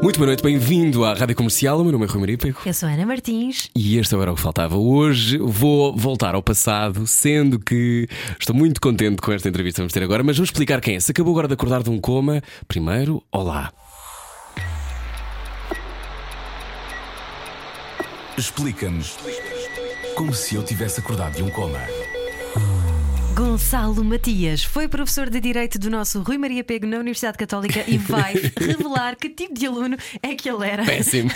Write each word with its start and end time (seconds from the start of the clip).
Muito 0.00 0.16
boa 0.16 0.28
noite, 0.28 0.44
bem-vindo 0.44 1.04
à 1.04 1.12
Rádio 1.12 1.34
Comercial. 1.34 1.80
O 1.80 1.82
meu 1.82 1.90
nome 1.90 2.04
é 2.06 2.08
Rui 2.08 2.20
Maria 2.20 2.38
Peco. 2.38 2.62
Eu 2.64 2.72
sou 2.72 2.88
Ana 2.88 3.04
Martins. 3.04 3.68
E 3.74 3.98
este 3.98 4.14
era 4.14 4.30
o 4.30 4.36
que 4.36 4.40
faltava. 4.40 4.76
Hoje 4.76 5.38
vou 5.38 5.94
voltar 5.96 6.36
ao 6.36 6.42
passado, 6.42 7.04
sendo 7.04 7.58
que 7.58 8.08
estou 8.38 8.54
muito 8.54 8.80
contente 8.80 9.20
com 9.20 9.32
esta 9.32 9.48
entrevista 9.48 9.78
que 9.78 9.80
vamos 9.82 9.92
ter 9.92 10.02
agora, 10.04 10.22
mas 10.22 10.36
vamos 10.36 10.50
explicar 10.50 10.80
quem 10.80 10.94
é. 10.94 11.00
Se 11.00 11.10
acabou 11.10 11.32
agora 11.32 11.48
de 11.48 11.54
acordar 11.54 11.82
de 11.82 11.90
um 11.90 12.00
coma, 12.00 12.40
primeiro, 12.68 13.22
olá. 13.32 13.72
Explica-nos 18.36 19.16
como 20.14 20.32
se 20.32 20.54
eu 20.54 20.62
tivesse 20.62 21.00
acordado 21.00 21.34
de 21.34 21.42
um 21.42 21.50
coma. 21.50 21.80
Gonçalo 23.58 24.04
Matias 24.04 24.62
foi 24.62 24.86
professor 24.86 25.28
de 25.28 25.40
Direito 25.40 25.80
do 25.80 25.90
nosso 25.90 26.22
Rui 26.22 26.38
Maria 26.38 26.62
Pego 26.62 26.86
na 26.86 26.96
Universidade 26.96 27.36
Católica 27.36 27.84
e 27.88 27.98
vai 27.98 28.34
revelar 28.56 29.16
que 29.16 29.28
tipo 29.28 29.52
de 29.52 29.66
aluno 29.66 29.96
é 30.22 30.36
que 30.36 30.48
ele 30.48 30.64
era. 30.64 30.84
Péssimo. 30.84 31.28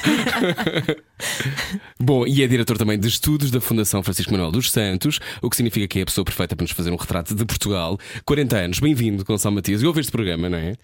Bom, 1.98 2.24
e 2.24 2.44
é 2.44 2.46
diretor 2.46 2.78
também 2.78 2.96
de 2.96 3.08
estudos 3.08 3.50
da 3.50 3.60
Fundação 3.60 4.04
Francisco 4.04 4.30
Manuel 4.30 4.52
dos 4.52 4.70
Santos, 4.70 5.18
o 5.42 5.50
que 5.50 5.56
significa 5.56 5.88
que 5.88 5.98
é 5.98 6.02
a 6.02 6.06
pessoa 6.06 6.24
perfeita 6.24 6.54
para 6.54 6.62
nos 6.62 6.70
fazer 6.70 6.92
um 6.92 6.96
retrato 6.96 7.34
de 7.34 7.44
Portugal. 7.44 7.98
40 8.24 8.56
anos, 8.56 8.78
bem-vindo, 8.78 9.24
Gonçalo 9.24 9.56
Matias. 9.56 9.82
E 9.82 9.86
ouve 9.86 9.98
este 9.98 10.12
programa, 10.12 10.48
não 10.48 10.58
é? 10.58 10.76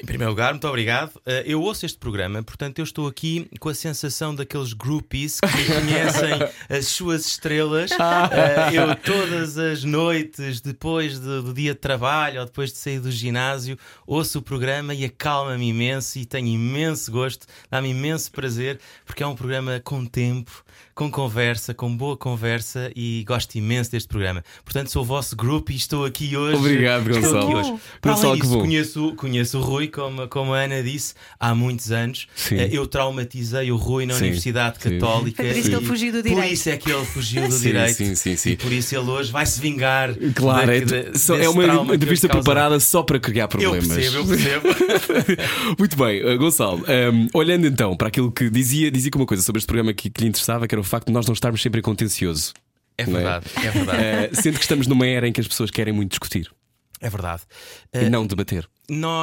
Em 0.00 0.04
primeiro 0.04 0.30
lugar, 0.30 0.52
muito 0.52 0.66
obrigado. 0.68 1.16
Uh, 1.16 1.42
eu 1.44 1.62
ouço 1.62 1.86
este 1.86 1.98
programa, 1.98 2.42
portanto, 2.42 2.78
eu 2.78 2.84
estou 2.84 3.06
aqui 3.06 3.48
com 3.58 3.68
a 3.68 3.74
sensação 3.74 4.34
daqueles 4.34 4.72
groupies 4.72 5.40
que 5.40 5.64
conhecem 5.72 6.32
as 6.68 6.88
suas 6.88 7.26
estrelas. 7.26 7.90
Uh, 7.92 8.74
eu, 8.74 8.94
todas 8.96 9.56
as 9.56 9.84
noites, 9.84 10.60
depois 10.60 11.18
do, 11.18 11.42
do, 11.42 11.54
dia 11.54 11.72
de 11.72 11.80
trabalho 11.80 12.40
ou 12.40 12.46
depois 12.46 12.72
de 12.72 12.78
sair 12.78 13.00
do 13.00 13.10
ginásio, 13.10 13.78
ouço 14.06 14.38
o 14.38 14.42
programa 14.42 14.94
e 14.94 15.04
acalma-me 15.04 15.68
imenso 15.68 16.18
e 16.18 16.26
tenho 16.26 16.48
imenso 16.48 17.10
gosto, 17.10 17.46
dá-me 17.70 17.90
imenso 17.90 18.30
prazer, 18.30 18.78
porque 19.04 19.22
é 19.22 19.26
um 19.26 19.34
programa 19.34 19.80
com 19.82 20.04
tempo 20.04 20.64
com 20.96 21.10
conversa, 21.10 21.74
com 21.74 21.94
boa 21.94 22.16
conversa 22.16 22.90
e 22.96 23.22
gosto 23.28 23.54
imenso 23.54 23.90
deste 23.92 24.08
programa. 24.08 24.42
Portanto, 24.64 24.90
sou 24.90 25.02
o 25.02 25.04
vosso 25.04 25.36
grupo 25.36 25.70
e 25.70 25.76
estou 25.76 26.06
aqui 26.06 26.34
hoje. 26.34 26.56
Obrigado, 26.56 27.10
estou 27.10 27.20
Gonçalo. 27.22 27.58
Aqui 27.58 27.70
hoje. 27.70 27.80
Para 28.00 28.12
além 28.14 28.34
disso, 28.40 28.58
conheço, 28.58 29.12
conheço 29.14 29.58
o 29.58 29.60
Rui, 29.60 29.88
como, 29.88 30.26
como 30.26 30.54
a 30.54 30.60
Ana 30.60 30.82
disse, 30.82 31.12
há 31.38 31.54
muitos 31.54 31.92
anos. 31.92 32.26
Sim. 32.34 32.56
Eu 32.72 32.86
traumatizei 32.86 33.70
o 33.70 33.76
Rui 33.76 34.06
na 34.06 34.14
Sim. 34.14 34.20
Universidade 34.22 34.78
Sim. 34.80 34.88
Católica. 34.98 35.42
Foi 35.42 35.52
por 35.52 35.58
isso 35.58 35.68
que 35.68 35.76
ele 35.76 35.84
fugiu 35.84 36.12
do 36.12 36.22
Por 36.22 36.28
direito. 36.30 36.52
isso 36.54 36.70
é 36.70 36.76
que 36.78 36.90
ele 36.90 37.04
fugiu 37.04 37.46
do 37.46 37.52
Sim, 37.54 37.60
direito. 37.66 37.94
sim, 37.94 38.14
sim, 38.14 38.36
sim. 38.36 38.50
E 38.52 38.56
por 38.56 38.72
isso 38.72 38.96
ele 38.96 39.10
hoje 39.10 39.30
vai 39.30 39.44
se 39.44 39.60
vingar. 39.60 40.14
Claro, 40.34 40.66
de- 40.66 40.94
é, 40.94 41.02
de- 41.10 41.18
só- 41.18 41.36
é 41.36 41.46
uma 41.46 41.94
entrevista 41.94 42.26
preparada 42.26 42.80
só 42.80 43.02
para 43.02 43.20
criar 43.20 43.44
Eu 43.44 43.48
problemas. 43.48 43.86
percebo, 43.86 44.16
eu 44.16 44.24
percebo. 44.64 44.68
Muito 45.78 45.94
bem, 45.94 46.24
uh, 46.24 46.38
Gonçalo, 46.38 46.82
um, 47.12 47.28
olhando 47.34 47.66
então 47.66 47.94
para 47.94 48.08
aquilo 48.08 48.32
que 48.32 48.48
dizia, 48.48 48.90
dizia 48.90 49.10
que 49.10 49.16
uma 49.18 49.26
coisa 49.26 49.42
sobre 49.42 49.58
este 49.58 49.66
programa 49.66 49.92
que, 49.92 50.08
que 50.08 50.22
lhe 50.22 50.28
interessava, 50.28 50.66
que 50.66 50.74
era 50.74 50.80
o 50.80 50.85
facto 50.86 51.06
de 51.06 51.12
nós 51.12 51.26
não 51.26 51.32
estarmos 51.32 51.62
sempre 51.62 51.80
em 51.80 51.82
contencioso. 51.82 52.52
É 52.98 53.02
é? 53.02 53.06
verdade, 53.06 53.46
é 53.56 53.70
verdade. 53.70 54.02
Uh, 54.32 54.36
sendo 54.42 54.54
que 54.54 54.64
estamos 54.64 54.86
numa 54.86 55.06
era 55.06 55.28
em 55.28 55.32
que 55.32 55.40
as 55.40 55.48
pessoas 55.48 55.70
querem 55.70 55.92
muito 55.92 56.10
discutir 56.10 56.50
É 57.00 57.10
verdade. 57.10 57.42
E 58.04 58.10
não 58.10 58.26
debater. 58.26 58.68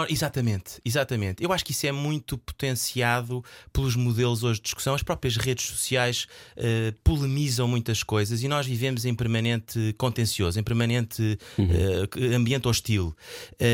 Exatamente, 0.09 0.81
exatamente. 0.83 1.41
Eu 1.43 1.53
acho 1.53 1.63
que 1.63 1.71
isso 1.71 1.87
é 1.87 1.91
muito 1.91 2.37
potenciado 2.37 3.43
pelos 3.71 3.95
modelos 3.95 4.43
hoje 4.43 4.59
de 4.59 4.63
discussão. 4.65 4.93
As 4.93 5.03
próprias 5.03 5.37
redes 5.37 5.65
sociais 5.67 6.27
eh, 6.57 6.93
polemizam 7.03 7.67
muitas 7.67 8.03
coisas 8.03 8.43
e 8.43 8.47
nós 8.47 8.65
vivemos 8.65 9.05
em 9.05 9.15
permanente 9.15 9.95
contencioso, 9.97 10.59
em 10.59 10.63
permanente 10.63 11.37
eh, 11.57 12.35
ambiente 12.35 12.67
hostil. 12.67 13.15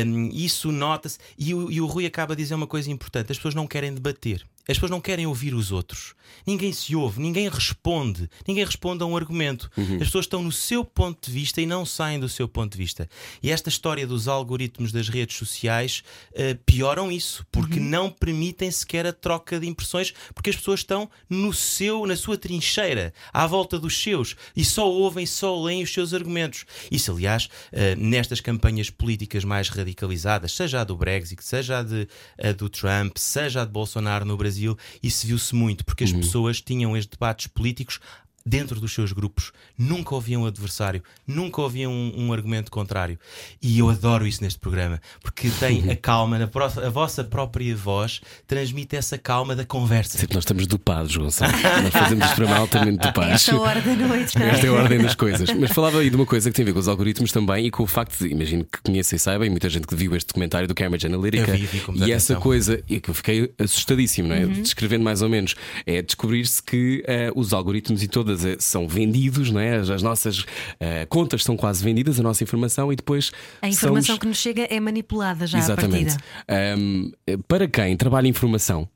Um, 0.06 0.28
isso 0.32 0.70
nota-se. 0.70 1.18
E, 1.36 1.52
o- 1.54 1.70
e 1.70 1.80
o 1.80 1.86
Rui 1.86 2.06
acaba 2.06 2.36
de 2.36 2.42
dizer 2.42 2.54
uma 2.54 2.66
coisa 2.68 2.90
importante: 2.90 3.32
as 3.32 3.38
pessoas 3.38 3.54
não 3.54 3.66
querem 3.66 3.92
debater. 3.92 4.46
As 4.68 4.76
pessoas 4.76 4.90
não 4.92 5.00
querem 5.00 5.26
ouvir 5.26 5.52
os 5.52 5.72
outros. 5.72 6.14
Ninguém 6.46 6.72
se 6.72 6.94
ouve, 6.94 7.20
ninguém 7.20 7.48
responde. 7.48 8.30
Ninguém 8.46 8.64
responde 8.64 9.02
a 9.02 9.06
um 9.06 9.16
argumento. 9.16 9.68
As 9.76 10.06
pessoas 10.06 10.26
estão 10.26 10.42
no 10.44 10.52
seu 10.52 10.84
ponto 10.84 11.26
de 11.28 11.32
vista 11.32 11.60
e 11.60 11.66
não 11.66 11.84
saem 11.84 12.20
do 12.20 12.28
seu 12.28 12.46
ponto 12.46 12.70
de 12.72 12.78
vista. 12.78 13.08
E 13.42 13.50
esta 13.50 13.68
história 13.68 14.06
dos 14.06 14.28
algoritmos 14.28 14.89
das 14.92 15.08
redes 15.08 15.36
sociais 15.36 16.02
eh, 16.32 16.54
pioram 16.66 17.10
isso, 17.10 17.46
porque 17.50 17.78
não 17.80 18.10
permitem 18.10 18.70
sequer 18.70 19.06
a 19.06 19.12
troca 19.12 19.58
de 19.58 19.66
impressões, 19.66 20.12
porque 20.34 20.50
as 20.50 20.56
pessoas 20.56 20.80
estão 20.80 21.10
no 21.28 21.52
seu, 21.52 22.06
na 22.06 22.16
sua 22.16 22.36
trincheira, 22.36 23.12
à 23.32 23.46
volta 23.46 23.78
dos 23.78 24.00
seus, 24.00 24.36
e 24.56 24.64
só 24.64 24.88
ouvem, 24.88 25.26
só 25.26 25.60
leem 25.62 25.82
os 25.82 25.92
seus 25.92 26.14
argumentos. 26.14 26.64
Isso, 26.90 27.12
aliás, 27.12 27.48
eh, 27.72 27.94
nestas 27.96 28.40
campanhas 28.40 28.90
políticas 28.90 29.44
mais 29.44 29.68
radicalizadas, 29.68 30.52
seja 30.52 30.80
a 30.80 30.84
do 30.84 30.96
Brexit, 30.96 31.42
seja 31.44 31.78
a, 31.78 31.82
de, 31.82 32.08
a 32.42 32.52
do 32.52 32.68
Trump, 32.68 33.16
seja 33.16 33.62
a 33.62 33.64
de 33.64 33.72
Bolsonaro 33.72 34.24
no 34.24 34.36
Brasil, 34.36 34.76
isso 35.02 35.26
viu-se 35.26 35.54
muito, 35.54 35.84
porque 35.84 36.04
as 36.04 36.12
pessoas 36.12 36.60
tinham 36.60 36.96
estes 36.96 37.10
debates 37.16 37.46
políticos 37.46 38.00
dentro 38.44 38.80
dos 38.80 38.92
seus 38.92 39.12
grupos, 39.12 39.52
nunca 39.76 40.14
ouviam 40.14 40.42
um 40.42 40.46
adversário, 40.46 41.02
nunca 41.26 41.60
ouviam 41.60 41.92
um, 41.92 42.26
um 42.26 42.32
argumento 42.32 42.70
contrário. 42.70 43.18
E 43.62 43.78
eu 43.78 43.88
adoro 43.88 44.26
isso 44.26 44.42
neste 44.42 44.58
programa, 44.58 45.00
porque 45.22 45.50
tem 45.50 45.90
a 45.90 45.96
calma, 45.96 46.38
a 46.84 46.90
vossa 46.90 47.22
própria 47.22 47.74
voz 47.76 48.20
transmite 48.46 48.96
essa 48.96 49.18
calma 49.18 49.54
da 49.54 49.64
conversa. 49.64 50.18
Sempre 50.18 50.34
nós 50.34 50.44
estamos 50.44 50.66
dopados, 50.66 51.16
Gonçalo. 51.16 51.52
nós 51.52 51.92
fazemos 51.92 52.24
este 52.24 52.36
programa 52.36 52.60
altamente 52.60 52.98
dopados. 53.06 53.34
Esta 53.34 53.60
hora 53.60 53.80
da 53.80 53.94
noite, 53.94 54.38
não 54.38 54.46
é? 54.46 54.50
Esta 54.50 54.66
é 54.66 54.68
a 54.70 54.72
ordem 54.72 54.98
das 54.98 55.14
coisas. 55.14 55.50
Mas 55.54 55.72
falava 55.72 55.98
aí 55.98 56.10
de 56.10 56.16
uma 56.16 56.26
coisa 56.26 56.50
que 56.50 56.56
tem 56.56 56.62
a 56.62 56.66
ver 56.66 56.72
com 56.72 56.78
os 56.78 56.88
algoritmos 56.88 57.32
também 57.32 57.66
e 57.66 57.70
com 57.70 57.82
o 57.82 57.86
facto 57.86 58.18
de, 58.18 58.30
imagino 58.30 58.64
que 58.64 58.80
conheça 58.82 59.16
e 59.16 59.18
saiba, 59.18 59.46
e 59.46 59.50
muita 59.50 59.68
gente 59.68 59.86
que 59.86 59.94
viu 59.94 60.14
este 60.16 60.28
documentário 60.28 60.66
do 60.66 60.74
Cambridge 60.74 61.06
Analytica. 61.06 61.50
Eu 61.50 61.56
vi, 61.56 61.66
vi 61.66 61.78
e 61.78 62.12
essa 62.12 62.32
atenção. 62.32 62.40
coisa, 62.40 62.82
e 62.88 63.00
que 63.00 63.10
eu 63.10 63.14
fiquei 63.14 63.52
assustadíssimo, 63.58 64.28
não 64.28 64.36
é? 64.36 64.46
Descrevendo 64.46 65.04
mais 65.04 65.22
ou 65.22 65.28
menos, 65.28 65.54
é 65.86 66.02
descobrir-se 66.02 66.62
que 66.62 67.04
eh, 67.06 67.30
os 67.34 67.52
algoritmos 67.52 68.02
e 68.02 68.08
todas 68.08 68.29
eh, 68.44 68.56
são 68.58 68.86
vendidos, 68.88 69.50
não 69.50 69.60
é? 69.60 69.76
As, 69.76 69.90
as 69.90 70.02
nossas 70.02 70.44
eh, 70.78 71.06
contas 71.06 71.42
são 71.44 71.56
quase 71.56 71.82
vendidas, 71.84 72.18
a 72.20 72.22
nossa 72.22 72.42
informação, 72.44 72.92
e 72.92 72.96
depois. 72.96 73.30
A 73.62 73.68
informação 73.68 74.02
somos- 74.06 74.18
que 74.20 74.26
nos 74.26 74.36
chega 74.38 74.62
é 74.70 74.78
manipulada 74.80 75.46
já 75.46 75.58
à 75.58 75.60
Exatamente. 75.60 76.16
partida. 76.16 76.24
Ahm, 76.48 77.10
para 77.48 77.66
quem 77.68 77.96
trabalha 77.96 78.26
em 78.26 78.30
informação, 78.30 78.88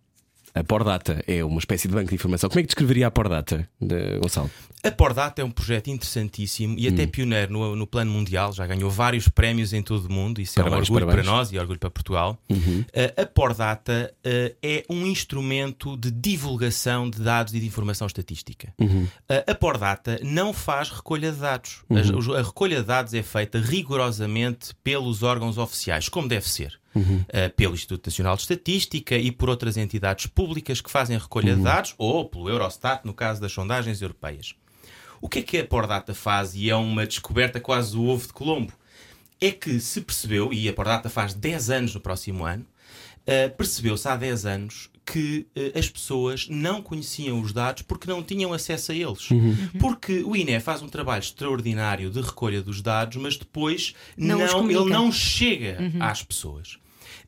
a 0.54 0.62
Pordata 0.62 1.22
é 1.26 1.44
uma 1.44 1.58
espécie 1.58 1.88
de 1.88 1.94
banco 1.94 2.08
de 2.08 2.14
informação. 2.14 2.48
Como 2.48 2.60
é 2.60 2.62
que 2.62 2.68
descreveria 2.68 3.06
a 3.08 3.10
Pordata, 3.10 3.68
de 3.80 4.18
Gonçalo? 4.20 4.50
A 4.84 4.90
Pordata 4.90 5.40
é 5.42 5.44
um 5.44 5.50
projeto 5.50 5.88
interessantíssimo 5.88 6.76
e 6.78 6.88
Hum. 6.88 6.92
até 6.92 7.06
pioneiro 7.06 7.52
no, 7.52 7.74
no 7.74 7.86
plano 7.86 8.12
mundial, 8.12 8.52
já 8.52 8.66
ganhou 8.66 8.90
vários 8.90 9.26
prémios 9.28 9.72
em 9.72 9.82
todo 9.82 10.04
o 10.06 10.12
mundo, 10.12 10.40
isso 10.40 10.54
Parabéns, 10.54 10.74
é 10.74 10.76
um 10.78 10.82
orgulho 10.94 11.06
parabéns. 11.06 11.26
para 11.26 11.36
nós 11.36 11.52
e 11.52 11.58
orgulho 11.58 11.78
para 11.78 11.90
Portugal. 11.90 12.38
Uhum. 12.50 12.80
Uh, 12.80 13.22
a 13.22 13.26
Pordata 13.26 14.14
uh, 14.24 14.56
é 14.62 14.84
um 14.90 15.06
instrumento 15.06 15.96
de 15.96 16.10
divulgação 16.10 17.08
de 17.10 17.20
dados 17.20 17.54
e 17.54 17.60
de 17.60 17.66
informação 17.66 18.06
estatística. 18.06 18.72
Uhum. 18.78 19.04
Uh, 19.04 19.50
a 19.50 19.54
Pordata 19.54 20.20
não 20.22 20.52
faz 20.52 20.90
recolha 20.90 21.32
de 21.32 21.38
dados. 21.38 21.82
Uhum. 21.88 22.18
os- 22.18 22.28
A, 22.28 22.42
recolha 22.42 22.80
de 22.80 22.86
dados 22.86 23.14
é 23.14 23.22
feita 23.22 23.58
rigorosamente 23.58 24.74
pelos 24.84 25.22
órgãos 25.22 25.56
oficiais, 25.58 26.08
como 26.08 26.28
deve 26.28 26.48
ser. 26.48 26.78
Uhum. 26.94 27.16
Uh, 27.28 27.50
pelo 27.56 27.74
Instituto 27.74 28.06
Nacional 28.06 28.36
de 28.36 28.42
Estatística 28.42 29.16
e 29.16 29.32
por 29.32 29.48
outras 29.50 29.76
entidades 29.76 30.26
públicas 30.26 30.80
que 30.80 30.90
fazem 30.90 31.18
recolha 31.18 31.52
Uhum. 31.52 31.58
de 31.58 31.64
dados, 31.64 31.94
ou 31.98 32.24
pelo 32.24 32.48
Eurostat, 32.48 33.04
no 33.04 33.12
caso 33.12 33.40
das 33.40 33.52
sondagens 33.52 34.00
europeias. 34.00 34.54
O 35.20 35.28
que 35.28 35.38
é 35.38 35.42
que 35.42 35.58
a 35.58 35.64
Pordata 35.64 36.14
faz? 36.14 36.54
E 36.54 36.68
é 36.70 36.76
uma 36.76 37.06
descoberta 37.06 37.58
quase 37.58 37.92
do 37.92 38.04
ovo 38.04 38.26
de 38.26 38.32
Colombo. 38.32 38.72
É 39.40 39.50
que 39.50 39.80
se 39.80 40.00
percebeu, 40.00 40.52
e 40.52 40.68
a 40.68 40.72
Pordata 40.72 41.08
faz 41.08 41.34
10 41.34 41.70
anos 41.70 41.94
no 41.94 42.00
próximo 42.00 42.44
ano, 42.44 42.64
eh, 43.26 43.48
percebeu-se 43.48 44.06
há 44.06 44.16
10 44.16 44.44
anos 44.46 44.90
que 45.06 45.46
eh, 45.54 45.72
as 45.78 45.88
pessoas 45.88 46.46
não 46.48 46.80
conheciam 46.82 47.40
os 47.40 47.52
dados 47.52 47.82
porque 47.82 48.08
não 48.08 48.22
tinham 48.22 48.52
acesso 48.52 48.92
a 48.92 48.94
eles. 48.94 49.28
Porque 49.78 50.22
o 50.24 50.34
INE 50.36 50.60
faz 50.60 50.82
um 50.82 50.88
trabalho 50.88 51.20
extraordinário 51.20 52.10
de 52.10 52.20
recolha 52.20 52.62
dos 52.62 52.80
dados, 52.82 53.16
mas 53.16 53.36
depois 53.36 53.94
Não 54.16 54.38
não, 54.38 54.70
ele 54.70 54.90
não 54.90 55.10
chega 55.12 55.78
às 56.00 56.22
pessoas. 56.22 56.78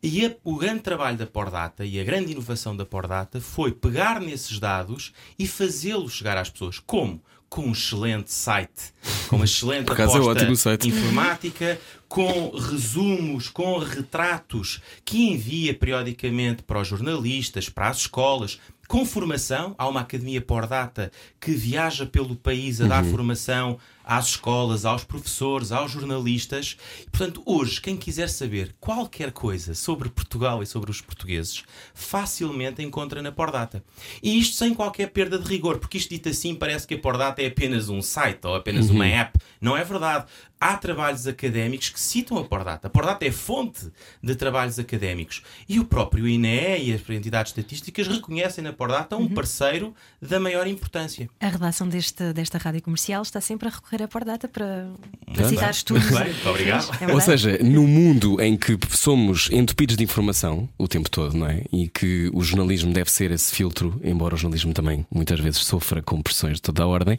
E 0.08 0.25
a- 0.25 0.37
o 0.44 0.56
grande 0.56 0.82
trabalho 0.82 1.17
da 1.19 1.26
Pordata 1.26 1.85
e 1.85 1.99
a 1.99 2.05
grande 2.05 2.31
inovação 2.31 2.76
da 2.76 2.87
Pordata 2.87 3.41
foi 3.41 3.73
pegar 3.73 4.20
nesses 4.20 4.61
dados 4.61 5.12
e 5.37 5.49
fazê-los 5.49 6.12
chegar 6.12 6.37
às 6.38 6.49
pessoas. 6.49 6.79
Como? 6.79 7.20
Com 7.49 7.62
um 7.69 7.73
excelente 7.73 8.32
site, 8.32 8.93
com 9.29 9.35
uma 9.37 9.44
excelente 9.44 9.87
é 9.91 9.94
aposta 10.05 10.44
informática, 10.88 11.81
com 12.08 12.50
resumos, 12.50 13.49
com 13.49 13.79
retratos 13.79 14.81
que 15.05 15.29
envia 15.31 15.75
periodicamente 15.75 16.62
para 16.62 16.81
os 16.81 16.87
jornalistas, 16.88 17.69
para 17.69 17.88
as 17.88 17.99
escolas, 17.99 18.61
com 18.87 19.05
formação. 19.05 19.75
Há 19.76 19.88
uma 19.88 20.00
academia 20.03 20.41
Pordata 20.41 21.11
que 21.41 21.50
viaja 21.53 22.06
pelo 22.06 22.37
país 22.37 22.81
a 22.81 22.87
dar 22.87 23.05
formação 23.05 23.79
às 24.06 24.29
escolas, 24.29 24.85
aos 24.85 25.03
professores, 25.03 25.73
aos 25.73 25.91
jornalistas. 25.91 26.76
Portanto, 27.11 27.43
hoje, 27.44 27.81
quem 27.81 27.97
quiser 27.97 28.29
saber 28.29 28.76
qualquer 28.79 29.32
coisa 29.32 29.75
sobre 29.75 30.08
Portugal 30.08 30.62
e 30.62 30.67
sobre 30.67 30.91
os 30.93 31.00
portugueses, 31.00 31.64
facilmente 31.93 32.82
encontra 32.82 33.20
na 33.20 33.32
Pordata. 33.32 33.82
E 34.23 34.38
isto 34.38 34.55
sem 34.55 34.73
qualquer 34.73 35.08
perda 35.08 35.38
de 35.38 35.49
rigor, 35.49 35.79
porque 35.79 35.99
isto 35.99 36.11
dito 36.11 36.29
assim 36.29 36.55
parece 36.55 36.87
que 36.87 36.94
a 36.94 36.99
Pordata 36.99 37.43
é 37.43 37.47
apenas 37.47 37.88
um 37.88 38.00
site 38.00 38.47
ou 38.47 38.55
apenas 38.55 38.88
uma 38.88 39.06
app. 39.06 39.38
Não 39.61 39.76
é 39.76 39.82
verdade. 39.82 40.26
Há 40.58 40.76
trabalhos 40.76 41.26
académicos 41.26 41.91
que 41.91 42.00
citam 42.00 42.38
a 42.38 42.44
Pordata. 42.44 42.87
A 42.87 42.91
Pordata 42.91 43.26
é 43.26 43.31
fonte 43.31 43.91
de 44.23 44.35
trabalhos 44.35 44.79
académicos. 44.79 45.43
E 45.69 45.79
o 45.79 45.85
próprio 45.85 46.26
INE 46.26 46.79
e 46.82 46.94
as 46.94 47.11
entidades 47.11 47.50
estatísticas 47.50 48.08
reconhecem 48.08 48.64
na 48.64 48.73
Pordata 48.73 49.17
um 49.17 49.29
parceiro 49.29 49.94
da 50.20 50.41
maior 50.41 50.67
importância. 50.67 51.29
A 51.41 51.49
redação 51.49 51.87
deste, 51.88 52.32
desta 52.32 52.56
rádio 52.56 52.81
comercial 52.82 53.23
está 53.23 53.41
sempre 53.41 53.69
a 53.69 53.70
recorrer 53.70 53.95
à 54.04 54.08
Pordata 54.08 54.48
para, 54.48 54.88
para 55.26 55.43
Muito 55.43 55.48
citar 55.48 55.70
estudos. 55.70 56.04
muito 56.04 56.19
bem, 56.25 56.32
muito 56.32 56.48
obrigado. 56.48 56.90
É 57.00 57.12
Ou 57.12 57.20
seja, 57.20 57.58
no 57.62 57.87
mundo 57.87 58.40
em 58.40 58.56
que 58.56 58.78
somos 58.90 59.48
entupidos 59.50 59.96
de 59.96 60.04
informação 60.04 60.69
o 60.78 60.87
tempo 60.88 61.10
todo, 61.10 61.37
não 61.37 61.46
é? 61.46 61.62
E 61.72 61.88
que 61.88 62.31
o 62.32 62.43
jornalismo 62.43 62.93
deve 62.93 63.10
ser 63.10 63.31
esse 63.31 63.54
filtro, 63.54 64.00
embora 64.02 64.34
o 64.34 64.38
jornalismo 64.38 64.72
também 64.72 65.06
muitas 65.10 65.40
vezes 65.40 65.60
sofra 65.60 66.02
com 66.02 66.20
pressões 66.22 66.56
de 66.56 66.62
toda 66.62 66.82
a 66.82 66.87
ordem, 66.87 67.19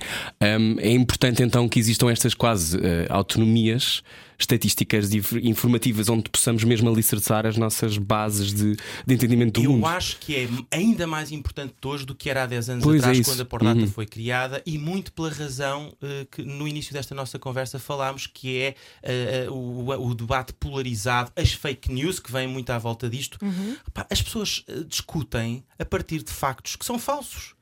hum, 0.59 0.75
é 0.79 0.91
importante 0.91 1.43
então 1.43 1.67
que 1.67 1.79
existam 1.79 2.09
estas 2.09 2.33
quase 2.33 2.77
eh, 2.77 3.07
autonomias 3.09 4.03
estatísticas 4.39 5.11
e 5.13 5.17
inf- 5.17 5.33
informativas 5.43 6.09
onde 6.09 6.29
possamos 6.29 6.63
mesmo 6.63 6.89
alicerçar 6.89 7.45
as 7.45 7.57
nossas 7.57 7.97
bases 7.97 8.53
de, 8.53 8.75
de 9.05 9.13
entendimento 9.13 9.59
do 9.59 9.65
Eu 9.65 9.71
mundo. 9.73 9.85
acho 9.87 10.17
que 10.19 10.35
é 10.35 10.47
ainda 10.71 11.05
mais 11.07 11.31
importante 11.31 11.73
hoje 11.83 12.05
do 12.05 12.13
que 12.15 12.29
era 12.29 12.43
há 12.43 12.45
10 12.45 12.69
anos 12.69 12.83
Pois 12.83 12.97
é 12.97 12.99
atrás, 12.99 13.19
isso. 13.19 13.29
quando 13.31 13.41
a 13.41 13.45
Pordata 13.45 13.79
Uhum. 13.81 13.87
foi 13.87 14.05
criada, 14.05 14.61
e 14.65 14.77
muito 14.77 15.11
pela 15.11 15.29
razão 15.31 15.93
eh, 16.01 16.27
que 16.31 16.43
no 16.43 16.67
início 16.67 16.93
desta 16.93 17.13
nossa 17.15 17.37
conversa 17.39 17.79
falámos, 17.79 18.27
que 18.27 18.57
é 18.57 18.75
eh, 19.03 19.47
o, 19.49 19.89
o 19.89 20.13
debate 20.15 20.53
polarizado, 20.53 21.31
as 21.35 21.51
fake 21.53 21.91
news, 21.91 22.19
que 22.19 22.31
vêm 22.31 22.47
muito 22.47 22.69
à 22.69 22.77
volta 22.77 23.09
disto. 23.09 23.37
Repá, 23.85 24.05
as 24.09 24.21
pessoas 24.21 24.63
discutem 24.87 25.63
a 25.79 25.85
partir 25.85 26.23
de 26.23 26.31
factos 26.31 26.75
que 26.75 26.85
são 26.85 26.97
falsos. 26.99 27.55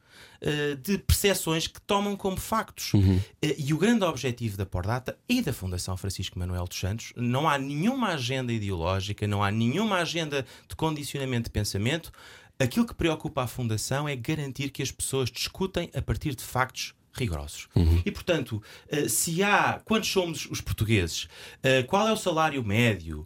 Eh, 0.45 0.75
De 0.75 0.97
percepções 1.00 1.68
que 1.68 1.81
tomam 1.81 2.15
como 2.15 2.38
factos. 2.38 2.92
Eh, 3.42 3.56
E 3.57 3.74
o 3.74 3.77
grande 3.77 4.06
objetivo 4.06 4.56
da 4.56 4.65
Pordata 4.65 5.18
e 5.27 5.42
da 5.42 5.51
Fundação 5.51 5.97
Francisco 5.97 6.38
Manuel 6.39 6.65
dos 6.65 6.80
Santos 6.80 7.12
não 7.18 7.50
há 7.50 7.57
nenhuma 7.57 8.09
agenda 8.09 8.53
ideológica, 8.53 9.27
não 9.27 9.44
há 9.44 9.50
nenhuma 9.51 9.97
agenda 9.97 10.45
de 10.69 10.75
condicionamento 10.75 11.45
de 11.45 11.50
pensamento. 11.51 12.12
Aquilo 12.59 12.86
que 12.86 12.94
preocupa 12.94 13.44
a 13.44 13.47
Fundação 13.47 14.07
é 14.07 14.15
garantir 14.15 14.69
que 14.69 14.81
as 14.83 14.92
pessoas 14.92 15.30
discutem 15.30 15.89
a 15.94 16.01
partir 16.01 16.36
de 16.36 16.44
factos 16.44 16.94
rigorosos. 17.12 17.68
E, 18.06 18.12
portanto, 18.12 18.62
eh, 18.89 19.07
se 19.09 19.41
há. 19.41 19.81
Quantos 19.86 20.09
somos 20.09 20.45
os 20.51 20.59
portugueses? 20.62 21.27
Qual 21.88 22.07
é 22.07 22.12
o 22.13 22.18
salário 22.18 22.62
médio? 22.63 23.25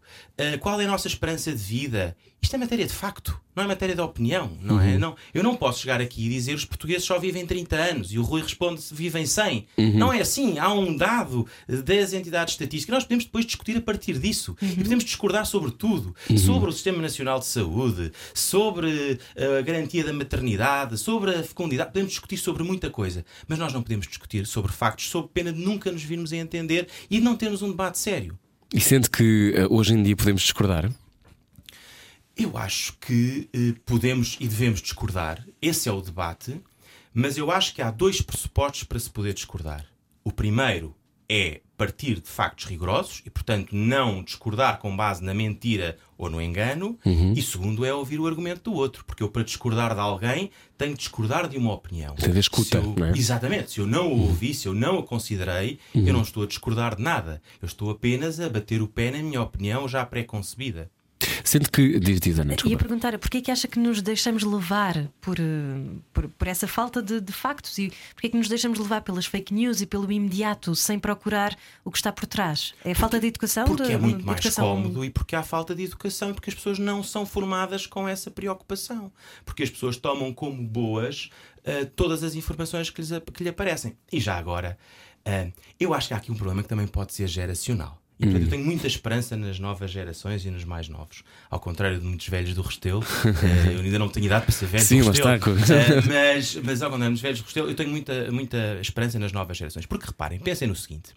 Qual 0.61 0.79
é 0.79 0.85
a 0.85 0.87
nossa 0.87 1.07
esperança 1.07 1.51
de 1.51 1.57
vida? 1.57 2.15
Isto 2.41 2.55
é 2.55 2.59
matéria 2.59 2.85
de 2.87 2.93
facto, 2.93 3.39
não 3.59 3.65
é 3.65 3.67
matéria 3.67 3.93
de 3.93 4.01
opinião, 4.01 4.51
não 4.61 4.79
é? 4.79 4.97
Não, 4.97 5.15
eu 5.33 5.43
não 5.43 5.53
posso 5.53 5.81
chegar 5.81 5.99
aqui 5.99 6.25
e 6.25 6.29
dizer 6.29 6.53
os 6.53 6.63
portugueses 6.63 7.03
só 7.03 7.19
vivem 7.19 7.45
30 7.45 7.75
anos 7.75 8.13
e 8.13 8.17
o 8.17 8.23
Rui 8.23 8.41
responde 8.41 8.81
se 8.81 8.95
vivem 8.95 9.25
100. 9.25 9.67
Não 9.95 10.13
é 10.13 10.21
assim. 10.21 10.57
Há 10.57 10.71
um 10.73 10.95
dado 10.95 11.45
das 11.67 12.13
entidades 12.13 12.53
estatísticas. 12.53 12.93
Nós 12.93 13.03
podemos 13.03 13.25
depois 13.25 13.45
discutir 13.45 13.75
a 13.75 13.81
partir 13.81 14.17
disso 14.17 14.55
e 14.61 14.81
podemos 14.81 15.03
discordar 15.03 15.45
sobre 15.45 15.71
tudo: 15.71 16.15
sobre 16.37 16.69
o 16.69 16.71
Sistema 16.71 17.01
Nacional 17.01 17.39
de 17.39 17.47
Saúde, 17.47 18.13
sobre 18.33 19.19
eh, 19.35 19.59
a 19.59 19.61
garantia 19.61 20.05
da 20.05 20.13
maternidade, 20.13 20.97
sobre 20.97 21.35
a 21.35 21.43
fecundidade. 21.43 21.91
Podemos 21.91 22.11
discutir 22.11 22.37
sobre 22.37 22.63
muita 22.63 22.89
coisa, 22.89 23.25
mas 23.45 23.59
nós 23.59 23.73
não 23.73 23.83
podemos 23.83 24.07
discutir 24.07 24.45
sobre 24.45 24.71
factos, 24.71 25.09
sob 25.09 25.27
pena 25.33 25.51
de 25.51 25.59
nunca 25.59 25.91
nos 25.91 26.03
virmos 26.03 26.31
a 26.31 26.37
entender 26.37 26.87
e 27.09 27.17
de 27.17 27.23
não 27.23 27.35
termos 27.35 27.61
um 27.61 27.69
debate 27.69 27.99
sério. 27.99 28.39
E 28.73 28.79
sente 28.79 29.09
que 29.09 29.53
eh, 29.53 29.67
hoje 29.69 29.93
em 29.93 30.01
dia 30.01 30.15
podemos 30.15 30.43
discordar? 30.43 30.89
Eu 32.39 32.57
acho 32.57 32.93
que 32.99 33.49
eh, 33.53 33.73
podemos 33.85 34.37
e 34.39 34.47
devemos 34.47 34.81
discordar. 34.81 35.45
Esse 35.61 35.89
é 35.89 35.91
o 35.91 36.01
debate. 36.01 36.61
Mas 37.13 37.37
eu 37.37 37.51
acho 37.51 37.73
que 37.73 37.81
há 37.81 37.91
dois 37.91 38.21
pressupostos 38.21 38.83
para 38.83 38.99
se 38.99 39.09
poder 39.09 39.33
discordar. 39.33 39.85
O 40.23 40.31
primeiro 40.31 40.95
é 41.27 41.61
partir 41.75 42.15
de 42.19 42.27
factos 42.29 42.65
rigorosos 42.65 43.21
e, 43.25 43.29
portanto, 43.29 43.73
não 43.75 44.23
discordar 44.23 44.79
com 44.79 44.95
base 44.95 45.23
na 45.23 45.33
mentira 45.33 45.97
ou 46.17 46.29
no 46.29 46.41
engano. 46.41 46.97
E 47.35 47.41
segundo 47.41 47.83
é 47.85 47.93
ouvir 47.93 48.19
o 48.19 48.27
argumento 48.27 48.69
do 48.69 48.73
outro. 48.73 49.03
Porque 49.05 49.23
eu, 49.23 49.29
para 49.29 49.43
discordar 49.43 49.93
de 49.95 49.99
alguém, 49.99 50.51
tenho 50.77 50.91
que 50.93 50.99
discordar 50.99 51.47
de 51.49 51.57
uma 51.57 51.73
opinião. 51.73 52.15
Tem 52.15 52.31
de 52.31 52.39
escuta, 52.39 52.77
eu- 52.77 52.95
não 52.97 53.07
é? 53.07 53.11
Exatamente. 53.17 53.71
Se 53.71 53.79
eu 53.79 53.87
não 53.87 54.07
o 54.13 54.21
ouvi, 54.27 54.53
se 54.53 54.67
eu 54.67 54.73
não 54.73 54.99
o 54.99 55.03
considerei, 55.03 55.79
eu 55.95 56.13
não 56.13 56.21
estou 56.21 56.43
a 56.43 56.47
discordar 56.47 56.95
de 56.95 57.01
nada. 57.01 57.41
Eu 57.61 57.65
estou 57.65 57.89
apenas 57.89 58.39
a 58.39 58.49
bater 58.49 58.81
o 58.81 58.87
pé 58.87 59.11
na 59.11 59.19
minha 59.23 59.41
opinião 59.41 59.87
já 59.87 60.05
pré-concebida. 60.05 60.91
Sente 61.43 61.69
que. 61.69 61.99
Diz, 61.99 62.19
diz 62.19 62.39
Ana, 62.39 62.51
Ia 62.51 62.55
desculpa. 62.55 62.77
perguntar 62.77 63.17
porquê 63.17 63.37
é 63.37 63.41
que 63.41 63.51
acha 63.51 63.67
que 63.67 63.79
nos 63.79 64.01
deixamos 64.01 64.43
levar 64.43 65.07
por, 65.21 65.39
eh, 65.39 65.43
por, 66.13 66.27
por 66.29 66.47
essa 66.47 66.67
falta 66.67 67.01
de, 67.01 67.19
de 67.21 67.31
factos 67.31 67.77
e 67.77 67.91
porquê 68.13 68.27
é 68.27 68.29
que 68.29 68.37
nos 68.37 68.47
deixamos 68.47 68.79
levar 68.79 69.01
pelas 69.01 69.25
fake 69.25 69.53
news 69.53 69.81
e 69.81 69.85
pelo 69.85 70.11
imediato 70.11 70.75
sem 70.75 70.99
procurar 70.99 71.57
o 71.83 71.91
que 71.91 71.97
está 71.97 72.11
por 72.11 72.25
trás? 72.25 72.73
É 72.83 72.93
falta 72.93 73.19
de 73.19 73.27
educação? 73.27 73.65
Porque 73.65 73.83
de, 73.83 73.93
é 73.93 73.97
muito 73.97 74.25
mais 74.25 74.39
educação... 74.39 74.65
cómodo 74.65 75.03
e 75.05 75.09
porque 75.09 75.35
há 75.35 75.43
falta 75.43 75.75
de 75.75 75.83
educação 75.83 76.31
e 76.31 76.33
porque 76.33 76.49
as 76.49 76.55
pessoas 76.55 76.79
não 76.79 77.03
são 77.03 77.25
formadas 77.25 77.85
com 77.85 78.07
essa 78.07 78.29
preocupação. 78.29 79.11
Porque 79.45 79.63
as 79.63 79.69
pessoas 79.69 79.97
tomam 79.97 80.33
como 80.33 80.61
boas 80.61 81.29
ah, 81.65 81.87
todas 81.95 82.23
as 82.23 82.35
informações 82.35 82.89
que, 82.89 83.01
lhes, 83.01 83.11
que 83.33 83.43
lhe 83.43 83.49
aparecem. 83.49 83.95
E 84.11 84.19
já 84.19 84.37
agora, 84.37 84.77
ah, 85.25 85.47
eu 85.79 85.93
acho 85.93 86.07
que 86.07 86.13
há 86.13 86.17
aqui 86.17 86.31
um 86.31 86.35
problema 86.35 86.63
que 86.63 86.69
também 86.69 86.87
pode 86.87 87.13
ser 87.13 87.27
geracional. 87.27 87.98
E 88.19 88.25
portanto, 88.25 88.43
eu 88.43 88.49
tenho 88.49 88.65
muita 88.65 88.85
esperança 88.85 89.37
nas 89.37 89.59
novas 89.59 89.91
gerações 89.91 90.45
e 90.45 90.51
nos 90.51 90.65
mais 90.65 90.89
novos. 90.89 91.23
Ao 91.49 91.57
contrário 91.57 91.99
de 91.99 92.05
muitos 92.05 92.27
velhos 92.27 92.53
do 92.53 92.61
Restelo, 92.61 93.01
ah, 93.01 93.71
eu 93.71 93.79
ainda 93.79 93.97
não 93.97 94.09
tenho 94.09 94.25
idade 94.25 94.45
para 94.45 94.51
ser 94.53 94.65
velho 94.65 94.83
Sim, 94.83 94.99
do 94.99 95.05
mas 95.05 95.17
Restelo. 95.17 95.57
Ah, 95.57 96.03
mas, 96.35 96.55
mas 96.55 96.81
ao 96.81 96.89
contrário 96.91 97.13
dos 97.13 97.21
velhos 97.21 97.39
do 97.39 97.45
Restelo, 97.45 97.69
eu 97.69 97.75
tenho 97.75 97.89
muita, 97.89 98.29
muita 98.29 98.77
esperança 98.81 99.17
nas 99.17 99.31
novas 99.31 99.55
gerações. 99.55 99.85
Porque 99.85 100.07
reparem, 100.07 100.37
pensem 100.37 100.67
no 100.67 100.75
seguinte: 100.75 101.11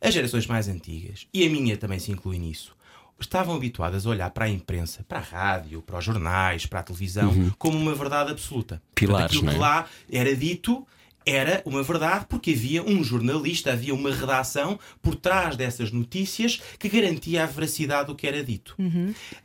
as 0.00 0.12
gerações 0.12 0.46
mais 0.48 0.66
antigas, 0.66 1.28
e 1.32 1.46
a 1.46 1.48
minha 1.48 1.76
também 1.76 2.00
se 2.00 2.10
inclui 2.10 2.38
nisso, 2.38 2.74
estavam 3.20 3.54
habituadas 3.54 4.04
a 4.04 4.10
olhar 4.10 4.30
para 4.30 4.46
a 4.46 4.48
imprensa, 4.48 5.04
para 5.08 5.18
a 5.18 5.22
rádio, 5.22 5.80
para 5.80 5.98
os 5.98 6.04
jornais, 6.04 6.66
para 6.66 6.80
a 6.80 6.82
televisão, 6.82 7.52
como 7.56 7.78
uma 7.78 7.94
verdade 7.94 8.32
absoluta. 8.32 8.74
Uhum. 8.74 8.80
Pilares, 8.96 9.36
Portanto, 9.36 9.36
aquilo 9.36 9.44
não 9.44 9.52
é? 9.52 9.54
que 9.54 9.60
lá 9.60 9.86
era 10.10 10.36
dito 10.36 10.86
era 11.26 11.62
uma 11.64 11.82
verdade 11.82 12.26
porque 12.28 12.50
havia 12.52 12.82
um 12.82 13.02
jornalista, 13.02 13.72
havia 13.72 13.94
uma 13.94 14.12
redação 14.14 14.78
por 15.00 15.14
trás 15.14 15.56
dessas 15.56 15.90
notícias 15.92 16.60
que 16.78 16.88
garantia 16.88 17.42
a 17.42 17.46
veracidade 17.46 18.06
do 18.08 18.14
que 18.14 18.26
era 18.26 18.42
dito. 18.42 18.74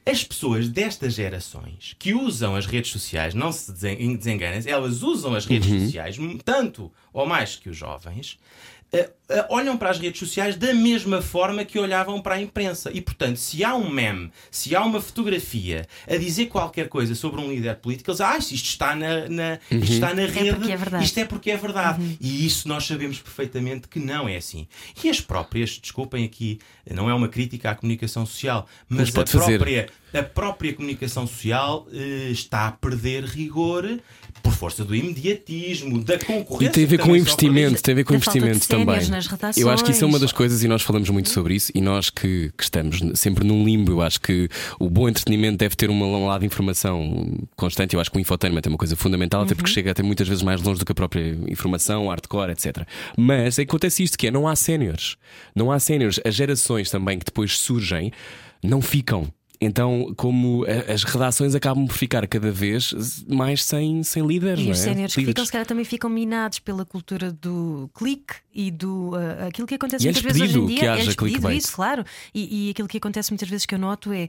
As 0.06 0.24
pessoas 0.24 0.70
destas 0.70 1.14
gerações 1.14 1.96
que 2.00 2.14
usam 2.14 2.56
as 2.56 2.66
redes 2.66 2.92
sociais, 2.92 3.34
não 3.34 3.52
se 3.52 3.72
desen- 3.72 4.16
desenganem, 4.16 4.62
elas 4.66 5.04
usam 5.04 5.36
as 5.36 5.46
redes 5.46 5.68
sociais 5.86 6.18
m- 6.18 6.40
tanto 6.44 6.92
ou 7.14 7.26
mais 7.26 7.56
que 7.56 7.70
os 7.70 7.78
jovens. 7.78 8.38
Eh, 8.94 9.10
eh, 9.30 9.46
olham 9.50 9.78
para 9.78 9.90
as 9.90 10.00
redes 10.00 10.18
sociais 10.20 10.56
da 10.56 10.74
mesma 10.74 11.22
forma 11.22 11.66
que 11.66 11.78
olhavam 11.78 12.22
para 12.22 12.36
a 12.36 12.42
imprensa. 12.42 12.90
E, 12.94 13.02
portanto, 13.02 13.36
se 13.38 13.64
há 13.64 13.76
um 13.76 13.90
meme, 13.90 14.32
se 14.50 14.74
há 14.76 14.84
uma 14.84 15.02
fotografia 15.02 15.86
a 16.08 16.16
dizer 16.16 16.46
qualquer 16.46 16.88
coisa 16.88 17.14
sobre 17.16 17.42
um 17.42 17.50
líder 17.52 17.76
político, 17.76 18.10
eles 18.10 18.22
ah, 18.22 18.38
isto 18.38 18.54
está 18.54 18.96
na, 18.96 19.28
na- 19.28 19.60
isto 19.72 19.94
está 19.94 20.14
na 20.14 20.26
rede, 20.26 20.54
porque 20.56 20.72
é 20.72 20.78
verdade. 20.78 21.04
isto 21.04 21.18
é 21.20 21.26
porque 21.26 21.52
é 21.52 21.58
verdade. 21.58 22.18
E 22.22 22.46
isso 22.46 22.68
nós 22.68 22.86
sabemos 22.86 23.20
perfeitamente 23.20 23.88
que 23.90 24.00
não 24.00 24.28
é 24.30 24.38
assim. 24.38 24.68
E 25.04 25.10
as 25.10 25.20
próprias, 25.20 25.78
desculpem 25.82 26.24
aqui, 26.24 26.60
não 26.90 27.10
é 27.10 27.14
uma 27.14 27.28
crítica 27.28 27.72
à 27.72 27.76
comunicação 27.76 28.26
social, 28.26 28.68
mas, 28.88 29.12
Mas 29.12 29.36
a 29.36 29.38
própria, 29.58 29.90
a 30.14 30.24
própria 30.24 30.74
comunicação 30.74 31.28
social 31.28 31.86
eh, 31.92 32.30
está 32.32 32.68
a 32.68 32.72
perder 32.72 33.26
rigor 33.26 34.00
por 34.44 34.52
força 34.54 34.84
do 34.84 34.96
imediatismo, 34.96 36.04
da 36.04 36.18
concorrência. 36.18 36.66
E 36.68 36.70
tem 36.72 36.84
a 36.84 36.88
ver 36.88 36.98
com 37.00 37.12
o 37.12 37.16
investimento, 37.16 37.82
tem 37.82 37.92
a 37.94 37.96
ver 37.96 38.04
com 38.04 38.14
Da 38.14 38.18
investimento 38.18 38.68
também. 38.68 39.00
Eu 39.58 39.70
acho 39.70 39.84
que 39.84 39.92
isso 39.92 40.04
é 40.04 40.08
uma 40.08 40.20
das 40.20 40.32
coisas 40.32 40.64
e 40.64 40.68
nós 40.68 40.82
falamos 40.82 41.10
muito 41.10 41.30
sobre 41.30 41.56
isso. 41.56 41.72
E 41.76 41.82
nós 41.82 42.10
que, 42.10 42.52
que 42.58 42.64
estamos 42.64 43.00
sempre 43.16 43.46
num 43.46 43.64
limbo, 43.64 43.92
eu 43.92 44.02
acho 44.02 44.20
que 44.22 44.48
o 44.80 44.90
bom 44.90 45.08
entretenimento 45.10 45.58
deve 45.58 45.76
ter 45.76 45.90
uma- 45.90 46.06
um 46.06 46.26
lado 46.28 46.42
de 46.42 46.46
informação 46.48 47.28
constante. 47.56 47.94
Eu 47.94 48.00
acho 48.00 48.10
que 48.12 48.18
o 48.18 48.20
infotainment 48.20 48.62
é 48.66 48.70
uma 48.70 48.78
coisa 48.78 48.96
fundamental, 48.96 49.42
até 49.42 49.52
Uhum. 49.52 49.58
porque 49.58 49.72
chega 49.72 49.92
até 49.92 50.02
muitas 50.04 50.28
vezes 50.28 50.44
mais 50.44 50.62
longe 50.62 50.80
do 50.80 50.86
que 50.86 50.92
a 50.92 50.96
própria 50.96 51.38
informação, 51.48 52.08
hardcore, 52.08 52.52
etc. 52.52 52.86
Mas 53.18 53.60
acontece 53.60 54.04
isto: 54.04 54.18
que 54.18 54.28
é 54.28 54.32
não 54.32 54.48
há 54.48 54.56
séniores. 54.56 55.18
Não 55.56 55.72
há 55.72 55.80
séniores. 55.80 56.20
As 56.26 56.34
gerações 56.36 56.90
também 56.90 57.20
que 57.20 57.26
depois 57.26 57.58
surgem 57.58 58.12
não 58.64 58.82
ficam. 58.82 59.28
Então, 59.60 60.14
como 60.16 60.66
as 60.94 61.04
redações 61.04 61.56
acabam 61.56 61.86
por 61.88 61.96
ficar 61.96 62.28
cada 62.28 62.52
vez 62.52 62.94
mais 63.28 63.64
sem, 63.64 64.04
sem 64.04 64.26
líderes, 64.26 64.60
E 64.60 64.64
não 64.66 64.72
os 64.72 64.80
é? 64.80 64.84
séniores 64.84 65.16
que 65.16 65.26
ficam, 65.26 65.46
se 65.46 65.52
calhar, 65.52 65.66
também 65.66 65.84
ficam 65.86 66.10
minados 66.10 66.60
pela 66.60 66.86
cultura 66.86 67.32
do 67.32 67.90
clique 67.94 68.36
e 68.54 68.72
do 68.72 69.12
uh, 69.12 69.48
aquilo 69.48 69.68
que 69.68 69.76
acontece 69.76 70.06
E 70.06 70.10
é 70.10 70.12
muitas 70.12 70.24
vezes 70.24 70.42
hoje 70.42 70.60
em 70.60 70.66
dia. 70.66 70.80
que 70.80 70.86
é 70.86 70.90
haja 70.90 71.06
despedido 71.06 71.18
clickbait. 71.40 71.58
isso, 71.64 71.74
claro. 71.76 72.04
E, 72.34 72.68
e 72.68 72.70
aquilo 72.72 72.88
que 72.88 72.98
acontece 72.98 73.32
muitas 73.32 73.48
vezes 73.50 73.66
que 73.66 73.76
eu 73.76 73.80
noto 73.80 74.12
é 74.12 74.28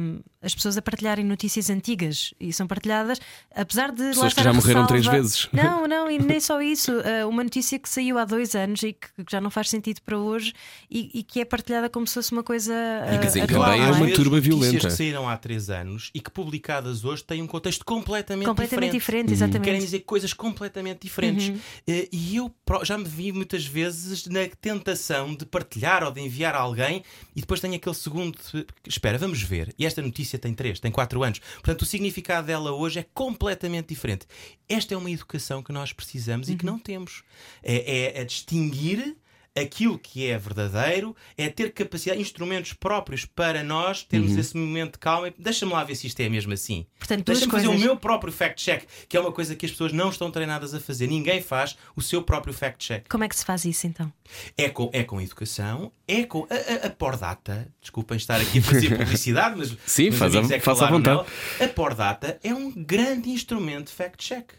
um, 0.00 0.20
as 0.42 0.54
pessoas 0.54 0.76
a 0.76 0.82
partilharem 0.82 1.24
notícias 1.24 1.68
antigas 1.70 2.32
e 2.40 2.52
são 2.52 2.66
partilhadas, 2.66 3.18
apesar 3.54 3.90
de 3.92 4.02
lá 4.02 4.08
Pessoas 4.10 4.34
que 4.34 4.42
já 4.42 4.52
morreram 4.52 4.82
ressalva- 4.82 4.88
três 4.88 5.06
vezes. 5.06 5.48
Não, 5.52 5.86
não, 5.86 6.10
e 6.10 6.18
nem 6.18 6.38
só 6.40 6.60
isso. 6.62 6.92
Uh, 6.92 7.28
uma 7.28 7.42
notícia 7.44 7.78
que 7.78 7.88
saiu 7.88 8.18
há 8.18 8.24
dois 8.24 8.54
anos 8.54 8.82
e 8.82 8.92
que 8.92 9.06
que 9.16 9.30
já 9.30 9.40
não 9.40 9.50
faz 9.50 9.70
sentido 9.70 10.00
para 10.02 10.18
hoje 10.18 10.52
e, 10.90 11.10
e 11.14 11.22
que 11.22 11.40
é 11.40 11.44
partilhada 11.44 11.88
como 11.88 12.06
se 12.06 12.14
fosse 12.14 12.32
uma 12.32 12.42
coisa. 12.42 12.72
E 13.06 13.10
que 13.10 13.16
uh, 13.16 13.20
desencadeia 13.20 13.60
atual, 13.60 13.72
é 13.72 13.90
não 13.90 13.96
uma 13.98 14.08
é? 14.08 14.12
turba 14.12 14.40
notícias 14.66 14.92
que 14.92 14.96
saíram 14.98 15.28
há 15.28 15.36
três 15.36 15.70
anos 15.70 16.10
e 16.14 16.20
que 16.20 16.30
publicadas 16.30 17.04
hoje 17.04 17.22
têm 17.24 17.42
um 17.42 17.46
contexto 17.46 17.84
completamente, 17.84 18.46
Completamente 18.46 18.92
diferente. 18.92 19.26
diferente, 19.28 19.32
exatamente. 19.32 19.64
Querem 19.64 19.80
dizer 19.80 20.00
coisas 20.00 20.32
completamente 20.32 21.00
diferentes. 21.02 21.48
Uhum. 21.48 21.58
Eh, 21.86 22.08
E 22.12 22.36
eu 22.36 22.54
já 22.82 22.96
me 22.98 23.04
vi 23.04 23.32
muitas 23.32 23.64
vezes 23.66 24.26
na 24.26 24.46
tentação 24.60 25.34
de 25.34 25.44
partilhar 25.46 26.02
ou 26.04 26.10
de 26.10 26.20
enviar 26.20 26.54
a 26.54 26.58
alguém 26.58 27.02
e 27.34 27.40
depois 27.40 27.60
tenho 27.60 27.74
aquele 27.74 27.94
segundo. 27.94 28.38
de, 28.52 28.66
Espera, 28.86 29.18
vamos 29.18 29.42
ver. 29.42 29.74
E 29.78 29.86
esta 29.86 30.02
notícia 30.02 30.38
tem 30.38 30.52
três, 30.54 30.78
tem 30.80 30.90
quatro 30.90 31.22
anos. 31.22 31.38
Portanto, 31.54 31.82
o 31.82 31.86
significado 31.86 32.46
dela 32.46 32.72
hoje 32.72 32.98
é 33.00 33.06
completamente 33.14 33.88
diferente. 33.88 34.26
Esta 34.68 34.94
é 34.94 34.96
uma 34.96 35.10
educação 35.10 35.62
que 35.62 35.72
nós 35.72 35.92
precisamos 35.92 36.48
e 36.48 36.56
que 36.56 36.66
não 36.66 36.78
temos. 36.78 37.22
É, 37.62 38.14
é 38.16 38.20
a 38.20 38.24
distinguir 38.24 39.16
aquilo 39.56 39.98
que 39.98 40.26
é 40.26 40.36
verdadeiro, 40.38 41.16
é 41.36 41.48
ter 41.48 41.72
capacidade, 41.72 42.20
instrumentos 42.20 42.72
próprios 42.74 43.24
para 43.24 43.62
nós 43.62 44.02
termos 44.02 44.32
Uhum. 44.32 44.38
esse 44.40 44.56
momento 44.56 44.92
de 44.92 44.98
calma. 44.98 45.28
e 45.28 45.34
Deixa-me 45.38 45.72
lá 45.72 45.82
ver 45.84 45.94
se 45.94 46.06
isto 46.06 46.20
é 46.20 46.28
mesmo 46.28 46.52
assim. 46.52 46.86
Deixa-me 47.24 47.24
fazer 47.50 47.66
coisas. 47.66 47.68
o 47.68 47.78
meu 47.78 47.96
próprio 47.96 48.32
fact-check, 48.32 48.84
que 49.08 49.16
é 49.16 49.20
uma 49.20 49.32
coisa 49.32 49.54
que 49.56 49.64
as 49.66 49.72
pessoas 49.72 49.92
não 49.92 50.10
estão 50.10 50.30
treinadas 50.30 50.74
a 50.74 50.80
fazer. 50.80 51.06
Ninguém 51.06 51.40
faz 51.40 51.76
o 51.96 52.02
seu 52.02 52.22
próprio 52.22 52.52
fact-check. 52.52 53.08
Como 53.08 53.24
é 53.24 53.28
que 53.28 53.36
se 53.36 53.44
faz 53.44 53.64
isso 53.64 53.86
então? 53.86 54.12
É 54.58 54.68
com, 54.68 54.90
é 54.92 55.02
com 55.04 55.20
educação, 55.20 55.90
é 56.06 56.24
com 56.24 56.46
a, 56.50 56.84
a, 56.84 56.86
a 56.88 56.90
Pordata. 56.90 57.68
Desculpem 57.80 58.16
estar 58.16 58.40
aqui 58.40 58.58
a 58.58 58.62
fazer 58.62 58.90
publicidade, 58.98 59.54
mas. 59.56 59.76
Sim, 59.86 60.10
faz 60.10 60.34
a- 60.34 60.40
é 60.40 60.58
que 60.58 60.60
faça 60.60 60.86
à 60.86 60.90
vontade. 60.90 61.16
nela. 61.16 61.26
A 61.64 61.68
Pordata 61.72 62.38
é 62.42 62.52
um 62.54 62.70
grande 62.72 63.30
instrumento 63.30 63.86
de 63.86 63.92
fact-check. 63.92 64.50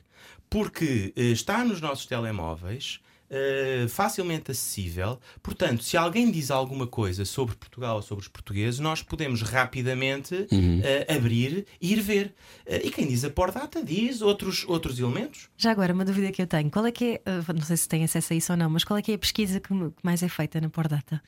Porque 0.49 1.11
eh, 1.15 1.23
está 1.23 1.63
nos 1.63 1.81
nossos 1.81 2.05
telemóveis. 2.05 2.99
Eh, 3.29 3.85
facilmente 3.89 4.51
acessível, 4.51 5.19
portanto, 5.43 5.83
se 5.83 5.97
alguém 5.97 6.31
diz 6.31 6.49
alguma 6.49 6.87
coisa 6.87 7.25
sobre 7.25 7.55
Portugal 7.55 7.97
ou 7.97 8.01
sobre 8.01 8.21
os 8.23 8.27
portugueses, 8.27 8.79
nós 8.79 9.01
podemos 9.01 9.41
rapidamente 9.41 10.47
Uhum. 10.51 10.81
eh, 10.83 11.05
abrir 11.13 11.65
e 11.81 11.93
ir 11.93 12.01
ver. 12.01 12.33
Eh, 12.65 12.81
e 12.87 12.91
quem 12.91 13.07
diz 13.07 13.23
a 13.25 13.29
Pordata 13.29 13.83
diz 13.83 14.21
outros, 14.21 14.63
outros 14.67 14.99
elementos. 14.99 15.49
Já 15.57 15.71
agora, 15.71 15.93
uma 15.93 16.05
dúvida 16.05 16.31
que 16.31 16.41
eu 16.41 16.47
tenho: 16.47 16.69
qual 16.69 16.85
é 16.85 16.91
que 16.91 17.21
é, 17.25 17.31
uh, 17.39 17.53
não 17.53 17.61
sei 17.61 17.77
se 17.77 17.87
tem 17.87 18.03
acesso 18.03 18.33
a 18.33 18.35
isso 18.35 18.51
ou 18.53 18.57
não, 18.57 18.69
mas 18.69 18.83
qual 18.83 18.97
é 18.97 19.01
que 19.01 19.11
é 19.11 19.15
a 19.15 19.19
pesquisa 19.19 19.59
que 19.59 19.73
mais 20.03 20.23
é 20.23 20.29
feita 20.29 20.61
na 20.61 20.69
Pordata? 20.69 21.21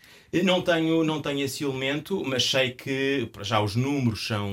Não 0.43 0.61
tenho, 0.61 1.03
não 1.03 1.21
tenho 1.21 1.41
esse 1.41 1.63
elemento, 1.63 2.23
mas 2.25 2.43
sei 2.43 2.71
que 2.71 3.29
já 3.41 3.59
os 3.61 3.75
números 3.75 4.25
são 4.25 4.49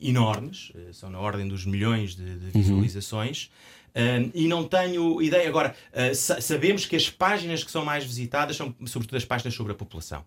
enormes, 0.00 0.72
são 0.92 1.10
na 1.10 1.18
ordem 1.18 1.48
dos 1.48 1.64
milhões 1.64 2.14
de, 2.14 2.38
de 2.38 2.50
visualizações. 2.50 3.50
Um, 3.96 4.30
e 4.34 4.46
não 4.46 4.62
tenho 4.64 5.22
ideia. 5.22 5.48
Agora, 5.48 5.74
uh, 5.92 6.14
sa- 6.14 6.38
sabemos 6.40 6.84
que 6.84 6.94
as 6.94 7.08
páginas 7.08 7.64
que 7.64 7.70
são 7.70 7.82
mais 7.82 8.04
visitadas 8.04 8.54
são, 8.54 8.74
sobretudo, 8.84 9.16
as 9.16 9.24
páginas 9.24 9.54
sobre 9.54 9.72
a 9.72 9.74
população. 9.74 10.22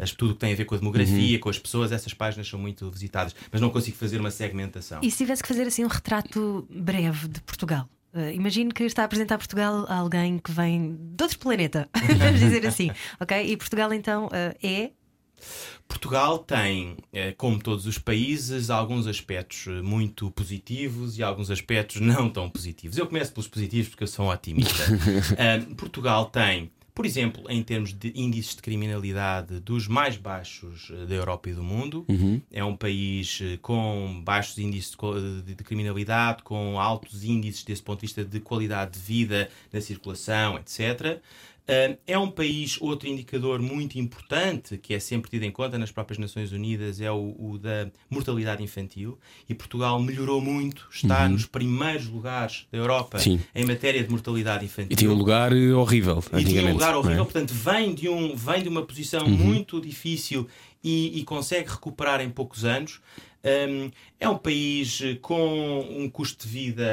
As, 0.00 0.10
tudo 0.10 0.34
que 0.34 0.40
tem 0.40 0.52
a 0.52 0.56
ver 0.56 0.64
com 0.64 0.74
a 0.74 0.78
demografia, 0.78 1.38
com 1.38 1.48
as 1.48 1.58
pessoas, 1.58 1.92
essas 1.92 2.12
páginas 2.12 2.48
são 2.48 2.58
muito 2.58 2.90
visitadas. 2.90 3.34
Mas 3.52 3.60
não 3.60 3.70
consigo 3.70 3.96
fazer 3.96 4.18
uma 4.18 4.30
segmentação. 4.30 4.98
E 5.02 5.10
se 5.10 5.18
tivesse 5.18 5.40
que 5.42 5.48
fazer 5.48 5.62
assim 5.68 5.84
um 5.84 5.88
retrato 5.88 6.66
breve 6.68 7.28
de 7.28 7.40
Portugal? 7.42 7.88
Uh, 8.12 8.30
imagino 8.32 8.74
que 8.74 8.82
está 8.84 9.02
a 9.02 9.04
apresentar 9.06 9.38
Portugal 9.38 9.86
a 9.88 9.96
alguém 9.96 10.38
que 10.38 10.50
vem 10.52 10.98
de 11.16 11.22
outro 11.22 11.38
planeta, 11.38 11.88
vamos 12.18 12.40
dizer 12.40 12.66
assim, 12.66 12.90
ok? 13.18 13.42
E 13.50 13.56
Portugal 13.56 13.90
então 13.94 14.26
uh, 14.26 14.54
é. 14.62 14.90
Portugal 15.88 16.38
tem, 16.38 16.96
eh, 17.12 17.32
como 17.32 17.58
todos 17.58 17.86
os 17.86 17.98
países, 17.98 18.70
alguns 18.70 19.06
aspectos 19.06 19.66
eh, 19.66 19.82
muito 19.82 20.30
positivos 20.30 21.18
e 21.18 21.22
alguns 21.22 21.50
aspectos 21.50 22.00
não 22.00 22.28
tão 22.28 22.48
positivos. 22.48 22.96
Eu 22.98 23.06
começo 23.06 23.32
pelos 23.32 23.48
positivos 23.48 23.88
porque 23.90 24.04
eu 24.04 24.08
sou 24.08 24.26
um 24.26 24.30
otimista. 24.30 24.82
Ah, 25.38 25.64
Portugal 25.76 26.26
tem, 26.26 26.70
por 26.94 27.06
exemplo, 27.06 27.44
em 27.48 27.62
termos 27.62 27.94
de 27.94 28.12
índices 28.14 28.54
de 28.54 28.60
criminalidade 28.60 29.60
dos 29.60 29.88
mais 29.88 30.18
baixos 30.18 30.92
eh, 30.92 31.06
da 31.06 31.14
Europa 31.14 31.48
e 31.48 31.54
do 31.54 31.62
mundo. 31.62 32.04
É 32.50 32.62
um 32.62 32.76
país 32.76 33.40
eh, 33.42 33.58
com 33.62 34.20
baixos 34.22 34.58
índices 34.58 34.94
de, 35.44 35.54
de 35.54 35.64
criminalidade, 35.64 36.42
com 36.42 36.78
altos 36.78 37.24
índices 37.24 37.64
desse 37.64 37.82
ponto 37.82 38.00
de 38.00 38.06
vista 38.06 38.24
de 38.24 38.40
qualidade 38.40 38.92
de 38.92 38.98
vida 38.98 39.48
na 39.72 39.80
circulação, 39.80 40.58
etc. 40.58 41.18
É 42.06 42.18
um 42.18 42.30
país, 42.30 42.76
outro 42.80 43.08
indicador 43.08 43.62
muito 43.62 43.98
importante 43.98 44.76
que 44.76 44.94
é 44.94 44.98
sempre 44.98 45.30
tido 45.30 45.44
em 45.44 45.50
conta 45.50 45.78
nas 45.78 45.92
próprias 45.92 46.18
Nações 46.18 46.52
Unidas 46.52 47.00
é 47.00 47.10
o, 47.10 47.36
o 47.38 47.58
da 47.58 47.88
mortalidade 48.10 48.62
infantil 48.62 49.18
e 49.48 49.54
Portugal 49.54 50.00
melhorou 50.00 50.40
muito, 50.40 50.88
está 50.92 51.28
nos 51.28 51.46
primeiros 51.46 52.06
lugares 52.08 52.66
da 52.70 52.78
Europa 52.78 53.18
Sim. 53.20 53.40
em 53.54 53.64
matéria 53.64 54.02
de 54.02 54.10
mortalidade 54.10 54.64
infantil. 54.64 54.92
E 54.92 54.96
tinha 54.96 55.10
um 55.10 55.14
lugar 55.14 55.52
eh, 55.52 55.72
horrível. 55.72 56.22
E 56.32 56.44
tinha 56.44 56.62
um 56.64 56.72
lugar 56.72 56.94
é? 56.94 56.96
horrível, 56.96 57.24
portanto, 57.24 57.54
vem 57.54 57.94
de, 57.94 58.08
um, 58.08 58.34
vem 58.34 58.62
de 58.62 58.68
uma 58.68 58.84
posição 58.84 59.26
muito 59.28 59.80
difícil 59.80 60.48
e, 60.82 61.20
e 61.20 61.24
consegue 61.24 61.70
recuperar 61.70 62.20
em 62.20 62.28
poucos 62.28 62.64
anos. 62.64 63.00
Um, 63.44 63.90
é 64.20 64.28
um 64.28 64.38
país 64.38 65.00
eh, 65.02 65.16
com 65.20 65.80
um 65.80 66.08
custo 66.08 66.46
de 66.46 66.52
vida 66.52 66.84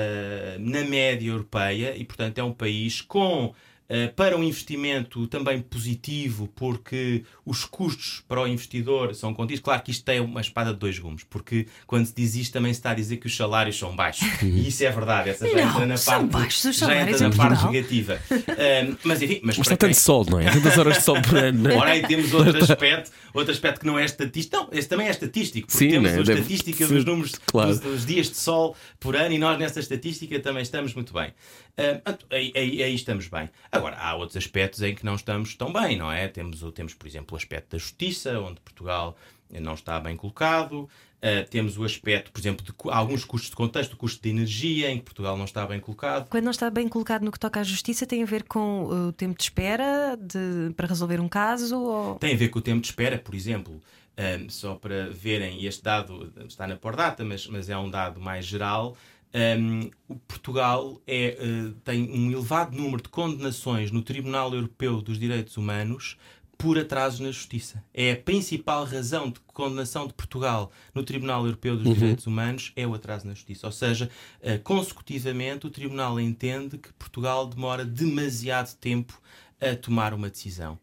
na 0.60 0.84
média 0.84 1.30
europeia 1.30 1.96
e, 1.96 2.04
portanto, 2.04 2.38
é 2.38 2.44
um 2.44 2.54
país 2.54 3.02
com. 3.02 3.54
Eh, 3.90 4.08
para 4.08 4.38
um 4.38 4.44
investimento 4.44 5.26
também 5.28 5.60
positivo, 5.62 6.48
porque 6.56 7.24
os 7.44 7.66
custos 7.66 8.24
para 8.28 8.40
o 8.42 8.48
investidor 8.48 9.16
são 9.16 9.34
contidos. 9.34 9.62
Claro 9.62 9.82
que 9.82 9.90
isto 9.92 10.08
é 10.10 10.22
uma 10.22 10.42
espada 10.42 10.72
de 10.72 10.78
dois 10.80 11.00
gumes, 11.00 11.24
porque 11.28 11.66
quando 11.88 12.06
se 12.06 12.14
diz 12.16 12.36
isto 12.36 12.54
também 12.54 12.72
se 12.72 12.80
está 12.80 12.92
a 12.92 12.94
dizer 12.94 13.18
que 13.18 13.26
os 13.28 13.36
salários 13.36 13.78
são 13.78 13.96
baixos. 13.96 14.28
E 14.44 14.68
isso 14.68 14.84
é 14.84 14.92
verdade, 14.92 15.30
essa 15.32 15.48
já 15.48 15.56
Não, 15.56 15.70
entra 15.70 15.86
na 15.86 15.98
são 15.98 16.28
parte, 16.28 16.44
baixos 16.44 16.66
os 16.66 16.78
já 16.78 16.96
entra 17.02 17.30
na 17.30 17.36
parte 17.36 17.66
negativa. 17.66 18.22
Um, 18.32 18.96
mas 19.04 19.22
enfim, 19.22 19.40
mas 19.44 19.58
Mas 19.58 19.68
está 19.68 19.78
tanto 19.78 19.92
quem- 19.92 19.94
sol, 19.94 20.26
não 20.30 20.40
é? 20.40 20.52
Tantas 20.52 20.78
horas 20.78 20.98
de 20.98 21.04
sol 21.04 21.22
por 21.22 21.38
ano. 21.38 21.70
é? 21.70 21.76
Ora, 21.76 21.92
aí 21.92 22.02
temos 22.08 22.34
outro 22.34 22.64
aspecto, 22.64 23.12
outro 23.34 23.52
aspecto 23.52 23.80
que 23.82 23.86
não 23.88 23.98
é 23.98 24.06
estatístico. 24.06 24.56
Não, 24.58 24.70
esse 24.72 24.88
também 24.88 25.08
é 25.08 25.12
estatístico, 25.12 25.68
porque 25.68 25.86
Sim, 25.86 25.92
temos 25.92 26.12
né? 26.12 26.18
a 26.18 26.22
estatística 26.22 26.88
dos 26.88 27.06
números 27.06 27.32
claro. 27.46 27.70
dos, 27.70 27.80
dos 27.80 28.06
dias 28.06 28.30
de 28.30 28.38
sol 28.38 28.76
por 29.00 29.16
ano 29.16 29.34
e 29.34 29.38
nós 29.40 29.58
nessa 29.58 29.80
estatística 29.80 30.40
também 30.40 30.62
estamos 30.64 30.94
muito 30.94 31.14
bem. 31.14 31.34
Ah, 31.80 31.94
portanto, 31.96 32.26
aí, 32.32 32.52
aí- 32.56 32.84
aí 32.84 32.96
estamos 32.96 33.28
bem. 33.28 33.50
Agora, 33.72 33.96
há 33.98 34.16
outros 34.16 34.38
aspectos 34.38 34.82
em 34.82 34.94
que 34.96 35.06
não 35.06 35.16
estamos 35.16 35.56
tão 35.56 35.72
bem, 35.72 35.98
não 35.98 36.12
é? 36.12 36.28
Temos, 36.28 36.62
temos 36.74 36.94
por 36.94 37.08
exemplo, 37.08 37.34
o 37.34 37.38
aspecto 37.38 37.72
da 37.72 37.78
justiça, 37.78 38.40
onde 38.40 38.60
Portugal 38.62 39.16
não 39.50 39.74
está 39.74 40.00
bem 40.00 40.16
colocado. 40.18 40.88
Ah, 41.22 41.46
temos 41.50 41.78
o 41.78 41.84
aspecto, 41.84 42.32
por 42.32 42.40
exemplo, 42.40 42.66
de 42.66 42.72
alguns 42.92 43.26
custos 43.26 43.50
de 43.50 43.56
contexto, 43.56 43.94
o 43.94 43.98
custo 43.98 44.22
de 44.24 44.30
energia, 44.30 44.90
em 44.92 44.98
que 44.98 45.04
Portugal 45.04 45.36
não 45.38 45.46
está 45.46 45.66
bem 45.66 45.80
colocado. 45.80 46.30
Quando 46.30 46.44
não 46.46 46.52
está 46.52 46.70
bem 46.70 46.88
colocado 46.88 47.24
no 47.24 47.32
que 47.32 47.40
toca 47.40 47.60
à 47.60 47.64
justiça, 47.64 48.06
tem 48.06 48.24
a 48.24 48.26
ver 48.26 48.44
com 48.44 48.84
uh, 48.86 49.08
o 49.08 49.12
tempo 49.12 49.38
de 49.38 49.44
espera 49.44 50.16
de- 50.18 50.74
para 50.76 50.88
resolver 50.88 51.20
um 51.20 51.28
caso? 51.28 51.78
Ou... 51.78 52.16
Tem 52.16 52.34
a 52.34 52.38
ver 52.38 52.50
com 52.50 52.60
o 52.60 52.62
tempo 52.62 52.80
de 52.82 52.88
espera, 52.88 53.18
por 53.18 53.36
exemplo, 53.36 53.82
ahm, 54.18 54.48
só 54.50 54.76
para 54.76 55.10
verem, 55.10 55.66
este 55.66 55.84
dado 55.84 56.32
está 56.48 56.66
na 56.66 56.78
Pordata, 56.78 57.24
mas, 57.26 57.46
mas 57.48 57.70
é 57.70 57.78
um 57.78 57.90
dado 57.90 58.20
mais 58.22 58.46
geral. 58.46 58.96
Ahm, 59.34 59.90
o 60.08 60.16
Portugal 60.16 61.02
é, 61.06 61.38
eh, 61.40 61.74
tem 61.84 62.10
um 62.12 62.32
elevado 62.32 62.76
número 62.76 63.04
de 63.04 63.10
condenações 63.10 63.92
no 63.92 64.02
Tribunal 64.02 64.54
Europeu 64.54 65.02
dos 65.02 65.20
Direitos 65.20 65.58
Humanos 65.58 66.18
por 66.60 66.78
atrasos 66.78 67.22
na 67.22 67.32
justiça. 67.32 67.82
É 67.94 68.12
a 68.12 68.18
principal 68.18 68.84
razão 68.84 69.32
de 69.32 69.40
condenação 69.48 70.06
de 70.06 70.14
Portugal 70.14 70.72
no 70.94 71.04
Tribunal 71.04 71.46
Europeu 71.46 71.78
dos 71.78 71.94
Direitos 71.94 72.28
Humanos 72.28 72.74
é 72.76 72.86
o 72.86 72.94
atraso 72.94 73.26
na 73.26 73.34
justiça. 73.34 73.66
Ou 73.66 73.72
seja, 73.72 74.10
eh, 74.42 74.58
consecutivamente 74.58 75.66
o 75.66 75.70
Tribunal 75.70 76.20
entende 76.20 76.78
que 76.78 76.92
Portugal 76.94 77.48
demora 77.48 77.86
demasiado 77.86 78.76
tempo 78.76 79.22
a 79.62 79.74
tomar 79.74 80.14
uma 80.14 80.30
decisão. 80.30 80.78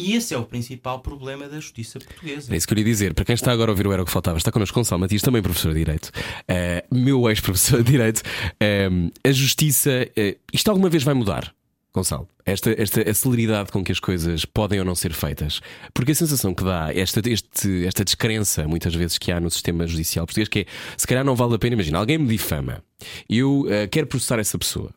E 0.00 0.14
esse 0.14 0.32
é 0.32 0.38
o 0.38 0.44
principal 0.44 1.00
problema 1.00 1.46
da 1.48 1.60
justiça 1.60 1.98
portuguesa. 1.98 2.52
É 2.52 2.56
isso 2.56 2.66
que 2.66 2.72
eu 2.72 2.76
queria 2.76 2.90
dizer. 2.90 3.12
Para 3.14 3.24
quem 3.24 3.34
está 3.34 3.52
agora 3.52 3.70
a 3.70 3.72
ouvir 3.72 3.86
o 3.86 3.92
Era 3.92 4.02
o 4.02 4.06
que 4.06 4.10
Faltava, 4.10 4.38
está 4.38 4.50
connosco 4.50 4.74
Gonçalo 4.74 5.00
Matias, 5.00 5.20
também 5.22 5.42
professor 5.42 5.72
de 5.72 5.78
Direito, 5.80 6.10
Eh, 6.48 6.84
meu 6.90 7.28
ex-professor 7.28 7.82
de 7.82 7.92
Direito. 7.92 8.22
Eh, 8.58 8.88
a 9.24 9.32
justiça, 9.32 10.08
eh, 10.16 10.36
isto 10.52 10.70
alguma 10.70 10.88
vez 10.88 11.02
vai 11.02 11.12
mudar, 11.14 11.54
Gonçalo? 11.92 12.26
Esta, 12.46 12.70
esta 12.80 13.14
celeridade 13.14 13.70
com 13.70 13.84
que 13.84 13.92
as 13.92 14.00
coisas 14.00 14.44
podem 14.44 14.78
ou 14.78 14.84
não 14.84 14.94
ser 14.94 15.12
feitas. 15.12 15.60
Porque 15.92 16.12
a 16.12 16.14
sensação 16.14 16.54
que 16.54 16.64
dá, 16.64 16.90
esta, 16.94 17.20
este, 17.28 17.86
esta 17.86 18.04
descrença, 18.04 18.66
muitas 18.66 18.94
vezes, 18.94 19.18
que 19.18 19.30
há 19.30 19.38
no 19.38 19.50
sistema 19.50 19.86
judicial 19.86 20.26
português, 20.26 20.48
que 20.48 20.60
é 20.60 20.66
se 20.96 21.06
calhar 21.06 21.24
não 21.24 21.36
vale 21.36 21.54
a 21.54 21.58
pena. 21.58 21.74
Imagina, 21.74 21.98
alguém 21.98 22.18
me 22.18 22.26
difama, 22.28 22.82
eu 23.28 23.66
eh, 23.68 23.86
quero 23.86 24.06
processar 24.06 24.38
essa 24.38 24.58
pessoa. 24.58 24.90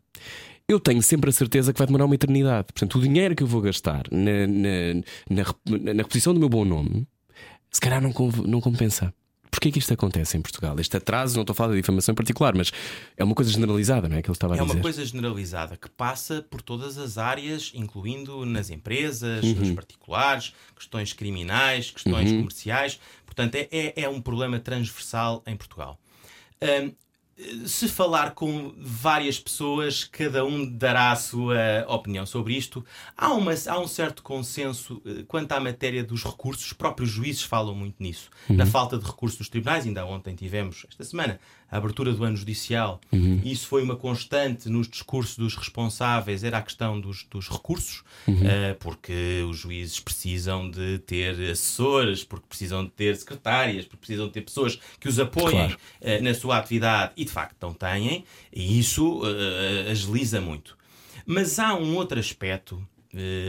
Eu 0.74 0.80
tenho 0.80 1.02
sempre 1.04 1.30
a 1.30 1.34
certeza 1.34 1.72
que 1.72 1.78
vai 1.78 1.86
demorar 1.86 2.06
uma 2.06 2.16
eternidade. 2.16 2.68
Portanto, 2.74 2.98
o 2.98 3.02
dinheiro 3.02 3.36
que 3.36 3.44
eu 3.44 3.48
vou 3.48 3.62
gastar 3.62 4.04
na, 4.12 4.48
na, 4.48 5.04
na, 5.30 5.94
na 5.94 6.02
reposição 6.02 6.34
do 6.34 6.40
meu 6.40 6.50
bom 6.50 6.66
nome, 6.66 7.08
se 7.72 7.80
calhar 7.80 8.02
não, 8.02 8.12
não 8.46 8.60
compensa. 8.60 9.14
Porquê 9.52 9.72
que 9.72 9.78
isto 9.78 9.94
acontece 9.94 10.36
em 10.36 10.42
Portugal? 10.42 10.76
Este 10.80 10.98
atraso, 10.98 11.36
não 11.36 11.44
estou 11.44 11.54
a 11.54 11.56
falar 11.56 11.74
de 11.76 11.82
difamação 11.82 12.12
em 12.12 12.16
particular, 12.16 12.56
mas 12.56 12.72
é 13.16 13.24
uma 13.24 13.36
coisa 13.36 13.52
generalizada, 13.52 14.10
não 14.10 14.18
é? 14.18 14.22
Que 14.24 14.28
ele 14.30 14.36
estava 14.36 14.56
a 14.56 14.58
É 14.58 14.62
dizer. 14.62 14.74
uma 14.74 14.82
coisa 14.82 15.06
generalizada 15.06 15.78
que 15.78 15.88
passa 15.92 16.42
por 16.50 16.60
todas 16.64 16.98
as 16.98 17.20
áreas, 17.20 17.72
incluindo 17.76 18.44
nas 18.48 18.72
empresas, 18.72 19.44
nos 19.46 19.70
Uhum. 19.70 19.76
particulares, 19.76 20.54
questões 20.76 21.14
criminais, 21.14 21.92
questões 21.92 22.32
comerciais. 22.32 23.00
Portanto, 23.28 23.54
é, 23.56 23.68
é, 23.72 23.94
é 24.04 24.10
um 24.10 24.20
problema 24.20 24.60
transversal 24.60 25.44
em 25.46 25.56
Portugal. 25.56 26.00
Hum, 26.62 26.92
se 27.66 27.88
falar 27.88 28.32
com 28.32 28.74
várias 28.78 29.40
pessoas, 29.40 30.04
cada 30.04 30.46
um 30.46 30.66
dará 30.66 31.12
a 31.12 31.16
sua 31.16 31.58
opinião 31.88 32.26
sobre 32.26 32.56
isto. 32.56 32.86
Há, 33.18 33.34
uma, 33.34 33.54
há 33.68 33.80
um 33.80 33.88
certo 33.88 34.22
consenso 34.22 35.02
eh, 35.06 35.24
quanto 35.28 35.52
à 35.52 35.60
matéria 35.60 36.04
dos 36.04 36.24
recursos, 36.24 36.68
os 36.68 36.74
próprios 36.74 37.10
juízes 37.10 37.42
falam 37.42 37.74
muito 37.74 37.96
nisso. 38.00 38.30
Na 38.48 38.66
falta 38.66 38.98
de 38.98 39.06
recursos 39.06 39.38
dos 39.38 39.50
tribunais, 39.50 39.86
ainda 39.86 40.06
ontem 40.06 40.36
tivemos, 40.36 40.86
esta 40.88 41.04
semana, 41.04 41.40
a 41.72 41.78
abertura 41.78 42.14
do 42.14 42.24
ano 42.24 42.38
judicial, 42.38 43.02
e 43.12 43.52
isso 43.52 43.68
foi 43.68 43.82
uma 43.84 43.96
constante 43.96 44.70
nos 44.70 44.88
discursos 44.88 45.38
dos 45.38 45.56
responsáveis, 45.56 46.44
era 46.44 46.60
a 46.60 46.62
questão 46.62 47.00
dos, 47.02 47.24
dos 47.30 47.50
recursos, 47.50 48.04
eh, 48.28 48.76
porque 48.80 49.44
os 49.50 49.58
juízes 49.58 50.00
precisam 50.00 50.70
de 50.70 51.00
ter 51.00 51.34
assessores, 51.52 52.24
porque 52.24 52.46
precisam 52.48 52.84
de 52.86 52.92
ter 52.92 53.16
secretárias, 53.16 53.86
porque 53.86 53.98
precisam 54.06 54.28
de 54.28 54.34
ter 54.34 54.42
pessoas 54.42 54.80
que 55.00 55.08
os 55.08 55.18
apoiem 55.20 55.52
Claro. 55.68 55.78
eh, 56.02 56.22
na 56.22 56.34
sua 56.34 56.58
atividade 56.58 57.14
e 57.18 57.26
de 57.26 57.32
facto 57.32 57.58
não 57.62 57.74
têm, 57.74 58.24
e 58.52 58.78
isso 58.80 59.22
eh, 59.26 59.90
agiliza 59.92 60.40
muito. 60.40 60.78
Mas 61.26 61.58
há 61.58 61.74
um 61.74 61.96
outro 61.96 62.20
aspecto 62.20 62.86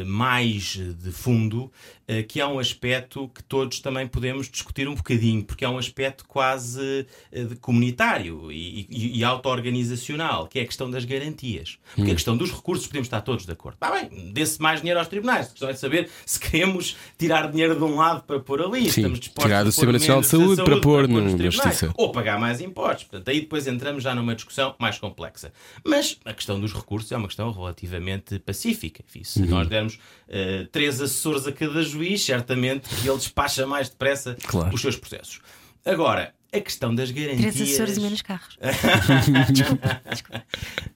mais 0.07 0.77
de 0.77 1.11
fundo, 1.13 1.71
eh, 2.07 2.23
que 2.23 2.41
é 2.41 2.47
um 2.47 2.59
aspecto 2.59 3.29
que 3.35 3.43
todos 3.43 3.81
também 3.81 4.07
podemos 4.07 4.49
discutir 4.51 4.87
um 4.89 4.95
bocadinho, 4.95 5.43
porque 5.45 5.65
é 5.65 5.69
um 5.69 5.79
aspecto 5.79 6.25
quase 6.27 7.07
eh, 7.33 7.47
comunitário 7.61 8.51
e, 8.53 8.87
e, 8.91 9.19
e 9.19 9.25
auto-organizacional, 9.25 10.47
que 10.47 10.59
é 10.59 10.63
a 10.63 10.67
questão 10.67 10.91
das 10.91 11.05
garantias. 11.05 11.79
Porque 11.95 12.11
a 12.11 12.15
questão 12.15 12.37
dos 12.37 12.51
recursos 12.53 12.87
podemos 12.87 13.07
estar 13.07 13.21
todos 13.23 13.47
de 13.47 13.53
acordo. 13.53 13.75
Está 13.77 13.91
bem, 13.91 14.33
dê-se 14.33 14.61
mais 14.61 14.81
dinheiro 14.81 14.99
aos 14.99 15.09
tribunais. 15.09 15.47
A 15.47 15.51
questão 15.51 15.69
é 15.69 15.75
saber 15.75 16.09
se 16.27 16.39
queremos 16.39 16.97
tirar 17.19 17.51
dinheiro 17.51 17.77
de 17.77 17.83
um 17.85 17.97
lado 17.97 18.23
para 18.25 18.39
pôr 18.41 18.63
ali. 18.63 18.83
Sim, 18.91 19.01
Estamos 19.01 19.21
dispostos 19.21 19.45
tirar 19.45 19.61
do 19.63 19.67
pôr 19.67 19.73
Sistema 19.73 19.93
Nacional 19.93 20.21
de 20.23 20.37
menos 20.37 20.57
Saúde 20.57 20.65
para 20.71 20.81
pôr 20.81 21.09
no- 21.09 21.21
nos 21.21 21.33
na 21.33 21.39
tribunais 21.39 21.71
Justiça. 21.79 21.93
ou 21.97 22.13
pagar 22.13 22.39
mais 22.39 22.61
impostos. 22.61 23.05
Portanto, 23.05 23.29
aí 23.29 23.41
depois 23.41 23.67
entramos 23.67 24.03
já 24.03 24.15
numa 24.15 24.35
discussão 24.35 24.75
mais 24.79 24.99
complexa. 24.99 25.53
Mas 25.85 26.19
a 26.25 26.33
questão 26.35 26.61
dos 26.61 26.73
recursos 26.73 27.11
é 27.13 27.17
uma 27.17 27.27
questão 27.29 27.51
relativamente 27.53 28.39
pacífica. 28.39 29.03
Se 29.23 29.41
Uhum. 29.41 29.47
Nós 29.55 29.69
dermos 29.69 29.99
eh, 30.29 30.67
três 30.71 31.01
assessores 31.01 31.47
a 31.47 31.53
cada 31.53 31.83
juiz, 31.83 32.23
certamente 32.25 32.89
que 32.89 33.09
ele 33.09 33.17
despacha 33.19 33.67
mais 33.67 33.89
depressa 33.89 34.37
Claro. 34.47 34.75
os 34.75 34.81
seus 34.81 34.97
processos. 34.97 35.41
Agora, 35.85 36.35
a 36.53 36.61
questão 36.61 36.95
das 36.95 37.11
garantias. 37.11 37.41
Três 37.55 37.61
assessores 37.69 37.97
e 37.97 38.01
menos 38.01 38.23
carros. 38.23 38.57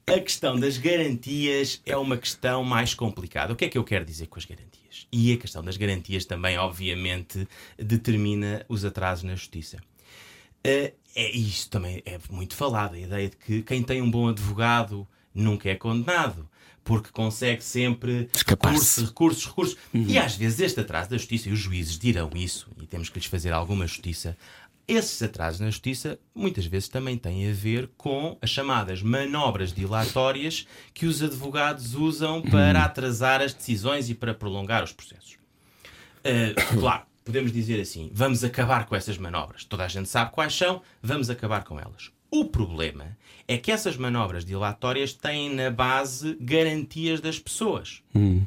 A 0.07 0.21
questão 0.21 0.59
das 0.59 0.79
garantias 0.79 1.83
é 1.85 1.97
uma 1.97 2.17
questão 2.17 2.65
mais 2.65 2.95
complicada. 2.95 3.53
O 3.53 3.57
que 3.57 3.65
é 3.65 3.69
que 3.69 3.77
eu 3.77 3.85
quero 3.85 4.05
dizer 4.05 4.27
com 4.27 4.39
as 4.39 4.45
garantias? 4.45 5.07
E 5.13 5.33
a 5.33 5.37
questão 5.37 5.63
das 5.63 5.77
garantias 5.77 6.25
também, 6.25 6.57
obviamente, 6.59 7.47
determina 7.79 8.65
os 8.69 8.85
atrasos 8.85 9.25
na 9.25 9.35
justiça. 9.35 9.79
Eh, 10.65 10.95
é 11.15 11.31
isso 11.37 11.69
também 11.71 12.03
é 12.07 12.19
muito 12.31 12.55
falado, 12.55 12.95
a 12.95 12.99
ideia 12.99 13.29
de 13.29 13.37
que 13.37 13.63
quem 13.63 13.83
tem 13.83 14.01
um 14.03 14.11
bom 14.11 14.29
advogado 14.29 15.07
nunca 15.39 15.69
é 15.71 15.75
condenado. 15.75 16.49
Porque 16.85 17.11
consegue 17.11 17.63
sempre 17.63 18.31
recursos, 18.47 19.09
recursos, 19.09 19.45
recursos. 19.45 19.77
E 19.93 20.17
às 20.17 20.35
vezes 20.35 20.61
este 20.61 20.81
atraso 20.81 21.11
da 21.11 21.19
justiça, 21.19 21.51
e 21.51 21.53
os 21.53 21.59
juízes 21.59 21.99
dirão 21.99 22.31
isso, 22.35 22.67
e 22.81 22.87
temos 22.87 23.11
que 23.11 23.19
lhes 23.19 23.27
fazer 23.27 23.53
alguma 23.53 23.87
justiça, 23.87 24.37
esses 24.89 25.21
atrasos 25.21 25.61
na 25.61 25.67
justiça 25.67 26.19
muitas 26.35 26.65
vezes 26.65 26.89
também 26.89 27.19
têm 27.19 27.51
a 27.51 27.53
ver 27.53 27.91
com 27.99 28.39
as 28.41 28.49
chamadas 28.49 29.03
manobras 29.03 29.71
dilatórias 29.71 30.67
que 30.95 31.05
os 31.05 31.23
advogados 31.23 31.95
usam 31.95 32.41
para 32.41 32.85
atrasar 32.85 33.43
as 33.43 33.53
decisões 33.53 34.09
e 34.09 34.15
para 34.15 34.33
prolongar 34.33 34.83
os 34.83 34.93
processos. 34.93 35.37
Uh, 36.25 36.57
claro, 36.81 37.03
podemos 37.23 37.53
dizer 37.53 37.79
assim: 37.79 38.11
vamos 38.15 38.43
acabar 38.43 38.87
com 38.87 38.97
essas 38.97 39.19
manobras. 39.19 39.63
Toda 39.63 39.85
a 39.85 39.89
gente 39.89 40.09
sabe 40.09 40.33
quais 40.33 40.55
são, 40.55 40.81
vamos 41.03 41.29
acabar 41.29 41.65
com 41.65 41.79
elas. 41.79 42.11
O 42.31 42.45
problema 42.45 43.17
é 43.47 43.57
que 43.57 43.73
essas 43.73 43.97
manobras 43.97 44.45
dilatórias 44.45 45.13
têm 45.15 45.55
na 45.55 45.71
base 45.71 46.37
garantias 46.41 47.21
das 47.21 47.39
pessoas. 47.39 48.03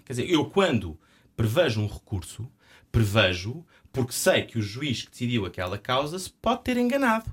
Quer 0.05 0.13
dizer, 0.13 0.29
eu 0.29 0.45
quando 0.45 0.97
prevejo 1.35 1.81
um 1.81 1.87
recurso, 1.87 2.47
prevejo 2.91 3.65
porque 3.91 4.13
sei 4.13 4.43
que 4.43 4.57
o 4.57 4.61
juiz 4.61 5.01
que 5.03 5.11
decidiu 5.11 5.45
aquela 5.45 5.77
causa 5.77 6.17
se 6.19 6.29
pode 6.29 6.63
ter 6.63 6.77
enganado. 6.77 7.25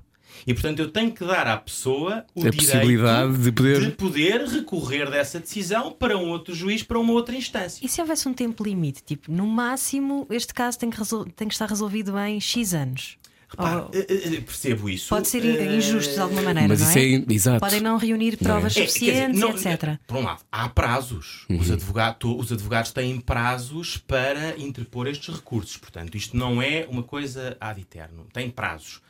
E 0.45 0.53
portanto 0.53 0.79
eu 0.79 0.91
tenho 0.91 1.11
que 1.11 1.25
dar 1.25 1.47
à 1.47 1.57
pessoa 1.57 2.23
o 2.35 2.45
A 2.45 2.49
direito 2.51 2.55
possibilidade 2.57 3.37
de 3.43 3.51
poder- 3.51 3.81
de 3.81 3.91
poder 3.91 4.41
recorrer 4.45 5.09
dessa 5.09 5.39
decisão 5.39 5.91
para 5.91 6.15
um 6.17 6.29
outro 6.29 6.53
juiz, 6.53 6.83
para 6.83 6.99
uma 6.99 7.13
outra 7.13 7.35
instância. 7.35 7.83
E 7.83 7.89
se 7.89 7.99
houvesse 7.99 8.27
um 8.29 8.33
tempo 8.33 8.63
limite? 8.63 9.01
Tipo, 9.03 9.31
no 9.31 9.47
máximo, 9.47 10.27
este 10.29 10.53
caso 10.53 10.77
tem 10.77 10.89
que, 10.89 10.97
resol- 10.97 11.25
tem 11.25 11.47
que 11.47 11.53
estar 11.53 11.67
resolvido 11.67 12.17
em 12.19 12.39
X 12.39 12.73
anos. 12.75 13.17
Repara, 13.49 13.81
Ou- 13.83 13.89
eh, 13.93 14.05
eh, 14.09 14.41
percebo 14.41 14.87
isso. 14.89 15.09
pode 15.09 15.27
ser 15.27 15.43
in- 15.43 15.55
Eh, 15.57 15.75
injusto 15.77 16.13
de 16.13 16.19
alguma 16.19 16.41
maneira, 16.43 16.67
Mas 16.69 16.81
não 16.81 16.89
isso 16.89 16.99
é? 16.99 17.01
é 17.01 17.33
exato. 17.33 17.59
Podem 17.59 17.81
não 17.81 17.97
reunir 17.97 18.37
provas 18.37 18.71
É, 18.77 18.81
quer 18.81 18.85
dizer, 18.85 18.99
suficientes, 18.99 19.39
não- 19.39 19.49
etc. 19.51 19.97
Por 20.05 20.17
um 20.17 20.23
lado, 20.23 20.41
há 20.51 20.69
prazos. 20.69 21.45
Os, 21.49 21.71
advogados, 21.71 22.19
os 22.37 22.51
advogados 22.51 22.91
têm 22.91 23.19
prazos 23.19 23.97
para 23.97 24.57
interpor 24.59 25.07
estes 25.07 25.33
recursos. 25.35 25.77
Portanto, 25.77 26.15
isto 26.15 26.37
não 26.37 26.61
é 26.61 26.85
uma 26.89 27.01
coisa 27.03 27.57
ad 27.59 27.81
eterno. 27.81 28.27
Tem 28.31 28.49
prazos. 28.51 29.01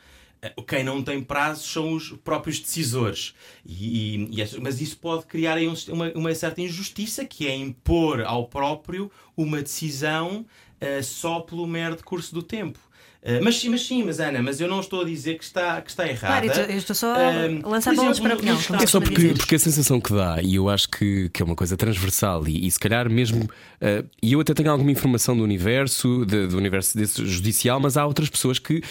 Eh, 0.42 0.54
Quem 0.66 0.82
não 0.82 1.02
tem 1.02 1.22
prazos 1.22 1.70
são 1.70 1.92
os 1.92 2.08
próprios 2.24 2.58
decisores. 2.60 3.34
E, 3.66 4.16
e- 4.30 4.40
e 4.40 4.60
mas 4.60 4.80
isso 4.80 4.96
pode 4.96 5.26
criar 5.26 5.58
aí 5.58 5.68
um 5.68 5.74
uma, 5.88 6.10
uma 6.14 6.34
certa 6.34 6.62
injustiça, 6.62 7.26
que 7.26 7.46
é 7.46 7.54
impor 7.54 8.22
ao 8.22 8.46
próprio 8.46 9.10
uma 9.36 9.60
decisão 9.60 10.46
eh, 10.80 11.02
só 11.02 11.40
pelo 11.40 11.66
mero 11.66 11.94
decurso 11.94 12.32
do 12.34 12.42
tempo. 12.42 12.78
Eh, 13.22 13.38
mas, 13.40 13.56
sim, 13.60 13.68
mas 13.68 13.82
sim, 13.86 14.02
mas 14.02 14.18
Ana, 14.18 14.40
mas 14.42 14.60
eu 14.62 14.66
não 14.68 14.80
estou 14.80 15.02
a 15.02 15.04
dizer 15.04 15.36
que 15.36 15.44
está, 15.44 15.80
que 15.82 15.90
está 15.90 16.08
errada. 16.08 16.48
Claro, 16.50 16.70
eu 16.72 16.78
estou- 16.78 16.96
só 16.96 17.14
Eh, 17.14 17.60
a 17.62 17.68
lançar 17.68 17.90
por 17.94 17.96
bolas 18.02 18.18
para 18.18 18.28
a 18.28 18.30
no- 18.30 18.34
opinião, 18.36 18.56
nos 18.56 18.66
como 18.66 18.82
É 18.82 18.86
só 18.86 18.98
porque, 18.98 19.34
porque 19.34 19.54
a 19.56 19.58
sensação 19.58 20.00
que 20.00 20.14
dá, 20.14 20.38
e 20.42 20.54
eu 20.54 20.70
acho 20.70 20.88
que, 20.88 21.28
que 21.28 21.42
é 21.42 21.44
uma 21.44 21.54
coisa 21.54 21.76
transversal, 21.76 22.48
e, 22.48 22.66
e 22.66 22.70
se 22.70 22.78
calhar 22.80 23.10
mesmo. 23.10 23.46
eh, 23.78 24.04
e 24.22 24.32
eu 24.32 24.40
até 24.40 24.54
tenho 24.54 24.70
alguma 24.70 24.90
informação 24.90 25.36
do 25.36 25.42
universo, 25.42 26.24
de- 26.24 26.46
do 26.46 26.56
universo 26.56 26.96
desse 26.96 27.24
judicial, 27.26 27.78
mas 27.78 27.96
há 27.98 28.06
outras 28.06 28.30
pessoas 28.30 28.58
que. 28.58 28.82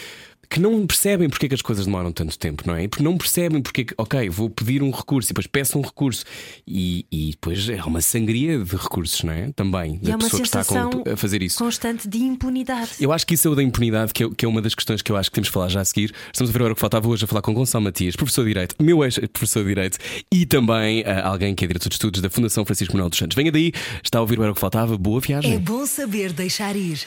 Que 0.49 0.59
não 0.59 0.87
percebem 0.87 1.29
porque 1.29 1.45
é 1.45 1.49
que 1.49 1.55
as 1.55 1.61
coisas 1.61 1.85
demoram 1.85 2.11
tanto 2.11 2.37
tempo, 2.37 2.63
não 2.65 2.75
é? 2.75 2.87
Porque 2.87 3.03
não 3.03 3.17
percebem 3.17 3.61
porque, 3.61 3.81
é 3.81 3.83
que, 3.83 3.93
ok, 3.97 4.29
vou 4.29 4.49
pedir 4.49 4.81
um 4.81 4.89
recurso 4.89 5.27
e 5.27 5.31
depois 5.31 5.45
peço 5.45 5.77
um 5.77 5.81
recurso 5.81 6.25
e, 6.67 7.05
e 7.11 7.31
depois 7.31 7.69
é 7.69 7.83
uma 7.83 8.01
sangria 8.01 8.57
de 8.57 8.75
recursos, 8.75 9.21
não 9.23 9.31
é? 9.31 9.51
Também, 9.55 9.95
E 10.01 10.05
da 10.05 10.11
é 10.13 10.15
uma 10.15 10.23
pessoa 10.23 10.41
que 10.41 10.47
está 10.47 10.61
a 10.61 11.15
fazer 11.17 11.43
isso. 11.43 11.59
constante 11.59 12.07
de 12.07 12.17
impunidade. 12.17 12.91
Eu 12.99 13.11
acho 13.13 13.27
que 13.27 13.35
isso 13.35 13.47
é 13.47 13.51
o 13.51 13.55
da 13.55 13.61
impunidade, 13.61 14.11
que 14.11 14.23
é, 14.23 14.29
que 14.35 14.43
é 14.43 14.47
uma 14.47 14.61
das 14.61 14.73
questões 14.73 15.01
que 15.03 15.11
eu 15.11 15.17
acho 15.17 15.29
que 15.29 15.35
temos 15.35 15.49
que 15.49 15.53
falar 15.53 15.69
já 15.69 15.81
a 15.81 15.85
seguir. 15.85 16.13
Estamos 16.33 16.49
a 16.49 16.53
ver 16.53 16.59
agora 16.59 16.71
o 16.73 16.75
que 16.75 16.81
faltava 16.81 17.07
hoje 17.07 17.25
a 17.25 17.27
falar 17.27 17.43
com 17.43 17.53
Gonçalo 17.53 17.83
Matias, 17.83 18.15
professor 18.15 18.41
de 18.43 18.47
Direito, 18.49 18.75
meu 18.81 19.03
ex-professor 19.03 19.61
de 19.61 19.69
Direito 19.69 19.97
e 20.31 20.47
também 20.47 21.03
ah, 21.05 21.27
alguém 21.27 21.53
que 21.53 21.63
é 21.63 21.67
diretor 21.67 21.89
de 21.89 21.95
estudos 21.95 22.21
da 22.21 22.29
Fundação 22.29 22.65
Francisco 22.65 22.93
Manuel 22.93 23.09
dos 23.11 23.19
Santos. 23.19 23.35
Venha 23.35 23.51
daí, 23.51 23.71
está 24.03 24.17
a 24.17 24.21
ouvir 24.21 24.39
o 24.39 24.41
Era 24.41 24.51
o 24.51 24.55
que 24.55 24.61
faltava, 24.61 24.97
boa 24.97 25.21
viagem. 25.21 25.53
É 25.53 25.59
bom 25.59 25.85
saber 25.85 26.33
deixar 26.33 26.75
ir. 26.75 26.99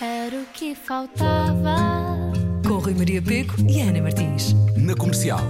Era 0.00 0.36
o 0.36 0.44
que 0.52 0.74
faltava. 0.74 2.37
Rui 2.88 2.96
Maria 2.96 3.20
Peco 3.20 3.54
e 3.68 3.82
Ana 3.82 4.00
Martins. 4.00 4.54
Na 4.74 4.94
comercial. 4.94 5.40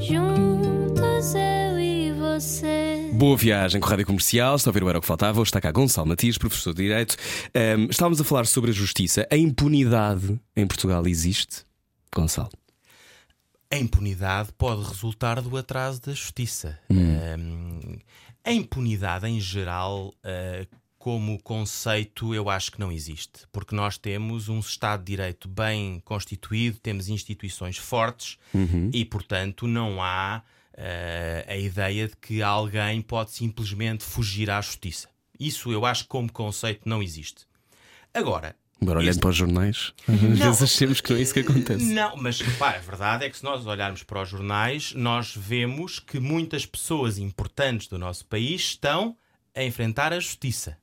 Juntos 0.00 1.34
eu 1.34 1.78
e 1.78 2.10
você. 2.12 3.10
Boa 3.12 3.36
viagem 3.36 3.82
com 3.82 3.86
a 3.86 3.90
Rádio 3.90 4.06
Comercial, 4.06 4.56
está 4.56 4.70
a 4.70 4.72
ouvir 4.72 4.82
o 4.82 4.88
Era 4.88 4.96
o 4.96 5.00
que 5.02 5.06
faltava. 5.06 5.38
Hoje 5.38 5.48
está 5.48 5.60
cá 5.60 5.70
Gonçalo 5.70 6.08
Matias, 6.08 6.38
professor 6.38 6.72
de 6.72 6.84
Direito. 6.84 7.14
Ahm, 7.54 7.88
estávamos 7.90 8.18
a 8.18 8.24
falar 8.24 8.46
sobre 8.46 8.70
a 8.70 8.72
justiça. 8.72 9.28
A 9.30 9.36
impunidade 9.36 10.40
em 10.56 10.66
Portugal 10.66 11.06
existe? 11.06 11.64
Gonçalo. 12.14 12.48
A 13.70 13.76
impunidade 13.76 14.48
pode 14.56 14.82
resultar 14.88 15.42
do 15.42 15.54
atraso 15.54 16.00
da 16.00 16.12
justiça. 16.14 16.78
Hum, 16.88 17.98
a 18.42 18.52
impunidade, 18.52 19.26
em 19.26 19.38
geral, 19.38 20.14
uh, 20.24 20.66
como 21.06 21.40
conceito, 21.40 22.34
eu 22.34 22.50
acho 22.50 22.72
que 22.72 22.80
não 22.80 22.90
existe. 22.90 23.46
Porque 23.52 23.76
nós 23.76 23.96
temos 23.96 24.48
um 24.48 24.58
Estado 24.58 25.04
de 25.04 25.12
Direito 25.12 25.48
bem 25.48 26.02
constituído, 26.04 26.80
temos 26.80 27.08
instituições 27.08 27.76
fortes 27.76 28.38
e, 28.92 29.04
portanto, 29.04 29.68
não 29.68 30.02
há 30.02 30.42
uh, 30.72 30.80
a 31.46 31.56
ideia 31.56 32.08
de 32.08 32.16
que 32.16 32.42
alguém 32.42 33.00
pode 33.00 33.30
simplesmente 33.30 34.02
fugir 34.02 34.50
à 34.50 34.60
justiça. 34.60 35.08
Isso 35.38 35.70
eu 35.70 35.86
acho 35.86 36.02
que, 36.02 36.08
como 36.08 36.32
conceito, 36.32 36.88
não 36.88 37.00
existe. 37.00 37.46
Agora, 38.12 38.56
Agora 38.82 38.98
olhando 38.98 39.20
para 39.20 39.30
os 39.30 39.36
jornais, 39.36 39.92
às 40.08 40.20
Não. 40.20 40.30
vezes 40.30 40.60
achamos 40.60 41.00
que 41.00 41.12
não 41.12 41.20
é 41.20 41.22
isso 41.22 41.34
que 41.34 41.38
acontece. 41.38 41.84
Não, 41.84 42.16
mas 42.16 42.40
repara, 42.40 42.78
a 42.78 42.80
verdade 42.80 43.24
é 43.24 43.30
que 43.30 43.38
se 43.38 43.44
nós 43.44 43.64
olharmos 43.64 44.02
para 44.02 44.22
os 44.22 44.28
jornais, 44.28 44.92
nós 44.92 45.36
vemos 45.36 46.00
que 46.00 46.18
muitas 46.18 46.66
pessoas 46.66 47.16
importantes 47.16 47.86
do 47.86 47.96
nosso 47.96 48.26
país 48.26 48.60
estão 48.62 49.16
a 49.54 49.62
enfrentar 49.62 50.12
a 50.12 50.18
justiça. 50.18 50.76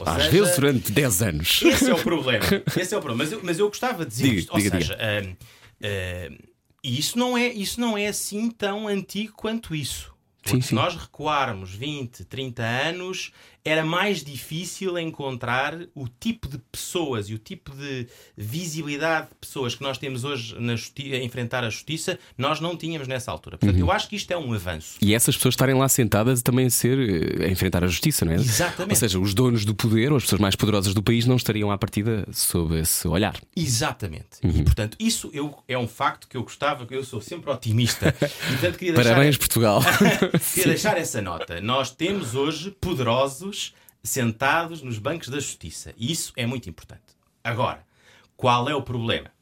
Ou 0.00 0.08
Às 0.08 0.24
seja, 0.24 0.30
vezes 0.30 0.56
durante 0.56 0.92
10 0.92 1.22
anos. 1.22 1.62
Esse 1.62 1.90
é 1.90 1.94
o 1.94 1.98
problema. 1.98 2.44
Esse 2.76 2.94
é 2.94 2.98
o 2.98 3.00
problema. 3.00 3.24
Mas 3.24 3.32
eu, 3.32 3.40
mas 3.42 3.58
eu 3.58 3.68
gostava 3.68 4.04
de 4.04 4.10
dizer 4.10 4.24
Diga, 4.24 4.40
isto. 4.40 4.52
Ou 4.52 4.58
diga, 4.58 4.80
seja, 4.80 4.98
hum, 5.24 5.36
Uh, 5.84 6.38
e 6.82 6.98
isso 6.98 7.18
não, 7.18 7.36
é, 7.36 7.48
isso 7.48 7.80
não 7.80 7.96
é 7.96 8.06
assim 8.06 8.50
tão 8.50 8.88
antigo 8.88 9.32
quanto 9.34 9.74
isso. 9.74 10.14
Sim, 10.44 10.52
Porque 10.52 10.62
sim. 10.62 10.68
se 10.68 10.74
nós 10.74 10.94
recuarmos 10.94 11.74
20, 11.74 12.24
30 12.24 12.62
anos, 12.62 13.32
era 13.64 13.82
mais 13.84 14.22
difícil 14.22 14.98
encontrar 14.98 15.74
o 15.94 16.06
tipo 16.06 16.46
de 16.48 16.58
pessoas 16.70 17.30
e 17.30 17.34
o 17.34 17.38
tipo 17.38 17.74
de 17.74 18.06
visibilidade 18.36 19.28
de 19.28 19.34
pessoas 19.40 19.74
que 19.74 19.82
nós 19.82 19.96
temos 19.96 20.22
hoje 20.22 20.54
na 20.60 20.74
a 20.74 21.16
enfrentar 21.24 21.64
a 21.64 21.70
justiça, 21.70 22.18
nós 22.36 22.60
não 22.60 22.76
tínhamos 22.76 23.08
nessa 23.08 23.30
altura. 23.32 23.56
Portanto, 23.56 23.76
Uhum. 23.80 23.86
eu 23.88 23.92
acho 23.92 24.08
que 24.08 24.16
isto 24.16 24.30
é 24.30 24.36
um 24.36 24.52
avanço. 24.52 24.96
E 25.00 25.14
essas 25.14 25.34
pessoas 25.34 25.54
estarem 25.54 25.74
lá 25.74 25.88
sentadas 25.88 26.42
também 26.42 26.66
a 26.66 26.70
ser 26.70 27.40
eh, 27.40 27.46
a 27.46 27.48
enfrentar 27.48 27.82
a 27.82 27.86
justiça, 27.86 28.24
não 28.26 28.32
é? 28.32 28.36
Exatamente. 28.36 28.90
Ou 28.90 28.96
seja, 28.96 29.18
os 29.18 29.32
donos 29.32 29.64
do 29.64 29.74
poder 29.74 30.10
ou 30.12 30.18
as 30.18 30.24
pessoas 30.24 30.40
mais 30.40 30.54
poderosas 30.54 30.92
do 30.92 31.02
país 31.02 31.24
não 31.24 31.36
estariam 31.36 31.70
à 31.70 31.78
partida 31.78 32.26
sob 32.32 32.78
esse 32.78 33.08
olhar. 33.08 33.40
Exatamente. 33.56 34.40
Uhum. 34.42 34.50
E, 34.60 34.62
portanto, 34.62 34.96
isso 35.00 35.30
eu, 35.32 35.56
é 35.66 35.78
um 35.78 35.88
facto 35.88 36.28
que 36.28 36.36
eu 36.36 36.42
gostava, 36.42 36.84
que 36.86 36.94
eu 36.94 37.02
sou 37.04 37.20
sempre 37.20 37.50
otimista. 37.50 38.14
E, 38.20 38.52
portanto, 38.52 38.78
queria 38.78 38.92
deixar- 38.94 39.08
Parabéns, 39.10 39.36
Portugal. 39.38 39.80
Queria 40.54 40.68
deixar 40.72 40.98
essa 40.98 41.22
nota. 41.22 41.60
Nós 41.62 41.90
temos 41.90 42.34
hoje 42.34 42.70
poderosos 42.70 43.53
sentados 44.02 44.82
nos 44.82 44.98
bancos 44.98 45.28
da 45.28 45.38
justiça. 45.38 45.94
E 45.96 46.12
isso 46.12 46.32
é 46.36 46.46
muito 46.46 46.68
importante. 46.68 47.02
Agora, 47.42 47.84
qual 48.36 48.68
é 48.68 48.74
o 48.74 48.82
problema? 48.82 49.32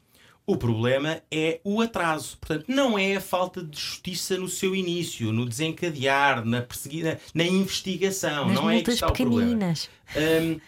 O 0.44 0.57
problema 0.57 1.22
é 1.31 1.61
o 1.62 1.81
atraso. 1.81 2.37
Portanto, 2.38 2.64
não 2.68 2.98
é 2.98 3.16
a 3.16 3.20
falta 3.20 3.62
de 3.62 3.79
justiça 3.79 4.37
no 4.37 4.48
seu 4.48 4.75
início, 4.75 5.33
no 5.33 5.48
desencadear, 5.48 6.44
na 6.44 6.61
perseguida, 6.61 7.20
na 7.33 7.44
investigação. 7.44 8.46
Nas 8.46 8.55
não 8.57 8.70
é 8.70 8.83
que 8.83 8.90
está 8.90 9.07
o 9.07 9.12
problema. 9.12 9.72
Hum, 10.16 10.61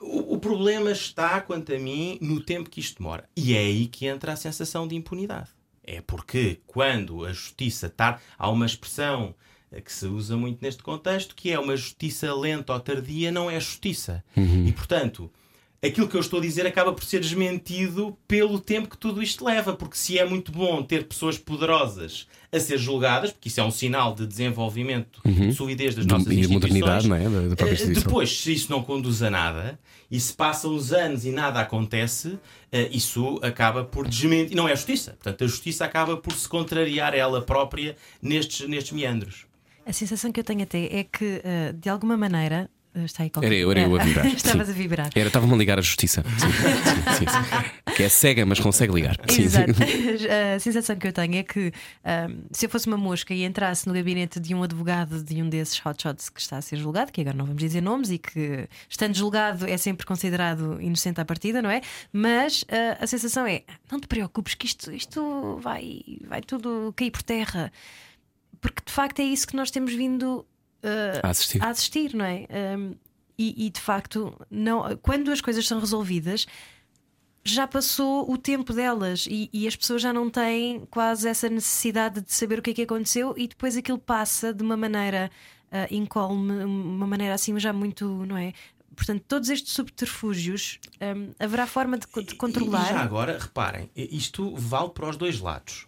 o, 0.00 0.34
o 0.34 0.38
problema 0.38 0.92
está, 0.92 1.40
quanto 1.40 1.74
a 1.74 1.78
mim, 1.78 2.18
no 2.20 2.40
tempo 2.40 2.70
que 2.70 2.78
isto 2.78 2.98
demora. 2.98 3.28
E 3.36 3.54
é 3.54 3.58
aí 3.58 3.86
que 3.86 4.06
entra 4.06 4.32
a 4.32 4.36
sensação 4.36 4.86
de 4.86 4.94
impunidade. 4.94 5.50
É 5.82 6.00
porque 6.00 6.60
quando 6.66 7.24
a 7.24 7.32
justiça 7.32 7.86
está. 7.86 8.20
Há 8.38 8.48
uma 8.50 8.66
expressão 8.66 9.34
que 9.80 9.92
se 9.92 10.06
usa 10.06 10.36
muito 10.36 10.58
neste 10.62 10.82
contexto 10.82 11.34
que 11.34 11.50
é 11.50 11.58
uma 11.58 11.76
justiça 11.76 12.34
lenta 12.34 12.72
ou 12.72 12.80
tardia 12.80 13.30
não 13.30 13.50
é 13.50 13.58
justiça. 13.60 14.22
E 14.66 14.72
portanto. 14.72 15.30
Aquilo 15.84 16.08
que 16.08 16.16
eu 16.16 16.20
estou 16.20 16.38
a 16.38 16.42
dizer 16.42 16.66
acaba 16.66 16.92
por 16.92 17.04
ser 17.04 17.20
desmentido 17.20 18.16
pelo 18.26 18.58
tempo 18.58 18.88
que 18.88 18.96
tudo 18.96 19.22
isto 19.22 19.44
leva, 19.44 19.74
porque 19.74 19.96
se 19.96 20.18
é 20.18 20.24
muito 20.24 20.50
bom 20.50 20.82
ter 20.82 21.04
pessoas 21.04 21.38
poderosas 21.38 22.26
a 22.50 22.58
ser 22.58 22.78
julgadas, 22.78 23.30
porque 23.30 23.48
isso 23.48 23.60
é 23.60 23.64
um 23.64 23.70
sinal 23.70 24.14
de 24.14 24.26
desenvolvimento, 24.26 25.20
de 25.24 25.52
solidez 25.52 25.94
das 25.94 26.06
nossas 26.06 26.26
e 26.28 26.40
instituições, 26.40 26.72
modernidade, 26.72 27.08
não 27.08 27.16
é? 27.16 27.48
Da, 27.48 27.56
própria 27.56 27.82
eh. 27.82 27.86
Depois, 27.88 28.38
se 28.38 28.54
isso 28.54 28.72
não 28.72 28.82
conduz 28.82 29.22
a 29.22 29.30
nada 29.30 29.78
e 30.10 30.18
se 30.18 30.32
passam 30.32 30.74
os 30.74 30.92
anos 30.92 31.24
e 31.24 31.30
nada 31.30 31.60
acontece, 31.60 32.38
eh, 32.72 32.88
isso 32.90 33.38
acaba 33.42 33.84
por 33.84 34.08
desmentir. 34.08 34.56
Não 34.56 34.68
é 34.68 34.74
justiça. 34.74 35.12
Portanto, 35.12 35.44
a 35.44 35.46
justiça 35.46 35.84
acaba 35.84 36.16
por 36.16 36.32
se 36.32 36.48
contrariar 36.48 37.14
ela 37.14 37.42
própria 37.42 37.96
nestes, 38.22 38.66
nestes 38.66 38.92
meandros. 38.92 39.46
A 39.86 39.92
sensação 39.92 40.32
que 40.32 40.40
eu 40.40 40.44
tenho 40.44 40.62
até 40.62 40.84
é 40.86 41.04
que, 41.04 41.40
eh, 41.44 41.72
de 41.72 41.88
alguma 41.88 42.16
maneira. 42.16 42.68
eh, 42.94 43.04
Está 43.04 43.22
aí 43.22 43.30
qualquer... 43.30 43.48
Era 43.48 43.54
eu, 43.56 43.70
era 43.70 43.80
eu 43.82 43.94
a 43.94 44.02
vibrar. 44.04 44.26
Estavas 44.26 44.66
Sim. 44.66 44.72
a 44.72 44.76
vibrar. 44.76 45.10
Era, 45.14 45.28
estava-me 45.28 45.52
a 45.54 45.56
ligar 45.56 45.78
à 45.78 45.82
justiça. 45.82 46.22
Sim, 46.22 46.50
sim, 47.18 47.26
sim. 47.26 47.94
Que 47.94 48.02
é 48.02 48.08
cega, 48.08 48.44
mas 48.44 48.58
consegue 48.58 48.92
ligar. 48.92 49.16
Exato. 49.28 49.72
A 50.56 50.58
sensação 50.58 50.96
que 50.96 51.06
eu 51.06 51.12
tenho 51.12 51.36
é 51.36 51.42
que 51.42 51.72
ahm, 52.04 52.38
se 52.50 52.66
eu 52.66 52.70
fosse 52.70 52.86
uma 52.88 52.96
mosca 52.96 53.32
e 53.32 53.44
entrasse 53.44 53.86
no 53.86 53.94
gabinete 53.94 54.40
de 54.40 54.54
um 54.54 54.62
advogado 54.62 55.22
de 55.22 55.40
um 55.42 55.48
desses 55.48 55.78
hotshots 55.84 56.28
que 56.28 56.40
está 56.40 56.56
a 56.56 56.62
ser 56.62 56.76
julgado, 56.78 57.12
que 57.12 57.20
agora 57.20 57.36
não 57.36 57.44
vamos 57.46 57.60
dizer 57.62 57.80
nomes 57.80 58.10
e 58.10 58.18
que, 58.18 58.68
estando 58.88 59.14
julgado, 59.14 59.66
é 59.68 59.76
sempre 59.76 60.04
considerado 60.04 60.78
inocente 60.80 61.20
à 61.20 61.24
partida, 61.24 61.62
não 61.62 61.70
é? 61.70 61.80
Mas 62.12 62.64
ah, 62.70 62.98
a 63.04 63.06
sensação 63.06 63.46
é: 63.46 63.62
não 63.90 64.00
te 64.00 64.06
preocupes, 64.08 64.54
que 64.54 64.66
isto, 64.66 64.90
isto 64.92 65.58
vai, 65.62 66.00
vai 66.26 66.40
tudo 66.42 66.92
cair 66.96 67.10
por 67.12 67.22
terra. 67.22 67.70
Porque 68.66 68.82
de 68.84 68.92
facto 68.92 69.20
é 69.20 69.22
isso 69.22 69.46
que 69.46 69.54
nós 69.54 69.70
temos 69.70 69.94
vindo 69.94 70.44
ah, 70.82 71.20
A 71.22 71.30
assistir. 71.30 71.62
a 71.62 71.68
assistir, 71.68 72.14
não 72.16 72.24
é? 72.24 72.48
Um, 72.76 72.96
e, 73.38 73.66
e, 73.66 73.70
de 73.70 73.80
facto, 73.80 74.34
não, 74.50 74.96
quando 74.96 75.30
as 75.30 75.40
coisas 75.40 75.64
são 75.64 75.78
resolvidas, 75.78 76.48
já 77.44 77.64
passou 77.64 78.28
o 78.28 78.36
tempo 78.36 78.72
delas 78.72 79.26
e, 79.30 79.48
e 79.52 79.68
as 79.68 79.76
pessoas 79.76 80.02
já 80.02 80.12
não 80.12 80.28
têm 80.28 80.84
quase 80.90 81.28
essa 81.28 81.48
necessidade 81.48 82.22
de 82.22 82.32
saber 82.32 82.58
o 82.58 82.62
que 82.62 82.70
é 82.70 82.74
que 82.74 82.82
aconteceu 82.82 83.34
e 83.36 83.46
depois 83.46 83.76
aquilo 83.76 83.98
passa 83.98 84.52
de 84.52 84.64
uma 84.64 84.76
maneira 84.76 85.30
uh, 85.70 85.94
incólume, 85.94 86.64
uma 86.64 87.06
maneira 87.06 87.34
assim 87.34 87.56
já 87.60 87.72
muito, 87.72 88.04
não 88.26 88.36
é? 88.36 88.52
Portanto, 88.96 89.22
todos 89.28 89.48
estes 89.48 89.74
subterfúgios 89.74 90.80
um, 91.00 91.30
haverá 91.38 91.68
forma 91.68 91.98
de, 91.98 92.06
de 92.24 92.34
controlar. 92.34 92.86
E 92.86 92.94
já 92.94 93.00
agora, 93.00 93.38
reparem, 93.38 93.90
isto 93.94 94.56
vale 94.56 94.90
para 94.90 95.08
os 95.08 95.16
dois 95.16 95.38
lados. 95.38 95.86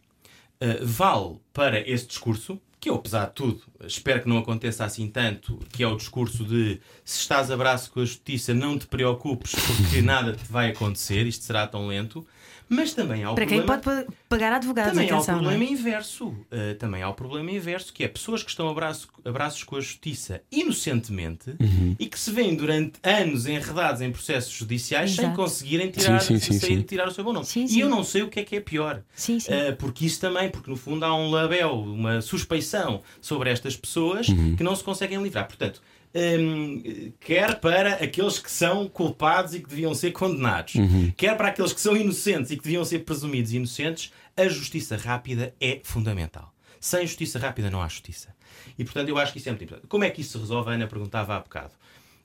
Uh, 0.61 0.85
vale 0.85 1.41
para 1.53 1.81
esse 1.81 2.07
discurso, 2.07 2.61
que 2.81 2.91
eu, 2.91 2.95
apesar 2.95 3.27
de 3.27 3.33
tudo, 3.33 3.63
espero 3.85 4.23
que 4.23 4.29
não 4.29 4.39
aconteça 4.39 4.85
assim 4.85 5.09
tanto, 5.09 5.59
que 5.73 5.83
é 5.83 5.87
o 5.87 5.97
discurso 5.97 6.45
de 6.45 6.81
se 7.05 7.21
estás 7.21 7.51
a 7.51 7.57
braço 7.57 7.91
com 7.91 8.01
a 8.01 8.05
justiça, 8.05 8.55
não 8.55 8.79
te 8.79 8.87
preocupes 8.87 9.53
porque 9.67 10.01
nada 10.01 10.33
te 10.33 10.45
vai 10.51 10.71
acontecer, 10.71 11.27
isto 11.27 11.45
será 11.45 11.67
tão 11.67 11.89
lento. 11.89 12.27
Mas 12.69 12.93
também 12.93 13.25
há 13.25 13.31
o 13.31 13.35
para 13.35 13.47
quem 13.47 13.63
problema... 13.63 13.83
pode 13.83 14.05
pa- 14.07 14.13
pagar 14.29 14.53
advogados, 14.53 14.93
Também 14.93 15.11
há 15.11 15.15
o 15.15 15.17
atenção, 15.17 15.37
não 15.43 15.51
é? 15.51 15.55
problema 15.55 15.73
inverso. 15.73 16.27
Uh, 16.29 16.75
também 16.79 17.03
há 17.03 17.09
o 17.09 17.15
problema 17.15 17.51
inverso, 17.51 17.93
que 17.93 18.05
é 18.05 18.09
pessoas 18.09 18.43
que 18.43 18.51
estão 18.51 18.69
a 18.69 18.75
braço- 18.75 19.09
a 19.25 19.31
braços 19.33 19.65
com 19.65 19.77
a 19.77 19.81
justiça 19.81 20.43
inocentemente 20.53 21.51
Uhum. 21.61 21.97
e 21.99 22.07
que 22.07 22.19
se 22.19 22.31
vêem 22.31 22.55
durante 22.55 22.93
anos 23.03 23.47
enredados 23.47 24.01
em 24.01 24.11
processos 24.13 24.53
judiciais 24.53 25.13
sem 25.13 25.25
Exato. 25.25 25.37
conseguirem 25.37 25.91
tirar, 25.91 26.21
Sim, 26.21 26.39
sim, 26.39 26.53
sim, 26.53 26.59
sair- 26.61 26.77
sim. 26.77 26.83
tirar 26.83 27.09
o 27.09 27.11
seu 27.11 27.25
bom 27.25 27.33
nome. 27.33 27.47
Sim, 27.47 27.67
E 27.69 27.81
eu 27.81 27.89
não 27.89 28.05
sei 28.05 28.23
o 28.23 28.29
que 28.29 28.41
é 28.41 28.45
que 28.45 28.57
é 28.57 28.61
pior. 28.61 29.03
Sim, 29.15 29.41
sim. 29.41 29.51
Uh, 29.53 29.77
porque 29.77 30.05
isso 30.07 30.21
também, 30.21 30.49
porque 30.51 30.71
no 30.71 30.77
fundo 30.77 31.05
há 31.05 31.15
um 31.15 31.31
label, 31.31 31.73
uma 31.81 32.21
suspeição 32.21 33.03
sobre 33.21 33.51
estas 33.51 33.77
pessoas 33.77 34.29
Uhum. 34.29 34.57
que 34.57 34.63
não 34.63 34.75
se 34.77 34.85
conseguem 34.85 35.23
livrar. 35.23 35.47
Portanto, 35.47 35.81
hum, 36.19 37.13
quer 37.21 37.61
para 37.61 37.95
aqueles 37.95 38.39
que 38.39 38.51
são 38.51 38.89
culpados 38.89 39.55
e 39.55 39.61
que 39.61 39.69
deviam 39.69 39.95
ser 39.95 40.13
condenados, 40.13 40.75
Uhum. 40.75 41.13
quer 41.17 41.37
para 41.37 41.49
aqueles 41.49 41.73
que 41.73 41.81
são 41.81 41.97
inocentes 41.97 42.51
e 42.51 42.57
que 42.57 42.63
deviam 42.65 42.85
ser 42.85 43.01
presumidos 43.01 43.53
inocentes, 43.53 44.13
a 44.37 44.49
justiça 44.49 44.97
rápida 44.97 45.55
é 45.61 45.81
fundamental. 45.83 46.53
Sem 46.81 47.07
justiça 47.07 47.39
rápida 47.39 47.71
não 47.71 47.83
há 47.83 47.89
justiça. 47.89 48.35
E 48.79 48.85
portanto 48.85 49.09
eu 49.09 49.19
acho 49.19 49.33
que 49.33 49.39
isso 49.39 49.49
é 49.49 49.53
muito 49.53 49.65
importante. 49.65 49.89
Como 49.89 50.05
é 50.05 50.11
que 50.11 50.21
isso 50.21 50.33
se 50.33 50.39
resolve? 50.39 50.71
A 50.71 50.75
Ana 50.75 50.87
perguntava 50.87 51.35
há 51.35 51.41
bocado. 51.41 51.73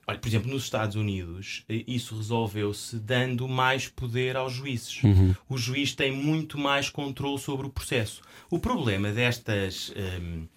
Olha, 0.06 0.18
por 0.18 0.28
exemplo, 0.28 0.50
nos 0.50 0.64
Estados 0.64 0.96
Unidos, 0.96 1.64
eh, 1.68 1.82
isso 1.86 2.14
resolveu-se 2.16 2.96
dando 2.98 3.48
mais 3.48 3.88
poder 3.88 4.36
aos 4.36 4.52
juízes. 4.52 5.00
O 5.48 5.56
juiz 5.56 5.94
tem 5.94 6.12
muito 6.12 6.58
mais 6.58 6.90
controle 6.90 7.38
sobre 7.38 7.66
o 7.66 7.70
processo. 7.70 8.20
O 8.50 8.58
problema 8.58 9.10
destas. 9.10 9.90
hum, 9.96 10.46
eh, 10.46 10.53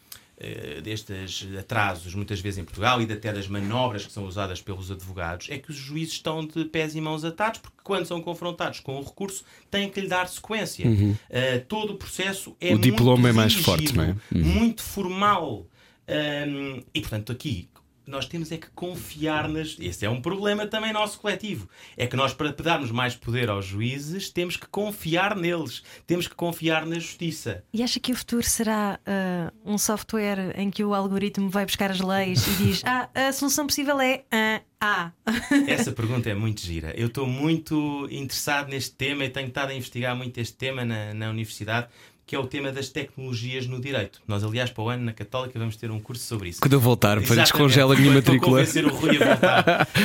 destes 0.84 1.48
atrasos, 1.58 2.14
muitas 2.14 2.40
vezes 2.40 2.60
em 2.60 2.64
Portugal, 2.64 3.02
e 3.02 3.12
até 3.12 3.34
das 3.34 3.48
manobras 3.48 4.06
que 4.06 4.12
são 4.12 4.26
usadas 4.26 4.62
pelos 4.62 4.92
advogados, 4.92 5.48
é 5.50 5.58
que 5.58 5.72
os 5.72 5.76
juízes 5.76 6.14
estão 6.14 6.46
de 6.46 6.66
pés 6.66 6.96
e 6.96 7.02
mãos 7.02 7.26
atados, 7.26 7.60
porque 7.60 7.78
quando 7.84 8.06
são 8.06 8.22
confrontados 8.22 8.80
com 8.80 9.00
o 9.00 9.04
recurso, 9.04 9.44
têm 9.72 9.90
que 9.90 10.00
lhe 10.00 10.08
dar 10.08 10.28
sequência. 10.28 10.86
Eh, 11.30 11.60
todo 11.60 11.94
o 11.94 11.98
processo 11.98 12.56
é 12.62 12.74
O 12.74 12.78
diploma 12.78 13.18
muito 13.18 13.28
é 13.28 13.34
mais 13.34 13.54
rígido, 13.54 13.66
forte, 13.66 13.96
não 13.96 14.04
é? 14.04 14.16
Uhum. 14.34 14.44
Muito 14.44 14.84
formal. 14.84 15.66
Hum, 16.08 16.84
e 16.94 17.02
portanto, 17.02 17.32
aqui 17.32 17.68
nós 18.08 18.26
temos 18.26 18.52
é 18.52 18.58
que 18.58 18.70
confiar 18.72 19.50
nas. 19.50 19.76
Esse 19.80 20.06
é 20.06 20.10
um 20.10 20.22
problema 20.22 20.66
também 20.66 20.94
nosso 20.94 21.20
coletivo. 21.20 21.70
É 21.96 22.08
que 22.08 22.16
nós, 22.16 22.34
para 22.34 22.52
darmos 22.52 22.90
mais 22.90 23.16
poder 23.16 23.50
aos 23.50 23.66
juízes, 23.66 24.30
temos 24.30 24.56
que 24.56 24.66
confiar 24.68 25.36
neles. 25.36 25.84
Temos 26.06 26.28
que 26.28 26.34
confiar 26.34 26.86
na 26.86 26.96
justiça. 26.96 27.64
E 27.74 27.84
acha 27.84 28.00
que 28.00 28.12
o 28.12 28.16
futuro 28.16 28.44
será 28.44 29.00
ah, 29.06 29.52
um 29.66 29.78
software 29.78 30.54
em 30.58 30.72
que 30.72 30.84
o 30.84 30.94
algoritmo 30.94 31.50
vai 31.50 31.66
buscar 31.66 31.92
as 31.92 32.00
leis 32.00 32.48
e 32.48 32.64
diz: 32.64 32.82
Ah, 32.86 33.10
a 33.14 33.32
solução 33.34 33.68
possível 33.68 34.00
é 34.00 34.24
ah, 34.32 34.62
A. 34.80 35.12
Essa 35.68 35.92
pergunta 35.92 36.30
é 36.30 36.34
muito 36.36 36.62
gira. 36.62 36.94
Eu 36.96 37.08
estou 37.08 37.28
muito 37.28 38.08
interessado 38.12 38.70
neste 38.70 38.96
tema 38.96 39.26
e 39.26 39.30
tenho 39.30 39.48
estado 39.48 39.72
a 39.72 39.76
investigar 39.76 40.16
muito 40.16 40.38
este 40.38 40.56
tema 40.56 40.86
na, 40.86 41.14
na 41.14 41.30
universidade, 41.30 41.88
que 42.28 42.36
é 42.36 42.40
o 42.40 42.46
tema 42.46 42.74
das 42.74 42.90
tecnologias 42.90 43.66
no 43.68 43.80
direito. 43.80 44.22
Nós, 44.28 44.44
aliás, 44.44 44.70
para 44.70 44.84
o 44.84 44.90
ano 44.90 45.06
na 45.06 45.14
Católica 45.14 45.58
vamos 45.58 45.78
ter 45.78 45.90
um 45.90 46.00
curso 46.00 46.26
sobre 46.26 46.50
isso. 46.50 46.60
Quando 46.60 46.74
eu 46.74 46.80
voltar, 46.80 47.16
para 47.16 47.24
Exatamente. 47.24 47.44
descongela 47.46 47.96
a 47.96 47.98
minha 47.98 48.22
para 48.22 48.34
matrícula. 48.34 48.62
o 48.62 48.96
Rui 48.98 49.24
a 49.24 49.26
voltar. 49.26 49.88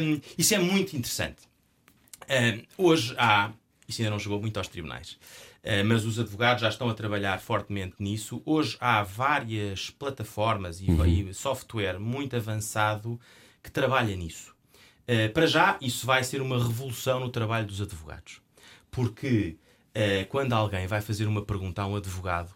Um, 0.00 0.20
isso 0.38 0.54
é 0.54 0.58
muito 0.58 0.96
interessante. 0.96 1.42
Um, 2.28 2.84
hoje 2.86 3.14
há, 3.18 3.52
isso 3.86 4.00
ainda 4.00 4.10
não 4.10 4.18
chegou 4.18 4.40
muito 4.40 4.56
aos 4.56 4.68
tribunais, 4.68 5.12
uh, 5.62 5.84
mas 5.84 6.06
os 6.06 6.18
advogados 6.18 6.62
já 6.62 6.70
estão 6.70 6.88
a 6.88 6.94
trabalhar 6.94 7.38
fortemente 7.38 7.96
nisso. 7.98 8.40
Hoje 8.46 8.76
há 8.80 9.02
várias 9.02 9.90
plataformas 9.90 10.80
e, 10.80 10.86
e 10.86 11.34
software 11.34 11.98
muito 11.98 12.34
avançado 12.34 13.20
que 13.62 13.70
trabalha 13.70 14.16
nisso. 14.16 14.54
Uh, 15.06 15.30
para 15.32 15.46
já, 15.46 15.76
isso 15.82 16.06
vai 16.06 16.24
ser 16.24 16.40
uma 16.40 16.56
revolução 16.56 17.20
no 17.20 17.28
trabalho 17.28 17.66
dos 17.66 17.82
advogados. 17.82 18.40
Porque 18.90 19.56
uh, 19.98 20.26
quando 20.28 20.52
alguém 20.52 20.86
vai 20.86 21.00
fazer 21.00 21.26
uma 21.26 21.42
pergunta 21.42 21.82
a 21.82 21.86
um 21.86 21.96
advogado, 21.96 22.54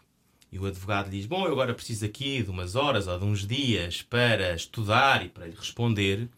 e 0.51 0.59
o 0.59 0.65
advogado 0.65 1.09
diz: 1.09 1.25
Bom, 1.25 1.45
eu 1.45 1.51
agora 1.51 1.73
preciso 1.73 2.05
aqui 2.05 2.43
de 2.43 2.49
umas 2.49 2.75
horas 2.75 3.07
ou 3.07 3.17
de 3.17 3.25
uns 3.25 3.45
dias 3.45 4.01
para 4.03 4.53
estudar 4.53 5.25
e 5.25 5.29
para 5.29 5.47
lhe 5.47 5.55
responder. 5.55 6.29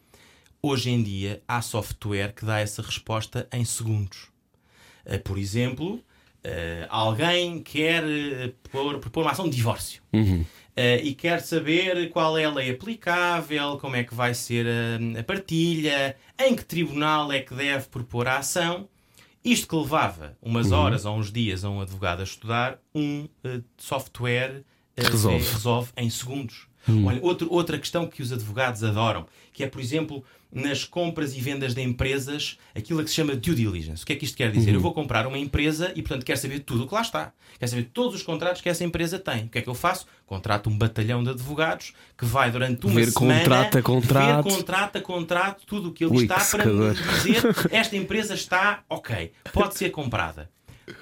Hoje 0.62 0.90
em 0.90 1.02
dia 1.02 1.42
há 1.46 1.60
software 1.60 2.32
que 2.32 2.44
dá 2.44 2.58
essa 2.58 2.82
resposta 2.82 3.46
em 3.52 3.64
segundos. 3.64 4.28
Eh, 5.04 5.18
Por 5.18 5.38
exemplo, 5.38 6.02
eh, 6.42 6.86
alguém 6.88 7.62
quer 7.62 8.02
propor 8.70 9.22
uma 9.22 9.30
ação 9.30 9.48
de 9.48 9.54
divórcio. 9.54 10.02
Uhum. 10.12 10.44
E 11.02 11.14
quer 11.14 11.40
saber 11.40 12.10
qual 12.10 12.36
é 12.36 12.44
a 12.44 12.52
lei 12.52 12.70
aplicável, 12.70 13.78
como 13.78 13.96
é 13.96 14.04
que 14.04 14.14
vai 14.14 14.34
ser 14.34 14.66
a, 14.66 15.20
a 15.20 15.22
partilha, 15.22 16.16
em 16.38 16.54
que 16.56 16.64
tribunal 16.64 17.30
é 17.32 17.40
que 17.40 17.54
deve 17.54 17.86
propor 17.88 18.28
a 18.28 18.38
ação. 18.38 18.88
Isto 19.46 19.68
que 19.68 19.76
levava 19.76 20.36
umas 20.42 20.70
Uhum. 20.70 20.78
horas 20.78 21.04
ou 21.04 21.16
uns 21.16 21.30
dias 21.32 21.64
a 21.64 21.70
um 21.70 21.80
advogado 21.80 22.20
a 22.20 22.24
estudar, 22.24 22.78
um 22.94 23.28
eh, 23.44 23.60
software 23.78 24.62
eh, 24.96 25.02
Resolve. 25.08 25.38
resolve 25.52 25.90
em 25.96 26.10
segundos. 26.10 26.66
Hum. 26.88 27.06
Olha, 27.06 27.20
outro, 27.22 27.48
outra 27.52 27.78
questão 27.78 28.06
que 28.06 28.22
os 28.22 28.32
advogados 28.32 28.82
adoram, 28.84 29.26
que 29.52 29.62
é, 29.64 29.68
por 29.68 29.80
exemplo, 29.80 30.24
nas 30.56 30.84
compras 30.84 31.36
e 31.36 31.40
vendas 31.40 31.74
de 31.74 31.82
empresas, 31.82 32.56
aquilo 32.74 33.02
que 33.04 33.10
se 33.10 33.16
chama 33.16 33.36
due 33.36 33.54
diligence. 33.54 34.02
O 34.02 34.06
que 34.06 34.14
é 34.14 34.16
que 34.16 34.24
isto 34.24 34.36
quer 34.36 34.46
Uhum. 34.48 34.52
dizer? 34.52 34.74
Eu 34.74 34.80
vou 34.80 34.94
comprar 34.94 35.26
uma 35.26 35.36
empresa 35.38 35.92
e, 35.94 36.00
portanto, 36.00 36.24
quero 36.24 36.40
saber 36.40 36.60
tudo 36.60 36.84
o 36.84 36.88
que 36.88 36.94
lá 36.94 37.02
está. 37.02 37.32
Quero 37.58 37.70
saber 37.70 37.90
todos 37.92 38.14
os 38.14 38.22
contratos 38.22 38.62
que 38.62 38.68
essa 38.70 38.82
empresa 38.82 39.18
tem. 39.18 39.44
O 39.44 39.48
que 39.50 39.58
é 39.58 39.62
que 39.62 39.68
eu 39.68 39.74
faço? 39.74 40.06
Contrato 40.24 40.70
um 40.70 40.78
batalhão 40.78 41.22
de 41.22 41.28
advogados 41.28 41.92
que 42.16 42.24
vai 42.24 42.50
durante 42.50 42.86
uma 42.86 42.94
Ver 42.94 43.10
semana 43.12 43.38
contrato 43.40 43.78
a 43.78 43.82
contrato. 43.82 44.44
ver 44.44 44.56
contrato 44.56 44.96
a 44.96 45.00
contrato 45.02 45.66
tudo 45.66 45.88
o 45.90 45.92
que 45.92 46.04
ele 46.06 46.22
está 46.22 46.42
para 46.44 46.64
me 46.64 46.94
dizer 46.94 47.42
esta 47.70 47.94
empresa 47.96 48.32
está 48.34 48.82
ok, 48.88 49.32
pode 49.52 49.76
ser 49.76 49.90
comprada. 49.90 50.48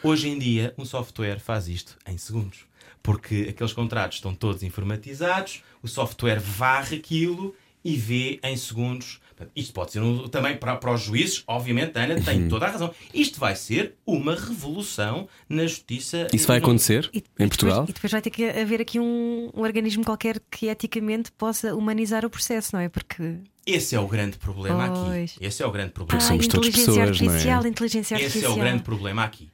Hoje 0.02 0.28
em 0.28 0.38
dia, 0.38 0.74
um 0.76 0.84
software 0.84 1.38
faz 1.38 1.68
isto 1.68 1.96
em 2.08 2.18
segundos. 2.18 2.60
Porque 3.02 3.46
aqueles 3.50 3.72
contratos 3.72 4.16
estão 4.18 4.34
todos 4.34 4.62
informatizados, 4.62 5.62
o 5.82 5.86
software 5.88 6.40
varre 6.40 6.96
aquilo 6.96 7.54
e 7.84 7.96
vê 7.96 8.40
em 8.42 8.56
segundos. 8.56 9.20
Isto 9.54 9.72
pode 9.72 9.92
ser 9.92 10.00
um- 10.00 10.28
também 10.28 10.56
para, 10.56 10.76
para 10.76 10.92
os 10.92 11.00
juízes, 11.02 11.42
obviamente, 11.46 11.96
a 11.98 12.02
Ana 12.04 12.20
tem 12.20 12.46
toda 12.48 12.66
a 12.66 12.70
razão. 12.70 12.94
Isto 13.12 13.38
vai 13.40 13.54
ser 13.56 13.94
uma 14.06 14.34
revolução 14.34 15.28
na 15.48 15.62
justiça. 15.66 16.26
Isso 16.32 16.46
vai 16.46 16.58
acontecer 16.58 17.10
E- 17.12 17.18
em 17.38 17.44
e 17.44 17.48
Portugal? 17.48 17.80
Depois, 17.80 17.90
e 17.90 17.92
depois 17.94 18.10
vai 18.12 18.22
ter 18.22 18.30
que 18.30 18.44
haver 18.44 18.80
aqui 18.80 18.98
um, 19.00 19.50
um 19.54 19.62
organismo 19.62 20.04
qualquer 20.04 20.40
que 20.50 20.66
eticamente 20.66 21.30
possa 21.32 21.74
humanizar 21.74 22.24
o 22.24 22.30
processo, 22.30 22.70
não 22.74 22.80
é? 22.80 22.88
Porque. 22.88 23.38
Esse 23.66 23.94
é 23.96 24.00
o 24.00 24.06
grande 24.06 24.36
problema 24.38 24.88
Pois. 24.90 25.32
aqui. 25.36 25.44
Esse 25.46 25.62
é 25.62 25.66
o 25.66 25.70
grande 25.72 25.92
problema. 25.92 26.22
Ah, 26.22 26.26
somos 26.26 26.46
todos 26.46 26.68
inteligência 26.68 26.92
pessoas, 27.02 27.20
não 27.20 27.26
é? 27.28 27.30
artificial, 27.30 27.66
inteligência 27.66 28.14
Esse 28.16 28.24
artificial. 28.24 28.52
é 28.52 28.54
o 28.54 28.58
grande 28.58 28.82
problema 28.82 29.24
aqui. 29.24 29.50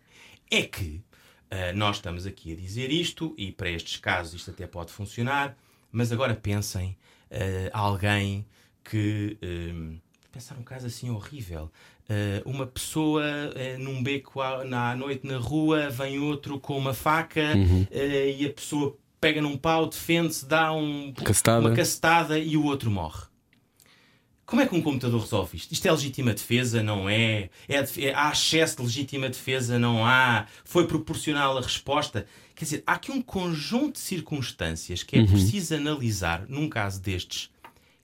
É 0.50 0.62
que 0.62 1.00
ah, 1.50 1.72
nós 1.74 1.96
estamos 1.96 2.26
aqui 2.26 2.52
a 2.52 2.56
dizer 2.56 2.90
isto, 2.90 3.34
e 3.38 3.52
para 3.52 3.70
estes 3.70 3.96
casos 3.98 4.34
isto 4.34 4.50
até 4.50 4.66
pode 4.66 4.90
funcionar, 4.92 5.56
mas 5.92 6.10
agora 6.12 6.34
pensem 6.34 6.96
ah, 7.30 7.70
alguém 7.72 8.44
que. 8.84 9.38
ah, 9.42 9.98
pensar 10.32 10.56
um 10.58 10.62
caso 10.62 10.86
assim 10.86 11.10
horrível. 11.10 11.70
Ah, 12.08 12.42
uma 12.44 12.66
pessoa 12.66 13.22
ah, 13.24 13.78
num 13.78 14.02
beco 14.02 14.40
à, 14.40 14.64
na, 14.64 14.90
à 14.90 14.96
noite 14.96 15.26
na 15.26 15.38
rua, 15.38 15.90
vem 15.90 16.18
outro 16.18 16.58
com 16.58 16.76
uma 16.76 16.94
faca 16.94 17.52
ah, 17.52 17.96
e 17.96 18.46
a 18.46 18.52
pessoa 18.52 18.96
pega 19.20 19.40
num 19.42 19.56
pau, 19.56 19.86
defende-se, 19.86 20.46
dá 20.46 20.72
um, 20.72 21.12
Cacetada. 21.12 21.60
uma 21.60 21.76
cacetada 21.76 22.38
e 22.38 22.56
o 22.56 22.64
outro 22.64 22.90
morre. 22.90 23.28
Como 24.46 24.60
é 24.60 24.66
que 24.66 24.74
um 24.74 24.82
computador 24.82 25.20
resolve 25.20 25.56
isto? 25.56 25.70
Isto 25.70 25.86
é 25.86 25.92
legítima 25.92 26.34
defesa? 26.34 26.82
Não 26.82 27.08
é? 27.08 27.50
é, 27.68 27.76
é- 27.98 28.14
há 28.14 28.32
excesso 28.32 28.78
de 28.78 28.82
legítima 28.82 29.28
defesa? 29.28 29.78
Não 29.78 30.04
há? 30.04 30.46
Foi 30.64 30.88
proporcional 30.88 31.56
a 31.56 31.60
resposta? 31.60 32.26
Quer 32.56 32.64
dizer, 32.64 32.82
há 32.84 32.94
aqui 32.94 33.12
um 33.12 33.22
conjunto 33.22 33.92
de 33.92 34.00
circunstâncias 34.00 35.04
que 35.04 35.16
é 35.16 35.24
preciso 35.24 35.76
analisar 35.76 36.46
num 36.48 36.68
caso 36.68 37.00
destes 37.00 37.48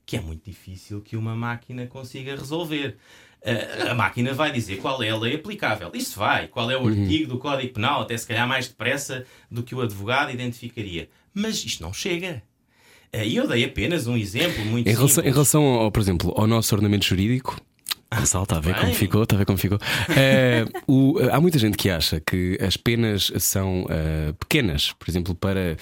que 0.07 0.15
é 0.17 0.21
muito 0.21 0.43
difícil 0.43 1.01
que 1.01 1.15
uma 1.15 1.35
máquina 1.35 1.85
consiga 1.85 2.35
resolver. 2.35 2.97
A- 3.45 3.91
A 3.91 3.93
máquina 3.93 4.33
vai 4.33 4.51
dizer 4.51 4.77
qual 4.77 5.01
é 5.03 5.09
a 5.11 5.17
lei 5.17 5.35
aplicável. 5.35 5.91
Isso 5.93 6.17
vai. 6.17 6.47
Qual 6.47 6.71
é 6.71 6.75
o 6.77 6.87
artigo 6.87 7.27
do 7.27 7.37
Código 7.37 7.73
Penal, 7.73 8.01
até 8.01 8.17
se 8.17 8.25
calhar 8.25 8.47
mais 8.47 8.67
depressa 8.67 9.25
do 9.51 9.61
que 9.61 9.75
o 9.75 9.81
advogado 9.81 10.31
identificaria. 10.31 11.07
Mas 11.33 11.63
isto 11.63 11.83
não 11.83 11.93
chega. 11.93 12.41
Eh, 13.13 13.27
E 13.27 13.35
eu 13.35 13.47
dei 13.47 13.63
apenas 13.63 14.07
um 14.07 14.17
exemplo 14.17 14.65
muito 14.65 14.87
Em 14.87 14.91
relação, 14.91 15.07
em 15.07 15.13
simples. 15.27 15.33
relação 15.35 15.63
ao, 15.65 15.91
por 15.91 15.99
exemplo, 16.01 16.33
ao 16.35 16.47
nosso 16.47 16.73
ordenamento 16.73 17.05
jurídico. 17.05 17.59
Gonçalo, 18.13 18.43
está 18.45 18.57
a 18.57 18.59
ver 18.61 18.75
como 18.79 18.93
ficou? 18.93 19.23
Está 19.23 19.35
a 19.35 19.39
ver 19.39 19.45
como 19.45 19.57
ficou? 19.57 19.77
O- 20.87 21.17
há 21.31 21.39
muita 21.41 21.59
gente 21.59 21.77
que 21.77 21.89
acha 21.89 22.19
que 22.21 22.57
as 22.61 22.75
penas 22.77 23.31
são 23.39 23.85
eh, 23.89 24.33
pequenas, 24.39 24.93
por 24.93 25.09
exemplo, 25.09 25.35
para 25.35 25.77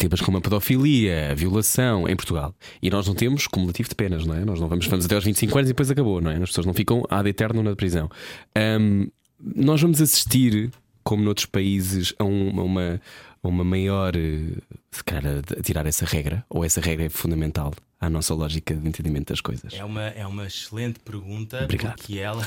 temas 0.00 0.20
como 0.20 0.38
a 0.38 0.40
pedofilia, 0.40 1.30
a 1.30 1.34
violação 1.34 2.08
em 2.08 2.16
Portugal. 2.16 2.54
E 2.82 2.90
nós 2.90 3.06
não 3.06 3.14
temos 3.14 3.46
cumulativo 3.46 3.88
de 3.88 3.94
penas, 3.94 4.24
não 4.26 4.34
é? 4.34 4.44
Nós 4.44 4.58
não 4.60 4.68
vamos, 4.68 4.86
vamos 4.86 5.04
até 5.04 5.14
aos 5.14 5.24
25 5.24 5.56
anos 5.58 5.70
e 5.70 5.72
depois 5.72 5.90
acabou, 5.90 6.20
não 6.20 6.30
é? 6.30 6.36
As 6.36 6.48
pessoas 6.50 6.66
não 6.66 6.74
ficam 6.74 7.04
ad 7.08 7.28
eterno 7.28 7.62
na 7.62 7.76
prisão. 7.76 8.10
Ahm, 8.54 9.06
nós 9.42 9.80
vamos 9.80 10.00
assistir, 10.00 10.70
como 11.04 11.22
noutros 11.22 11.46
países, 11.46 12.12
a 12.18 12.24
um- 12.24 12.50
uma, 12.62 13.00
uma 13.42 13.64
maior. 13.64 14.14
eh, 14.16 14.58
Se 14.92 15.04
calhar, 15.04 15.24
a 15.56 15.62
tirar 15.62 15.86
essa 15.86 16.04
regra, 16.04 16.44
ou 16.50 16.64
essa 16.64 16.80
regra 16.80 17.06
é 17.06 17.08
fundamental 17.08 17.72
à 18.00 18.08
nossa 18.08 18.34
lógica 18.34 18.74
de 18.74 18.88
entendimento 18.88 19.28
das 19.28 19.42
coisas. 19.42 19.74
É 19.74 19.84
uma, 19.84 20.06
é 20.08 20.26
uma 20.26 20.46
excelente 20.46 20.98
pergunta 21.00 21.64
Obrigado. 21.64 21.96
porque 21.96 22.18
ela 22.18 22.42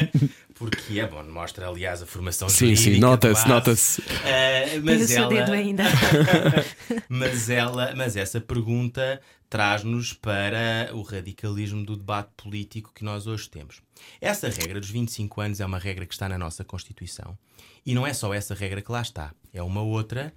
porque 0.56 0.98
é 0.98 1.06
bom, 1.06 1.22
mostra 1.24 1.68
aliás 1.68 2.00
a 2.00 2.06
formação 2.06 2.48
Sim, 2.48 2.74
jurídica 2.74 2.84
sim, 2.84 2.94
de 2.94 3.00
nota-se, 3.00 3.46
nota-se. 3.46 4.02
Tem 4.02 4.78
o 4.78 4.84
mas 4.84 5.06
seu 5.08 5.24
ela, 5.24 5.28
dedo 5.28 5.52
ainda. 5.52 5.84
mas 7.10 7.50
ela, 7.50 7.94
mas 7.94 8.16
essa 8.16 8.40
pergunta 8.40 9.20
traz-nos 9.50 10.14
para 10.14 10.90
o 10.94 11.02
radicalismo 11.02 11.84
do 11.84 11.94
debate 11.94 12.30
político 12.34 12.90
que 12.94 13.04
nós 13.04 13.26
hoje 13.26 13.50
temos. 13.50 13.82
Essa 14.18 14.48
regra 14.48 14.80
dos 14.80 14.90
25 14.90 15.40
anos 15.42 15.60
é 15.60 15.66
uma 15.66 15.78
regra 15.78 16.06
que 16.06 16.14
está 16.14 16.26
na 16.26 16.38
nossa 16.38 16.64
Constituição. 16.64 17.36
E 17.84 17.94
não 17.94 18.06
é 18.06 18.14
só 18.14 18.32
essa 18.32 18.54
regra 18.54 18.80
que 18.80 18.90
lá 18.90 19.02
está, 19.02 19.32
é 19.52 19.62
uma 19.62 19.82
outra 19.82 20.32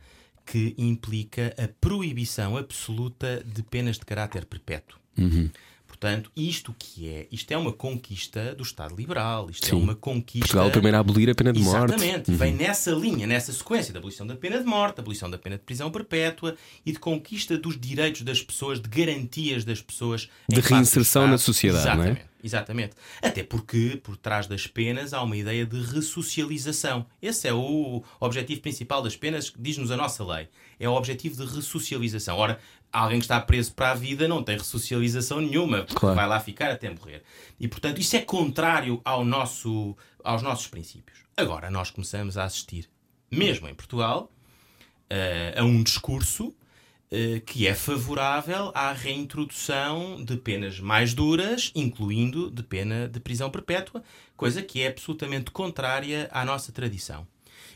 que 0.49 0.73
implica 0.79 1.53
a 1.63 1.67
proibição 1.79 2.57
absoluta 2.57 3.43
de 3.45 3.61
penas 3.61 3.99
de 3.99 4.05
caráter 4.05 4.45
perpétuo. 4.45 4.97
Portanto, 5.85 6.31
isto 6.35 6.73
que 6.79 7.07
é? 7.07 7.27
Isto 7.31 7.51
é 7.51 7.57
uma 7.57 7.71
conquista 7.71 8.55
do 8.55 8.63
Estado 8.63 8.95
liberal, 8.95 9.49
isto 9.51 9.67
Sim. 9.67 9.73
é 9.73 9.75
uma 9.75 9.93
conquista. 9.93 10.47
Portugal 10.47 10.71
primeiro 10.71 10.97
a 10.97 11.01
abolir 11.01 11.29
a 11.29 11.35
pena 11.35 11.53
de 11.53 11.59
morte. 11.59 11.93
Exatamente, 11.93 12.31
vem 12.31 12.53
nessa 12.55 12.91
linha, 12.91 13.27
nessa 13.27 13.51
sequência 13.51 13.93
da 13.93 13.99
abolição 13.99 14.25
da 14.25 14.35
pena 14.35 14.57
de 14.59 14.65
morte, 14.65 14.95
da 14.95 15.01
abolição 15.01 15.29
da 15.29 15.37
pena 15.37 15.57
de 15.57 15.63
prisão 15.63 15.91
perpétua 15.91 16.55
e 16.85 16.91
de 16.91 16.99
conquista 16.99 17.57
dos 17.57 17.79
direitos 17.79 18.21
das 18.21 18.41
pessoas, 18.41 18.79
de 18.79 18.89
garantias 18.89 19.65
das 19.65 19.81
pessoas 19.81 20.29
De 20.47 20.61
reinserção 20.61 21.27
na 21.27 21.37
sociedade, 21.37 21.97
não 21.97 22.03
é? 22.05 22.28
Exatamente. 22.43 22.95
Até 23.21 23.43
porque 23.43 23.99
por 24.01 24.15
trás 24.15 24.47
das 24.47 24.65
penas 24.65 25.13
há 25.13 25.21
uma 25.21 25.35
ideia 25.35 25.65
de 25.65 25.81
ressocialização. 25.81 27.05
Esse 27.21 27.47
é 27.47 27.53
o 27.53 28.03
objetivo 28.19 28.61
principal 28.61 29.01
das 29.01 29.15
penas, 29.15 29.51
diz-nos 29.57 29.91
a 29.91 29.97
nossa 29.97 30.23
lei. 30.23 30.47
É 30.79 30.87
o 30.87 30.93
objetivo 30.93 31.35
de 31.45 31.53
ressocialização. 31.53 32.37
Ora, 32.37 32.59
alguém 32.91 33.19
que 33.19 33.25
está 33.25 33.39
preso 33.41 33.73
para 33.73 33.91
a 33.91 33.93
vida 33.93 34.27
não 34.27 34.41
tem 34.41 34.57
ressocialização 34.57 35.41
nenhuma, 35.41 35.79
porque 35.83 35.99
Claro. 35.99 36.15
vai 36.15 36.27
lá 36.27 36.39
ficar 36.39 36.71
até 36.71 36.89
morrer. 36.89 37.23
E 37.59 37.67
portanto, 37.67 37.99
isso 37.99 38.15
é 38.15 38.21
contrário 38.21 39.01
ao 39.03 39.25
nosso, 39.25 39.95
aos 40.23 40.41
nossos 40.41 40.67
princípios. 40.67 41.19
Agora, 41.35 41.69
nós 41.69 41.91
começamos 41.91 42.37
a 42.37 42.45
assistir, 42.45 42.89
mesmo 43.31 43.67
em 43.67 43.75
Portugal, 43.75 44.31
eh, 45.09 45.53
a 45.57 45.63
um 45.63 45.83
discurso 45.83 46.53
que 47.45 47.65
é 47.65 47.73
favorável 47.73 48.71
à 48.75 48.91
reintrodução 48.91 50.23
de 50.23 50.37
penas 50.37 50.79
mais 50.79 51.13
duras, 51.13 51.71
incluindo 51.73 52.51
de 52.51 52.61
pena 52.61 53.07
de 53.07 53.19
prisão 53.19 53.49
perpétua, 53.49 54.03
coisa 54.37 54.61
que 54.61 54.81
é 54.81 54.87
absolutamente 54.87 55.49
contrária 55.51 56.29
à 56.31 56.45
nossa 56.45 56.71
tradição. 56.71 57.27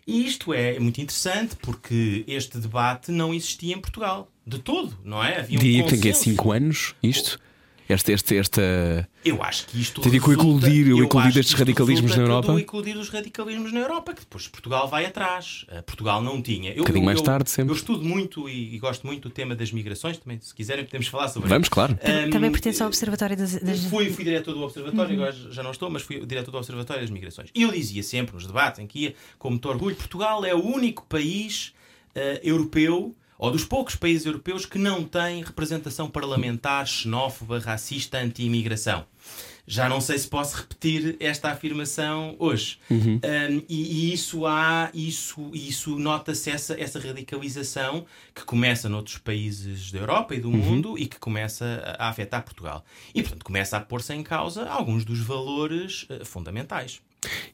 E 0.06 0.26
isto 0.26 0.54
é 0.54 0.78
muito 0.80 1.02
interessante 1.02 1.56
porque 1.56 2.24
este 2.28 2.58
debate 2.58 3.12
não 3.12 3.34
existia 3.34 3.74
em 3.74 3.80
Portugal, 3.80 4.30
de 4.46 4.60
todo, 4.60 4.98
não 5.04 5.24
é? 5.24 5.40
Havia 5.40 5.58
um 5.58 5.62
Diria 5.62 5.84
que 5.84 5.90
tem 5.92 6.02
que 6.02 6.10
é 6.10 6.12
consenso. 6.12 6.36
5 6.36 6.52
anos 6.52 6.96
isto? 7.02 7.40
Esta, 7.88 8.14
esta, 8.14 8.34
esta. 8.36 9.10
Eu 9.26 9.44
acho 9.44 9.68
que 9.68 9.80
isto 9.80 10.00
Tem 10.02 10.12
o 10.14 10.16
eclodir- 10.16 10.88
o 10.88 11.00
eu 11.00 11.04
eclodir 11.06 11.34
destes 11.34 11.54
radicalismos 11.54 12.16
na 12.16 12.24
Europa? 12.24 12.60
eclodir 12.60 12.96
dos 12.96 13.10
radicalismos 13.10 13.74
na 13.74 13.82
Europa, 13.82 14.14
que 14.14 14.22
depois 14.22 14.48
Portugal 14.48 14.88
vai 14.88 15.06
atrás. 15.06 15.66
Uh, 15.70 15.84
Portugal 15.84 16.22
não 16.22 16.42
tinha. 16.42 16.70
Eu, 16.72 16.76
Um 16.76 16.78
bocadinho 16.80 17.02
eu- 17.02 17.06
mais 17.06 17.20
eu- 17.20 17.24
tarde, 17.26 17.50
sempre. 17.50 17.72
Eu 17.72 17.76
estudo 17.76 18.04
muito 18.06 18.48
e, 18.48 18.74
e 18.76 18.80
gosto 18.80 19.06
muito 19.06 19.28
do 19.28 19.30
tema 19.30 19.54
das 19.56 19.72
migrações. 19.72 20.18
Também, 20.18 20.40
se 20.42 20.54
quiserem, 20.56 20.86
podemos 20.86 21.08
falar 21.08 21.28
sobre 21.28 21.50
Vamos, 21.50 21.68
claro. 21.68 21.98
isso. 22.02 22.28
Um, 22.28 22.30
Também 22.30 22.52
pertence 22.52 22.82
ao 22.82 22.88
Observatório 22.88 23.36
das. 23.36 23.56
das... 23.62 23.84
Fui, 23.86 24.10
fui 24.10 24.24
diretor 24.24 24.54
do 24.54 24.62
Observatório, 24.62 25.14
agora 25.16 25.32
já 25.52 25.62
não 25.62 25.72
estou, 25.72 25.90
mas 25.90 26.04
fui 26.04 26.26
diretor 26.26 26.52
do 26.52 26.58
Observatório 26.58 27.02
das 27.02 27.12
Migrações. 27.12 27.50
E 27.54 27.64
eu 27.64 27.72
dizia 27.72 28.02
sempre 28.02 28.34
nos 28.34 28.48
debates 28.48 28.80
em 28.80 28.88
que 28.88 29.00
ia, 29.00 29.16
com 29.38 29.50
muito 29.50 29.68
orgulho, 29.68 29.96
Portugal 29.96 30.44
é 30.46 30.56
o 30.56 30.64
único 30.66 31.06
país 31.08 31.74
eh, 32.16 32.40
europeu, 32.44 33.14
ou 33.44 33.52
dos 33.52 33.66
poucos 33.66 33.94
países 33.94 34.26
europeus, 34.26 34.66
que 34.66 34.78
não 34.78 35.04
tem 35.04 35.44
representação 35.44 36.10
parlamentar 36.10 36.88
xenófoba, 36.88 37.60
racista, 37.60 38.18
anti-imigração. 38.18 39.06
Já 39.68 39.90
não 39.90 40.00
sei 40.00 40.18
se 40.18 40.30
posso 40.30 40.56
repetir 40.56 41.18
esta 41.20 41.52
afirmação 41.52 42.38
hoje. 42.40 42.80
Um, 42.90 43.62
e, 43.68 44.10
e 44.10 44.14
isso 44.14 44.46
há, 44.46 44.90
isso, 44.94 45.52
isso 45.54 46.00
nota-se 46.00 46.52
essa, 46.52 46.80
essa 46.80 47.02
radicalização 47.02 48.06
que 48.34 48.46
começa 48.46 48.88
noutros 48.88 49.18
países 49.18 49.92
da 49.92 50.00
Europa 50.00 50.34
e 50.36 50.40
do 50.40 50.50
mundo 50.50 50.98
e 50.98 51.06
que 51.06 51.20
começa 51.20 51.84
a, 52.00 52.06
a 52.06 52.10
afetar 52.10 52.44
Portugal. 52.44 52.86
E, 53.14 53.22
portanto, 53.22 53.44
começa 53.44 53.76
a 53.76 53.82
pôr-se 53.82 54.14
em 54.14 54.24
causa 54.24 54.70
alguns 54.70 55.04
dos 55.04 55.20
valores 55.20 56.06
eh, 56.10 56.24
fundamentais. 56.24 57.02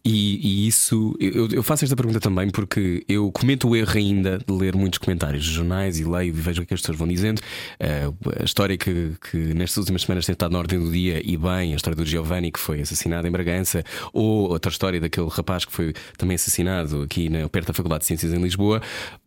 E, 0.04 0.66
e 0.66 0.68
isso, 0.68 1.16
eu, 1.20 1.48
eu 1.52 1.64
faço 1.64 1.84
esta 1.84 1.96
pergunta 1.96 2.20
também 2.20 2.50
porque 2.50 3.04
eu 3.08 3.32
cometo 3.32 3.70
o 3.70 3.76
erro 3.76 3.98
ainda 3.98 4.38
de 4.38 4.54
ler 4.54 4.76
muitos 4.76 4.98
comentários 5.00 5.44
de 5.44 5.52
jornais 5.52 6.00
e 6.00 6.04
leio 6.04 6.30
e 6.30 6.32
vejo 6.32 6.62
o 6.62 6.66
que 6.66 6.74
as 6.74 6.82
pessoas 6.82 6.98
vão 6.98 7.08
dizendo. 7.08 7.40
Uh, 7.40 8.42
a 8.42 8.44
história 8.44 8.78
que, 8.78 9.14
que 9.30 9.38
nestas 9.54 9.78
últimas 9.78 10.04
semanas 10.04 10.26
tem 10.26 10.34
estado 10.34 10.52
na 10.52 10.60
ordem 10.60 10.80
do 10.80 10.92
dia 10.92 11.22
e 11.24 11.38
bem, 11.38 11.74
a 11.74 11.76
história 11.76 11.96
do 11.96 12.06
Giovanni 12.06 12.52
que 12.52 12.60
foi 12.60 12.82
assassinado 12.82 13.28
em 13.28 13.32
Bragança, 13.32 13.84
ou 14.14 14.50
outra 14.50 14.72
história 14.72 15.00
daquele 15.00 15.28
rapaz 15.30 15.66
que 15.66 15.72
foi 15.72 15.94
também 16.18 16.36
assassinado 16.36 17.04
aqui 17.04 17.30
na, 17.30 17.48
perto 17.50 17.68
da 17.68 17.74
Faculdade 17.74 18.02
de 18.02 18.08
Ciências 18.08 18.34
em 18.34 18.42
Lisboa. 18.42 18.82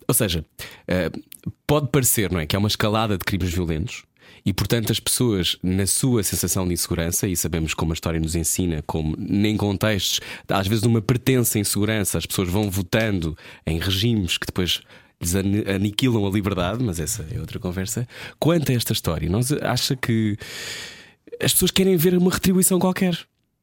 Ou 0.08 0.14
seja, 0.14 0.44
uh, 0.88 1.22
pode 1.66 1.88
parecer 1.88 2.30
não 2.30 2.40
é, 2.40 2.46
que 2.46 2.56
é 2.56 2.58
uma 2.58 2.68
escalada 2.68 3.16
de 3.16 3.24
crimes 3.24 3.52
violentos. 3.52 4.04
E 4.44 4.52
portanto, 4.52 4.90
as 4.90 4.98
pessoas, 4.98 5.56
na 5.62 5.86
sua 5.86 6.22
sensação 6.22 6.66
de 6.66 6.74
insegurança, 6.74 7.28
e 7.28 7.36
sabemos 7.36 7.74
como 7.74 7.92
a 7.92 7.94
história 7.94 8.18
nos 8.18 8.34
ensina, 8.34 8.82
como 8.86 9.14
nem 9.18 9.56
contextos, 9.56 10.20
às 10.48 10.66
vezes, 10.66 10.82
numa 10.82 11.00
pertença 11.00 11.58
insegurança, 11.58 12.18
as 12.18 12.26
pessoas 12.26 12.48
vão 12.48 12.70
votando 12.70 13.36
em 13.66 13.78
regimes 13.78 14.38
que 14.38 14.46
depois 14.46 14.82
aniquilam 15.72 16.26
a 16.26 16.30
liberdade, 16.30 16.82
mas 16.82 16.98
essa 16.98 17.26
é 17.30 17.38
outra 17.38 17.58
conversa. 17.60 18.06
Quanto 18.38 18.72
a 18.72 18.74
esta 18.74 18.92
história, 18.92 19.28
nós 19.28 19.52
acha 19.52 19.94
que 19.94 20.36
as 21.40 21.52
pessoas 21.52 21.70
querem 21.70 21.96
ver 21.96 22.16
uma 22.16 22.30
retribuição 22.30 22.78
qualquer 22.78 23.16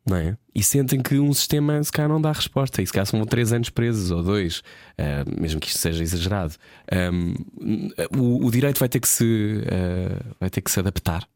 não 0.10 0.18
é? 0.18 0.38
E 0.54 0.64
sentem 0.64 1.02
que 1.02 1.20
um 1.20 1.32
sistema 1.34 1.82
se 1.84 1.92
calhar 1.92 2.10
não 2.10 2.20
dá 2.20 2.32
resposta, 2.32 2.82
e 2.82 2.88
se 2.88 2.92
calhar 2.92 3.06
são 3.06 3.24
três 3.26 3.54
anos 3.54 3.70
presos 3.70 4.12
ou 4.12 4.24
dois, 4.24 4.60
uh, 4.60 5.40
mesmo 5.40 5.60
que 5.60 5.68
isto 5.68 5.80
seja 5.80 6.04
exagerado. 6.04 6.56
Um, 6.92 7.34
o, 8.18 8.48
o, 8.48 8.52
direito 8.52 8.80
vai 8.80 8.90
ter 8.90 9.00
que 9.00 9.08
se 9.08 9.24
uh, 9.24 10.36
vai 10.40 10.50
ter 10.50 10.62
que 10.62 10.72
se 10.72 10.80
adaptar. 10.80 11.28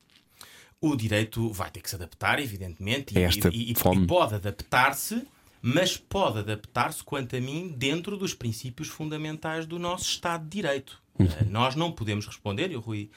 O 0.82 0.96
direito 0.96 1.50
vai 1.54 1.70
ter 1.70 1.82
que 1.82 1.90
se 1.90 1.96
adaptar, 1.96 2.40
evidentemente, 2.40 3.18
e, 3.18 3.22
Esta 3.22 3.50
e, 3.50 3.72
e, 3.72 3.72
e 3.72 4.08
pode 4.08 4.36
adaptar-se, 4.36 5.26
mas 5.62 5.96
pode 5.96 6.40
adaptar-se, 6.40 7.02
quanto 7.04 7.36
a 7.38 7.40
mim, 7.40 7.74
dentro 7.78 8.18
dos 8.18 8.34
princípios 8.34 8.90
fundamentais 8.90 9.66
do 9.66 9.80
nosso 9.80 10.06
Estado 10.06 10.44
de 10.44 10.50
Direito. 10.50 11.02
Uhum. 11.18 11.28
Uh, 11.28 11.50
nós 11.50 11.76
não 11.76 11.92
podemos 11.92 12.26
responder, 12.26 12.72
e 12.72 12.76
o 12.76 12.82
Rui 12.82 13.10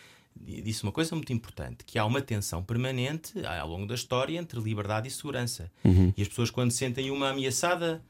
disse 0.44 0.82
uma 0.82 0.92
coisa 0.92 1.14
muito 1.14 1.32
importante, 1.32 1.84
que 1.84 1.98
há 1.98 2.04
uma 2.04 2.20
tensão 2.20 2.62
permanente 2.62 3.32
ao 3.44 3.68
longo 3.68 3.86
da 3.86 3.94
história 3.94 4.38
entre 4.38 4.60
liberdade 4.60 5.08
e 5.08 5.10
segurança. 5.10 5.70
Uhum. 5.84 6.12
E 6.16 6.22
as 6.22 6.28
pessoas, 6.28 6.50
quando 6.50 6.70
sentem 6.70 7.10
uma 7.10 7.30
ameaçada, 7.30 8.02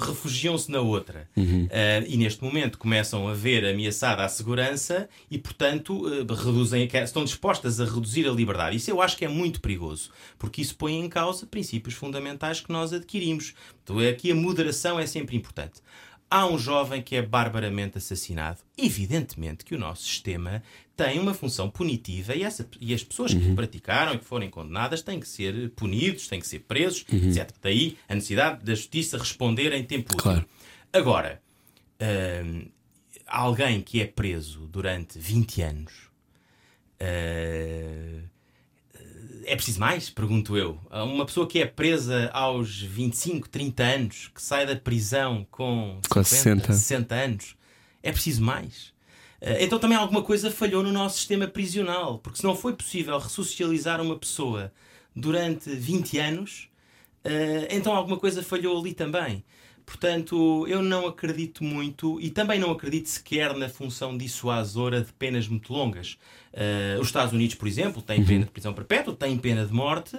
refugiam-se 0.00 0.70
na 0.70 0.80
outra. 0.80 1.28
Uhum. 1.36 1.64
Uh, 1.64 2.06
e 2.06 2.16
neste 2.16 2.42
momento 2.42 2.78
começam 2.78 3.26
a 3.28 3.34
ver 3.34 3.64
ameaçada 3.66 4.24
a 4.24 4.28
segurança 4.28 5.08
e, 5.30 5.36
portanto, 5.36 6.06
uh, 6.06 6.34
reduzem, 6.34 6.88
estão 7.02 7.24
dispostas 7.24 7.80
a 7.80 7.84
reduzir 7.84 8.26
a 8.28 8.32
liberdade. 8.32 8.76
Isso 8.76 8.90
eu 8.90 9.02
acho 9.02 9.16
que 9.16 9.24
é 9.24 9.28
muito 9.28 9.60
perigoso, 9.60 10.10
porque 10.38 10.62
isso 10.62 10.76
põe 10.76 10.94
em 10.94 11.08
causa 11.08 11.46
princípios 11.46 11.94
fundamentais 11.94 12.60
que 12.60 12.70
nós 12.70 12.92
adquirimos. 12.92 13.54
Então, 13.82 13.98
aqui 13.98 14.30
a 14.30 14.34
moderação 14.34 14.98
é 14.98 15.06
sempre 15.06 15.36
importante 15.36 15.82
há 16.30 16.46
um 16.46 16.58
jovem 16.58 17.00
que 17.00 17.14
é 17.14 17.22
barbaramente 17.22 17.98
assassinado. 17.98 18.58
Evidentemente 18.76 19.64
que 19.64 19.72
o 19.72 19.78
nosso 19.78 20.02
sistema 20.02 20.64
tem 20.96 21.18
uma 21.18 21.34
função 21.34 21.68
punitiva 21.68 22.34
e, 22.36 22.42
essa, 22.42 22.68
e 22.80 22.94
as 22.94 23.02
pessoas 23.02 23.34
que 23.34 23.40
Uhum. 23.44 23.54
praticaram 23.54 24.14
e 24.14 24.18
que 24.18 24.24
forem 24.24 24.48
condenadas 24.48 25.02
têm 25.02 25.18
que 25.18 25.26
ser 25.28 25.70
punidos, 25.70 26.28
têm 26.28 26.38
que 26.40 26.46
ser 26.46 26.60
presos, 26.60 27.04
Uhum. 27.12 27.28
etc. 27.30 27.50
Daí 27.60 27.96
a 28.08 28.14
necessidade 28.14 28.64
da 28.64 28.74
justiça 28.74 29.18
responder 29.18 29.72
em 29.72 29.82
tempo 29.84 30.12
útil. 30.12 30.22
Claro. 30.22 30.46
Agora, 30.92 31.42
hum, 32.44 32.66
alguém 33.26 33.80
que 33.82 34.00
é 34.00 34.06
preso 34.06 34.66
durante 34.68 35.18
20 35.18 35.62
anos. 35.62 35.92
hum, 37.00 38.22
é 39.46 39.56
preciso 39.56 39.78
mais? 39.80 40.08
Pergunto 40.08 40.56
eu. 40.56 40.80
Uma 40.90 41.26
pessoa 41.26 41.46
que 41.46 41.58
é 41.58 41.66
presa 41.66 42.30
aos 42.32 42.80
25, 42.80 43.48
30 43.48 43.82
anos, 43.82 44.30
que 44.34 44.40
sai 44.42 44.64
da 44.66 44.74
prisão 44.76 45.46
com 45.50 46.00
Quase 46.08 46.30
50, 46.36 46.72
60. 46.72 46.72
60 46.72 47.14
anos, 47.14 47.56
é 48.02 48.10
preciso 48.12 48.42
mais? 48.42 48.93
Eh, 49.40 49.64
Então 49.64 49.78
também 49.78 49.96
alguma 49.96 50.22
coisa 50.22 50.50
falhou 50.50 50.82
no 50.82 50.92
nosso 50.92 51.16
sistema 51.18 51.46
prisional, 51.46 52.18
porque 52.18 52.38
se 52.38 52.44
não 52.44 52.54
foi 52.56 52.72
possível 52.74 53.18
ressocializar 53.18 54.00
uma 54.00 54.18
pessoa 54.18 54.72
durante 55.14 55.70
20 55.70 56.18
anos, 56.18 56.68
eh, 57.24 57.68
então 57.70 57.94
alguma 57.94 58.18
coisa 58.18 58.42
falhou 58.42 58.78
ali 58.80 58.92
também. 58.94 59.44
Portanto, 59.86 60.66
eu 60.66 60.82
não 60.82 61.06
acredito 61.06 61.62
muito 61.62 62.18
e 62.18 62.30
também 62.30 62.58
não 62.58 62.70
acredito 62.70 63.06
sequer 63.06 63.54
na 63.54 63.68
função 63.68 64.16
dissuasora 64.16 65.02
de 65.02 65.12
penas 65.12 65.46
muito 65.46 65.70
longas. 65.74 66.16
Eh, 66.54 66.96
os 66.98 67.08
Estados 67.08 67.34
Unidos, 67.34 67.54
por 67.54 67.68
exemplo, 67.68 68.00
têm 68.00 68.24
pena 68.24 68.44
de 68.46 68.50
prisão 68.50 68.72
perpétua, 68.72 69.14
têm 69.14 69.36
pena 69.36 69.66
de 69.66 69.72
morte 69.74 70.16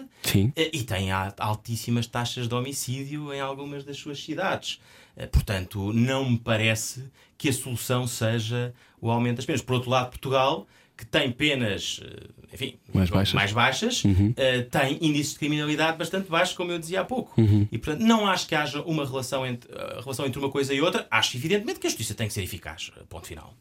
eh, 0.55 0.69
e 0.71 0.83
têm 0.83 1.09
altíssimas 1.11 2.05
taxas 2.05 2.47
de 2.47 2.53
homicídio 2.53 3.33
em 3.33 3.39
algumas 3.41 3.83
das 3.83 3.97
suas 3.97 4.23
cidades. 4.23 4.79
Eh, 5.17 5.25
Portanto, 5.25 5.91
não 5.91 6.29
me 6.29 6.37
parece 6.37 7.03
que 7.37 7.49
a 7.49 7.53
solução 7.53 8.07
seja 8.07 8.73
o 9.01 9.09
aumento 9.11 9.37
das 9.37 9.45
penas. 9.45 9.61
Por 9.61 9.73
outro 9.75 9.89
lado, 9.89 10.09
Portugal, 10.09 10.67
que 10.97 11.05
tem 11.05 11.31
penas, 11.31 11.99
eh, 12.03 12.27
enfim, 12.53 12.79
Mais 12.93 13.09
baixas. 13.09 13.33
mais 13.33 13.51
baixas, 13.51 14.03
eh, 14.37 14.61
tem 14.61 14.97
índices 15.01 15.33
de 15.33 15.39
criminalidade 15.39 15.97
bastante 15.97 16.29
baixos, 16.29 16.55
como 16.55 16.71
eu 16.71 16.79
dizia 16.79 17.01
há 17.01 17.03
pouco. 17.03 17.39
Uhum. 17.39 17.67
E, 17.71 17.77
portanto, 17.77 18.01
não 18.01 18.25
acho 18.27 18.47
que 18.47 18.55
haja 18.55 18.81
uma 18.83 19.05
relação 19.05 19.45
entre, 19.45 19.69
a 19.77 19.99
relação 19.99 20.25
entre 20.25 20.39
uma 20.39 20.49
coisa 20.49 20.73
e 20.73 20.81
outra. 20.81 21.05
Acho, 21.11 21.35
evidentemente, 21.35 21.79
que 21.79 21.87
a 21.87 21.89
justiça 21.89 22.13
tem 22.13 22.27
que 22.27 22.33
ser 22.33 22.43
eficaz. 22.43 22.91
Ponto 23.09 23.27
final. 23.27 23.53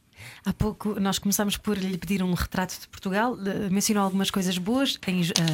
Há 0.47 0.53
pouco 0.53 0.99
nós 1.01 1.19
começámos 1.19 1.57
por 1.57 1.77
lhe 1.77 1.99
pedir 1.99 2.23
um 2.23 2.33
retrato 2.33 2.81
de 2.81 2.89
Portugal, 2.89 3.37
mencionou 3.71 4.05
algumas 4.05 4.31
coisas 4.31 4.57
boas, 4.57 4.99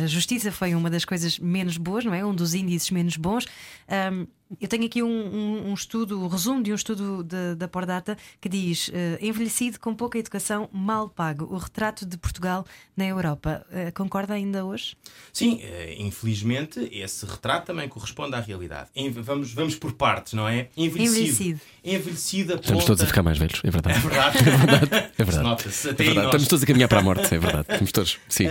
a 0.02 0.06
justiça 0.06 0.52
foi 0.52 0.74
uma 0.74 0.88
das 0.88 1.04
coisas 1.04 1.38
menos 1.40 1.76
boas, 1.76 2.04
não 2.04 2.14
é? 2.14 2.24
Um 2.24 2.34
dos 2.34 2.54
índices 2.54 2.90
menos 2.90 3.16
bons. 3.16 3.46
Ahm, 3.88 4.26
eu 4.60 4.66
tenho 4.68 4.84
aqui 4.86 5.02
um, 5.02 5.06
um- 5.08 5.70
um 5.70 5.74
estudo, 5.74 6.20
um 6.22 6.26
resumo 6.28 6.62
de 6.62 6.72
um 6.72 6.74
estudo 6.74 7.22
de- 7.22 7.54
da 7.56 7.68
Pordata 7.68 8.16
que 8.40 8.48
diz 8.48 8.90
eh, 8.92 9.18
envelhecido 9.20 9.78
com 9.78 9.94
pouca 9.94 10.18
educação, 10.18 10.68
mal 10.72 11.08
pago. 11.08 11.44
O 11.52 11.58
retrato 11.58 12.06
de 12.06 12.16
Portugal 12.16 12.64
na 12.96 13.06
Europa. 13.06 13.64
Eh, 13.70 13.90
concorda 13.90 14.34
ainda 14.34 14.64
hoje? 14.64 14.96
Sim, 15.32 15.60
eh, 15.62 15.96
infelizmente, 15.98 16.80
esse 16.92 17.24
retrato 17.26 17.66
também 17.66 17.88
corresponde 17.88 18.34
à 18.34 18.40
realidade. 18.40 18.88
Em- 18.96 19.10
vamos, 19.10 19.52
vamos 19.52 19.74
por 19.74 19.92
partes, 19.92 20.32
não 20.32 20.48
é? 20.48 20.68
Envelhecido. 20.76 21.20
Envelhecido. 21.20 21.60
Envelhecido 21.84 22.52
aponta... 22.54 22.64
Estamos 22.66 22.84
todos 22.84 23.02
a 23.02 23.06
ficar 23.06 23.22
mais 23.22 23.38
velhos, 23.38 23.60
é 23.64 23.70
verdade. 23.70 23.96
É 23.98 24.00
verdade. 24.00 24.36
É 25.20 25.24
verdade. 25.24 25.64
É 25.64 25.90
Até 25.90 26.02
aí 26.02 26.08
verdade. 26.08 26.14
nós. 26.16 26.24
Estamos 26.26 26.48
todos 26.48 26.62
a 26.62 26.66
caminhar 26.66 26.88
para 26.88 26.98
a 27.00 27.02
morte, 27.02 27.34
é 27.34 27.38
verdade. 27.38 27.66
Estamos 27.70 27.92
todos. 27.92 28.18
Sim. 28.28 28.46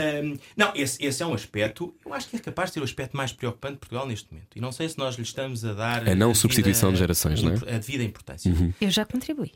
Não, 0.56 0.72
esse, 0.76 1.04
esse 1.04 1.24
é 1.24 1.26
um 1.26 1.34
aspecto, 1.34 1.94
eu 2.06 2.14
acho 2.14 2.30
que 2.30 2.36
é 2.36 2.40
capaz 2.40 2.70
de 2.70 2.76
ser 2.76 2.80
o 2.82 2.84
aspecto 2.84 3.18
mais 3.18 3.32
preocupante 3.34 3.74
de 3.74 3.80
Portugal 3.80 4.06
neste 4.08 4.32
momento. 4.32 4.50
E 4.56 4.62
não 4.62 4.72
sei 4.72 4.88
se 4.88 4.98
nós 4.98 5.16
lhe 5.16 5.24
estamos 5.24 5.66
a 5.66 5.74
dar. 5.74 5.89
A 5.98 6.02
não 6.16 6.28
devida- 6.30 6.34
substituição 6.36 6.92
de 6.92 7.00
gerações, 7.00 7.42
não 7.44 7.52
é? 7.52 7.56
Uhum. 7.56 7.76
A 7.76 7.78
devida 7.80 8.04
importância. 8.04 8.52
Eu 8.80 8.90
já 8.92 9.06
contribuí. 9.06 9.52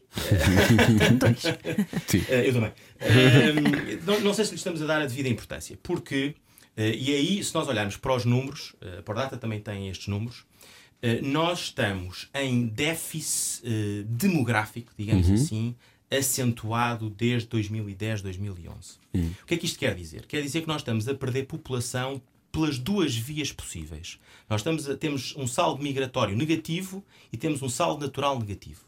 Tenho 0.97 1.17
dois. 1.19 1.41
Sim. 2.07 2.23
Eh, 2.29 2.49
eu 2.49 2.53
também. 2.53 2.71
Ahm, 3.01 3.99
não, 4.05 4.19
não 4.21 4.33
sei 4.33 4.45
se 4.45 4.51
lhe 4.51 4.57
estamos 4.57 4.81
a 4.81 4.85
dar 4.85 5.01
a 5.01 5.05
devida 5.05 5.29
importância, 5.29 5.77
porque, 5.83 6.35
eh, 6.77 6.95
e 6.95 7.13
aí, 7.13 7.43
se 7.43 7.53
nós 7.53 7.67
olharmos 7.67 7.97
para 7.97 8.15
os 8.15 8.25
números, 8.25 8.73
eh, 8.81 8.99
a 8.99 9.01
Pordata 9.03 9.37
também 9.37 9.59
tem 9.59 9.89
estes 9.89 10.07
números, 10.07 10.45
eh, 11.01 11.19
nós 11.21 11.59
estamos 11.65 12.29
em 12.33 12.67
déficit 12.67 13.61
eh, 13.65 14.03
demográfico, 14.07 14.91
digamos 14.97 15.29
assim, 15.29 15.75
acentuado 16.09 17.09
desde 17.09 17.47
2010, 17.49 18.21
2011. 18.21 18.97
O 19.41 19.45
que 19.45 19.53
é 19.55 19.57
que 19.57 19.65
isto 19.65 19.79
quer 19.79 19.95
dizer? 19.95 20.25
Quer 20.27 20.41
dizer 20.41 20.61
que 20.61 20.67
nós 20.67 20.77
estamos 20.81 21.07
a 21.07 21.13
perder 21.15 21.45
população 21.47 22.21
pelas 22.53 22.77
duas 22.77 23.15
vias 23.15 23.51
possíveis. 23.51 24.19
Nós 24.47 24.61
estamos 24.61 24.87
a- 24.87 24.95
temos 24.95 25.35
um 25.35 25.47
saldo 25.47 25.81
migratório 25.83 26.37
negativo 26.37 27.03
e 27.31 27.35
temos 27.35 27.61
um 27.63 27.67
saldo 27.67 28.05
natural 28.05 28.37
negativo. 28.39 28.81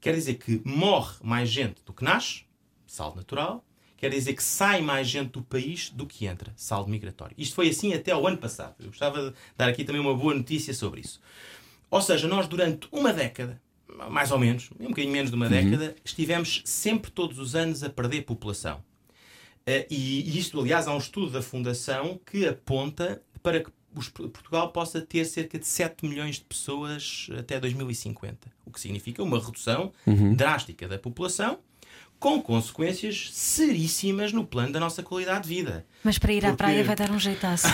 Quer 0.00 0.14
dizer 0.14 0.34
que 0.34 0.60
morre 0.64 1.14
mais 1.22 1.48
gente 1.48 1.76
do 1.86 1.92
que 1.92 2.02
nasce, 2.04 2.42
saldo 2.86 3.16
natural. 3.16 3.64
Quer 3.96 4.10
dizer 4.10 4.34
que 4.34 4.42
sai 4.42 4.82
mais 4.82 5.08
gente 5.08 5.30
do 5.30 5.42
país 5.42 5.88
do 5.90 6.04
que 6.04 6.26
entra, 6.26 6.52
saldo 6.56 6.90
migratório. 6.90 7.34
Isto 7.38 7.54
foi 7.54 7.68
assim 7.70 7.94
até 7.94 8.10
ao 8.10 8.26
ano 8.26 8.36
passado. 8.36 8.74
Eu 8.80 8.88
gostava 8.88 9.30
de 9.30 9.36
dar 9.56 9.68
aqui 9.68 9.84
também 9.84 10.00
uma 10.02 10.14
boa 10.14 10.34
notícia 10.34 10.74
sobre 10.74 11.00
isso. 11.00 11.20
Ou 11.90 12.02
seja, 12.02 12.26
nós 12.26 12.48
durante 12.48 12.88
uma 12.90 13.12
década, 13.12 13.62
mais 14.10 14.32
ou 14.32 14.38
menos, 14.40 14.70
um 14.80 14.88
bocadinho 14.88 15.12
menos 15.12 15.30
de 15.30 15.36
uma 15.36 15.48
década, 15.48 15.94
estivemos 16.04 16.62
sempre 16.64 17.12
todos 17.12 17.38
os 17.38 17.54
anos 17.54 17.84
a 17.84 17.88
perder 17.88 18.22
população. 18.22 18.82
Eh, 19.66 19.86
e 19.90 20.38
isto, 20.38 20.60
aliás, 20.60 20.86
há 20.86 20.94
um 20.94 20.98
estudo 20.98 21.30
da 21.30 21.42
Fundação 21.42 22.20
que 22.26 22.46
aponta 22.46 23.22
para 23.42 23.62
que 23.62 23.70
Portugal 23.94 24.70
possa 24.72 25.00
ter 25.00 25.24
cerca 25.24 25.58
de 25.58 25.66
7 25.66 26.06
milhões 26.06 26.36
de 26.36 26.42
pessoas 26.42 27.28
até 27.38 27.60
2050. 27.60 28.52
O 28.66 28.70
que 28.70 28.80
significa 28.80 29.22
uma 29.22 29.38
redução 29.38 29.92
drástica 30.34 30.88
da 30.88 30.98
população, 30.98 31.58
com 32.18 32.40
consequências 32.40 33.28
seríssimas 33.32 34.32
no 34.32 34.44
plano 34.46 34.72
da 34.72 34.80
nossa 34.80 35.02
qualidade 35.02 35.46
de 35.46 35.54
vida. 35.54 35.84
Mas 36.02 36.18
para 36.18 36.32
ir 36.32 36.38
à 36.44 36.48
Porque- 36.48 36.56
praia 36.56 36.82
vai 36.84 36.96
dar 36.96 37.10
um 37.10 37.18
jeitaço. 37.18 37.66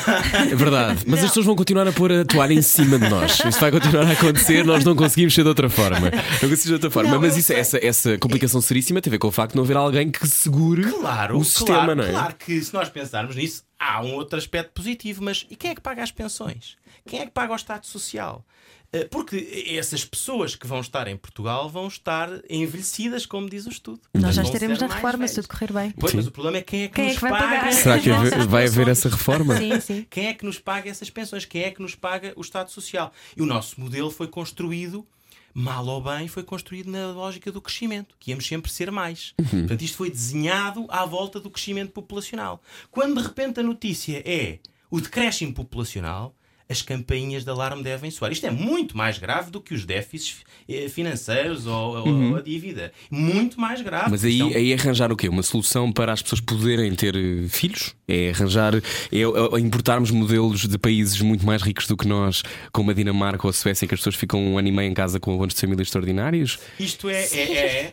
É 0.51 0.55
verdade. 0.55 1.05
Mas 1.07 1.21
as 1.21 1.27
pessoas 1.31 1.47
vão 1.47 1.55
continuar 1.55 1.87
a 1.87 1.93
pôr 1.93 2.11
a 2.13 2.25
toalha 2.25 2.53
em 2.53 2.63
cima 2.63 2.99
de 2.99 3.09
nós. 3.09 3.39
Isso 3.45 3.61
vai 3.61 3.71
continuar 3.71 4.07
a 4.07 4.13
acontecer, 4.13 4.65
nós 4.65 4.85
não 4.85 4.97
conseguimos 4.97 5.35
ser 5.35 5.43
de 5.43 5.49
outra 5.49 5.69
forma. 5.71 6.11
Não 6.11 6.11
conseguimos 6.49 6.65
de 6.65 6.73
outra 6.73 6.91
forma. 6.91 7.11
Não, 7.11 7.21
Mas 7.21 7.37
isso, 7.37 7.53
essa, 7.53 7.79
essa 7.85 8.19
complicação 8.19 8.61
seríssima 8.61 9.01
tem 9.01 9.11
a 9.11 9.13
ver 9.13 9.19
com 9.19 9.29
o 9.29 9.33
facto 9.33 9.53
de 9.53 9.57
não 9.57 9.65
haver 9.65 9.77
alguém 9.77 10.11
que 10.11 10.27
segure 10.27 10.83
Claro, 10.91 11.39
o 11.39 11.45
sistema, 11.45 11.79
claro, 11.79 11.95
não 11.97 12.05
é? 12.05 12.11
claro 12.11 12.35
que 12.35 12.61
se 12.61 12.75
nós 12.75 12.89
pensarmos 12.89 13.37
nisso, 13.37 13.63
há 13.79 14.03
um 14.03 14.15
outro 14.15 14.37
aspecto 14.39 14.73
positivo, 14.75 15.23
mas 15.23 15.47
e 15.49 15.55
quem 15.57 15.71
é 15.71 15.75
que 15.75 15.81
paga 15.81 16.03
as 16.03 16.11
pensões? 16.11 16.77
Quem 17.07 17.21
é 17.21 17.25
que 17.27 17.33
paga 17.33 17.53
o 17.53 17.57
Estado 17.57 17.87
Social? 17.87 18.45
Eh, 18.93 19.05
Porque 19.05 19.65
essas 19.79 20.05
pessoas 20.05 20.57
que 20.57 20.67
vão 20.67 20.81
estar 20.81 21.07
em 21.07 21.17
Portugal 21.17 21.69
vão 21.69 21.87
estar 21.87 22.29
envelhecidas, 22.49 23.25
como 23.25 23.49
diz 23.49 23.67
o 23.67 23.71
estudo. 23.71 24.01
Nós 24.15 24.35
já 24.35 24.43
estaremos 24.43 24.81
na 24.81 24.89
reforma, 24.89 25.27
se 25.29 25.37
tudo 25.37 25.49
correr 25.49 25.73
bem. 25.73 25.91
Pois, 25.93 26.11
Sim. 26.11 26.17
mas 26.17 26.27
o 26.27 26.31
problema 26.33 26.59
é 26.59 26.63
quem 26.63 26.83
é 26.83 26.89
que 26.89 26.95
Quem 26.95 27.05
é 27.05 27.09
nos 27.09 27.17
que 27.17 27.21
vai 27.23 27.31
paga. 27.31 27.45
pagar? 27.57 27.73
Será 27.73 27.99
que 28.01 28.09
vai 28.49 28.67
haver 28.67 28.89
essa 28.89 29.09
reforma? 29.09 29.57
Sim, 29.57 29.81
sim. 29.81 30.07
Quem 30.11 30.27
é 30.27 30.35
que 30.35 30.45
nos 30.45 30.59
paga 30.59 30.91
essas 30.91 31.09
pensões? 31.09 31.45
Quem 31.45 31.63
é 31.63 31.71
que 31.71 31.81
nos 31.81 31.95
paga 31.95 32.33
o 32.37 32.41
Estado 32.41 32.71
Social? 32.71 33.13
E 33.37 33.43
o 33.43 33.47
nosso 33.47 33.81
modelo 33.81 34.11
foi 34.11 34.27
construído, 34.27 35.07
mal 35.55 35.87
ou 35.87 36.03
bem, 36.03 36.27
foi 36.27 36.43
construído 36.43 36.91
na 36.91 37.13
lógica 37.13 37.53
do 37.53 37.61
crescimento, 37.61 38.17
que 38.19 38.31
íamos 38.33 38.47
sempre 38.47 38.71
ser 38.73 38.91
mais. 38.91 39.35
Portanto, 39.37 39.83
isto 39.83 39.97
foi 39.97 40.11
desenhado 40.11 40.87
à 40.89 41.05
volta 41.07 41.39
do 41.39 41.49
crescimento 41.49 41.93
populacional. 41.93 42.61
Quando 42.91 43.21
de 43.21 43.27
repente 43.27 43.61
a 43.61 43.63
notícia 43.63 44.21
é 44.29 44.59
o 44.91 45.01
decréscimo 45.01 45.55
populacional, 45.55 46.35
as 46.71 46.81
campainhas 46.83 47.43
de 47.45 47.51
alarme 47.51 47.83
devem 47.83 48.11
soar. 48.11 48.31
Isto 48.31 48.47
é 48.47 48.51
muito 48.51 48.97
mais 48.97 49.19
grave 49.19 49.51
do 49.51 49.61
que 49.61 49.75
os 49.75 49.85
déficits 49.85 50.45
eh, 50.69 50.89
financeiros 50.89 51.67
ou, 51.67 51.97
ou 52.31 52.37
a 52.37 52.41
dívida. 52.41 52.93
Muito 53.11 53.61
mais 53.61 53.81
grave. 53.83 54.11
Mas 54.11 54.25
aí, 54.25 54.41
é 54.41 54.45
um- 54.45 54.55
aí 54.55 54.73
é 54.73 54.75
arranjar 54.77 55.11
o 55.13 55.17
quê? 55.17 55.29
Uma 55.29 55.43
solução 55.43 55.91
para 55.93 56.13
as 56.13 56.23
pessoas 56.23 56.41
poderem 56.41 56.95
ter 56.95 57.17
eh, 57.17 57.49
filhos? 57.49 57.95
É 58.07 58.31
arranjar, 58.31 58.75
é, 58.77 58.81
é 59.13 59.61
importarmos 59.61 60.11
modelos 60.11 60.67
de 60.67 60.79
países 60.79 61.21
muito 61.21 61.45
mais 61.45 61.63
ricos 61.63 61.87
do 61.87 61.97
que 61.97 62.07
nós, 62.07 62.43
como 62.73 62.91
a 62.91 62.95
Dinamarca 62.95 63.47
ou 63.47 63.51
a 63.51 63.53
Suécia, 63.53 63.85
em 63.85 63.89
que 63.89 63.95
as 63.95 64.01
pessoas 64.01 64.15
ficam 64.17 64.41
um 64.41 64.57
ano 64.59 64.69
e 64.69 64.73
meio 64.73 64.91
em 64.91 64.95
casa 64.95 65.19
com 65.21 65.35
abonos 65.35 65.55
de 65.55 65.61
família 65.61 65.83
extraordinários? 65.83 66.59
Isto 66.79 67.09
é, 67.09 67.25
é, 67.25 67.37
é, 67.37 67.57
é, 67.57 67.93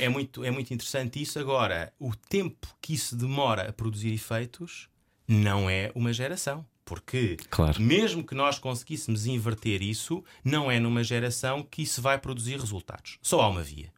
é- 0.00 0.04
é 0.06 0.08
muito, 0.08 0.44
é 0.44 0.50
muito 0.50 0.72
interessante 0.72 1.20
isso. 1.20 1.38
Agora, 1.38 1.92
o 1.98 2.12
tempo 2.28 2.68
que 2.80 2.94
isso 2.94 3.16
demora 3.16 3.68
a 3.68 3.72
produzir 3.72 4.12
efeitos 4.12 4.88
não 5.26 5.68
é 5.70 5.90
uma 5.94 6.12
geração. 6.12 6.64
Porque, 6.84 7.36
Claro. 7.48 7.80
mesmo 7.80 8.22
que 8.24 8.34
nós 8.34 8.58
conseguíssemos 8.58 9.26
inverter 9.26 9.80
isso, 9.82 10.22
não 10.44 10.70
é 10.70 10.78
numa 10.78 11.02
geração 11.02 11.62
que 11.62 11.82
isso 11.82 12.02
vai 12.02 12.18
produzir 12.18 12.58
resultados. 12.60 13.18
Só 13.22 13.40
há 13.40 13.48
uma 13.48 13.62
via, 13.62 13.90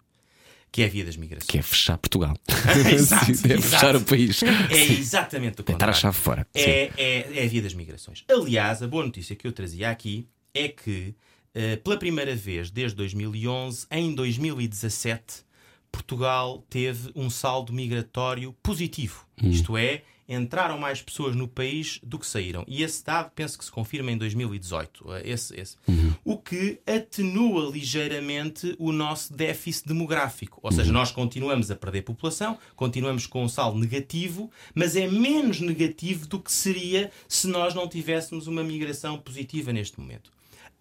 que 0.71 0.83
é 0.83 0.85
a 0.85 0.89
via 0.89 1.05
das 1.05 1.17
migrações. 1.17 1.49
Que 1.51 1.59
é 1.59 1.63
fechar 1.63 1.99
Portugal. 1.99 2.37
Exato, 2.93 3.35
Sim, 3.35 3.49
é 3.51 3.55
exato. 3.55 3.63
fechar 3.63 3.97
o 3.97 4.01
país. 4.03 4.43
É 4.43 4.87
Sim. 4.87 4.99
exatamente 4.99 5.61
o 5.61 5.63
a 5.63 5.65
contrário. 5.65 5.97
chave 5.99 6.17
fora. 6.17 6.47
É, 6.55 6.93
é, 6.97 7.39
é 7.41 7.45
a 7.45 7.49
via 7.49 7.63
das 7.63 7.75
migrações. 7.75 8.25
Aliás, 8.31 8.83
a 8.83 8.87
boa 8.87 9.05
notícia 9.05 9.35
que 9.35 9.47
eu 9.47 9.53
trazia 9.53 9.91
aqui 9.91 10.29
é 10.55 10.69
que, 10.69 11.15
eh, 11.55 11.77
pela 11.77 11.97
primeira 11.99 12.37
vez 12.37 12.71
desde 12.71 12.97
2011, 12.97 13.87
em 13.91 14.15
2017, 14.15 15.45
Portugal 15.91 16.65
teve 16.71 17.11
um 17.15 17.29
saldo 17.31 17.73
migratório 17.73 18.53
positivo. 18.63 19.27
Isto 19.43 19.77
é, 19.77 20.03
entraram 20.29 20.79
mais 20.79 21.01
pessoas 21.01 21.37
no 21.37 21.47
país 21.47 22.01
do 22.03 22.19
que 22.19 22.27
saíram. 22.27 22.65
E 22.67 22.83
esse 22.83 23.05
dado 23.05 23.31
penso 23.35 23.59
que 23.59 23.65
se 23.65 23.71
confirma 23.71 24.11
em 24.11 24.19
2018. 24.19 25.13
eh, 25.15 25.23
Esse, 25.25 25.59
esse. 25.59 25.77
O 26.25 26.37
que 26.37 26.81
atenua 26.87 27.71
ligeiramente 27.71 28.75
o 28.79 28.93
nosso 28.93 29.33
déficit 29.33 29.89
demográfico. 29.89 30.61
Ou 30.63 30.73
seja, 30.73 30.93
nós 30.93 31.11
continuamos 31.11 31.71
a 31.71 31.77
perder 31.77 32.03
população, 32.03 32.59
continuamos 32.75 33.27
com 33.27 33.45
um 33.45 33.49
saldo 33.49 33.79
negativo, 33.79 34.51
mas 34.75 34.97
é 34.97 35.07
menos 35.07 35.61
negativo 35.61 36.27
do 36.27 36.41
que 36.41 36.53
seria 36.53 37.11
se 37.29 37.47
nós 37.47 37.75
não 37.75 37.89
tivéssemos 37.89 38.47
uma 38.47 38.63
migração 38.65 39.19
positiva 39.19 39.73
neste 39.73 40.01
momento. 40.01 40.31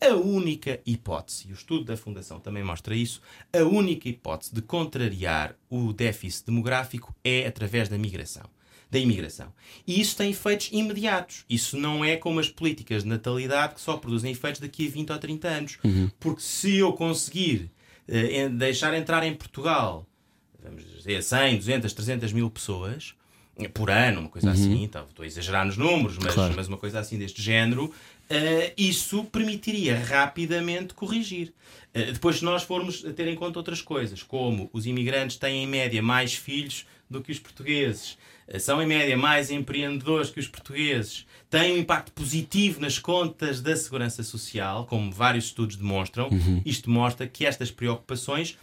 A 0.01 0.13
única 0.13 0.81
hipótese, 0.85 1.47
e 1.47 1.51
o 1.51 1.55
estudo 1.55 1.85
da 1.85 1.95
Fundação 1.95 2.37
também 2.37 2.63
mostra 2.63 2.93
isso, 2.93 3.21
a 3.53 3.63
única 3.63 4.09
hipótese 4.09 4.53
de 4.53 4.61
contrariar 4.61 5.55
o 5.69 5.93
déficit 5.93 6.47
demográfico 6.47 7.15
é 7.23 7.47
através 7.47 7.87
da 7.87 7.97
migração. 7.97 8.43
Da 8.91 8.99
imigração. 8.99 9.51
E 9.85 9.99
isso 9.99 10.15
tem 10.15 10.29
efeitos 10.31 10.69
imediatos. 10.71 11.43
Isso 11.49 11.77
não 11.77 12.05
é 12.05 12.15
como 12.15 12.39
as 12.39 12.47
políticas 12.49 13.03
de 13.03 13.09
natalidade 13.09 13.75
que 13.75 13.81
só 13.81 13.97
produzem 13.97 14.31
efeitos 14.31 14.61
daqui 14.61 14.87
a 14.87 14.89
20 14.91 15.11
ou 15.11 15.17
30 15.17 15.47
anos. 15.47 15.77
Porque 16.19 16.41
se 16.41 16.77
eu 16.77 16.93
conseguir 16.93 17.71
en- 18.07 18.55
deixar 18.55 18.93
entrar 18.93 19.23
em 19.25 19.33
Portugal, 19.33 20.07
vamos 20.63 20.83
dizer, 20.97 21.21
100, 21.23 21.57
200, 21.57 21.93
300 21.93 22.31
mil 22.31 22.49
pessoas 22.49 23.15
eh, 23.57 23.67
por 23.67 23.89
ano, 23.89 24.21
uma 24.21 24.29
coisa 24.29 24.51
assim, 24.51 24.83
então, 24.83 25.05
estou 25.05 25.23
a 25.23 25.25
exagerar 25.27 25.65
nos 25.65 25.77
números, 25.77 26.17
mas, 26.21 26.33
Claro. 26.33 26.53
mas 26.55 26.67
uma 26.67 26.77
coisa 26.77 26.99
assim 26.99 27.17
deste 27.17 27.41
género, 27.41 27.91
eh, 28.29 28.73
isso 28.77 29.23
permitiria 29.25 29.97
rapidamente 29.97 30.93
corrigir. 30.93 31.53
Eh, 31.93 32.11
depois, 32.11 32.37
se 32.39 32.45
nós 32.45 32.63
formos 32.63 33.03
a 33.05 33.11
ter 33.13 33.27
em 33.27 33.35
conta 33.35 33.57
outras 33.59 33.81
coisas, 33.81 34.21
como 34.21 34.69
os 34.73 34.85
imigrantes 34.85 35.37
têm 35.37 35.63
em 35.63 35.67
média 35.67 36.01
mais 36.03 36.33
filhos 36.33 36.85
do 37.09 37.21
que 37.21 37.31
os 37.31 37.39
portugueses, 37.39 38.17
são 38.59 38.81
em 38.81 38.85
média 38.85 39.17
mais 39.17 39.49
empreendedores 39.51 40.29
que 40.29 40.39
os 40.39 40.47
portugueses, 40.47 41.25
têm 41.49 41.73
um 41.73 41.77
impacto 41.77 42.11
positivo 42.11 42.79
nas 42.81 42.99
contas 42.99 43.61
da 43.61 43.75
segurança 43.75 44.23
social, 44.23 44.85
como 44.85 45.11
vários 45.11 45.45
estudos 45.45 45.75
demonstram, 45.75 46.29
isto 46.65 46.89
mostra 46.89 47.27
que 47.27 47.45
estas 47.45 47.71
preocupações 47.71 48.57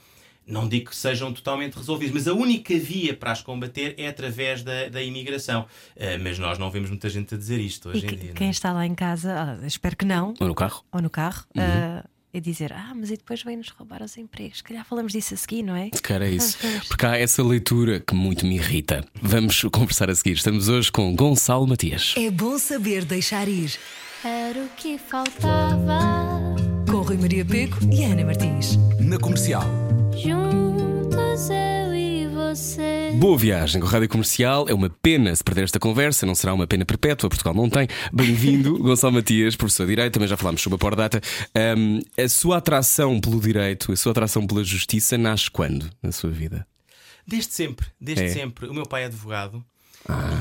não 0.45 0.69
digo 0.69 0.91
que 0.91 0.97
sejam 0.97 1.33
totalmente 1.33 1.75
resolvidos, 1.77 2.13
mas 2.13 2.27
a 2.27 2.35
única 2.35 2.77
via 2.77 3.15
para 3.15 3.31
as 3.31 3.41
combater 3.41 3.95
é 3.97 4.09
através 4.09 4.65
da, 4.65 4.89
da 4.89 5.01
imigração. 5.01 5.67
Eh, 5.95 6.19
mas 6.19 6.37
nós 6.37 6.59
não 6.59 6.69
vemos 6.69 6.91
muita 6.91 7.09
gente 7.09 7.33
a 7.35 7.39
dizer 7.39 7.61
isto 7.61 7.89
E 7.89 7.93
hoje 7.93 8.05
em 8.07 8.09
que- 8.09 8.17
dia. 8.17 8.25
não 8.27 8.33
é? 8.33 8.35
quem 8.39 8.51
está 8.51 8.73
lá 8.73 8.85
em 8.85 8.93
casa, 8.95 9.33
ah, 9.63 9.67
espero 9.67 9.97
que 9.97 10.05
não, 10.05 10.35
Ou 10.41 10.49
no 10.49 10.55
carro? 10.55 10.83
ou 10.91 11.01
no 11.01 11.09
carro, 11.09 11.45
Uhum. 11.55 11.63
ah, 11.63 12.05
é 12.33 12.41
dizer: 12.41 12.73
Ah, 12.73 12.93
mas 12.95 13.11
e 13.11 13.17
depois 13.17 13.43
vem-nos 13.43 13.69
roubar 13.69 14.03
os 14.03 14.17
empregos. 14.17 14.59
Se 14.59 14.65
calhar 14.65 14.85
falamos 14.85 15.13
disso 15.13 15.35
a 15.35 15.37
seguir, 15.37 15.63
não 15.63 15.77
é? 15.77 15.91
Cara, 16.03 16.27
é 16.27 16.31
isso. 16.31 16.57
Ah, 16.61 16.61
pois. 16.63 16.89
Porque 16.89 17.07
há 17.07 17.17
essa 17.17 17.43
leitura 17.43 18.01
que 18.01 18.15
muito 18.15 18.47
me 18.47 18.57
irrita. 18.57 19.05
Vamos 19.21 19.63
conversar 19.73 20.11
a 20.11 20.15
seguir. 20.15 20.33
Estamos 20.33 20.69
hoje 20.69 20.91
com 20.91 21.15
Gonçalo 21.15 21.67
Matias. 21.67 22.15
É 22.17 22.31
bom 22.31 22.59
saber 22.59 23.05
deixar 23.05 23.49
ir. 23.49 23.79
Era 24.25 24.65
o 24.65 24.69
que 24.71 24.99
faltava. 24.99 26.01
Com 26.89 26.99
Rui 27.03 27.17
Maria 27.17 27.45
Peco 27.45 27.79
e 27.93 28.05
Ana 28.05 28.25
Martins. 28.25 28.77
Na 29.01 29.19
comercial. 29.19 29.65
Juntos 30.17 31.51
eu 31.51 31.57
e 31.57 31.72
você. 32.55 33.13
Boa 33.19 33.39
viagem 33.39 33.81
com 33.81 33.87
a 33.87 33.91
Rádio 33.91 34.09
Comercial. 34.11 34.67
É 34.69 34.75
uma 34.75 34.91
pena 34.91 35.35
se 35.35 35.43
perder 35.43 35.65
esta 35.65 35.79
conversa, 35.79 36.27
não 36.27 36.35
será 36.35 36.53
uma 36.53 36.67
pena 36.67 36.85
perpétua, 36.85 37.31
Portugal 37.31 37.55
não 37.55 37.69
tem. 37.69 37.89
Bem-vindo, 38.13 38.77
Gonçalo 38.83 39.15
Matias, 39.15 39.57
professor 39.57 39.85
de 39.87 39.93
Direito, 39.93 40.13
também 40.15 40.29
já 40.29 40.37
falámos 40.37 40.61
sobre 40.61 40.77
a 40.77 40.79
Pordata. 40.79 41.21
Um, 41.77 42.01
a 42.23 42.29
sua 42.29 42.59
atração 42.59 43.19
pelo 43.21 43.41
direito, 43.41 43.91
a 43.93 43.97
sua 43.97 44.13
atração 44.13 44.47
pela 44.47 44.63
justiça 44.63 45.17
nasce 45.17 45.51
quando 45.51 45.89
na 46.03 46.13
sua 46.13 46.31
vida? 46.31 46.67
Desde 47.27 47.53
sempre, 47.55 47.87
desde 48.01 48.25
É. 48.25 48.29
sempre. 48.29 48.69
O 48.69 48.75
meu 48.75 48.85
pai 48.85 49.05
é 49.05 49.07
advogado. 49.07 49.65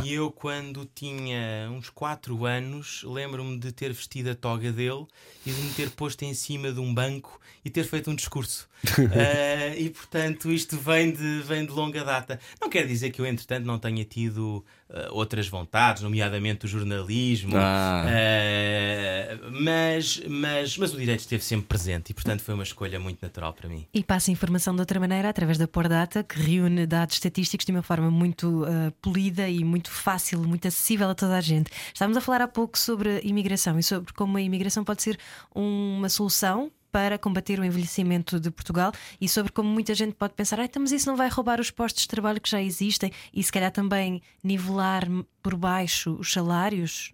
E 0.03 0.13
eu, 0.13 0.31
quando 0.31 0.89
tinha 0.95 1.69
uns 1.71 1.89
4 1.89 2.45
anos, 2.45 3.03
lembro-me 3.05 3.59
de 3.59 3.71
ter 3.71 3.93
vestido 3.93 4.31
a 4.31 4.35
toga 4.35 4.71
dele 4.71 5.05
e 5.45 5.51
de 5.51 5.61
me 5.61 5.71
ter 5.73 5.91
posto 5.91 6.23
em 6.23 6.33
cima 6.33 6.71
de 6.71 6.79
um 6.79 6.93
banco 6.93 7.39
e 7.63 7.69
ter 7.69 7.83
feito 7.83 8.09
um 8.09 8.15
discurso. 8.15 8.69
Ah, 9.13 9.75
e 9.77 9.89
portanto, 9.89 10.51
isto 10.51 10.75
vem 10.77 11.11
de, 11.11 11.41
vem 11.41 11.65
de 11.65 11.71
longa 11.71 12.03
data. 12.03 12.39
Não 12.59 12.69
quer 12.69 12.85
dizer 12.87 13.11
que 13.11 13.21
eu, 13.21 13.25
entretanto, 13.25 13.63
não 13.65 13.77
tenha 13.77 14.03
tido 14.03 14.65
ah, 14.80 14.80
outras 15.11 15.47
vontades, 15.47 16.01
nomeadamente 16.03 16.65
o 16.65 16.67
jornalismo, 16.67 17.55
Ah. 17.55 18.05
Ah, 18.07 19.49
mas, 19.51 20.21
mas, 20.27 20.77
mas 20.77 20.93
o 20.93 20.97
direito 20.97 21.21
esteve 21.21 21.43
sempre 21.43 21.67
presente 21.67 22.09
e, 22.09 22.13
portanto, 22.13 22.41
foi 22.41 22.53
uma 22.53 22.63
escolha 22.63 22.99
muito 22.99 23.21
natural 23.21 23.53
para 23.53 23.69
mim. 23.69 23.85
E 23.93 24.03
passa 24.03 24.31
a 24.31 24.33
informação 24.33 24.73
de 24.73 24.81
outra 24.81 24.99
maneira 24.99 25.29
através 25.29 25.57
da 25.57 25.67
Pordata, 25.67 26.23
que 26.23 26.39
reúne 26.39 26.85
dados 26.85 27.15
estatísticos 27.15 27.65
de 27.65 27.71
uma 27.71 27.81
forma 27.81 28.11
muito 28.11 28.65
ah, 28.67 28.91
polida 29.01 29.47
e 29.49 29.63
muito 29.63 29.89
fácil, 29.89 30.39
muito 30.39 30.67
acessível 30.67 31.09
a 31.09 31.15
toda 31.15 31.37
a 31.37 31.41
gente. 31.41 31.71
Estávamos 31.93 32.17
a 32.17 32.21
falar 32.21 32.41
há 32.41 32.47
pouco 32.47 32.77
sobre 32.77 33.17
a 33.17 33.21
imigração 33.21 33.79
e 33.79 33.83
sobre 33.83 34.13
como 34.13 34.37
a 34.37 34.41
imigração 34.41 34.83
pode 34.83 35.01
ser 35.03 35.17
uma 35.53 36.09
solução 36.09 36.71
para 36.91 37.17
combater 37.17 37.59
o 37.59 37.63
envelhecimento 37.65 38.39
de 38.39 38.51
Portugal 38.51 38.91
e 39.19 39.27
sobre 39.29 39.51
como 39.51 39.69
muita 39.69 39.93
gente 39.95 40.13
pode 40.13 40.33
pensar, 40.33 40.59
ah, 40.59 40.65
então, 40.65 40.81
mas 40.81 40.91
isso 40.91 41.07
não 41.07 41.15
vai 41.15 41.29
roubar 41.29 41.59
os 41.59 41.71
postos 41.71 42.03
de 42.03 42.07
trabalho 42.09 42.41
que 42.41 42.49
já 42.49 42.61
existem 42.61 43.11
e 43.33 43.41
se 43.43 43.51
calhar 43.51 43.71
também 43.71 44.21
nivelar 44.43 45.07
por 45.41 45.55
baixo 45.55 46.15
os 46.19 46.31
salários. 46.31 47.13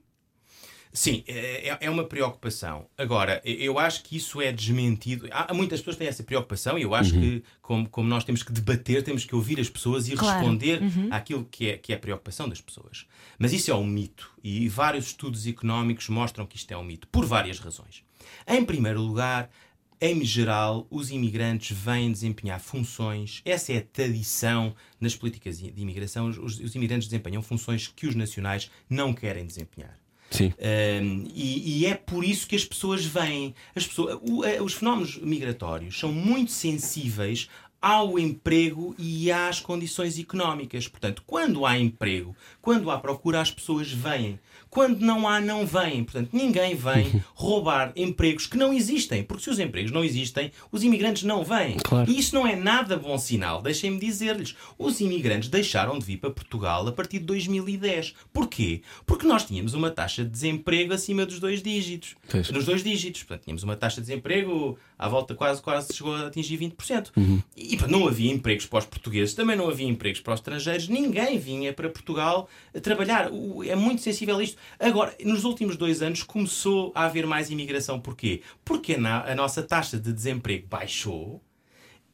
Sim, 0.92 1.24
é, 1.28 1.78
é 1.82 1.90
uma 1.92 2.06
preocupação. 2.06 2.88
Agora, 2.98 3.40
eu 3.46 3.78
acho 3.78 4.02
que 4.04 4.18
isso 4.18 4.42
é 4.42 4.52
desmentido. 4.52 5.28
Há 5.32 5.54
muitas 5.54 5.80
pessoas 5.80 5.96
que 5.96 6.00
têm 6.00 6.08
essa 6.08 6.24
preocupação 6.24 6.76
e 6.76 6.82
eu 6.82 6.96
acho 6.96 7.12
que, 7.12 7.44
como, 7.62 7.88
como 7.88 8.10
nós 8.10 8.24
temos 8.24 8.42
que 8.42 8.52
debater, 8.52 9.04
temos 9.04 9.24
que 9.24 9.36
ouvir 9.36 9.60
as 9.60 9.70
pessoas 9.70 10.08
e 10.08 10.16
Claro. 10.16 10.40
responder 10.40 10.82
àquilo 11.12 11.46
que 11.46 11.70
é, 11.70 11.78
que 11.78 11.94
é 11.94 11.98
a 11.98 12.00
preocupação 12.00 12.50
das 12.50 12.62
pessoas. 12.62 13.06
Mas 13.38 13.54
isso 13.54 13.70
é 13.70 13.76
um 13.76 13.86
mito 13.86 14.32
e 14.44 14.68
vários 14.70 15.08
estudos 15.08 15.46
económicos 15.46 16.10
mostram 16.10 16.48
que 16.48 16.58
isto 16.58 16.72
é 16.72 16.78
um 16.78 16.84
mito, 16.84 17.08
por 17.10 17.26
várias 17.26 17.60
razões. 17.60 18.02
Em 18.48 18.66
primeiro 18.66 19.00
lugar, 19.00 19.52
em 20.00 20.24
geral, 20.24 20.86
os 20.90 21.10
imigrantes 21.12 21.76
vêm 21.76 22.12
desempenhar 22.12 22.60
funções, 22.60 23.42
essa 23.44 23.74
é 23.74 23.78
a 23.78 23.82
tradição 23.82 24.76
nas 25.02 25.16
políticas 25.16 25.60
de 25.60 25.74
imigração, 25.76 26.28
os, 26.30 26.60
os 26.60 26.76
imigrantes 26.76 27.08
desempenham 27.08 27.42
funções 27.42 27.88
que 27.88 28.06
os 28.08 28.16
nacionais 28.16 28.70
não 28.90 29.14
querem 29.14 29.46
desempenhar. 29.46 29.98
Sim. 30.30 30.54
Um, 31.02 31.28
e, 31.34 31.80
e 31.80 31.86
é 31.86 31.96
por 31.96 32.24
isso 32.24 32.48
que 32.48 32.56
as 32.56 32.66
pessoas 32.66 33.06
vêm. 33.06 33.56
As 33.74 33.88
pessoas, 33.88 34.20
o- 34.22 34.44
os 34.64 34.74
fenómenos 34.74 35.18
migratórios 35.20 35.98
são 35.98 36.12
muito 36.12 36.52
sensíveis 36.52 37.48
ao 37.82 38.20
emprego 38.20 38.94
e 39.00 39.32
às 39.32 39.60
condições 39.62 40.20
económicas. 40.20 40.88
Portanto, 40.88 41.24
quando 41.26 41.66
há 41.66 41.80
emprego, 41.80 42.36
quando 42.62 42.92
há 42.92 42.98
procura, 43.00 43.40
as 43.40 43.52
pessoas 43.52 43.92
vêm. 43.92 44.38
Quando 44.78 45.00
não 45.00 45.28
há, 45.28 45.42
não 45.42 45.66
vêm. 45.66 46.04
Portanto, 46.04 46.30
ninguém 46.32 46.76
vem 46.76 47.24
roubar 47.34 47.92
empregos 47.96 48.46
que 48.46 48.56
não 48.56 48.72
existem. 48.72 49.24
Porque 49.24 49.44
se 49.44 49.50
os 49.50 49.58
empregos 49.58 49.92
não 49.92 50.04
existem, 50.04 50.52
os 50.72 50.84
imigrantes 50.84 51.24
não 51.24 51.44
vêm. 51.44 51.78
Claro. 51.84 52.08
E 52.08 52.20
isso 52.20 52.36
não 52.36 52.46
é 52.46 52.56
nada 52.56 52.96
bom 52.96 53.18
sinal. 53.18 53.60
Deixem-me 53.60 54.00
dizer-lhes. 54.00 54.56
Os 54.78 55.02
imigrantes 55.02 55.50
deixaram 55.50 55.98
de 55.98 56.06
vir 56.06 56.18
para 56.18 56.30
Portugal 56.30 56.88
a 56.88 56.92
partir 56.92 57.18
de 57.18 57.26
2010. 57.26 58.14
Porquê? 58.32 58.84
Porque 59.04 59.26
nós 59.26 59.46
tínhamos 59.46 59.74
uma 59.74 59.90
taxa 59.90 60.24
de 60.24 60.30
desemprego 60.30 60.94
acima 60.94 61.26
dos 61.26 61.40
dois 61.40 61.64
dígitos. 61.64 62.14
Nos 62.54 62.66
dois 62.66 62.84
dígitos. 62.84 63.24
Portanto, 63.24 63.46
tínhamos 63.46 63.64
uma 63.64 63.76
taxa 63.76 63.96
de 64.00 64.06
desemprego 64.06 64.78
à 65.00 65.10
volta 65.10 65.34
quase, 65.34 65.60
quase 65.60 65.92
chegou 65.92 66.14
a 66.16 66.28
atingir 66.28 66.58
20%. 66.60 67.08
E 67.56 67.78
pá, 67.78 67.88
não 67.88 68.08
havia 68.08 68.32
empregos 68.32 68.68
para 68.68 68.80
os 68.80 68.86
portugueses, 68.86 69.34
também 69.34 69.56
não 69.56 69.70
havia 69.70 69.88
empregos 69.88 70.22
para 70.22 70.34
os 70.36 70.40
estrangeiros. 70.40 70.88
Ninguém 70.88 71.40
vinha 71.40 71.74
para 71.74 71.90
Portugal 71.90 72.48
a 72.76 72.80
trabalhar. 72.80 73.32
É 73.66 73.76
muito 73.76 74.02
sensível 74.04 74.40
isto. 74.40 74.58
Agora, 74.80 75.16
nos 75.24 75.44
últimos 75.44 75.76
dois 75.78 76.02
anos 76.02 76.24
começou 76.24 76.92
a 76.96 77.06
haver 77.06 77.26
mais 77.26 77.50
imigração. 77.50 78.00
Porquê? 78.00 78.42
Porque 78.64 78.94
a 78.96 79.36
nossa 79.36 79.64
taxa 79.64 79.98
de 80.00 80.12
desemprego 80.14 80.68
baixou. 80.68 81.42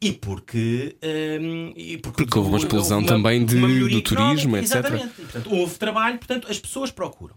E 0.00 0.12
porque, 0.12 0.96
hum, 1.40 1.72
e 1.76 1.96
Porque 1.96 2.24
houve 2.36 2.50
uma 2.50 2.58
explosão 2.58 3.02
também 3.02 3.44
de- 3.44 3.58
do 3.88 4.02
turismo, 4.02 4.56
etc. 4.56 4.76
Exatamente. 4.76 5.12
E, 5.18 5.22
portanto, 5.22 5.54
houve 5.54 5.78
trabalho, 5.78 6.18
portanto, 6.18 6.46
as 6.50 6.58
pessoas 6.58 6.90
procuram. 6.90 7.34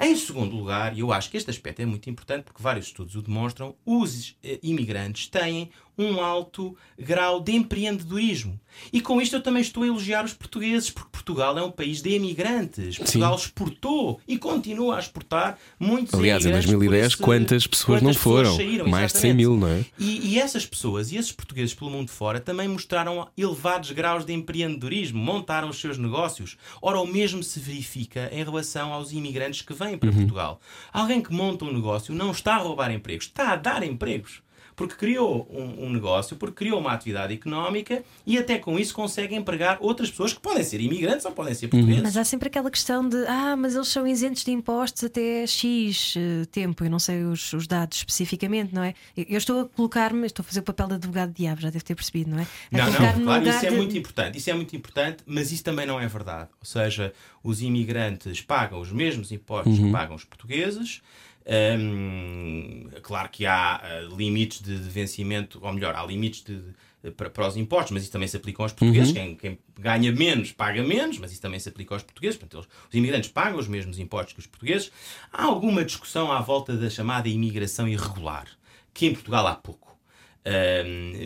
Em 0.00 0.14
segundo 0.14 0.54
lugar, 0.56 0.96
e 0.96 1.00
eu 1.00 1.12
acho 1.12 1.30
que 1.30 1.36
este 1.36 1.50
aspecto 1.50 1.80
é 1.80 1.86
muito 1.86 2.08
importante 2.08 2.44
porque 2.44 2.62
vários 2.62 2.86
estudos 2.86 3.16
o 3.16 3.22
demonstram, 3.22 3.74
os 3.84 4.36
eh, 4.42 4.58
imigrantes 4.62 5.26
têm 5.26 5.70
um 5.98 6.20
alto 6.20 6.76
grau 6.98 7.40
de 7.40 7.52
empreendedorismo. 7.52 8.58
E 8.92 9.00
com 9.00 9.18
isto 9.22 9.34
eu 9.36 9.42
também 9.42 9.62
estou 9.62 9.82
a 9.82 9.86
elogiar 9.86 10.22
os 10.24 10.34
portugueses, 10.34 10.90
porque 10.90 11.08
Portugal 11.10 11.56
é 11.58 11.62
um 11.62 11.70
país 11.70 12.02
de 12.02 12.10
imigrantes. 12.14 12.98
Portugal 12.98 13.34
exportou 13.34 14.20
e 14.28 14.36
continua 14.36 14.96
a 14.96 14.98
exportar 14.98 15.58
muitos 15.80 16.12
Aliás, 16.12 16.44
em 16.44 16.48
imigrantes. 16.48 16.66
por 16.70 16.78
2010, 16.78 17.06
esse- 17.06 17.16
quantas 17.16 17.66
pessoas 17.66 18.02
não 18.02 18.08
quantas 18.10 18.16
pessoas 18.22 18.46
foram? 18.48 18.56
saíram, 18.56 18.86
Mais 18.88 19.12
de 19.12 19.18
100 19.18 19.30
exatamente. 19.30 19.36
mil, 19.36 19.56
não 19.56 19.68
é? 19.68 19.84
E, 19.98 20.34
e 20.34 20.38
essas 20.38 20.66
pessoas 20.66 21.10
e 21.10 21.16
esses 21.16 21.32
portugueses 21.32 21.72
pelo 21.74 21.90
mundo 21.90 22.10
fora 22.10 22.38
também 22.38 22.68
mostraram 22.68 23.26
elevados 23.36 23.90
graus 23.92 24.26
de 24.26 24.34
empreendedorismo, 24.34 25.18
montaram 25.18 25.70
os 25.70 25.80
seus 25.80 25.96
negócios. 25.96 26.56
Ora, 26.82 27.00
o 27.00 27.06
mesmo 27.06 27.42
se 27.42 27.58
verifica 27.58 28.28
em 28.30 28.44
relação 28.44 28.92
aos 28.92 29.10
imigrantes 29.10 29.62
que 29.62 29.72
vêm 29.72 29.96
para 29.96 30.12
Portugal. 30.12 30.60
Alguém 30.92 31.22
que 31.22 31.32
monta 31.32 31.64
um 31.64 31.72
negócio 31.72 32.14
não 32.14 32.30
está 32.30 32.56
a 32.56 32.58
roubar 32.58 32.92
empregos, 32.92 33.24
está 33.26 33.52
a 33.52 33.56
dar 33.56 33.82
empregos. 33.82 34.44
Porque 34.76 34.94
criou 34.94 35.48
um, 35.50 35.86
um 35.86 35.90
negócio, 35.90 36.36
porque 36.36 36.54
criou 36.64 36.78
uma 36.78 36.92
atividade 36.92 37.32
económica 37.32 38.04
e 38.26 38.36
até 38.36 38.58
com 38.58 38.78
isso 38.78 38.94
consegue 38.94 39.34
empregar 39.34 39.78
outras 39.80 40.10
pessoas 40.10 40.34
que 40.34 40.40
podem 40.40 40.62
ser 40.62 40.80
imigrantes 40.82 41.24
ou 41.24 41.32
podem 41.32 41.54
ser 41.54 41.68
portugueses. 41.68 42.02
Mas 42.02 42.14
há 42.16 42.24
sempre 42.24 42.48
aquela 42.48 42.70
questão 42.70 43.08
de 43.08 43.16
ah, 43.26 43.56
mas 43.56 43.74
eles 43.74 43.88
são 43.88 44.06
isentos 44.06 44.44
de 44.44 44.50
impostos 44.50 45.02
até 45.02 45.46
X 45.46 46.14
eh, 46.18 46.44
tempo, 46.52 46.84
eu 46.84 46.90
não 46.90 46.98
sei 46.98 47.24
os, 47.24 47.52
os 47.54 47.66
dados 47.66 47.96
especificamente, 47.98 48.74
não 48.74 48.82
é? 48.82 48.92
Eu, 49.16 49.38
estou 49.38 49.62
a 49.62 49.64
colocar-me, 49.68 50.26
estou 50.26 50.42
a 50.42 50.46
fazer 50.46 50.60
o 50.60 50.64
papel 50.64 50.88
de 50.88 50.94
advogado 50.94 51.28
de 51.30 51.36
diabo, 51.42 51.60
já 51.62 51.70
deve 51.70 51.82
ter 51.82 51.94
percebido, 51.94 52.30
não 52.30 52.38
é? 52.38 52.42
A 52.42 52.76
Não, 52.76 52.84
não, 52.92 53.24
claro, 53.24 53.48
isso 53.48 53.66
é 53.66 53.70
de- 53.70 53.76
muito 53.76 53.96
importante. 53.96 54.36
Isso 54.38 54.50
é 54.50 54.52
muito 54.54 54.76
importante, 54.76 55.22
mas 55.24 55.50
isso 55.52 55.64
também 55.64 55.86
não 55.86 55.98
é 55.98 56.06
verdade. 56.06 56.50
Ou 56.60 56.66
seja, 56.66 57.14
os 57.42 57.62
imigrantes 57.62 58.42
pagam 58.42 58.78
os 58.80 58.92
mesmos 58.92 59.32
impostos 59.32 59.78
que 59.78 59.90
pagam 59.90 60.14
os 60.14 60.24
portugueses. 60.24 61.00
Hum, 61.48 62.88
claro 63.02 63.28
que 63.28 63.46
há 63.46 63.76
ah, 63.76 64.00
limites 64.16 64.60
de, 64.60 64.78
de 64.78 64.88
vencimento, 64.90 65.58
ou 65.62 65.72
melhor, 65.72 65.94
há 65.94 66.04
limites 66.04 66.42
de, 66.42 66.56
de- 67.02 67.10
para, 67.12 67.30
para 67.30 67.46
os 67.46 67.56
impostos, 67.56 67.92
mas 67.92 68.02
isso 68.02 68.10
também 68.12 68.26
se 68.26 68.36
aplica 68.36 68.62
aos 68.62 68.72
portugueses. 68.72 69.12
Quem, 69.12 69.36
quem 69.36 69.58
ganha 69.78 70.10
menos 70.12 70.50
paga 70.52 70.82
menos, 70.82 71.18
mas 71.18 71.30
isso 71.32 71.40
também 71.40 71.60
se 71.60 71.68
aplica 71.68 71.94
aos 71.94 72.02
portugueses. 72.02 72.36
Portanto, 72.36 72.58
eles- 72.64 72.68
os 72.88 72.94
imigrantes 72.94 73.30
pagam 73.30 73.58
os 73.58 73.68
mesmos 73.68 73.98
impostos 73.98 74.32
que 74.32 74.40
os 74.40 74.46
portugueses. 74.46 74.90
Há 75.32 75.44
alguma 75.44 75.84
discussão 75.84 76.32
à 76.32 76.40
volta 76.40 76.76
da 76.76 76.90
chamada 76.90 77.28
imigração 77.28 77.86
irregular, 77.88 78.46
que 78.92 79.06
em 79.06 79.12
Portugal 79.12 79.46
há 79.46 79.54
pouco. 79.54 79.85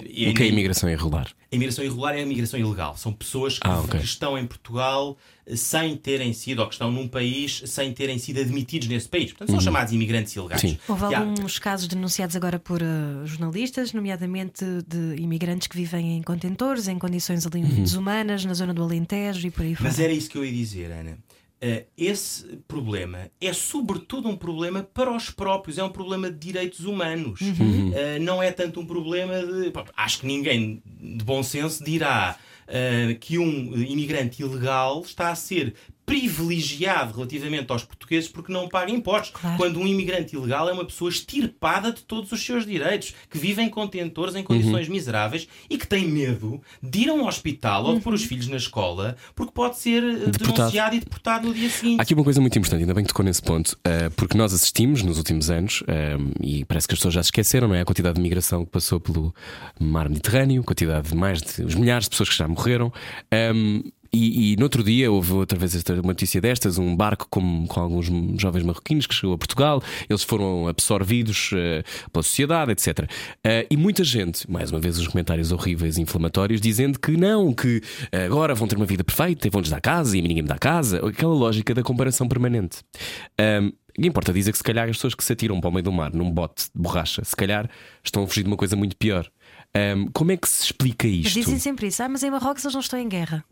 E 0.09 0.29
O 0.31 0.35
que 0.35 0.43
é 0.43 0.47
imigração 0.47 0.89
irregular? 0.89 1.29
a 1.53 1.57
imigração 1.57 1.85
irregular 1.85 2.15
é 2.15 2.19
a 2.19 2.23
imigração 2.23 2.59
ilegal. 2.59 2.97
São 2.97 3.13
pessoas 3.13 3.59
que, 3.59 3.67
Ah, 3.67 3.81
ok. 3.81 3.99
que 4.01 4.05
estão 4.07 4.39
em 4.39 4.47
Portugal 4.47 5.17
eh, 5.47 5.57
sem 5.57 5.97
terem 5.97 6.33
sido, 6.33 6.61
ou 6.61 6.67
que 6.69 6.75
estão 6.75 6.91
num 6.91 7.07
país 7.09 7.63
sem 7.67 7.93
terem 7.93 8.19
sido 8.19 8.41
admitidos 8.41 8.89
nesse 8.89 9.09
país. 9.09 9.31
Portanto, 9.33 9.51
são 9.51 9.61
chamados 9.61 9.93
imigrantes 9.93 10.35
ilegais. 10.35 10.61
Sim. 10.61 10.79
Houve 10.89 11.07
E 11.11 11.15
há- 11.15 11.19
alguns 11.21 11.59
casos 11.59 11.87
denunciados 11.89 12.35
agora 12.37 12.59
por 12.59 12.81
eh, 12.81 12.87
jornalistas, 13.27 13.93
nomeadamente 13.93 14.65
de 14.87 15.21
imigrantes 15.21 15.67
que 15.69 15.77
vivem 15.77 16.17
em 16.17 16.23
contentores, 16.23 16.89
em 16.89 16.99
condições 16.99 17.45
ali 17.47 17.63
Uhum. 17.63 17.83
desumanas, 17.83 18.45
na 18.45 18.55
zona 18.55 18.73
do 18.73 18.83
Alentejo 18.83 19.47
e 19.47 19.51
por 19.51 19.63
aí 19.65 19.75
fora. 19.75 19.89
Mas 19.91 19.99
era 19.99 20.13
isso 20.13 20.31
que 20.31 20.39
eu 20.39 20.45
ia 20.45 20.53
dizer, 20.53 20.91
Ana. 20.93 21.19
Eh, 21.63 21.85
esse 21.97 22.59
problema 22.67 23.31
é 23.39 23.53
sobretudo 23.53 24.29
um 24.29 24.37
problema 24.37 24.83
para 24.83 25.15
os 25.15 25.29
próprios, 25.31 25.77
é 25.77 25.85
um 25.85 25.91
problema 25.91 26.31
de 26.31 26.39
direitos 26.39 26.87
humanos. 26.87 27.41
Eh, 27.95 28.19
não 28.19 28.43
é 28.43 28.51
tanto 28.51 28.81
um 28.81 28.87
problema 28.87 29.35
de. 29.35 29.73
Acho 29.97 30.21
que 30.21 30.27
ninguém 30.27 30.83
de 30.87 31.23
bom 31.25 31.43
senso 31.43 31.85
dirá 31.85 32.39
eh, 32.67 33.17
que 33.21 33.37
um 33.39 33.77
imigrante 33.77 34.43
ilegal 34.43 35.03
está 35.03 35.31
a 35.31 35.35
ser 35.35 35.75
privilegiado 36.07 37.15
relativamente 37.15 37.71
aos 37.71 37.85
portugueses 37.85 38.29
porque 38.29 38.53
não 38.53 38.69
paga 38.69 38.91
impostos. 38.91 39.31
Claro. 39.31 39.57
Quando 39.57 39.79
um 39.79 39.87
imigrante 39.87 40.35
ilegal 40.35 40.69
é 40.69 40.73
uma 40.73 40.85
pessoa 40.85 41.09
extirpada 41.09 41.93
de 41.93 42.03
todos 42.03 42.33
os 42.33 42.45
seus 42.45 42.67
direitos, 42.67 43.15
que 43.31 43.39
vive 43.39 43.63
em 43.63 43.69
contentores 43.69 44.35
em 44.35 44.43
condições 44.43 44.89
miseráveis 44.89 45.49
e 45.69 45.79
que 45.79 45.87
tem 45.87 46.09
medo 46.09 46.61
de 46.83 47.01
ir 47.01 47.09
a 47.11 47.15
um 47.15 47.27
hospital 47.27 47.85
ou 47.85 47.95
de 47.95 48.01
pôr 48.01 48.15
os 48.15 48.25
filhos 48.25 48.49
na 48.49 48.57
escola 48.57 49.17
porque 49.35 49.53
pode 49.53 49.79
ser 49.79 50.03
eh, 50.03 50.17
Deportado. 50.27 50.55
denunciado 50.55 50.97
e 50.97 51.01
deportado 51.01 51.49
no 51.49 51.55
dia 51.55 51.71
seguinte. 51.71 52.01
Há 52.01 52.03
aqui 52.03 52.15
uma 52.15 52.25
coisa 52.25 52.41
muito 52.41 52.59
importante, 52.59 52.81
ainda 52.81 52.95
bem 52.95 53.05
que 53.05 53.09
tocou 53.09 53.25
nesse 53.25 53.43
ponto, 53.43 53.79
eh, 53.85 54.09
porque 54.11 54.37
nós 54.37 54.53
assistimos 54.53 55.03
nos 55.03 55.19
últimos 55.19 55.51
anos, 55.51 55.83
eh, 55.87 56.17
e 56.41 56.65
parece 56.65 56.89
que 56.89 56.95
as 56.95 56.99
pessoas 56.99 57.15
já 57.15 57.23
se 57.23 57.29
esqueceram, 57.29 57.69
não 57.69 57.75
é? 57.75 57.81
A 57.81 57.85
quantidade 57.85 58.17
de 58.17 58.21
migração 58.21 58.65
que 58.65 58.71
passou 58.71 59.01
pelo 59.01 59.35
mar 59.79 60.09
Mediterrâneo, 60.09 60.63
a 60.63 60.65
quantidade 60.65 61.09
de 61.09 61.15
mais 61.15 61.41
de 61.41 61.63
os 61.63 61.75
milhares 61.75 62.05
de 62.05 62.11
pessoas 62.11 62.29
que 62.29 62.37
já 62.37 62.49
morreram. 62.49 62.93
E, 64.13 64.53
e 64.53 64.57
no 64.57 64.65
outro 64.65 64.83
dia 64.83 65.11
houve 65.11 65.33
outra 65.33 65.59
vez 65.59 65.75
esta, 65.75 65.95
uma 65.95 66.09
notícia 66.09 66.41
destas: 66.41 66.79
um 66.79 66.97
barco 66.97 67.27
com, 67.31 67.67
com 67.67 67.81
alguns 67.81 68.07
jovens 68.41 68.65
marroquinos 68.65 69.07
que 69.07 69.15
chegou 69.15 69.35
a 69.35 69.39
Portugal, 69.39 69.83
eles 70.09 70.23
foram 70.23 70.69
absorvidos 70.69 71.51
eh, 71.55 71.83
pela 72.13 72.23
sociedade, 72.23 72.73
etc. 72.73 73.09
Eh, 73.45 73.67
e 73.71 73.77
muita 73.77 74.03
gente, 74.03 74.51
mais 74.51 74.71
uma 74.71 74.81
vez, 74.81 74.99
os 74.99 75.07
comentários 75.07 75.53
horríveis 75.53 75.97
e 75.97 76.03
inflamatórios, 76.03 76.61
dizendo 76.61 76.99
que 76.99 77.13
não, 77.13 77.53
que 77.53 77.81
agora 78.13 78.55
vão 78.55 78.67
ter 78.67 78.77
uma 78.77 78.87
vida 78.87 79.05
perfeita 79.05 79.47
e 79.47 79.51
vão-lhes 79.51 79.71
dar 79.71 79.81
casa 79.81 80.17
e 80.17 80.23
ninguém 80.23 80.43
me 80.43 80.49
dá 80.49 80.59
casa. 80.59 81.07
Aquela 81.07 81.35
lógica 81.35 81.75
da 81.75 81.83
comparação 81.83 82.27
permanente. 82.29 82.79
Um, 83.41 83.73
e 83.99 84.07
importa 84.07 84.33
dizer 84.33 84.53
que 84.53 84.59
se 84.59 84.65
calhar 84.65 84.89
as 84.89 84.97
pessoas 84.97 85.15
que 85.15 85.25
se 85.25 85.33
atiram 85.33 85.61
para 85.61 85.69
o 85.69 85.73
meio 85.73 85.83
do 85.83 85.93
mar 85.93 86.13
num 86.13 86.31
bote 86.31 86.65
de 86.75 86.81
borracha, 86.81 87.23
se 87.25 87.37
calhar 87.37 87.69
estão 88.03 88.23
a 88.23 88.27
fugir 88.27 88.43
de 88.43 88.49
uma 88.49 88.57
coisa 88.57 88.77
muito 88.77 88.97
pior. 88.97 89.31
Um, 89.77 90.07
como 90.09 90.33
é 90.33 90.37
que 90.37 90.49
se 90.49 90.65
explica 90.65 91.07
Mas 91.07 91.27
isto? 91.27 91.35
dizem 91.35 91.59
sempre 91.59 91.87
isso, 91.87 92.03
ah, 92.03 92.09
mas 92.09 92.23
em 92.25 92.31
Marrocos 92.31 92.65
eles 92.65 92.75
não 92.75 92.81
estão 92.81 92.99
em 92.99 93.09
guerra. 93.09 93.45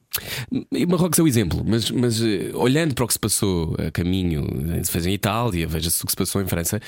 E 0.72 0.84
Marrocos 0.84 1.18
é 1.18 1.22
o 1.22 1.28
exemplo, 1.28 1.62
mas, 1.64 1.90
mas 1.92 2.20
eh, 2.20 2.50
olhando 2.54 2.92
para 2.94 3.04
o 3.04 3.06
que 3.06 3.12
se 3.12 3.18
passou 3.20 3.76
a 3.78 3.90
caminho, 3.92 4.44
eh, 4.72 4.82
se 4.82 4.90
fez 4.90 5.06
em 5.06 5.12
Itália, 5.12 5.66
veja-se 5.68 6.02
o 6.02 6.06
que 6.06 6.10
se 6.10 6.16
passou 6.16 6.42
em 6.42 6.46
França, 6.48 6.80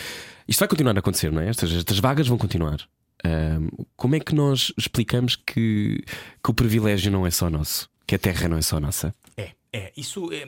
isto 0.48 0.58
vai 0.58 0.66
continuar 0.68 0.96
a 0.96 0.98
acontecer, 0.98 1.30
não 1.30 1.40
é? 1.40 1.48
Estas, 1.48 1.72
estas 1.72 2.00
vagas 2.00 2.26
vão 2.26 2.36
continuar. 2.36 2.80
Ahm, 3.24 3.68
como 3.96 4.16
é 4.16 4.20
que 4.20 4.34
nós 4.34 4.72
explicamos 4.76 5.36
que, 5.36 6.02
que 6.42 6.50
o 6.50 6.54
privilégio 6.54 7.12
não 7.12 7.24
é 7.24 7.30
só 7.30 7.48
nosso? 7.48 7.88
Que 8.06 8.16
a 8.16 8.18
terra 8.18 8.48
não 8.48 8.56
é 8.56 8.62
só 8.62 8.80
nossa? 8.80 9.14
É, 9.36 9.50
é. 9.72 9.92
Isso 9.96 10.32
é. 10.32 10.46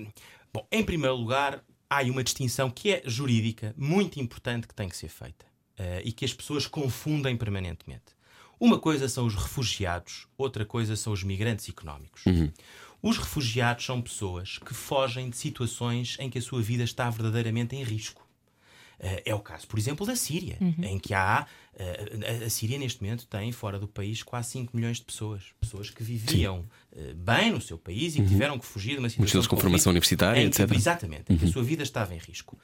Bom, 0.53 0.67
em 0.73 0.83
primeiro 0.83 1.15
lugar, 1.15 1.63
há 1.89 1.99
aí 1.99 2.11
uma 2.11 2.25
distinção 2.25 2.69
que 2.69 2.91
é 2.91 3.03
jurídica, 3.05 3.75
muito 3.77 4.19
importante, 4.19 4.67
que 4.67 4.75
tem 4.75 4.89
que 4.89 4.97
ser 4.97 5.09
feita 5.09 5.47
eh, 5.79 6.03
e 6.05 6.11
que 6.11 6.25
as 6.25 6.33
pessoas 6.33 6.67
confundem 6.67 7.37
permanentemente. 7.37 8.21
Uma 8.65 8.79
coisa 8.79 9.09
são 9.09 9.27
os 9.27 9.35
refugiados, 9.35 10.29
outra 10.39 10.65
coisa 10.65 10.95
são 10.95 11.13
os 11.13 11.25
migrantes 11.25 11.69
económicos. 11.69 12.23
Os 13.03 13.19
refugiados 13.19 13.85
são 13.85 14.01
pessoas 14.01 14.59
que 14.59 14.73
fogem 14.73 15.29
de 15.29 15.37
situações 15.37 16.17
em 16.21 16.31
que 16.31 16.39
a 16.39 16.43
sua 16.43 16.63
vida 16.63 16.85
está 16.85 17.11
verdadeiramente 17.11 17.75
em 17.75 17.83
risco. 17.83 18.25
Eh, 19.01 19.23
É 19.27 19.35
o 19.35 19.41
caso, 19.41 19.67
por 19.67 19.81
exemplo, 19.81 20.07
da 20.07 20.15
Síria, 20.15 20.59
em 20.81 20.97
que 21.01 21.13
há. 21.13 21.45
eh, 21.75 22.41
a- 22.43 22.47
A 22.47 22.51
Síria, 22.51 22.79
neste 22.79 23.03
momento, 23.03 23.27
tem 23.27 23.51
fora 23.51 23.81
do 23.81 23.89
país 23.89 24.23
quase 24.23 24.51
5 24.51 24.77
milhões 24.77 24.99
de 24.99 25.05
pessoas. 25.07 25.43
Pessoas 25.61 25.91
que 25.91 26.05
viviam 26.05 26.59
eh, 26.61 26.82
bem 27.17 27.51
no 27.53 27.61
seu 27.61 27.79
país 27.79 28.15
e 28.17 28.23
que 28.23 28.29
tiveram 28.29 28.59
que 28.59 28.67
fugir 28.67 28.93
de 28.95 28.99
uma 28.99 29.09
situação. 29.09 29.33
deles 29.33 29.45
de 29.45 29.49
com 29.49 29.57
formação 29.57 29.91
universitária, 29.91 30.41
que- 30.41 30.47
etc. 30.63 30.71
Exatamente, 30.77 31.33
em 31.33 31.37
que 31.39 31.45
a 31.45 31.49
sua 31.49 31.63
vida 31.63 31.83
estava 31.83 32.15
em 32.15 32.19
risco. 32.19 32.59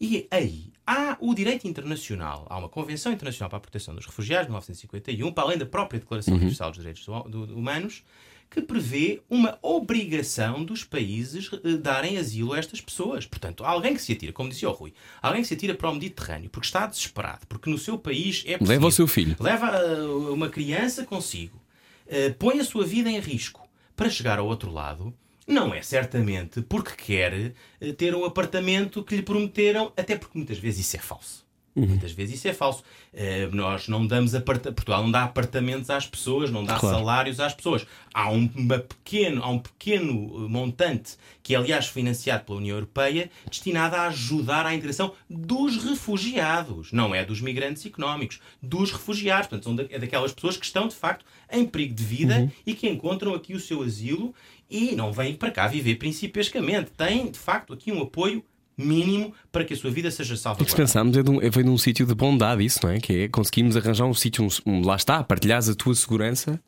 E 0.00 0.26
aí 0.30 0.72
há 0.86 1.16
o 1.20 1.34
direito 1.34 1.66
internacional, 1.68 2.46
há 2.50 2.56
uma 2.58 2.68
Convenção 2.68 3.12
Internacional 3.12 3.48
para 3.50 3.58
a 3.58 3.60
Proteção 3.60 3.94
dos 3.94 4.06
Refugiados, 4.06 4.46
de 4.46 4.50
1951, 4.50 5.32
para 5.32 5.44
além 5.44 5.58
da 5.58 5.66
própria 5.66 6.00
Declaração 6.00 6.34
Universal 6.34 6.70
dos 6.70 6.78
Direitos 6.78 7.06
Humanos, 7.08 8.02
que 8.50 8.60
prevê 8.60 9.22
uma 9.30 9.58
obrigação 9.62 10.64
dos 10.64 10.82
países 10.84 11.48
eh, 11.64 11.76
darem 11.76 12.18
asilo 12.18 12.52
a 12.52 12.58
estas 12.58 12.80
pessoas. 12.80 13.24
Portanto, 13.26 13.64
alguém 13.64 13.94
que 13.94 14.02
se 14.02 14.12
atira, 14.12 14.32
como 14.32 14.48
dizia 14.48 14.68
o 14.68 14.72
Rui, 14.72 14.92
alguém 15.22 15.42
que 15.42 15.48
se 15.48 15.54
atira 15.54 15.74
para 15.74 15.88
o 15.90 15.94
Mediterrâneo 15.94 16.50
porque 16.50 16.66
está 16.66 16.86
desesperado, 16.86 17.46
porque 17.46 17.70
no 17.70 17.78
seu 17.78 17.96
país 17.98 18.42
é 18.46 18.52
Leva 18.52 18.56
o 18.56 18.66
possível- 18.66 18.90
seu 18.90 19.06
filho. 19.06 19.36
Leva 19.38 19.70
uh, 19.84 20.32
uma 20.32 20.48
criança 20.48 21.04
consigo. 21.04 21.60
eh, 22.08 22.30
põe 22.30 22.58
a 22.58 22.64
sua 22.64 22.84
vida 22.84 23.08
em 23.08 23.20
risco 23.20 23.68
para 24.00 24.08
chegar 24.08 24.38
ao 24.38 24.46
outro 24.46 24.72
lado, 24.72 25.12
não 25.46 25.74
é 25.74 25.82
certamente 25.82 26.62
porque 26.62 26.92
quer 26.92 27.52
eh, 27.78 27.92
ter 27.92 28.14
um 28.14 28.24
apartamento 28.24 29.04
que 29.04 29.14
lhe 29.14 29.22
prometeram, 29.22 29.92
até 29.94 30.16
porque 30.16 30.38
muitas 30.38 30.58
vezes 30.58 30.86
isso 30.86 30.96
é 30.96 30.98
falso. 30.98 31.46
Muitas 31.74 32.12
vezes 32.12 32.34
isso 32.36 32.48
é 32.48 32.52
falso. 32.52 32.82
Eh, 33.12 33.48
nós 33.52 33.86
não 33.86 34.06
damos 34.06 34.32
Portugal 34.32 35.02
não 35.02 35.10
dá 35.10 35.22
apartamentos 35.24 35.88
às 35.88 36.06
pessoas, 36.06 36.50
não 36.50 36.64
dá 36.64 36.76
Claro. 36.78 36.96
salários 36.98 37.38
às 37.38 37.54
pessoas. 37.54 37.86
Há 38.12 38.28
um, 38.30 38.48
pequeno, 38.48 39.42
há 39.42 39.48
um 39.48 39.58
pequeno 39.58 40.44
eh, 40.44 40.48
montante, 40.48 41.16
que 41.42 41.54
é 41.54 41.58
aliás 41.58 41.86
financiado 41.86 42.44
pela 42.44 42.58
União 42.58 42.76
Europeia, 42.76 43.30
destinado 43.48 43.94
a 43.96 44.08
ajudar 44.08 44.66
à 44.66 44.74
integração 44.74 45.12
dos 45.28 45.76
refugiados. 45.82 46.92
Não 46.92 47.14
é 47.14 47.24
dos 47.24 47.40
migrantes 47.40 47.86
económicos, 47.86 48.40
dos 48.60 48.90
refugiados. 48.90 49.46
Portanto, 49.46 49.64
são 49.64 49.76
da, 49.76 49.84
é 49.90 49.98
daquelas 49.98 50.32
pessoas 50.32 50.56
que 50.56 50.66
estão 50.66 50.88
de 50.88 50.94
facto 50.94 51.24
em 51.52 51.64
perigo 51.64 51.94
de 51.94 52.04
vida 52.04 52.50
e 52.66 52.74
que 52.74 52.88
encontram 52.88 53.34
aqui 53.34 53.54
o 53.54 53.60
seu 53.60 53.82
asilo 53.82 54.34
e 54.68 54.94
não 54.94 55.12
vêm 55.12 55.34
para 55.34 55.50
cá 55.50 55.66
viver 55.66 55.96
principescamente. 55.96 56.90
Têm 56.96 57.30
de 57.30 57.38
facto 57.38 57.72
aqui 57.72 57.90
um 57.92 58.02
apoio 58.02 58.44
mínimo 58.84 59.32
para 59.52 59.64
que 59.64 59.74
a 59.74 59.76
sua 59.76 59.90
vida 59.90 60.10
seja 60.10 60.34
E 60.34 60.64
que 60.64 60.70
se 60.70 60.76
pensamos 60.76 61.16
é 61.16 61.22
de 61.22 61.30
um, 61.30 61.40
é, 61.42 61.48
vem 61.50 61.64
de 61.64 61.70
um 61.70 61.78
sítio 61.78 62.06
de 62.06 62.14
bondade, 62.14 62.64
isso, 62.64 62.80
não 62.82 62.90
é? 62.90 62.98
Que 63.00 63.24
é 63.24 63.28
conseguimos 63.28 63.76
arranjar 63.76 64.06
um 64.06 64.14
sítio, 64.14 64.44
um, 64.44 64.48
um- 64.72 64.84
lá 64.84 64.96
está, 64.96 65.22
partilhares 65.22 65.68
a 65.68 65.74
tua 65.74 65.94
segurança. 65.94 66.60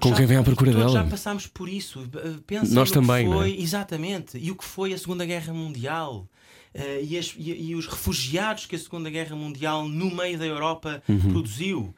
Com 0.00 0.10
já- 0.10 0.16
quem 0.16 0.26
vem 0.26 0.36
à 0.36 0.42
procura 0.42 0.72
todos 0.72 0.92
dela. 0.92 1.04
já 1.04 1.10
passámos 1.10 1.46
por 1.46 1.68
isso. 1.68 2.00
Uh, 2.00 2.40
Pensa 2.46 2.74
Nós 2.74 2.90
também, 2.90 3.26
é? 3.26 3.32
foi, 3.32 3.56
Exatamente. 3.60 4.38
E 4.38 4.50
o 4.50 4.56
que 4.56 4.64
foi 4.64 4.92
a 4.92 4.98
Segunda 4.98 5.24
Guerra 5.24 5.52
Mundial. 5.52 6.26
Uh, 6.72 7.02
e, 7.04 7.18
as- 7.18 7.34
e- 7.36 7.70
e 7.70 7.74
os 7.74 7.86
refugiados 7.86 8.64
que 8.66 8.76
a 8.76 8.78
Segunda 8.78 9.10
Guerra 9.10 9.34
Mundial 9.34 9.88
no 9.88 10.08
meio 10.14 10.38
da 10.38 10.46
Europa 10.46 11.02
Uhum. 11.08 11.18
produziu. 11.32 11.94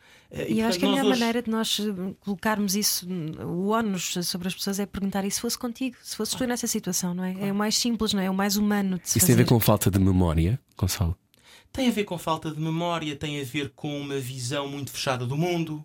E 0.49 0.61
eu 0.61 0.67
acho 0.67 0.79
que 0.79 0.85
a 0.85 0.89
melhor 0.89 1.05
hoje- 1.05 1.11
maneira 1.21 1.43
de 1.43 1.51
nós 1.51 1.79
eh, 1.79 2.15
colocarmos 2.21 2.75
isso, 2.75 3.07
o 3.45 3.69
ónus 3.69 4.15
sobre 4.23 4.49
as 4.49 4.55
pessoas, 4.55 4.79
é 4.81 4.87
perguntar 4.87 5.25
e 5.25 5.31
se 5.31 5.41
fosse 5.41 5.59
contigo, 5.59 5.97
se 6.03 6.17
fosses 6.17 6.35
tu 6.35 6.45
nessa 6.47 6.67
situação, 6.67 7.13
não 7.13 7.23
é? 7.25 7.49
É 7.49 7.53
o 7.53 7.55
mais 7.55 7.77
simples, 7.77 8.13
não 8.15 8.21
é? 8.21 8.27
É 8.27 8.31
o 8.31 8.35
mais 8.35 8.57
humano 8.57 8.99
de 8.99 9.09
se 9.11 9.19
Isso 9.19 9.27
tem 9.27 9.35
a 9.35 9.37
ver 9.37 9.45
fazer. 9.45 9.55
com 9.55 9.61
falta 9.61 9.91
de 9.91 9.99
memória, 9.99 10.59
Gonçalo. 10.77 11.17
Tem 11.71 11.89
a 11.89 11.91
ver 11.93 12.05
com 12.05 12.17
falta 12.19 12.51
de 12.51 12.61
memória, 12.61 13.15
tem 13.17 13.41
a 13.41 13.45
ver 13.45 13.73
com 13.75 13.99
uma 14.01 14.19
visão 14.19 14.69
muito 14.69 14.91
fechada 14.91 15.27
do 15.27 15.37
mundo, 15.39 15.83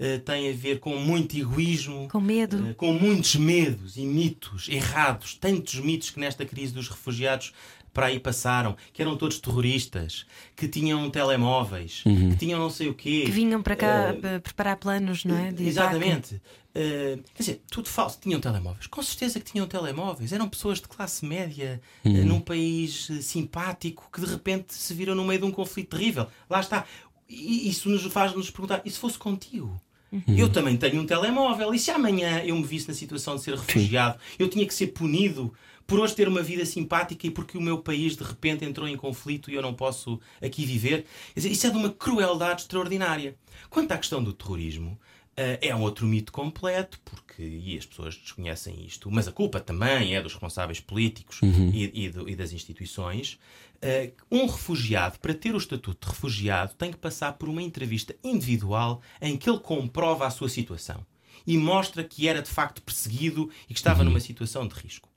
uh, 0.00 0.18
tem 0.24 0.50
a 0.50 0.52
ver 0.52 0.80
com 0.80 0.96
muito 0.96 1.36
egoísmo. 1.36 2.08
Com 2.08 2.20
medo. 2.20 2.68
Eh, 2.70 2.74
com 2.74 2.92
muitos 2.92 3.36
medos 3.36 3.96
e 3.96 4.02
mitos 4.02 4.68
errados, 4.68 5.34
tantos 5.40 5.74
mitos 5.76 6.10
que 6.10 6.18
nesta 6.18 6.44
crise 6.44 6.72
dos 6.72 6.88
refugiados 6.88 7.52
para 7.98 8.06
aí 8.06 8.20
passaram, 8.20 8.76
que 8.92 9.02
eram 9.02 9.16
todos 9.16 9.40
terroristas, 9.40 10.24
que 10.54 10.68
tinham 10.68 11.10
telemóveis, 11.10 12.04
que 12.04 12.36
tinham 12.36 12.56
não 12.60 12.70
sei 12.70 12.88
o 12.88 12.94
quê. 12.94 13.24
Que 13.26 13.32
vinham 13.32 13.60
para 13.60 13.74
cá 13.74 13.88
Eh, 13.88 14.12
para 14.12 14.40
preparar 14.40 14.76
planos, 14.76 15.24
não 15.24 15.36
é? 15.36 15.50
De. 15.50 15.66
Exatamente. 15.66 16.36
Uh, 16.36 17.20
quer 17.34 17.42
dizer, 17.42 17.62
tudo 17.68 17.88
falso. 17.88 18.16
Tinham 18.20 18.38
telemóveis. 18.38 18.86
Com 18.86 19.02
certeza 19.02 19.40
que 19.40 19.50
tinham 19.50 19.66
telemóveis. 19.66 20.32
Eram 20.32 20.48
pessoas 20.48 20.80
de 20.80 20.86
classe 20.86 21.26
média, 21.26 21.80
uh, 22.04 22.08
num 22.08 22.38
país 22.38 23.08
uh, 23.10 23.20
simpático, 23.20 24.08
que 24.12 24.20
de 24.20 24.26
repente 24.28 24.74
se 24.74 24.94
viram 24.94 25.16
no 25.16 25.24
meio 25.24 25.40
de 25.40 25.46
um 25.46 25.50
conflito 25.50 25.96
terrível. 25.96 26.28
Lá 26.48 26.60
está. 26.60 26.84
E 27.28 27.68
isso 27.68 27.88
nos 27.88 28.04
faz-nos 28.04 28.48
perguntar: 28.48 28.80
e 28.84 28.90
se 28.92 28.98
fosse 29.00 29.18
contigo? 29.18 29.80
Eu 30.28 30.48
também 30.48 30.76
tenho 30.76 31.02
um 31.02 31.04
telemóvel. 31.04 31.74
E 31.74 31.78
se 31.80 31.90
amanhã 31.90 32.42
eu 32.44 32.54
me 32.54 32.62
visse 32.62 32.86
na 32.86 32.94
situação 32.94 33.34
de 33.34 33.42
ser 33.42 33.56
refugiado, 33.56 34.18
eu 34.38 34.48
tinha 34.48 34.64
que 34.64 34.72
ser 34.72 34.86
punido 34.88 35.52
por 35.88 35.98
hoje 35.98 36.14
ter 36.14 36.28
uma 36.28 36.42
vida 36.42 36.66
simpática 36.66 37.26
e 37.26 37.30
porque 37.30 37.56
o 37.56 37.62
meu 37.62 37.78
país 37.78 38.14
de 38.14 38.22
repente 38.22 38.62
entrou 38.62 38.86
em 38.86 38.94
conflito 38.94 39.50
e 39.50 39.54
eu 39.54 39.62
não 39.62 39.72
posso 39.72 40.20
aqui 40.40 40.66
viver? 40.66 41.06
Dizer, 41.34 41.50
isso 41.50 41.66
é 41.66 41.70
de 41.70 41.76
uma 41.78 41.88
crueldade 41.88 42.60
extraordinária. 42.60 43.34
Quanto 43.70 43.90
à 43.92 43.96
questão 43.96 44.22
do 44.22 44.34
terrorismo, 44.34 45.00
eh, 45.34 45.58
é 45.62 45.74
um 45.74 45.80
outro 45.80 46.06
mito 46.06 46.30
completo, 46.30 47.00
porque 47.06 47.42
e 47.42 47.78
as 47.78 47.86
pessoas 47.86 48.14
desconhecem 48.16 48.84
isto, 48.84 49.10
mas 49.10 49.26
a 49.28 49.32
culpa 49.32 49.60
também 49.60 50.14
é 50.14 50.20
dos 50.20 50.32
responsáveis 50.34 50.78
políticos 50.78 51.38
e, 51.74 52.04
e 52.04 52.10
do- 52.10 52.28
e 52.28 52.36
das 52.36 52.52
instituições. 52.52 53.38
Eh, 53.80 54.10
um 54.30 54.44
refugiado, 54.44 55.18
para 55.20 55.32
ter 55.32 55.54
o 55.54 55.58
estatuto 55.58 56.06
de 56.06 56.12
refugiado, 56.12 56.74
tem 56.74 56.90
que 56.90 56.98
passar 56.98 57.32
por 57.32 57.48
uma 57.48 57.62
entrevista 57.62 58.14
individual 58.22 59.00
em 59.22 59.38
que 59.38 59.48
ele 59.48 59.60
comprova 59.60 60.26
a 60.26 60.30
sua 60.30 60.50
situação 60.50 61.00
e 61.46 61.56
mostra 61.56 62.04
que 62.04 62.28
era 62.28 62.42
de 62.42 62.50
facto 62.50 62.82
perseguido 62.82 63.48
e 63.70 63.72
que 63.72 63.80
estava 63.80 64.04
numa 64.04 64.20
situação 64.20 64.68
de 64.68 64.74
risco. 64.74 65.07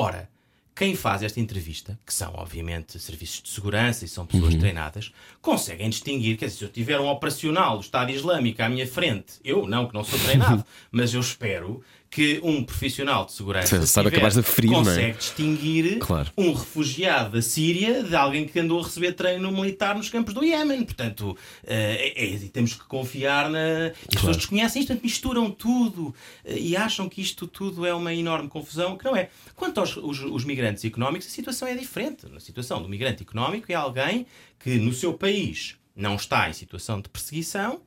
Ora, 0.00 0.30
quem 0.76 0.94
faz 0.94 1.24
esta 1.24 1.40
entrevista, 1.40 1.98
que 2.06 2.14
são 2.14 2.32
obviamente 2.34 3.00
serviços 3.00 3.42
de 3.42 3.48
segurança 3.48 4.04
e 4.04 4.08
são 4.08 4.24
pessoas 4.24 4.54
treinadas, 4.54 5.12
conseguem 5.42 5.90
distinguir, 5.90 6.36
quer 6.36 6.44
dizer, 6.44 6.58
se 6.58 6.64
eu 6.66 6.68
tiver 6.68 7.00
um 7.00 7.08
operacional 7.08 7.78
do 7.78 7.82
Estado 7.82 8.12
Islâmico 8.12 8.62
à 8.62 8.68
minha 8.68 8.86
frente, 8.86 9.40
eu 9.42 9.66
não, 9.66 9.88
que 9.88 9.94
não 9.94 10.04
sou 10.04 10.16
treinado, 10.20 10.64
mas 10.92 11.12
eu 11.12 11.20
espero 11.20 11.82
que 12.10 12.40
um 12.42 12.64
profissional 12.64 13.26
de 13.26 13.32
segurança 13.32 13.84
Sabe, 13.86 14.10
capaz 14.10 14.34
de 14.34 14.42
ferir, 14.42 14.70
não 14.70 14.80
é? 14.80 14.84
consegue 14.84 15.18
distinguir 15.18 15.98
Claro. 15.98 16.30
um 16.38 16.52
refugiado 16.52 17.32
da 17.32 17.42
Síria 17.42 18.02
de 18.02 18.16
alguém 18.16 18.46
que 18.46 18.58
andou 18.58 18.80
a 18.80 18.84
receber 18.84 19.12
treino 19.12 19.52
militar 19.52 19.94
nos 19.94 20.08
campos 20.08 20.32
do 20.32 20.42
Iémen. 20.42 20.84
Portanto, 20.84 21.36
eh, 21.66 22.12
é- 22.16 22.34
é- 22.34 22.38
temos 22.48 22.72
que 22.74 22.84
confiar 22.84 23.50
na. 23.50 23.88
As 23.88 24.14
pessoas 24.14 24.36
desconhecem 24.38 24.80
isto, 24.82 24.98
misturam 25.02 25.50
tudo 25.50 26.14
eh, 26.44 26.58
e 26.58 26.76
acham 26.76 27.08
que 27.08 27.20
isto 27.20 27.46
tudo 27.46 27.84
é 27.84 27.92
uma 27.92 28.14
enorme 28.14 28.48
confusão, 28.48 28.96
que 28.96 29.04
não 29.04 29.14
é. 29.14 29.28
Quanto 29.54 29.78
aos 29.78 29.96
os, 29.96 30.20
os 30.20 30.44
migrantes 30.44 30.84
económicos, 30.84 31.26
a 31.26 31.30
situação 31.30 31.68
é 31.68 31.74
diferente. 31.74 32.26
Na 32.32 32.40
situação 32.40 32.82
do 32.82 32.88
migrante 32.88 33.22
económico 33.22 33.70
é 33.70 33.74
alguém 33.74 34.26
que 34.58 34.76
no 34.78 34.92
seu 34.94 35.12
país 35.12 35.76
não 35.94 36.14
está 36.16 36.48
em 36.48 36.52
situação 36.52 37.00
de 37.00 37.08
perseguição 37.08 37.80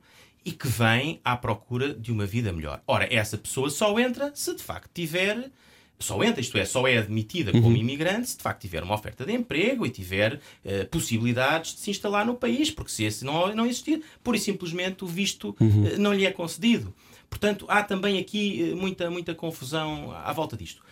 e 0.44 0.52
que 0.52 0.68
vem 0.68 1.20
à 1.24 1.36
procura 1.36 1.94
de 1.94 2.10
uma 2.10 2.26
vida 2.26 2.52
melhor. 2.52 2.82
Ora, 2.86 3.06
essa 3.12 3.38
pessoa 3.38 3.70
só 3.70 3.98
entra 3.98 4.32
se 4.34 4.54
de 4.54 4.62
facto 4.62 4.90
tiver. 4.92 5.50
Só 5.98 6.20
entra, 6.24 6.40
isto 6.40 6.58
é, 6.58 6.64
só 6.64 6.88
é 6.88 6.98
admitida 6.98 7.52
como 7.52 7.76
imigrante 7.76 8.30
se 8.30 8.36
de 8.36 8.42
facto 8.42 8.60
tiver 8.62 8.82
uma 8.82 8.92
oferta 8.92 9.24
de 9.24 9.32
emprego 9.32 9.86
e 9.86 9.90
tiver 9.90 10.40
eh, 10.64 10.82
possibilidades 10.86 11.74
de 11.74 11.80
se 11.80 11.90
instalar 11.92 12.26
no 12.26 12.34
país, 12.34 12.72
porque 12.72 12.90
se 12.90 13.04
esse 13.04 13.24
não, 13.24 13.54
não 13.54 13.66
existir, 13.66 14.02
pura 14.20 14.36
e 14.36 14.40
simplesmente 14.40 15.04
o 15.04 15.06
visto 15.06 15.54
eh, 15.60 15.96
não 15.98 16.12
lhe 16.12 16.26
é 16.26 16.32
concedido. 16.32 16.92
Portanto, 17.30 17.66
há 17.68 17.84
também 17.84 18.18
aqui 18.18 18.72
eh, 18.72 18.74
muita, 18.74 19.08
muita 19.10 19.32
confusão 19.32 20.10
à 20.10 20.32
volta 20.32 20.56
disto. 20.56 20.82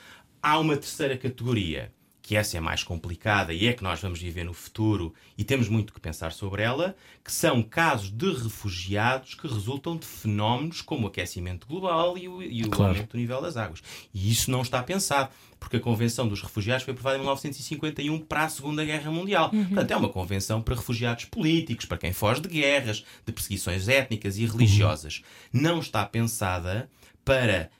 Há 0.40 0.60
uma 0.60 0.76
terceira 0.76 1.16
categoria, 1.16 1.92
que 2.30 2.36
essa 2.36 2.56
é 2.56 2.60
mais 2.60 2.84
complicada 2.84 3.52
e 3.52 3.66
é 3.66 3.72
que 3.72 3.82
nós 3.82 4.00
vamos 4.00 4.20
viver 4.20 4.44
no 4.44 4.54
futuro 4.54 5.12
e 5.36 5.42
temos 5.42 5.68
muito 5.68 5.92
que 5.92 5.98
pensar 5.98 6.30
sobre 6.30 6.62
ela, 6.62 6.94
que 7.24 7.32
são 7.32 7.60
casos 7.60 8.08
de 8.08 8.32
refugiados 8.32 9.34
que 9.34 9.48
resultam 9.48 9.96
de 9.96 10.06
fenómenos 10.06 10.80
como 10.80 11.06
o 11.06 11.08
aquecimento 11.08 11.66
global 11.66 12.16
e 12.16 12.28
o, 12.28 12.40
e 12.40 12.62
o 12.62 12.70
Claro. 12.70 12.92
aumento 12.92 13.10
do 13.10 13.18
nível 13.18 13.42
das 13.42 13.56
águas. 13.56 13.82
E 14.14 14.30
isso 14.30 14.48
não 14.48 14.62
está 14.62 14.80
pensado, 14.80 15.28
porque 15.58 15.78
a 15.78 15.80
Convenção 15.80 16.28
dos 16.28 16.40
Refugiados 16.40 16.84
foi 16.84 16.92
aprovada 16.92 17.16
em 17.16 17.20
1951 17.22 18.20
para 18.20 18.44
a 18.44 18.48
Segunda 18.48 18.84
Guerra 18.84 19.10
Mundial. 19.10 19.50
Portanto, 19.50 19.90
é 19.90 19.96
uma 19.96 20.08
convenção 20.08 20.62
para 20.62 20.76
refugiados 20.76 21.24
políticos, 21.24 21.84
para 21.84 21.98
quem 21.98 22.12
foge 22.12 22.40
de 22.42 22.48
guerras, 22.48 23.04
de 23.26 23.32
perseguições 23.32 23.88
étnicas 23.88 24.38
e 24.38 24.46
religiosas. 24.46 25.20
Não 25.52 25.80
está 25.80 26.06
pensada 26.06 26.88
para 27.24 27.70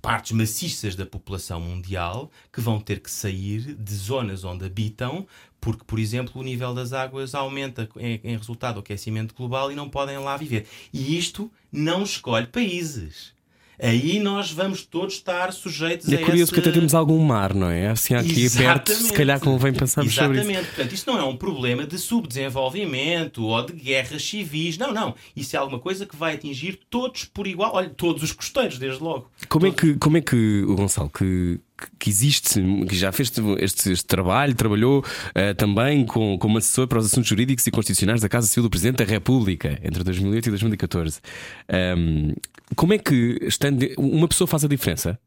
partes 0.00 0.32
maciças 0.32 0.94
da 0.94 1.06
população 1.06 1.60
mundial 1.60 2.30
que 2.52 2.60
vão 2.60 2.80
ter 2.80 3.00
que 3.00 3.10
sair 3.10 3.74
de 3.74 3.94
zonas 3.94 4.44
onde 4.44 4.64
habitam 4.64 5.26
porque, 5.60 5.84
por 5.84 5.98
exemplo, 5.98 6.40
o 6.40 6.44
nível 6.44 6.72
das 6.72 6.92
águas 6.92 7.34
aumenta 7.34 7.88
em, 7.96 8.20
em 8.22 8.36
resultado 8.36 8.74
do 8.74 8.80
aquecimento 8.80 9.34
global 9.34 9.72
e 9.72 9.74
não 9.74 9.88
podem 9.88 10.18
lá 10.18 10.36
viver. 10.36 10.66
E 10.92 11.18
isto 11.18 11.50
não 11.70 12.02
escolhe 12.02 12.46
países. 12.46 13.34
Aí 13.80 14.18
nós 14.18 14.50
vamos 14.50 14.84
todos 14.84 15.14
estar 15.14 15.52
sujeitos 15.52 16.08
E 16.08 16.14
é 16.14 16.18
a 16.18 16.24
curioso 16.24 16.44
esse... 16.44 16.52
que 16.52 16.60
até 16.60 16.72
temos 16.72 16.94
algum 16.94 17.18
mar, 17.22 17.54
não 17.54 17.70
é? 17.70 17.88
Assim 17.88 18.14
aqui 18.14 18.48
perto, 18.50 18.88
se 18.88 18.92
Exatamente. 18.94 19.12
calhar 19.12 19.40
convém 19.40 19.72
pensarmos 19.72 20.14
sobre 20.14 20.38
isso. 20.38 20.40
Exatamente. 20.50 20.66
Portanto, 20.74 20.92
isso 20.94 21.10
não 21.10 21.18
é 21.18 21.22
um 21.24 21.36
problema 21.36 21.86
de 21.86 21.96
subdesenvolvimento 21.98 23.44
ou 23.44 23.64
de 23.64 23.72
guerras 23.72 24.24
civis. 24.24 24.76
Não, 24.78 24.92
não. 24.92 25.14
Isso 25.36 25.54
é 25.54 25.58
alguma 25.58 25.78
coisa 25.78 26.04
que 26.06 26.16
vai 26.16 26.34
atingir 26.34 26.78
todos 26.90 27.24
por 27.24 27.46
igual. 27.46 27.74
Olha, 27.74 27.88
todos 27.88 28.22
os 28.22 28.32
costeiros, 28.32 28.78
desde 28.78 29.02
logo. 29.02 29.30
Como 29.48 29.66
é 29.66 29.70
que, 29.70 29.94
como 29.94 30.16
é 30.16 30.20
que 30.20 30.62
o 30.66 30.74
Gonçalo, 30.74 31.10
que, 31.10 31.60
que- 31.98 32.10
existe, 32.10 32.60
que 32.88 32.96
já 32.96 33.12
fez 33.12 33.30
este, 33.60 33.92
este 33.92 34.06
trabalho, 34.06 34.54
trabalhou 34.54 35.04
eh, 35.34 35.54
também 35.54 36.04
com, 36.04 36.36
como 36.38 36.58
assessor 36.58 36.88
para 36.88 36.98
os 36.98 37.06
assuntos 37.06 37.28
jurídicos 37.28 37.66
e 37.66 37.70
constitucionais 37.70 38.20
da 38.20 38.28
Casa 38.28 38.46
Civil 38.48 38.64
do 38.64 38.70
Presidente 38.70 38.96
da 38.96 39.04
República 39.04 39.78
entre 39.84 40.02
2008 40.02 40.46
e 40.46 40.50
2014, 40.50 41.20
Ahm, 41.68 42.32
como 42.76 42.92
é 42.92 42.98
que 42.98 43.38
estando, 43.42 43.86
uma 43.96 44.28
pessoa 44.28 44.46
faz 44.46 44.64
a 44.64 44.68
diferença 44.68 45.18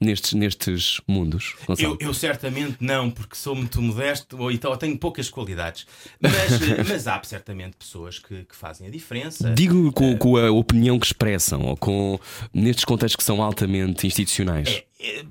nestes, 0.00 0.32
nestes 0.34 1.00
mundos? 1.06 1.56
Eu, 1.78 1.96
eu 2.00 2.14
certamente 2.14 2.76
não, 2.80 3.10
porque 3.10 3.36
sou 3.36 3.54
muito 3.54 3.80
modesto 3.80 4.40
ou 4.40 4.50
então 4.50 4.76
tenho 4.76 4.96
poucas 4.98 5.28
qualidades. 5.28 5.86
Mas, 6.20 6.62
eh, 6.62 6.84
mas 6.88 7.06
há 7.06 7.20
certamente 7.24 7.76
pessoas 7.76 8.18
que, 8.18 8.44
que 8.44 8.56
fazem 8.56 8.86
a 8.86 8.90
diferença. 8.90 9.52
Digo 9.54 9.92
com, 9.92 10.16
com 10.16 10.36
a 10.36 10.50
opinião 10.50 10.98
que 10.98 11.06
expressam 11.06 11.62
ou 11.62 11.76
com 11.76 12.18
nestes 12.52 12.84
contextos 12.84 13.16
que 13.16 13.24
são 13.24 13.42
altamente 13.42 14.06
institucionais. 14.06 14.82
É, 15.00 15.24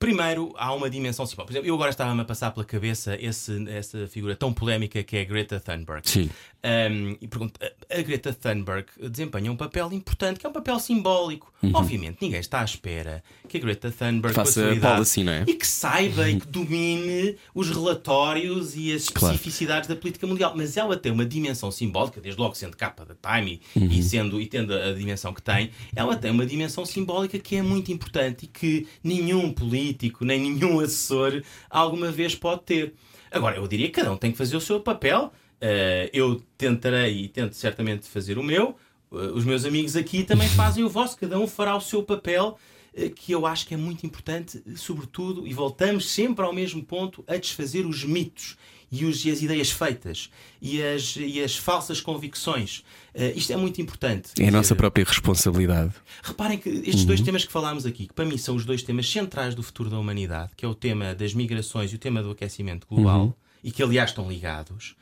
Primeiro, 0.00 0.54
há 0.56 0.72
uma 0.74 0.88
dimensão 0.88 1.26
simbólica. 1.26 1.44
Por 1.48 1.52
exemplo, 1.52 1.68
eu 1.68 1.74
agora 1.74 1.90
estava-me 1.90 2.22
a 2.22 2.24
passar 2.24 2.50
pela 2.52 2.64
cabeça 2.64 3.18
esse, 3.20 3.68
essa 3.68 4.06
figura 4.06 4.34
tão 4.34 4.50
polémica 4.50 5.02
que 5.02 5.14
é 5.14 5.20
a 5.20 5.24
Greta 5.24 5.60
Thunberg. 5.60 6.00
Sim. 6.08 6.30
Um, 6.64 7.16
e 7.20 7.28
pergunto, 7.28 7.60
a- 7.62 8.00
Greta 8.02 8.32
Thunberg 8.32 8.86
desempenha 9.10 9.52
um 9.52 9.56
papel 9.56 9.92
importante, 9.92 10.40
que 10.40 10.46
é 10.46 10.48
um 10.48 10.52
papel 10.54 10.78
simbólico. 10.80 11.52
Obviamente, 11.74 12.16
ninguém 12.22 12.40
está 12.40 12.62
à 12.62 12.64
espera 12.64 13.22
que 13.46 13.58
a 13.58 13.60
Greta 13.60 13.90
Thunberg 13.90 14.34
Faça 14.34 14.72
idade, 14.72 14.94
policy, 14.94 15.22
não 15.22 15.32
é? 15.34 15.44
e 15.46 15.52
que 15.52 15.66
saiba 15.66 16.30
e 16.30 16.40
que 16.40 16.46
domine 16.46 17.36
os 17.54 17.68
relatórios 17.68 18.74
e 18.74 18.94
as 18.94 19.06
Claro. 19.10 19.34
especificidades 19.34 19.86
da 19.86 19.94
política 19.96 20.26
mundial. 20.26 20.54
Mas 20.56 20.78
ela 20.78 20.96
tem 20.96 21.12
uma 21.12 21.26
dimensão 21.26 21.70
simbólica, 21.70 22.22
desde 22.22 22.40
logo 22.40 22.54
sendo 22.54 22.74
capa 22.74 23.04
da 23.04 23.14
Time 23.14 23.60
e, 23.76 23.78
Uhum. 23.78 23.86
e 23.92 24.02
sendo, 24.02 24.40
e 24.40 24.46
tendo 24.46 24.72
a 24.72 24.92
dimensão 24.94 25.34
que 25.34 25.42
tem, 25.42 25.70
ela 25.94 26.16
tem 26.16 26.30
uma 26.30 26.46
dimensão 26.46 26.86
simbólica 26.86 27.38
que 27.38 27.56
é 27.56 27.62
muito 27.62 27.92
importante 27.92 28.44
e 28.44 28.48
que 28.48 28.86
nenhum 29.04 29.52
político, 29.52 29.89
nem 30.24 30.40
nenhum 30.40 30.80
assessor 30.80 31.42
alguma 31.68 32.10
vez 32.10 32.34
pode 32.34 32.62
ter. 32.62 32.94
Agora, 33.30 33.56
eu 33.56 33.66
diria 33.68 33.86
que 33.86 33.92
cada 33.92 34.12
um 34.12 34.16
tem 34.16 34.32
que 34.32 34.38
fazer 34.38 34.56
o 34.56 34.60
seu 34.60 34.80
papel. 34.80 35.32
Uh, 35.62 36.08
eu 36.12 36.42
tentarei 36.56 37.24
e 37.24 37.28
tento 37.28 37.54
certamente 37.54 38.08
fazer 38.08 38.38
o 38.38 38.42
meu. 38.42 38.76
Uh, 39.10 39.34
os 39.34 39.44
meus 39.44 39.64
amigos 39.64 39.94
aqui 39.94 40.24
também 40.24 40.48
fazem 40.56 40.82
o 40.82 40.88
vosso, 40.88 41.16
cada 41.16 41.38
um 41.38 41.46
fará 41.46 41.76
o 41.76 41.80
seu 41.80 42.02
papel, 42.02 42.58
uh, 42.94 43.10
que 43.10 43.32
eu 43.32 43.46
acho 43.46 43.66
que 43.66 43.74
é 43.74 43.76
muito 43.76 44.06
importante, 44.06 44.62
sobretudo, 44.76 45.46
e 45.46 45.52
voltamos 45.52 46.10
sempre 46.10 46.44
ao 46.44 46.52
mesmo 46.52 46.82
ponto, 46.82 47.22
a 47.26 47.36
desfazer 47.36 47.86
os 47.86 48.04
mitos 48.04 48.56
e, 48.90 49.04
os- 49.04 49.24
e 49.24 49.30
as 49.30 49.40
ideias 49.42 49.70
feitas 49.70 50.30
e 50.60 50.82
as, 50.82 51.16
e 51.16 51.42
as 51.42 51.56
falsas 51.56 52.00
convicções. 52.00 52.78
Uh, 53.14 53.36
isto 53.36 53.52
é 53.52 53.56
muito 53.56 53.80
importante. 53.80 54.30
É 54.40 54.48
a 54.48 54.50
nossa 54.50 54.62
dizer, 54.62 54.74
própria 54.76 55.04
responsabilidade. 55.04 55.92
Reparem 56.22 56.58
que 56.58 56.68
estes 56.68 57.04
dois 57.04 57.20
temas 57.20 57.44
que 57.44 57.52
falámos 57.52 57.86
aqui, 57.86 58.06
que 58.06 58.14
para 58.14 58.24
mim 58.24 58.36
são 58.38 58.54
os 58.56 58.64
dois 58.64 58.82
temas 58.82 59.10
centrais 59.10 59.54
do 59.54 59.62
futuro 59.62 59.90
da 59.90 59.98
humanidade, 59.98 60.52
que 60.56 60.64
é 60.64 60.68
o 60.68 60.74
tema 60.74 61.14
das 61.14 61.34
migrações 61.34 61.92
e 61.92 61.94
o 61.94 61.98
tema 61.98 62.22
do 62.22 62.30
aquecimento 62.30 62.86
global, 62.88 63.36
e 63.62 63.70
que 63.70 63.82
aliás 63.82 64.10
estão 64.10 64.28
ligados, 64.28 64.94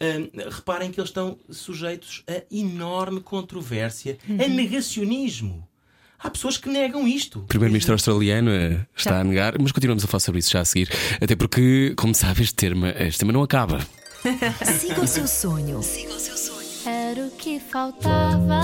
hum, 0.00 0.30
reparem 0.50 0.90
que 0.90 0.98
eles 1.00 1.10
estão 1.10 1.38
sujeitos 1.50 2.22
a 2.28 2.42
enorme 2.54 3.20
controvérsia, 3.20 4.18
a 4.28 4.48
negacionismo. 4.48 5.66
Há 6.22 6.30
pessoas 6.30 6.58
que 6.58 6.68
negam 6.68 7.08
isto. 7.08 7.38
O 7.38 7.42
primeiro-ministro 7.42 7.94
australiano 7.94 8.50
eh, 8.50 8.86
está 8.94 9.20
a 9.20 9.24
negar, 9.24 9.54
mas 9.58 9.72
continuamos 9.72 10.04
a 10.04 10.06
falar 10.06 10.20
sobre 10.20 10.40
isso 10.40 10.50
já 10.50 10.60
a 10.60 10.64
seguir. 10.64 10.90
Até 11.20 11.34
porque, 11.34 11.94
como 11.96 12.14
sabe, 12.14 12.42
este 12.42 12.54
tema, 12.54 12.90
este 12.98 13.20
tema 13.20 13.32
não 13.32 13.42
acaba. 13.42 13.80
Siga 14.78 15.00
o 15.00 15.06
seu 15.06 15.26
sonho. 15.26 15.82
Siga 15.82 16.12
o 16.12 16.20
seu 16.20 16.36
sonho. 16.36 16.60
Era 16.84 17.26
o 17.26 17.30
que 17.30 17.58
faltava. 17.58 18.60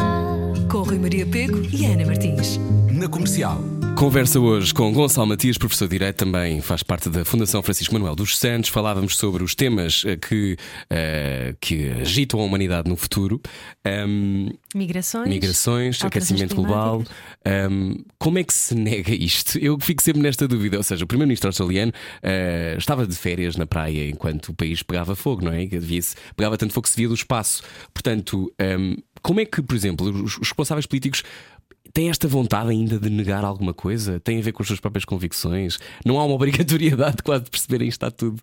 Com 0.71 0.83
Rui 0.83 0.99
Maria 0.99 1.25
Peco 1.25 1.59
e 1.73 1.87
Ana 1.87 2.05
Martins. 2.05 2.59
Na 2.93 3.09
comercial. 3.09 3.59
Conversa 3.97 4.39
hoje 4.39 4.75
com 4.75 4.93
Gonçalo 4.93 5.27
Matias, 5.27 5.57
professor 5.57 5.87
de 5.87 5.93
Direito, 5.93 6.17
também 6.17 6.61
faz 6.61 6.83
parte 6.83 7.09
da 7.09 7.25
Fundação 7.25 7.63
Francisco 7.63 7.95
Manuel 7.95 8.15
dos 8.15 8.37
Santos. 8.37 8.69
Falávamos 8.69 9.17
sobre 9.17 9.43
os 9.43 9.55
temas 9.55 10.05
eh, 10.05 10.17
que, 10.19 10.55
eh, 10.91 11.55
que 11.59 11.89
agitam 11.93 12.39
a 12.41 12.45
humanidade 12.45 12.91
no 12.91 12.97
futuro. 12.97 13.41
Ahm, 13.83 14.51
Migrações. 14.75 15.29
migrações, 15.31 16.05
aquecimento 16.05 16.55
global. 16.55 17.03
Ahm, 17.43 18.05
como 18.19 18.39
é 18.39 18.45
que 18.45 18.53
se 18.53 18.75
nega 18.75 19.15
isto? 19.15 19.59
Eu 19.59 19.79
fico 19.81 20.03
sempre 20.03 20.21
nesta 20.21 20.47
dúvida. 20.47 20.77
Ou 20.77 20.83
seja, 20.83 21.03
o 21.03 21.07
primeiro-ministro 21.09 21.49
australiano 21.49 21.93
eh, 22.23 22.75
estava 22.77 23.07
de 23.07 23.17
férias 23.17 23.57
na 23.57 23.67
praia 23.67 24.11
enquanto 24.11 24.51
o 24.51 24.55
país 24.55 24.83
pegava 24.83 25.17
fogo, 25.17 25.43
não 25.43 25.53
é? 25.55 25.67
Pegava 26.37 26.59
tanto 26.59 26.75
fogo 26.75 26.85
que 26.85 26.91
se 26.91 26.97
via 26.99 27.09
do 27.09 27.15
espaço. 27.15 27.63
Portanto, 27.95 28.53
ahm, 28.61 28.97
como 29.23 29.41
é 29.41 29.45
que, 29.45 29.63
por 29.63 29.75
exemplo, 29.75 30.07
os 30.23 30.37
responsáveis 30.37 30.87
políticos 30.87 31.23
têm 31.97 32.11
esta 32.11 32.29
vontade 32.29 32.69
ainda 32.69 32.99
de 32.99 33.09
negar 33.09 33.43
alguma 33.43 33.73
coisa? 33.73 34.21
Tem 34.21 34.39
a 34.39 34.43
ver 34.43 34.53
com 34.53 34.63
as 34.63 34.67
suas 34.67 34.79
próprias 34.79 35.07
convicções? 35.07 35.79
Não 36.05 36.21
há 36.21 36.27
uma 36.27 36.35
obrigatoriedade 36.37 37.23
quase 37.23 37.45
de 37.45 37.51
perceberem 37.51 37.89
está 37.89 38.11
tudo 38.11 38.39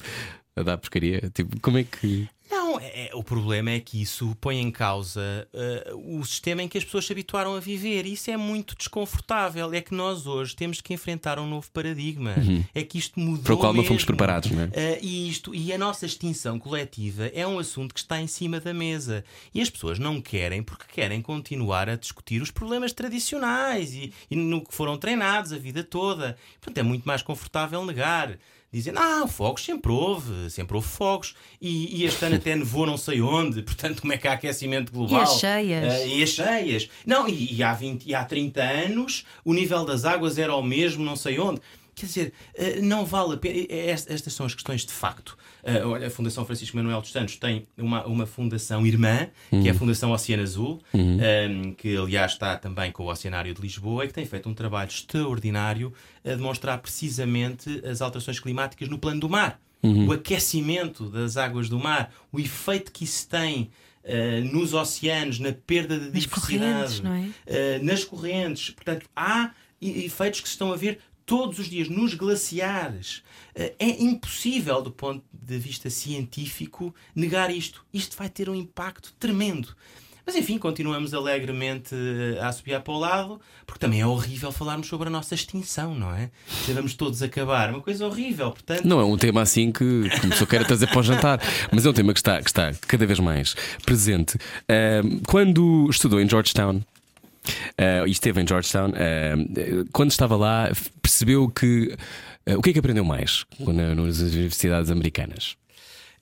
a 0.56 0.64
dar 0.64 0.78
porcaria? 0.80 1.30
Tipo, 1.32 1.60
como 1.62 1.78
é 1.78 1.84
que. 1.84 2.28
Não, 2.74 2.80
é- 2.80 3.07
é- 3.07 3.11
o 3.13 3.24
problema 3.24 3.71
é 3.71 3.80
que 3.80 4.01
isso 4.01 4.36
põe 4.41 4.59
em 4.59 4.71
causa 4.71 5.47
eh, 5.53 5.91
o 5.93 6.24
sistema 6.26 6.63
em 6.63 6.67
que 6.67 6.78
as 6.78 6.84
pessoas 6.84 7.05
se 7.05 7.11
habituaram 7.11 7.55
a 7.55 7.59
viver. 7.59 8.05
Isso 8.05 8.30
é 8.32 8.38
muito 8.38 8.76
desconfortável. 8.76 9.74
É 9.74 9.82
que 9.82 9.93
nós 9.93 10.26
hoje 10.28 10.55
temos 10.55 10.82
que 10.82 10.93
enfrentar 10.93 11.39
um 11.39 11.47
novo 11.47 11.69
paradigma. 11.71 12.36
É 12.74 12.84
que 12.84 12.97
isto 12.97 13.19
mudou. 13.19 13.38
Uhum. 13.38 13.43
Para 13.43 13.53
o 13.53 13.57
qual 13.57 13.74
não 13.74 13.84
fomos 13.84 14.01
mesmo. 14.03 14.07
preparados, 14.07 14.51
não 14.51 14.63
é? 14.63 14.69
Eh, 14.74 14.99
e, 15.01 15.30
isto, 15.30 15.53
e 15.53 15.71
a 15.74 15.78
nossa 15.78 16.05
extinção 16.05 16.57
coletiva 16.59 17.28
é 17.34 17.45
um 17.45 17.59
assunto 17.59 17.93
que 17.93 17.99
está 17.99 18.19
em 18.21 18.28
cima 18.28 18.59
da 18.59 18.74
mesa. 18.74 19.24
E 19.53 19.61
as 19.61 19.69
pessoas 19.69 19.99
não 19.99 20.21
querem 20.21 20.63
porque 20.63 20.86
querem 20.93 21.21
continuar 21.21 21.89
a 21.89 21.95
discutir 21.95 22.41
os 22.41 22.51
problemas 22.51 22.91
tradicionais 22.93 23.93
e, 23.93 24.13
e 24.30 24.36
no 24.36 24.63
que 24.63 24.74
foram 24.74 24.97
treinados 24.97 25.53
a 25.53 25.57
vida 25.57 25.84
toda. 25.84 26.38
Portanto, 26.59 26.78
é 26.78 26.84
muito 26.84 27.03
mais 27.03 27.21
confortável 27.21 27.86
negar. 27.86 28.38
Dizendo, 28.74 28.97
ah, 28.97 29.28
fogos 29.28 29.63
sempre 29.63 29.91
houve, 29.91 30.49
sempre 30.49 30.76
houve 30.76 30.88
fogos, 30.88 31.36
e, 31.61 32.01
e 32.01 32.05
este 32.05 32.26
ano 32.26 32.38
até 32.38 32.55
nevou 32.55 32.88
não 32.88 32.97
sei 32.97 33.21
onde, 33.21 33.61
portanto, 33.61 34.01
como 34.01 34.13
é 34.13 34.17
que 34.17 34.28
há 34.28 34.34
aquecimento 34.34 34.91
global? 34.91 35.19
E 35.19 35.24
as 35.24 35.39
cheias? 35.39 35.93
Eh, 35.93 36.07
e 36.07 36.24
as 36.24 36.30
cheias. 36.30 36.89
Não, 37.05 37.30
e, 37.30 37.53
e 37.53 37.61
há 37.61 37.71
20, 37.71 38.03
e 38.03 38.15
há 38.15 38.26
30 38.26 38.63
anos 38.63 39.26
o 39.45 39.53
nível 39.53 39.86
das 39.86 40.05
águas 40.05 40.39
era 40.39 40.55
o 40.55 40.63
mesmo, 40.63 41.05
não 41.05 41.15
sei 41.15 41.39
onde. 41.39 41.61
Quer 41.95 42.05
dizer, 42.07 42.33
eh, 42.55 42.79
não 42.81 43.05
vale 43.05 43.35
a 43.35 43.37
pena. 43.37 43.65
eh, 43.69 43.91
est- 43.91 44.09
Estas 44.09 44.33
são 44.33 44.45
as 44.45 44.53
questões 44.53 44.85
de 44.85 44.91
facto. 44.91 45.37
Eh, 45.63 45.83
Olha, 45.85 46.07
a 46.07 46.09
Fundação 46.09 46.45
Francisco 46.45 46.75
Manuel 46.75 47.01
dos 47.01 47.11
Santos 47.11 47.35
tem 47.37 47.67
uma, 47.77 48.05
uma 48.05 48.25
fundação 48.25 48.85
irmã, 48.85 49.27
que 49.49 49.67
é 49.67 49.71
a 49.71 49.73
Fundação 49.75 50.11
Oceano 50.11 50.43
Azul, 50.43 50.81
eh, 50.93 51.73
que 51.77 51.95
aliás 51.95 52.31
está 52.33 52.57
também 52.57 52.91
com 52.91 53.03
o 53.03 53.11
Oceanário 53.11 53.53
de 53.53 53.61
Lisboa 53.61 54.05
e 54.05 54.07
que 54.07 54.13
tem 54.13 54.25
feito 54.25 54.49
um 54.49 54.53
trabalho 54.53 54.89
extraordinário 54.89 55.93
a 56.25 56.29
demonstrar 56.35 56.77
precisamente 56.79 57.81
as 57.85 58.01
alterações 58.01 58.39
climáticas 58.39 58.89
no 58.89 58.97
plano 58.97 59.19
do 59.19 59.29
mar. 59.29 59.59
O 60.07 60.13
aquecimento 60.13 61.09
das 61.09 61.35
águas 61.37 61.67
do 61.69 61.77
mar, 61.77 62.11
o 62.31 62.39
efeito 62.39 62.91
que 62.91 63.03
isso 63.03 63.27
tem 63.27 63.69
eh, 64.05 64.41
nos 64.41 64.73
oceanos, 64.73 65.39
na 65.39 65.51
perda 65.53 65.97
de 65.99 66.11
Nas 66.11 66.25
correntes, 66.25 66.47
diversidade, 66.97 67.03
não 67.03 67.13
é? 67.13 67.29
eh, 67.45 67.79
nas 67.81 68.03
correntes. 68.03 68.69
Portanto, 68.71 69.05
há 69.15 69.51
efeitos 69.81 70.39
que 70.41 70.47
se 70.47 70.53
estão 70.55 70.71
a 70.71 70.75
ver 70.77 70.99
todos 71.34 71.57
os 71.57 71.67
dias 71.67 71.89
nos 71.89 72.13
glaciares. 72.13 73.23
Eh, 73.55 73.73
é 73.79 74.03
impossível, 74.03 74.84
do 74.84 74.91
ponto 74.91 75.25
de 75.34 75.57
vista 75.57 75.89
científico, 75.89 76.93
negar 77.15 77.49
isto. 77.49 77.84
Isto 77.91 78.15
vai 78.15 78.29
ter 78.29 78.51
um 78.51 78.53
impacto 78.53 79.11
tremendo. 79.19 79.75
Mas 80.27 80.36
enfim, 80.36 80.59
continuamos 80.59 81.11
alegremente 81.11 81.95
eh, 81.95 82.39
a 82.39 82.49
assobiar 82.49 82.81
para 82.81 82.93
o 82.93 82.99
lado, 82.99 83.41
porque 83.65 83.79
também 83.79 83.99
é 83.99 84.05
horrível 84.05 84.51
falarmos 84.51 84.86
sobre 84.86 85.07
a 85.07 85.11
nossa 85.11 85.34
extinção, 85.34 85.95
não 85.95 86.13
é? 86.13 86.29
Vamos 86.67 86.93
todos 86.93 87.23
acabar. 87.23 87.71
Uma 87.71 87.81
coisa 87.81 88.05
horrível, 88.05 88.51
portanto. 88.51 88.86
Não 88.86 88.99
é 88.99 89.03
um 89.03 89.17
tema 89.17 89.41
assim 89.41 89.71
que 89.71 90.07
começou 90.21 90.45
a 90.47 90.63
trazer 90.63 90.86
para 90.86 90.99
o 90.99 91.03
jantar, 91.03 91.41
mas 91.71 91.84
é 91.84 91.89
um 91.89 91.93
tema 91.93 92.13
que 92.13 92.19
está, 92.19 92.43
que 92.43 92.49
está 92.51 92.71
cada 92.88 93.07
vez 93.07 93.19
mais 93.19 93.55
presente. 93.84 94.38
Ahm, 94.69 95.19
quando 95.25 95.89
estudou 95.89 96.21
em 96.21 96.29
Georgetown, 96.29 96.84
ah, 97.77 98.07
e 98.07 98.11
esteve 98.11 98.41
em 98.41 98.47
Georgetown, 98.47 98.91
ah, 98.95 99.85
quando 99.91 100.11
estava 100.11 100.35
lá, 100.35 100.71
percebeu 101.01 101.49
que. 101.49 101.95
ah, 102.45 102.57
o 102.57 102.61
que 102.61 102.69
é 102.69 102.73
que 102.73 102.79
aprendeu 102.79 103.03
mais 103.05 103.43
quando- 103.63 103.77
nas 103.95 104.19
universidades 104.19 104.89
americanas? 104.91 105.55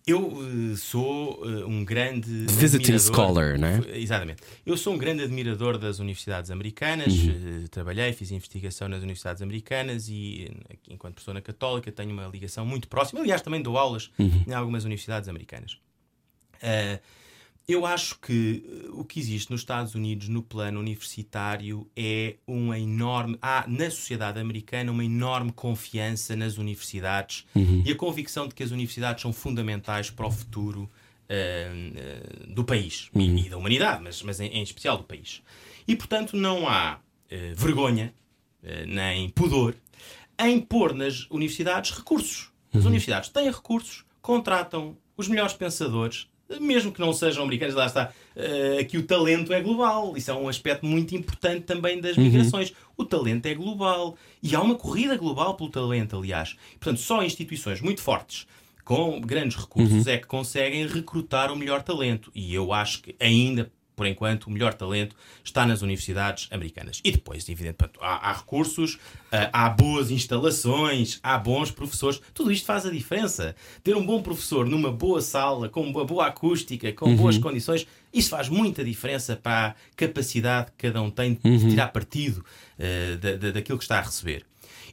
Eu 0.07 0.75
sou 0.77 1.45
um 1.67 1.85
grande. 1.85 2.47
Visiting 2.49 2.97
scholar, 2.97 3.59
não 3.59 3.67
é? 3.67 3.99
Exatamente. 3.99 4.41
Eu 4.65 4.75
sou 4.75 4.95
um 4.95 4.97
grande 4.97 5.21
admirador 5.21 5.77
das 5.77 5.99
universidades 5.99 6.49
americanas. 6.49 7.13
Uhum. 7.13 7.65
Trabalhei, 7.69 8.11
fiz 8.11 8.31
investigação 8.31 8.89
nas 8.89 9.03
universidades 9.03 9.43
americanas 9.43 10.09
e, 10.09 10.49
enquanto 10.89 11.15
pessoa 11.17 11.35
na 11.35 11.41
católica, 11.41 11.91
tenho 11.91 12.09
uma 12.11 12.25
ligação 12.27 12.65
muito 12.65 12.87
próxima. 12.87 13.21
Aliás, 13.21 13.43
também 13.43 13.61
dou 13.61 13.77
aulas 13.77 14.09
Uhum. 14.17 14.43
em 14.47 14.53
algumas 14.53 14.85
universidades 14.85 15.29
americanas. 15.29 15.77
Eh, 16.63 16.99
eu 17.73 17.85
acho 17.85 18.19
que 18.19 18.63
eh, 18.65 18.89
o 18.91 19.03
que 19.03 19.19
existe 19.19 19.51
nos 19.51 19.61
Estados 19.61 19.95
Unidos 19.95 20.27
no 20.27 20.41
plano 20.41 20.79
universitário 20.79 21.89
é 21.95 22.35
uma 22.45 22.77
enorme. 22.77 23.37
Há 23.41 23.65
na 23.67 23.89
sociedade 23.89 24.39
americana 24.39 24.91
uma 24.91 25.05
enorme 25.05 25.51
confiança 25.51 26.35
nas 26.35 26.57
universidades 26.57 27.45
e 27.85 27.91
a 27.91 27.95
convicção 27.95 28.47
de 28.47 28.55
que 28.55 28.63
as 28.63 28.71
universidades 28.71 29.21
são 29.21 29.31
fundamentais 29.31 30.09
para 30.09 30.27
o 30.27 30.31
futuro 30.31 30.89
eh, 31.29 31.71
do 32.47 32.63
país 32.63 33.09
e, 33.15 33.45
e 33.45 33.49
da 33.49 33.57
humanidade, 33.57 34.03
mas, 34.03 34.21
mas 34.21 34.39
em, 34.39 34.47
em 34.47 34.63
especial 34.63 34.97
do 34.97 35.03
país. 35.03 35.41
E 35.87 35.95
portanto 35.95 36.35
não 36.35 36.67
há 36.67 36.99
eh, 37.29 37.53
vergonha 37.55 38.13
nem 38.85 39.27
pudor 39.29 39.75
em 40.37 40.59
pôr 40.59 40.93
nas 40.93 41.25
universidades 41.31 41.89
recursos. 41.91 42.51
As 42.73 42.85
universidades 42.85 43.29
têm 43.29 43.49
recursos, 43.49 44.05
contratam 44.21 44.95
os 45.17 45.27
melhores 45.27 45.53
pensadores, 45.53 46.27
mesmo 46.59 46.91
que 46.91 46.99
não 46.99 47.13
sejam 47.13 47.43
americanos, 47.43 47.75
lá 47.75 47.85
está. 47.85 48.11
eh, 48.35 48.77
aqui 48.81 48.97
o 48.97 49.03
talento 49.03 49.53
é 49.53 49.61
global. 49.61 50.15
Isso 50.17 50.31
é 50.31 50.33
um 50.33 50.47
aspecto 50.47 50.85
muito 50.85 51.15
importante 51.15 51.61
também 51.63 51.99
das 52.01 52.15
migrações. 52.17 52.73
O 52.97 53.05
talento 53.05 53.45
é 53.45 53.53
global. 53.53 54.17
E 54.41 54.55
há 54.55 54.61
uma 54.61 54.75
corrida 54.75 55.15
global 55.17 55.55
pelo 55.55 55.69
talento, 55.69 56.17
aliás. 56.17 56.55
Portanto, 56.79 56.99
só 56.99 57.23
instituições 57.23 57.81
muito 57.81 58.01
fortes, 58.01 58.47
com 58.83 59.19
grandes 59.21 59.57
recursos, 59.57 60.07
é 60.07 60.17
que 60.17 60.27
conseguem 60.27 60.87
recrutar 60.87 61.51
o 61.51 61.55
melhor 61.55 61.81
talento. 61.83 62.31
E 62.33 62.53
eu 62.53 62.73
acho 62.73 63.01
que 63.01 63.15
ainda 63.19 63.71
por 64.01 64.07
enquanto, 64.07 64.45
o 64.45 64.49
melhor 64.49 64.73
talento 64.73 65.15
está 65.43 65.63
nas 65.63 65.83
universidades 65.83 66.47
americanas. 66.49 66.99
E 67.03 67.11
depois, 67.11 67.47
evidentemente, 67.47 67.99
há, 68.01 68.31
há 68.31 68.33
recursos, 68.33 68.97
ah, 69.31 69.47
há 69.53 69.69
boas 69.69 70.09
instalações, 70.09 71.19
há 71.21 71.37
bons 71.37 71.69
professores. 71.69 72.19
Tudo 72.33 72.51
isto 72.51 72.65
faz 72.65 72.83
a 72.83 72.89
diferença. 72.89 73.55
Ter 73.83 73.95
um 73.95 74.03
bom 74.03 74.19
professor 74.23 74.65
numa 74.65 74.91
boa 74.91 75.21
sala, 75.21 75.69
com 75.69 75.83
uma 75.83 76.03
boa 76.03 76.25
acústica, 76.25 76.91
com 76.93 77.15
boas 77.15 77.37
condições, 77.37 77.85
isso 78.11 78.31
faz 78.31 78.49
muita 78.49 78.83
diferença 78.83 79.35
para 79.35 79.67
a 79.67 79.75
capacidade 79.95 80.71
que 80.71 80.87
cada 80.87 80.99
um 80.99 81.11
tem 81.11 81.35
de 81.35 81.69
tirar 81.69 81.89
partido 81.89 82.43
ah, 82.79 83.17
da, 83.17 83.35
da- 83.35 83.51
daquilo 83.51 83.77
que 83.77 83.83
está 83.83 83.99
a 83.99 84.01
receber. 84.01 84.43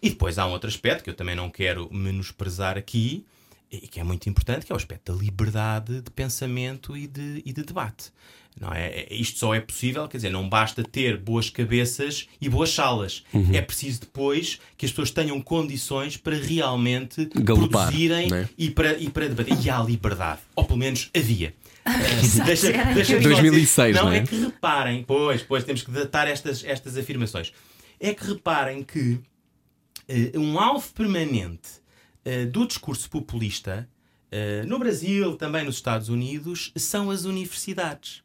E 0.03 0.11
depois 0.11 0.39
há 0.39 0.47
um 0.47 0.51
outro 0.51 0.69
aspecto 0.69 1.03
que 1.03 1.09
eu 1.09 1.15
também 1.15 1.35
não 1.35 1.49
quero 1.49 1.89
menosprezar 1.91 2.77
aqui, 2.77 3.25
e 3.71 3.81
que 3.87 4.01
é 4.01 4.05
muito 4.05 4.27
importante, 4.31 4.65
que 4.65 4.73
é 4.73 4.75
o 4.75 4.79
aspecto 4.79 5.13
da 5.13 5.19
liberdade 5.19 6.01
de 6.01 6.11
pensamento 6.11 6.97
e 6.97 7.07
de, 7.07 7.43
e 7.45 7.53
de 7.53 7.63
debate. 7.65 8.11
Não 8.61 8.73
é? 8.73 8.87
É- 8.89 9.15
Isto 9.15 9.39
só 9.39 9.55
é 9.55 9.61
possível, 9.61 10.07
quer 10.09 10.19
dizer, 10.19 10.31
não 10.31 10.49
basta 10.49 10.83
ter 10.83 11.17
boas 11.17 11.49
cabeças 11.51 12.27
e 12.41 12.49
boas 12.49 12.71
salas. 12.71 13.23
É 13.53 13.61
preciso 13.63 14.01
depois 14.01 14.59
que 14.77 14.85
as 14.87 14.93
pessoas 14.93 15.11
tenham 15.11 15.41
condições 15.41 16.17
para 16.17 16.37
realmente 16.37 17.29
Galopar, 17.35 17.87
produzirem 17.87 18.29
não 18.29 18.37
é? 18.39 18.49
e, 18.59 18.71
para, 18.71 18.99
e 18.99 19.09
para 19.11 19.29
debater. 19.29 19.57
E 19.65 19.71
há 19.71 19.83
liberdade. 19.83 20.41
Ou 20.57 20.65
pelo 20.65 20.79
menos 20.79 21.11
havia. 21.17 21.55
Deixa- 22.45 22.69
era 22.73 22.93
deixa-me 22.95 23.25
eu 23.25 23.31
só 23.35 23.41
2006, 23.41 23.97
dizer- 23.97 24.05
não 24.05 24.13
é? 24.13 24.19
é 24.19 24.23
que 24.27 24.37
reparem, 24.39 25.03
pois, 25.05 25.43
pois, 25.43 25.65
temos 25.65 25.83
que 25.83 25.91
datar 25.91 26.29
estas, 26.29 26.63
estas 26.65 26.97
afirmações. 26.99 27.53
É 27.99 28.13
que 28.13 28.25
reparem 28.27 28.83
que 28.83 29.19
eh, 30.07 30.33
um 30.37 30.59
alvo 30.59 30.87
permanente 30.93 31.69
eh, 32.25 32.45
do 32.45 32.67
discurso 32.67 33.09
populista 33.09 33.89
eh, 34.31 34.63
no 34.67 34.79
Brasil, 34.79 35.37
também 35.37 35.65
nos 35.65 35.77
Estados 35.77 36.09
Unidos, 36.11 36.73
são 36.77 37.11
as 37.11 37.25
universidades. 37.25 38.23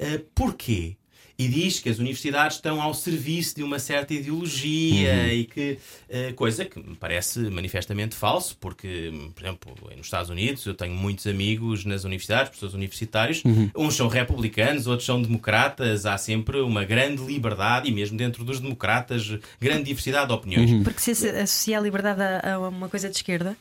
Uh, 0.00 0.18
porquê? 0.34 0.96
E 1.38 1.48
diz 1.48 1.80
que 1.80 1.88
as 1.88 1.98
universidades 1.98 2.58
estão 2.58 2.82
ao 2.82 2.92
serviço 2.92 3.56
de 3.56 3.62
uma 3.62 3.78
certa 3.78 4.12
ideologia 4.12 5.32
e 5.32 5.44
que. 5.46 5.78
uh, 6.10 6.34
coisa 6.34 6.66
que 6.66 6.78
me 6.78 6.94
parece 6.94 7.38
manifestamente 7.48 8.14
falso, 8.14 8.56
porque, 8.60 9.10
por 9.34 9.42
exemplo, 9.42 9.74
nos 9.96 10.06
Estados 10.06 10.28
Unidos 10.28 10.66
eu 10.66 10.74
tenho 10.74 10.94
muitos 10.94 11.26
amigos 11.26 11.86
nas 11.86 12.04
universidades, 12.04 12.50
professores 12.50 12.74
universitários, 12.74 13.42
uns 13.74 13.94
são 13.94 14.06
republicanos, 14.08 14.86
outros 14.86 15.06
são 15.06 15.22
democratas, 15.22 16.04
há 16.04 16.18
sempre 16.18 16.60
uma 16.60 16.84
grande 16.84 17.22
liberdade 17.22 17.88
e 17.88 17.92
mesmo 17.92 18.18
dentro 18.18 18.44
dos 18.44 18.60
democratas, 18.60 19.38
grande 19.58 19.84
diversidade 19.84 20.26
de 20.26 20.34
opiniões. 20.34 20.82
Porque 20.84 21.00
se 21.00 21.26
associa 21.26 21.78
a 21.78 21.80
liberdade 21.80 22.20
a, 22.20 22.54
a 22.54 22.68
uma 22.68 22.88
coisa 22.90 23.08
de 23.08 23.16
esquerda. 23.16 23.56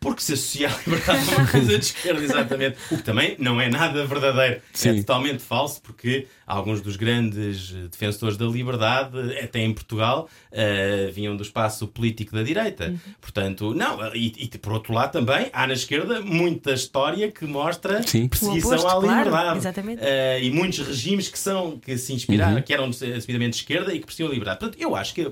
Porque 0.00 0.22
se 0.22 0.32
associa 0.32 0.70
a 0.70 0.78
liberdade 0.78 1.28
a 1.34 1.36
uma 1.36 1.46
coisa 1.46 1.78
de 1.78 1.84
esquerda, 1.84 2.24
exatamente. 2.24 2.78
O 2.90 2.96
que 2.96 3.02
também 3.02 3.36
não 3.38 3.60
é 3.60 3.68
nada 3.68 4.06
verdadeiro. 4.06 4.56
É 4.56 4.62
Sim. 4.72 4.96
totalmente 5.00 5.42
falso, 5.42 5.82
porque 5.82 6.26
alguns 6.46 6.80
dos 6.80 6.96
grandes 6.96 7.74
eh, 7.74 7.88
defensores 7.88 8.38
da 8.38 8.46
liberdade, 8.46 9.18
eh, 9.34 9.44
até 9.44 9.60
em 9.60 9.74
Portugal, 9.74 10.26
eh, 10.50 11.10
vinham 11.14 11.36
do 11.36 11.42
espaço 11.42 11.86
político 11.86 12.34
da 12.34 12.42
direita. 12.42 12.94
Portanto, 13.20 13.74
não. 13.74 14.14
E, 14.14 14.32
e, 14.38 14.58
por 14.58 14.72
outro 14.72 14.94
lado 14.94 15.12
também, 15.12 15.50
há 15.52 15.66
na 15.66 15.74
esquerda 15.74 16.22
muita 16.22 16.72
história 16.72 17.30
que 17.30 17.44
mostra 17.44 18.02
Sim. 18.02 18.26
perseguição 18.26 18.70
oposto, 18.70 18.86
à 18.88 19.00
claro, 19.00 19.24
liberdade. 19.24 19.58
exatamente. 19.58 20.02
Eh, 20.02 20.44
e 20.44 20.50
muitos 20.50 20.78
regimes 20.78 21.28
que 21.28 21.38
são 21.38 21.78
que 21.78 21.98
se 21.98 22.14
inspiraram, 22.14 22.62
que 22.62 22.72
eram 22.72 22.86
assumidamente 22.86 23.50
de 23.50 23.56
esquerda 23.56 23.94
e 23.94 23.98
que 24.00 24.06
perseguiam 24.06 24.30
a 24.30 24.32
liberdade. 24.32 24.60
Portanto, 24.60 24.80
eu 24.80 24.96
acho 24.96 25.12
que 25.12 25.30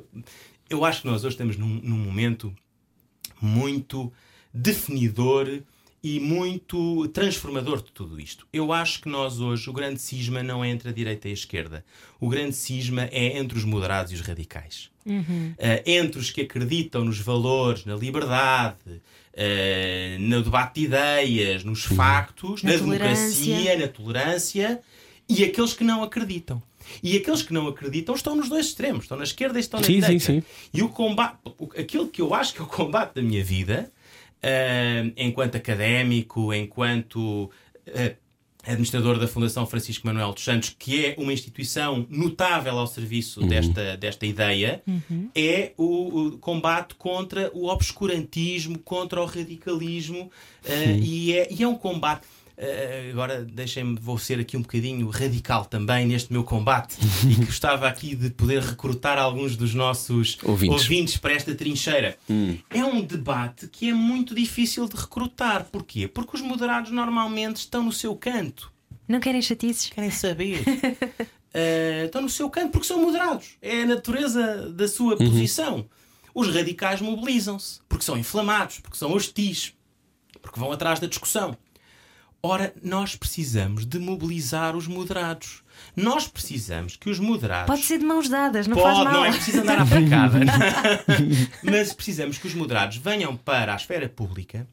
eu 0.69 0.85
acho 0.85 1.01
que 1.01 1.07
nós 1.07 1.25
hoje 1.25 1.35
estamos 1.35 1.57
num, 1.57 1.81
num 1.83 1.97
momento 1.97 2.55
muito 3.41 4.13
definidor 4.53 5.61
e 6.03 6.21
muito 6.21 7.09
transformador 7.09 7.79
de 7.83 7.91
tudo 7.91 8.21
isto. 8.21 8.47
Eu 8.53 8.73
acho 8.73 9.01
que 9.01 9.09
nós 9.09 9.41
hoje, 9.41 9.69
o 9.69 9.73
grande 9.73 10.01
cisma 10.01 10.43
não 10.43 10.65
é 10.65 10.69
entre 10.71 10.91
a 10.91 10.93
direita 10.93 11.27
e 11.29 11.33
a 11.33 11.35
esquerda. 11.35 11.85
O 12.21 12.29
grande 12.29 12.55
cisma 12.55 13.09
é 13.11 13.37
entre 13.39 13.59
os 13.59 13.65
moderados 13.65 14.13
e 14.13 14.15
os 14.15 14.21
radicais. 14.21 14.91
Eh, 15.59 15.83
entre 15.87 16.21
os 16.21 16.31
que 16.31 16.43
acreditam 16.43 17.05
nos 17.05 17.19
valores, 17.19 17.85
na 17.85 17.97
liberdade, 17.97 18.77
eh, 19.33 20.17
no 20.21 20.43
debate 20.43 20.81
de 20.81 20.87
ideias, 20.87 21.65
nos 21.65 21.85
factos, 21.85 22.63
Na 22.63 22.73
na, 22.73 22.79
tolerância. 22.79 23.45
democracia, 23.47 23.79
na 23.79 23.89
tolerância, 23.89 24.81
e 25.29 25.43
aqueles 25.45 25.73
que 25.75 25.83
não 25.83 26.03
acreditam. 26.03 26.63
E 27.03 27.17
aqueles 27.17 27.43
que 27.43 27.53
não 27.53 27.67
acreditam 27.69 28.15
estão 28.15 28.37
nos 28.37 28.49
dois 28.49 28.67
extremos, 28.67 29.05
estão 29.05 29.19
na 29.19 29.25
esquerda 29.25 29.59
e 29.59 29.61
estão 29.61 29.81
na 29.81 29.87
Sim, 29.87 29.95
sim, 29.95 30.01
direita. 30.01 30.25
sim. 30.25 30.43
E 30.73 30.83
o 30.83 30.89
combate, 30.89 31.37
aquilo 31.77 32.07
que 32.09 32.21
eu 32.23 32.33
acho 32.35 32.55
que 32.55 32.61
é 32.61 32.65
o 32.65 32.67
combate 32.69 33.15
da 33.15 33.23
minha 33.23 33.43
vida, 33.43 33.91
ah, 34.43 35.11
enquanto 35.17 35.57
académico, 35.57 36.53
enquanto 36.53 37.51
ah, 37.89 38.15
administrador 38.67 39.19
da 39.19 39.27
Fundação 39.27 39.67
Francisco 39.67 40.07
Manuel 40.07 40.33
dos 40.33 40.45
Santos, 40.45 40.75
que 40.79 41.07
é 41.07 41.15
uma 41.17 41.33
instituição 41.33 42.07
notável 42.11 42.79
ao 42.79 42.87
serviço 42.87 43.41
desta, 43.47 43.97
desta 43.97 44.27
ideia, 44.27 44.83
é 45.35 45.73
o, 45.77 46.27
o 46.27 46.39
combate 46.39 46.95
contra 46.95 47.51
o 47.55 47.67
obscurantismo, 47.69 48.79
contra 48.79 49.23
o 49.23 49.25
radicalismo, 49.25 50.31
ah, 50.67 50.73
e, 51.01 51.33
é, 51.33 51.49
e 51.51 51.63
é 51.63 51.69
um 51.69 51.77
combate. 51.77 52.27
Ah, 52.61 53.11
agora 53.11 53.45
deixem-me, 53.45 53.97
vou 54.01 54.19
ser 54.19 54.41
aqui 54.41 54.57
um 54.57 54.63
bocadinho 54.63 55.09
radical 55.09 55.65
também 55.65 56.07
neste 56.07 56.33
meu 56.33 56.43
combate 56.43 56.97
e 57.31 57.35
que 57.37 57.45
gostava 57.45 57.87
aqui 57.87 58.17
de 58.17 58.31
poder 58.31 58.61
recrutar 58.63 59.17
alguns 59.19 59.57
dos 59.57 59.75
nossos 59.75 60.39
Ouvintes. 60.43 60.83
ouvintes 60.83 61.17
para 61.17 61.33
esta 61.35 61.55
trincheira. 61.55 62.19
É 62.71 62.85
um 62.85 63.01
debate 63.01 63.69
que 63.69 63.91
é 63.91 63.95
muito 63.95 64.35
difícil 64.35 64.89
de 64.89 64.97
recrutar. 64.97 65.65
Porquê? 65.71 66.09
Porque 66.09 66.37
os 66.37 66.43
moderados 66.43 66.91
normalmente 66.91 67.57
estão 67.59 67.83
no 67.85 67.93
seu 67.93 68.17
canto. 68.17 68.73
Não 69.07 69.21
querem 69.21 69.41
chatices? 69.41 69.89
Querem 69.91 70.11
saber. 70.11 70.63
Eh, 71.55 72.05
estão 72.05 72.21
no 72.21 72.29
seu 72.29 72.51
canto 72.51 72.73
porque 72.73 72.87
são 72.87 73.01
moderados. 73.01 73.57
É 73.63 73.81
a 73.83 73.87
natureza 73.87 74.71
da 74.71 74.87
sua 74.87 75.17
posição. 75.17 75.87
Os 76.35 76.55
radicais 76.55 77.01
mobilizam-se 77.01 77.81
porque 77.89 78.05
são 78.05 78.19
inflamados, 78.19 78.81
porque 78.81 78.99
são 78.99 79.13
hostis, 79.15 79.73
porque 80.43 80.61
vão 80.61 80.71
atrás 80.71 81.01
da 81.01 81.07
discussão. 81.07 81.57
Ora, 82.43 82.73
nós 82.83 83.17
precisamos 83.17 83.85
de 83.85 83.99
mobilizar 83.99 84.77
os 84.77 84.87
moderados. 84.87 85.63
Nós 85.97 86.29
precisamos 86.29 86.97
que 86.97 87.11
os 87.11 87.19
moderados. 87.19 87.67
Pode 87.67 87.85
ser 87.85 87.99
de 87.99 88.05
mãos 88.05 88.29
dadas, 88.29 88.67
não 88.69 88.77
Pode, 88.77 88.95
faz 88.95 89.05
mal. 89.05 89.13
não 89.13 89.25
é 89.25 89.33
preciso 89.33 89.61
andar 89.61 89.79
à 89.81 89.87
facada. 89.87 90.39
Mas 91.63 91.93
precisamos 91.93 92.39
que 92.39 92.47
os 92.47 92.55
moderados 92.55 92.97
venham 92.99 93.37
para 93.37 93.73
a 93.73 93.77
esfera 93.77 94.09
pública 94.09 94.69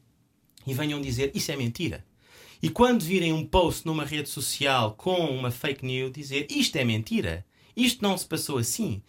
e 0.66 0.72
venham 0.74 1.00
dizer 1.00 1.32
isso 1.34 1.50
é 1.50 1.56
mentira. 1.56 2.04
E 2.62 2.70
quando 2.70 3.02
virem 3.02 3.32
um 3.32 3.44
post 3.44 3.84
numa 3.84 4.04
rede 4.04 4.28
social 4.28 4.92
com 4.92 5.16
uma 5.26 5.50
fake 5.50 5.84
news, 5.84 6.12
dizer 6.12 6.46
isto 6.48 6.76
é 6.76 6.84
mentira, 6.84 7.44
isto 7.76 8.02
não 8.02 8.16
se 8.16 8.26
passou 8.26 8.58
assim. 8.58 9.02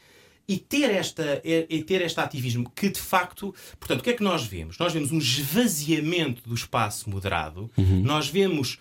E 0.47 0.57
ter, 0.57 0.89
esta, 0.89 1.41
e 1.43 1.83
ter 1.83 2.01
este 2.01 2.19
ativismo 2.21 2.71
que 2.73 2.89
de 2.89 3.01
facto. 3.01 3.53
Portanto, 3.79 3.99
o 3.99 4.03
que 4.03 4.11
é 4.11 4.13
que 4.13 4.23
nós 4.23 4.45
vemos? 4.45 4.77
Nós 4.77 4.93
vemos 4.93 5.11
um 5.11 5.17
esvaziamento 5.17 6.41
do 6.47 6.55
espaço 6.55 7.09
moderado, 7.09 7.69
nós 8.03 8.29
vemos. 8.29 8.77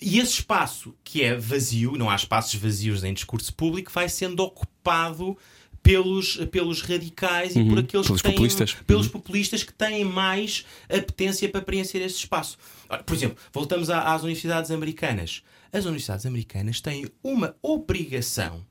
E 0.00 0.18
esse 0.20 0.34
espaço 0.34 0.94
que 1.02 1.22
é 1.24 1.34
vazio, 1.34 1.92
não 1.96 2.08
há 2.10 2.14
espaços 2.14 2.54
vazios 2.54 3.02
em 3.02 3.12
discurso 3.14 3.52
público, 3.54 3.90
vai 3.90 4.08
sendo 4.08 4.40
ocupado 4.44 5.36
pelos, 5.82 6.36
pelos 6.52 6.82
radicais 6.82 7.56
e 7.56 7.64
por 7.64 7.78
aqueles 7.78 8.06
Pelos 8.06 8.20
que 8.20 8.28
têm, 8.28 8.32
populistas. 8.32 8.74
pelos 8.86 9.08
populistas 9.08 9.62
que 9.64 9.72
têm 9.72 10.04
mais 10.04 10.64
apetência 10.88 11.48
para 11.48 11.62
preencher 11.62 11.98
esse 11.98 12.16
espaço. 12.16 12.58
Ora, 12.88 13.02
por 13.02 13.16
exemplo, 13.16 13.38
voltamos 13.52 13.88
à- 13.90 14.12
às 14.14 14.22
universidades 14.22 14.70
americanas. 14.70 15.42
As 15.72 15.84
universidades 15.84 16.26
americanas 16.26 16.80
têm 16.80 17.06
uma 17.24 17.56
obrigação 17.62 18.64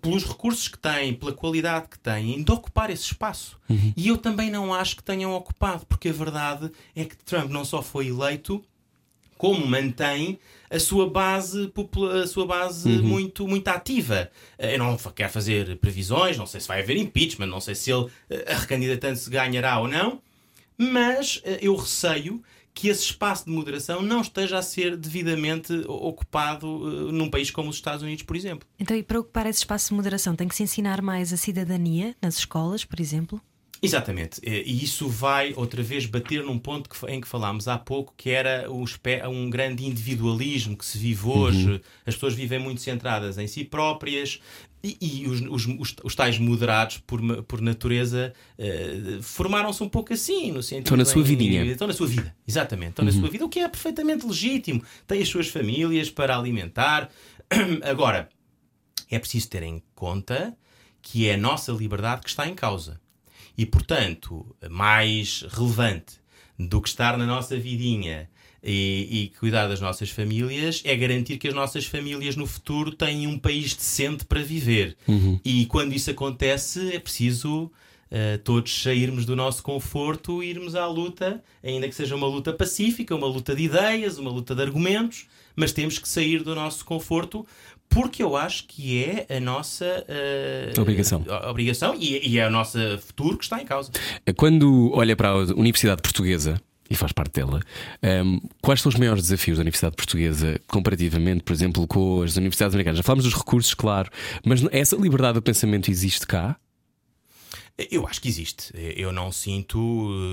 pelos 0.00 0.24
recursos 0.24 0.68
que 0.68 0.78
têm, 0.78 1.12
pela 1.14 1.32
qualidade 1.32 1.88
que 1.88 1.98
têm, 1.98 2.42
de 2.42 2.50
ocupar 2.52 2.90
esse 2.90 3.02
espaço. 3.04 3.58
E 3.96 4.08
eu 4.08 4.16
também 4.16 4.50
não 4.50 4.72
acho 4.72 4.96
que 4.96 5.02
tenham 5.02 5.32
ocupado, 5.34 5.84
porque 5.86 6.08
a 6.08 6.12
verdade 6.12 6.70
é 6.94 7.04
que 7.04 7.16
Trump 7.16 7.50
não 7.50 7.64
só 7.64 7.82
foi 7.82 8.08
eleito, 8.08 8.64
como 9.36 9.66
mantém 9.66 10.38
a 10.70 10.78
sua 10.78 11.10
base, 11.10 11.70
a 12.22 12.26
sua 12.26 12.46
base 12.46 12.88
muito, 13.02 13.46
muito 13.46 13.68
ativa. 13.68 14.30
Eh, 14.56 14.74
Eu 14.74 14.78
não 14.78 14.96
quero 14.96 15.30
fazer 15.32 15.76
previsões, 15.78 16.36
não 16.38 16.46
sei 16.46 16.60
se 16.60 16.68
vai 16.68 16.80
haver 16.80 16.96
impeachment, 16.96 17.46
não 17.48 17.60
sei 17.60 17.74
se 17.74 17.90
ele 17.92 18.06
eh, 18.30 18.52
a 18.52 18.58
recandidatando-se 18.58 19.28
ganhará 19.28 19.78
ou 19.80 19.88
não, 19.88 20.20
mas 20.78 21.40
eh, 21.44 21.58
eu 21.62 21.76
receio 21.76 22.42
que 22.74 22.88
esse 22.88 23.04
espaço 23.04 23.44
de 23.44 23.52
moderação 23.52 24.02
não 24.02 24.20
esteja 24.20 24.58
a 24.58 24.62
ser 24.62 24.96
devidamente 24.96 25.72
ocupado 25.86 26.66
eh, 27.08 27.12
num 27.12 27.30
país 27.30 27.50
como 27.50 27.70
os 27.70 27.76
Estados 27.76 28.02
Unidos, 28.02 28.24
por 28.24 28.34
exemplo. 28.36 28.66
Então, 28.78 28.96
e 28.96 29.02
para 29.02 29.20
ocupar 29.20 29.46
esse 29.46 29.60
espaço 29.60 29.90
de 29.90 29.94
moderação, 29.94 30.34
tem 30.34 30.48
que 30.48 30.54
se 30.56 30.62
ensinar 30.64 31.00
mais 31.00 31.32
a 31.32 31.36
cidadania 31.36 32.16
nas 32.20 32.36
escolas, 32.38 32.84
por 32.84 33.00
exemplo? 33.00 33.40
Exatamente, 33.82 34.40
Eh, 34.42 34.62
e 34.64 34.82
isso 34.82 35.08
vai 35.08 35.52
outra 35.56 35.82
vez 35.82 36.06
bater 36.06 36.42
num 36.42 36.58
ponto 36.58 36.88
que 36.88 37.06
em 37.06 37.20
que 37.20 37.28
falámos 37.28 37.68
há 37.68 37.76
pouco, 37.78 38.14
que 38.16 38.30
era 38.30 38.66
espe- 38.82 39.22
um 39.28 39.50
grande 39.50 39.84
individualismo 39.84 40.76
que 40.76 40.86
se 40.86 40.96
vive 40.98 41.26
hoje. 41.28 41.80
As 42.06 42.14
pessoas 42.14 42.34
vivem 42.34 42.58
muito 42.58 42.80
centradas 42.80 43.36
em 43.38 43.46
si 43.46 43.62
próprias 43.62 44.40
e, 44.84 45.22
e 45.22 45.26
os, 45.26 45.40
os, 45.40 45.66
os, 45.66 45.96
os 46.04 46.14
tais 46.14 46.38
moderados, 46.38 46.98
por, 46.98 47.20
por 47.44 47.62
natureza, 47.62 48.34
eh, 48.58 49.18
formaram-se 49.22 49.82
um 49.82 49.88
pouco 49.88 50.12
assim, 50.12 50.52
no 50.52 50.62
sentido. 50.62 50.84
Estão 50.84 50.96
na 50.98 51.04
sua 51.06 51.22
em- 51.22 51.24
vidinha. 51.24 51.64
Estão 51.64 51.88
na 51.88 51.94
sua 51.94 52.06
vida, 52.06 52.36
exatamente, 52.46 52.90
estão 52.90 53.04
na 53.04 53.10
sua 53.12 53.30
vida, 53.30 53.44
o 53.44 53.48
que 53.48 53.60
é 53.60 53.68
perfeitamente 53.68 54.26
legítimo. 54.26 54.82
Têm 55.06 55.22
as 55.22 55.28
suas 55.28 55.48
famílias 55.48 56.10
para 56.10 56.36
alimentar. 56.36 57.10
Agora, 57.82 58.28
é 59.10 59.18
preciso 59.18 59.48
ter 59.48 59.62
em 59.62 59.82
conta 59.94 60.54
que 61.00 61.26
é 61.28 61.34
a 61.34 61.38
nossa 61.38 61.72
liberdade 61.72 62.20
que 62.22 62.28
está 62.28 62.46
em 62.46 62.54
causa. 62.54 63.00
E, 63.56 63.64
portanto, 63.64 64.54
mais 64.70 65.42
relevante 65.48 66.16
do 66.58 66.80
que 66.82 66.88
estar 66.88 67.16
na 67.16 67.26
nossa 67.26 67.56
vidinha 67.58 68.28
e, 68.64 69.08
e, 69.10 69.38
cuidar 69.38 69.68
das 69.68 69.80
nossas 69.80 70.08
famílias 70.08 70.80
é 70.84 70.96
garantir 70.96 71.36
que 71.36 71.46
as 71.46 71.54
nossas 71.54 71.84
famílias 71.84 72.34
no 72.34 72.46
futuro 72.46 72.90
têm 72.92 73.26
um 73.26 73.38
país 73.38 73.74
decente 73.74 74.24
para 74.24 74.42
viver. 74.42 74.96
Uhum. 75.06 75.38
E 75.44 75.66
quando 75.66 75.92
isso 75.92 76.10
acontece, 76.10 76.94
é 76.94 76.98
preciso 76.98 77.64
uh, 77.64 78.38
todos 78.42 78.82
sairmos 78.82 79.26
do 79.26 79.36
nosso 79.36 79.62
conforto 79.62 80.42
e 80.42 80.48
irmos 80.48 80.74
à 80.74 80.86
luta, 80.86 81.42
ainda 81.62 81.86
que 81.88 81.94
seja 81.94 82.16
uma 82.16 82.26
luta 82.26 82.54
pacífica, 82.54 83.14
uma 83.14 83.26
luta 83.26 83.54
de 83.54 83.64
ideias, 83.64 84.16
uma 84.16 84.30
luta 84.30 84.54
de 84.54 84.62
argumentos, 84.62 85.26
mas 85.54 85.70
temos 85.70 85.98
que 85.98 86.08
sair 86.08 86.42
do 86.42 86.54
nosso 86.54 86.86
conforto 86.86 87.46
porque 87.86 88.22
eu 88.22 88.34
acho 88.34 88.66
que 88.66 89.04
é 89.04 89.36
a 89.36 89.38
nossa 89.38 89.84
uh, 89.84 90.80
obrigação, 90.80 91.24
obrigação 91.48 91.94
e, 91.98 92.28
e 92.28 92.38
é 92.38 92.46
o 92.46 92.50
nosso 92.50 92.78
futuro 92.98 93.36
que 93.36 93.44
está 93.44 93.60
em 93.60 93.66
causa. 93.66 93.92
Quando 94.36 94.90
olha 94.94 95.14
para 95.14 95.28
a 95.28 95.36
Universidade 95.36 96.00
Portuguesa, 96.00 96.60
e 96.88 96.94
faz 96.94 97.12
parte 97.12 97.34
dela. 97.34 97.60
Um, 98.02 98.40
quais 98.60 98.80
são 98.80 98.90
os 98.90 98.96
maiores 98.96 99.22
desafios 99.22 99.58
da 99.58 99.62
Universidade 99.62 99.96
Portuguesa 99.96 100.60
comparativamente, 100.66 101.42
por 101.42 101.52
exemplo, 101.52 101.86
com 101.86 102.22
as 102.22 102.36
universidades 102.36 102.74
americanas? 102.74 102.98
Já 102.98 103.02
falamos 103.02 103.24
dos 103.24 103.34
recursos, 103.34 103.74
claro, 103.74 104.10
mas 104.44 104.64
essa 104.70 104.96
liberdade 104.96 105.34
do 105.34 105.42
pensamento 105.42 105.90
existe 105.90 106.26
cá? 106.26 106.56
Eu 107.76 108.06
acho 108.06 108.20
que 108.20 108.28
existe. 108.28 108.72
Eu 108.96 109.12
não 109.12 109.32
sinto 109.32 109.78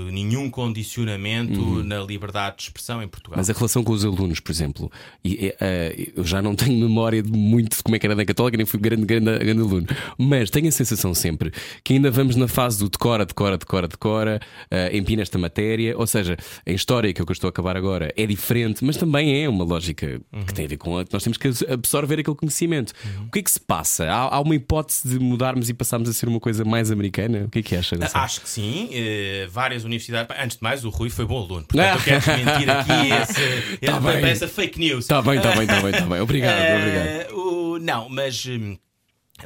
eh, 0.06 0.12
nenhum 0.12 0.48
condicionamento 0.48 1.60
uhum. 1.60 1.82
na 1.82 1.98
liberdade 1.98 2.58
de 2.58 2.62
expressão 2.62 3.02
em 3.02 3.08
Portugal. 3.08 3.36
Mas 3.36 3.50
a 3.50 3.52
relação 3.52 3.82
com 3.82 3.92
os 3.92 4.04
alunos, 4.04 4.38
por 4.38 4.52
exemplo, 4.52 4.92
e, 5.24 5.48
uh, 5.48 6.12
eu 6.14 6.24
já 6.24 6.40
não 6.40 6.54
tenho 6.54 6.78
memória 6.78 7.20
de 7.20 7.32
muito 7.32 7.76
de 7.76 7.82
como 7.82 7.96
é 7.96 7.98
que 7.98 8.06
era 8.06 8.14
na 8.14 8.24
Católica, 8.24 8.56
nem 8.56 8.64
fui 8.64 8.78
grande, 8.78 9.04
grande, 9.04 9.38
grande 9.40 9.60
aluno, 9.60 9.86
mas 10.16 10.50
tenho 10.50 10.68
a 10.68 10.70
sensação 10.70 11.12
sempre 11.14 11.52
que 11.82 11.94
ainda 11.94 12.12
vamos 12.12 12.36
na 12.36 12.46
fase 12.46 12.78
do 12.78 12.88
decora, 12.88 13.26
decora, 13.26 13.58
decora, 13.58 13.88
decora, 13.88 14.40
uh, 14.70 14.96
empina 14.96 15.22
esta 15.22 15.36
matéria. 15.36 15.98
Ou 15.98 16.06
seja, 16.06 16.36
em 16.64 16.76
história, 16.76 17.12
que 17.12 17.20
é 17.20 17.24
o 17.24 17.26
que 17.26 17.32
eu 17.32 17.34
estou 17.34 17.48
a 17.48 17.50
acabar 17.50 17.76
agora, 17.76 18.14
é 18.16 18.24
diferente, 18.24 18.84
mas 18.84 18.96
também 18.96 19.42
é 19.42 19.48
uma 19.48 19.64
lógica 19.64 20.20
uhum. 20.32 20.44
que 20.44 20.54
tem 20.54 20.66
a 20.66 20.68
ver 20.68 20.76
com 20.76 20.96
a, 20.96 21.04
nós 21.12 21.24
temos 21.24 21.38
que 21.38 21.48
absorver 21.68 22.20
aquele 22.20 22.36
conhecimento. 22.36 22.92
Uhum. 23.04 23.26
O 23.26 23.30
que 23.32 23.40
é 23.40 23.42
que 23.42 23.50
se 23.50 23.58
passa? 23.58 24.04
Há, 24.04 24.36
há 24.36 24.40
uma 24.40 24.54
hipótese 24.54 25.08
de 25.08 25.18
mudarmos 25.18 25.68
e 25.68 25.74
passarmos 25.74 26.08
a 26.08 26.12
ser 26.12 26.28
uma 26.28 26.38
coisa 26.38 26.64
mais 26.64 26.92
americana? 26.92 27.31
O 27.38 27.48
que 27.48 27.58
é 27.60 27.62
que 27.62 27.76
acha 27.76 27.96
dessa? 27.96 28.18
Acho 28.18 28.40
que 28.40 28.48
sim. 28.48 28.90
Uh, 28.90 29.50
várias 29.50 29.84
universidades. 29.84 30.36
Antes 30.38 30.56
de 30.56 30.62
mais, 30.62 30.84
o 30.84 30.90
Rui 30.90 31.10
foi 31.10 31.24
bom 31.24 31.38
aluno. 31.38 31.64
Portanto, 31.64 31.98
eu 31.98 32.02
quero 32.02 32.20
desmentir 32.20 32.70
aqui 32.70 33.10
esse, 33.12 33.78
tá 33.78 34.28
essa 34.28 34.48
fake 34.48 34.78
news. 34.78 35.04
Está 35.04 35.22
bem, 35.22 35.36
está 35.36 35.52
bem, 35.52 35.62
está 35.62 35.80
bem, 35.80 35.92
tá 35.92 36.06
bem. 36.06 36.20
Obrigado, 36.20 36.60
uh, 36.60 36.76
obrigado. 36.78 37.34
O, 37.36 37.78
não, 37.78 38.08
mas. 38.08 38.44
Hum, 38.46 38.76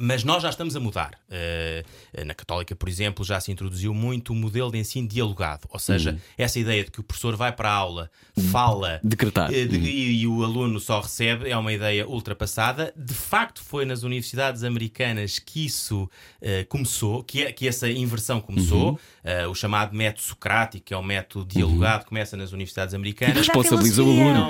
mas 0.00 0.24
nós 0.24 0.42
já 0.42 0.50
estamos 0.50 0.76
a 0.76 0.80
mudar. 0.80 1.18
Uh, 1.28 2.24
na 2.24 2.34
Católica, 2.34 2.74
por 2.74 2.88
exemplo, 2.88 3.24
já 3.24 3.40
se 3.40 3.50
introduziu 3.50 3.92
muito 3.94 4.32
o 4.32 4.36
modelo 4.36 4.70
de 4.70 4.78
ensino 4.78 5.08
dialogado. 5.08 5.68
Ou 5.70 5.78
seja, 5.78 6.12
uhum. 6.12 6.18
essa 6.38 6.58
ideia 6.58 6.84
de 6.84 6.90
que 6.90 7.00
o 7.00 7.02
professor 7.02 7.36
vai 7.36 7.52
para 7.52 7.70
a 7.70 7.74
aula, 7.74 8.10
fala 8.50 9.00
Decretar. 9.02 9.50
Uh, 9.50 9.68
de, 9.68 9.76
uhum. 9.76 9.84
e, 9.84 10.20
e, 10.22 10.26
o 10.26 10.44
aluno 10.44 10.80
só 10.80 11.00
recebe, 11.00 11.48
é 11.50 11.56
uma 11.56 11.72
ideia 11.72 12.06
ultrapassada. 12.06 12.92
De 12.96 13.14
facto, 13.14 13.62
foi 13.62 13.84
nas 13.84 14.02
universidades 14.02 14.62
americanas 14.62 15.38
que 15.38 15.66
isso 15.66 16.04
uh, 16.04 16.66
começou, 16.68 17.22
que, 17.22 17.52
que 17.52 17.68
essa 17.68 17.88
inversão 17.88 18.40
começou. 18.40 18.76
Uhum. 18.76 19.50
o 19.50 19.54
chamado 19.54 19.94
método 19.94 20.22
socrático, 20.22 20.84
que 20.84 20.94
é 20.94 20.96
o 20.96 21.02
método 21.02 21.44
dialogado, 21.46 22.02
uhum. 22.02 22.08
começa 22.08 22.36
nas 22.36 22.52
universidades 22.52 22.94
americanas. 22.94 23.36
E 23.36 23.38
responsabiliza 23.38 24.02
o 24.02 24.10
aluno. 24.10 24.48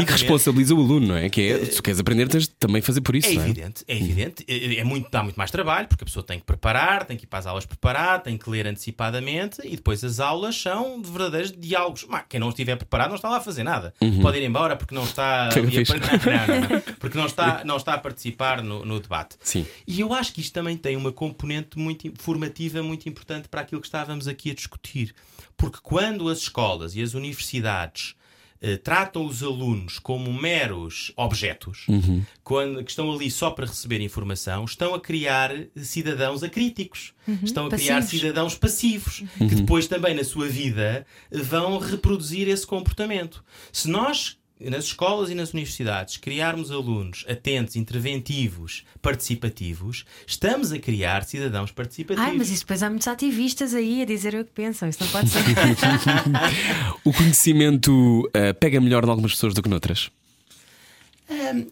e 0.00 0.04
que 0.04 0.12
responsabiliza 0.12 0.74
o 0.74 0.80
aluno, 0.80 1.06
não 1.08 1.16
é? 1.16 1.28
Que 1.28 1.52
é, 1.52 1.64
se 1.66 1.80
queres 1.80 2.00
aprender, 2.00 2.28
tens 2.28 2.44
de 2.44 2.50
também 2.50 2.82
fazer 2.82 3.00
por 3.00 3.14
isso. 3.14 3.28
É 3.28 3.34
é? 3.34 3.36
evidente, 3.36 3.84
é 3.86 3.96
evidente 3.96 4.44
é 4.78 4.84
muito, 4.84 5.10
dá 5.10 5.22
muito 5.22 5.36
mais 5.36 5.50
trabalho, 5.50 5.88
porque 5.88 6.04
a 6.04 6.06
pessoa 6.06 6.24
tem 6.24 6.38
que 6.38 6.44
preparar, 6.44 7.04
tem 7.04 7.16
que 7.16 7.24
ir 7.24 7.26
para 7.26 7.38
as 7.38 7.46
aulas 7.46 7.66
preparar, 7.66 8.22
tem 8.22 8.36
que 8.36 8.48
ler 8.48 8.66
antecipadamente 8.66 9.60
e 9.64 9.76
depois 9.76 10.02
as 10.04 10.20
aulas 10.20 10.60
são 10.60 11.00
de 11.00 11.10
verdadeiros 11.10 11.52
diálogos. 11.52 12.06
Mas 12.08 12.24
quem 12.28 12.40
não 12.40 12.48
estiver 12.48 12.76
preparado 12.76 13.08
não 13.08 13.16
está 13.16 13.28
lá 13.28 13.38
a 13.38 13.40
fazer 13.40 13.62
nada. 13.62 13.94
Uhum. 14.00 14.20
Pode 14.20 14.38
ir 14.38 14.44
embora 14.44 14.76
porque 14.76 14.94
não 14.94 15.04
está, 15.04 15.48
a... 15.48 15.54
não, 15.54 15.62
não, 15.62 16.68
não, 16.68 16.80
porque 16.98 17.18
não 17.18 17.26
está, 17.26 17.64
não 17.64 17.76
está 17.76 17.94
a 17.94 17.98
participar 17.98 18.62
no, 18.62 18.84
no, 18.84 19.00
debate. 19.00 19.36
Sim. 19.42 19.66
E 19.86 20.00
eu 20.00 20.12
acho 20.12 20.32
que 20.32 20.40
isto 20.40 20.52
também 20.52 20.76
tem 20.76 20.96
uma 20.96 21.12
componente 21.12 21.78
muito 21.78 22.12
formativa 22.18 22.82
muito 22.82 23.08
importante 23.08 23.48
para 23.48 23.60
aquilo 23.60 23.80
que 23.80 23.86
estávamos 23.86 24.28
aqui 24.28 24.50
a 24.50 24.54
discutir. 24.54 25.14
Porque 25.56 25.78
quando 25.82 26.28
as 26.28 26.38
escolas 26.38 26.94
e 26.96 27.02
as 27.02 27.14
universidades 27.14 28.14
eh, 28.60 28.76
tratam 28.76 29.26
os 29.26 29.42
alunos 29.42 29.98
como 29.98 30.32
meros 30.32 31.12
objetos, 31.16 31.86
uhum. 31.88 32.24
quando, 32.42 32.82
que 32.82 32.90
estão 32.90 33.12
ali 33.12 33.30
só 33.30 33.50
para 33.50 33.66
receber 33.66 34.00
informação, 34.00 34.64
estão 34.64 34.94
a 34.94 35.00
criar 35.00 35.50
cidadãos 35.76 36.42
acríticos, 36.42 37.12
uhum. 37.26 37.38
estão 37.42 37.66
a 37.66 37.70
passivos. 37.70 37.86
criar 37.86 38.02
cidadãos 38.02 38.54
passivos, 38.56 39.24
uhum. 39.40 39.48
que 39.48 39.54
depois 39.54 39.86
também 39.86 40.14
na 40.14 40.24
sua 40.24 40.48
vida 40.48 41.06
vão 41.30 41.78
reproduzir 41.78 42.48
esse 42.48 42.66
comportamento. 42.66 43.44
Se 43.72 43.88
nós 43.88 44.38
nas 44.60 44.84
escolas 44.84 45.30
e 45.30 45.34
nas 45.34 45.52
universidades, 45.52 46.16
criarmos 46.16 46.70
alunos 46.70 47.24
atentos, 47.28 47.76
interventivos, 47.76 48.84
participativos, 49.02 50.04
estamos 50.26 50.72
a 50.72 50.78
criar 50.78 51.24
cidadãos 51.24 51.70
participativos. 51.70 52.28
Ai, 52.28 52.36
mas 52.36 52.50
isso 52.50 52.60
depois 52.60 52.82
há 52.82 52.88
muitos 52.88 53.08
ativistas 53.08 53.74
aí 53.74 54.02
a 54.02 54.04
dizer 54.04 54.34
o 54.34 54.44
que 54.44 54.52
pensam, 54.52 54.88
isso 54.88 55.02
não 55.02 55.10
pode 55.10 55.28
ser. 55.28 55.40
o 57.04 57.12
conhecimento 57.12 58.20
uh, 58.28 58.54
pega 58.58 58.80
melhor 58.80 59.04
em 59.04 59.10
algumas 59.10 59.32
pessoas 59.32 59.54
do 59.54 59.62
que 59.62 59.68
noutras? 59.68 60.10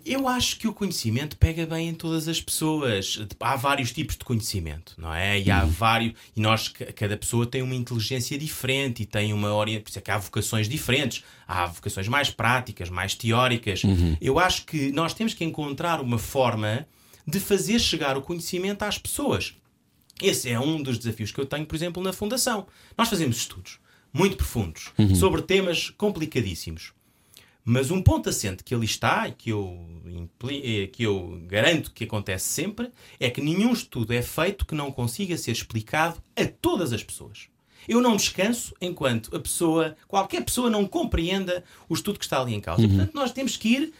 Eu 0.04 0.28
acho 0.28 0.58
que 0.58 0.68
o 0.68 0.72
conhecimento 0.72 1.36
pega 1.36 1.66
bem 1.66 1.88
em 1.88 1.94
todas 1.94 2.28
as 2.28 2.40
pessoas. 2.40 3.20
Há 3.40 3.56
vários 3.56 3.92
tipos 3.92 4.16
de 4.16 4.24
conhecimento, 4.24 4.94
não 4.98 5.12
é? 5.12 5.40
E 5.40 5.50
há 5.50 5.64
uhum. 5.64 5.70
vários. 5.70 6.14
E 6.36 6.40
nós, 6.40 6.68
cada 6.68 7.16
pessoa 7.16 7.46
tem 7.46 7.62
uma 7.62 7.74
inteligência 7.74 8.38
diferente 8.38 9.02
e 9.02 9.06
tem 9.06 9.32
uma 9.32 9.54
orientação. 9.54 9.82
Por 9.82 9.90
isso 9.90 9.98
é 9.98 10.02
que 10.02 10.10
há 10.10 10.18
vocações 10.18 10.68
diferentes. 10.68 11.24
Há 11.46 11.66
vocações 11.66 12.08
mais 12.08 12.30
práticas, 12.30 12.88
mais 12.88 13.14
teóricas. 13.14 13.84
Uhum. 13.84 14.16
Eu 14.20 14.38
acho 14.38 14.64
que 14.64 14.92
nós 14.92 15.14
temos 15.14 15.34
que 15.34 15.44
encontrar 15.44 16.00
uma 16.00 16.18
forma 16.18 16.86
de 17.26 17.38
fazer 17.38 17.78
chegar 17.78 18.16
o 18.16 18.22
conhecimento 18.22 18.82
às 18.82 18.98
pessoas. 18.98 19.54
Esse 20.20 20.50
é 20.50 20.60
um 20.60 20.82
dos 20.82 20.98
desafios 20.98 21.32
que 21.32 21.40
eu 21.40 21.46
tenho, 21.46 21.66
por 21.66 21.74
exemplo, 21.74 22.02
na 22.02 22.12
Fundação. 22.12 22.66
Nós 22.96 23.08
fazemos 23.08 23.36
estudos 23.36 23.78
muito 24.12 24.36
profundos 24.36 24.90
uhum. 24.98 25.14
sobre 25.14 25.42
temas 25.42 25.90
complicadíssimos. 25.90 26.92
Mas 27.64 27.90
um 27.90 28.02
ponto 28.02 28.28
assente 28.28 28.64
que 28.64 28.74
ali 28.74 28.86
está 28.86 29.28
e 29.28 29.32
que 29.32 29.50
eu, 29.50 29.86
eh, 30.50 30.88
que 30.88 31.04
eu 31.04 31.40
garanto 31.46 31.92
que 31.92 32.04
acontece 32.04 32.48
sempre 32.48 32.90
é 33.20 33.30
que 33.30 33.40
nenhum 33.40 33.72
estudo 33.72 34.12
é 34.12 34.20
feito 34.20 34.66
que 34.66 34.74
não 34.74 34.90
consiga 34.90 35.36
ser 35.36 35.52
explicado 35.52 36.20
a 36.36 36.44
todas 36.44 36.92
as 36.92 37.04
pessoas. 37.04 37.46
Eu 37.88 38.00
não 38.00 38.16
descanso 38.16 38.74
enquanto 38.80 39.34
a 39.34 39.40
pessoa, 39.40 39.96
qualquer 40.08 40.44
pessoa, 40.44 40.70
não 40.70 40.86
compreenda 40.86 41.64
o 41.88 41.94
estudo 41.94 42.18
que 42.18 42.24
está 42.24 42.40
ali 42.40 42.54
em 42.54 42.60
causa. 42.60 42.82
Uhum. 42.82 42.88
Portanto, 42.88 43.14
nós 43.14 43.32
temos 43.32 43.56
que 43.56 43.68
ir 43.68 43.92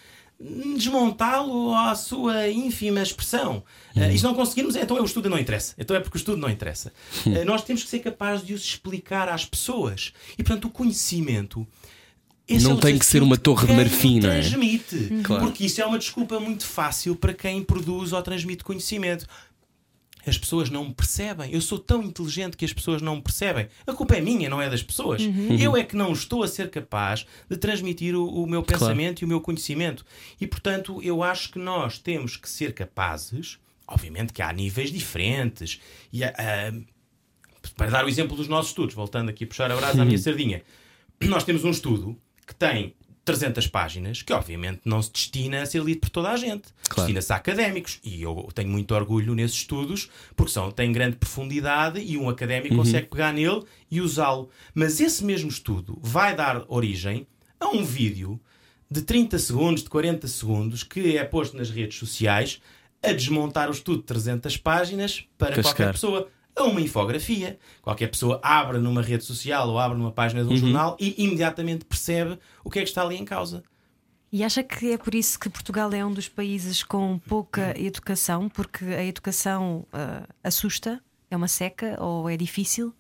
desmontá-lo 0.77 1.75
à 1.75 1.95
sua 1.95 2.49
ínfima 2.49 3.01
expressão. 3.01 3.63
Uhum. 3.95 4.03
Uh, 4.03 4.11
e 4.11 4.19
se 4.19 4.25
não 4.25 4.35
conseguirmos, 4.35 4.75
então 4.77 4.97
é 4.97 5.01
o 5.01 5.05
estudo 5.05 5.29
não 5.31 5.39
interessa. 5.39 5.75
Então 5.79 5.97
é 5.97 6.01
porque 6.01 6.17
o 6.17 6.19
estudo 6.19 6.39
não 6.39 6.51
interessa. 6.51 6.93
Uh, 7.25 7.45
nós 7.45 7.63
temos 7.63 7.85
que 7.85 7.91
ser 7.91 8.01
capazes 8.01 8.45
de 8.45 8.55
os 8.55 8.63
explicar 8.63 9.29
às 9.29 9.45
pessoas. 9.45 10.13
E, 10.37 10.43
portanto, 10.43 10.67
o 10.67 10.71
conhecimento 10.71 11.67
esse 12.49 12.65
não 12.65 12.77
é 12.77 12.81
tem 12.81 12.99
que 12.99 13.07
ser 13.07 13.23
uma 13.23 13.37
torre 13.37 13.67
de 13.67 13.73
marfim, 13.73 14.21
não 14.21 14.31
é? 14.31 14.41
Transmite. 14.41 14.97
Uhum. 14.97 15.23
Claro. 15.23 15.45
Porque 15.45 15.65
isso 15.65 15.81
é 15.81 15.87
uma 15.87 15.99
desculpa 15.99 16.41
muito 16.41 16.67
fácil 16.67 17.15
para 17.15 17.33
quem 17.33 17.63
produz 17.63 18.13
ou 18.13 18.23
transmite 18.23 18.65
conhecimento. 18.65 19.27
As 20.25 20.39
pessoas 20.39 20.71
não 20.71 20.85
me 20.85 20.95
percebem. 20.95 21.53
Eu 21.53 21.61
sou 21.61 21.79
tão 21.79 22.03
inteligente 22.03 22.57
que 22.57 22.65
as 22.65 22.73
pessoas 22.73 23.03
não 23.03 23.17
me 23.17 23.23
percebem. 23.23 23.69
A 23.87 23.93
culpa 23.93 24.17
é 24.17 24.21
minha, 24.21 24.49
não 24.49 24.63
é 24.63 24.71
das 24.71 24.83
pessoas. 24.83 25.23
Uhum. 25.23 25.57
Eu 25.59 25.77
é 25.77 25.83
que 25.83 25.97
não 25.97 26.13
estou 26.13 26.45
a 26.45 26.49
ser 26.49 26.71
capaz 26.71 27.27
de 27.49 27.57
transmitir 27.57 28.15
o, 28.15 28.27
o 28.27 28.47
meu 28.47 28.63
pensamento 28.63 29.19
claro. 29.19 29.23
e 29.23 29.25
o 29.25 29.29
meu 29.29 29.41
conhecimento. 29.41 30.05
E, 30.41 30.47
portanto, 30.47 31.01
eu 31.03 31.25
acho 31.25 31.51
que 31.51 31.59
nós 31.59 31.99
temos 31.99 32.37
que 32.37 32.49
ser 32.49 32.73
capazes. 32.73 33.59
Obviamente 33.87 34.33
que 34.33 34.41
há 34.41 34.53
níveis 34.53 34.93
diferentes. 34.93 35.81
E, 36.13 36.23
uh, 36.23 36.85
para 37.77 37.91
dar 37.91 38.05
o 38.05 38.09
exemplo 38.09 38.37
dos 38.37 38.47
nossos 38.47 38.71
estudos, 38.71 38.95
voltando 38.95 39.29
aqui 39.29 39.43
a 39.43 39.47
puxar 39.47 39.73
a 39.73 39.77
brasa 39.77 40.03
à 40.03 40.05
minha 40.05 40.19
sardinha, 40.19 40.63
nós 41.21 41.43
temos 41.43 41.65
um 41.65 41.71
estudo 41.71 42.17
que 42.47 42.55
tem 42.55 42.95
300 43.25 43.69
páginas, 43.69 44.23
que 44.23 44.33
obviamente 44.33 44.81
não 44.85 45.01
se 45.01 45.13
destina 45.13 45.63
a 45.63 45.67
ser 45.67 45.83
lido 45.83 46.01
por 46.01 46.11
toda 46.11 46.31
a 46.31 46.37
gente. 46.37 46.69
Claro. 46.89 47.07
Destina-se 47.07 47.33
a 47.33 47.37
académicos. 47.37 48.01
E 48.03 48.23
eu 48.23 48.49
tenho 48.55 48.69
muito 48.69 48.95
orgulho 48.95 49.35
nesses 49.35 49.59
estudos, 49.59 50.11
porque 50.35 50.51
são, 50.51 50.71
têm 50.71 50.93
grande 50.93 51.17
profundidade 51.17 52.01
e 52.01 52.17
um 52.19 52.29
académico 52.29 52.75
uhum. 52.75 52.83
consegue 52.83 53.07
pegar 53.07 53.33
nele 53.33 53.63
e 53.91 54.01
usá-lo. 54.01 54.51
Mas 54.75 55.01
esse 55.01 55.25
mesmo 55.25 55.49
estudo 55.49 55.99
vai 56.03 56.35
dar 56.35 56.65
origem 56.69 57.27
a 57.61 57.69
um 57.69 57.85
vídeo 57.85 58.41
de 58.91 59.03
30 59.03 59.39
segundos, 59.39 59.83
de 59.85 59.89
40 59.89 60.27
segundos, 60.27 60.83
que 60.83 61.17
é 61.17 61.25
posto 61.25 61.57
nas 61.57 61.71
redes 61.71 61.99
sociais 61.99 62.61
a 63.03 63.13
desmontar 63.13 63.69
o 63.69 63.73
estudo 63.73 63.99
de 63.99 64.05
300 64.05 64.57
páginas 64.59 65.25
para 65.39 65.57
Cascar. 65.57 65.65
qualquer 65.65 65.93
pessoa 65.93 66.29
a 66.57 66.65
uma 66.65 66.81
infografia. 66.81 67.59
Qualquer 67.81 68.09
pessoa 68.09 68.41
abre 68.43 68.79
numa 68.79 69.03
rede 69.03 69.25
social 69.25 69.69
ou 69.69 69.79
abre 69.79 69.99
numa 69.99 70.13
página 70.13 70.43
de 70.43 70.49
um 70.49 70.53
uhum. 70.53 70.57
jornal 70.57 70.97
e 71.01 71.15
imediatamente 71.23 71.85
percebe 71.85 72.39
o 72.65 72.71
que 72.71 72.79
é 72.79 72.83
que 72.83 72.89
está 72.89 73.03
ali 73.03 73.17
em 73.17 73.25
causa. 73.25 73.63
E 74.31 74.43
acha 74.43 74.63
que 74.63 74.93
é 74.93 74.97
por 74.97 75.15
isso 75.15 75.39
que 75.39 75.51
Portugal 75.51 75.93
é 75.93 76.05
um 76.05 76.13
dos 76.13 76.27
países 76.27 76.83
com 76.83 77.19
pouca 77.19 77.79
educação, 77.79 78.49
porque 78.49 78.85
a 78.87 79.05
educação 79.05 79.87
ah, 79.93 80.27
assusta? 80.43 81.03
É 81.31 81.37
uma 81.37 81.49
seca 81.49 82.03
ou 82.03 82.29
é 82.31 82.37
difícil? 82.37 82.95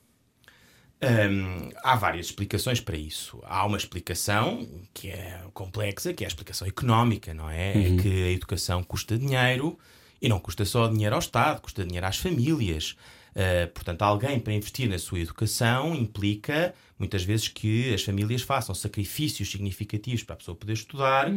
Hum, 1.02 1.70
há 1.82 1.96
várias 1.96 2.26
explicações 2.26 2.80
para 2.80 2.96
isso. 2.96 3.40
Há 3.44 3.66
uma 3.66 3.76
explicação 3.76 4.68
que 4.94 5.08
é 5.08 5.40
complexa, 5.52 6.12
que 6.12 6.22
é 6.22 6.26
a 6.26 6.28
explicação 6.28 6.68
económica, 6.68 7.34
não 7.34 7.50
é? 7.50 7.70
É 7.70 7.96
que 7.96 8.24
a 8.24 8.30
educação 8.30 8.84
custa 8.84 9.18
dinheiro 9.18 9.78
e 10.20 10.28
não 10.28 10.38
custa 10.38 10.64
só 10.64 10.86
dinheiro 10.86 11.14
ao 11.14 11.18
Estado, 11.18 11.60
custa 11.60 11.84
dinheiro 11.84 12.06
às 12.06 12.18
famílias. 12.18 12.94
Uh, 13.34 13.66
portanto, 13.72 14.02
alguém 14.02 14.38
para 14.38 14.52
investir 14.52 14.88
na 14.88 14.98
sua 14.98 15.20
educação 15.20 15.94
implica 15.94 16.74
muitas 16.98 17.24
vezes 17.24 17.48
que 17.48 17.92
as 17.94 18.02
famílias 18.02 18.42
façam 18.42 18.74
sacrifícios 18.74 19.50
significativos 19.50 20.22
para 20.22 20.34
a 20.34 20.36
pessoa 20.36 20.54
poder 20.54 20.74
estudar 20.74 21.32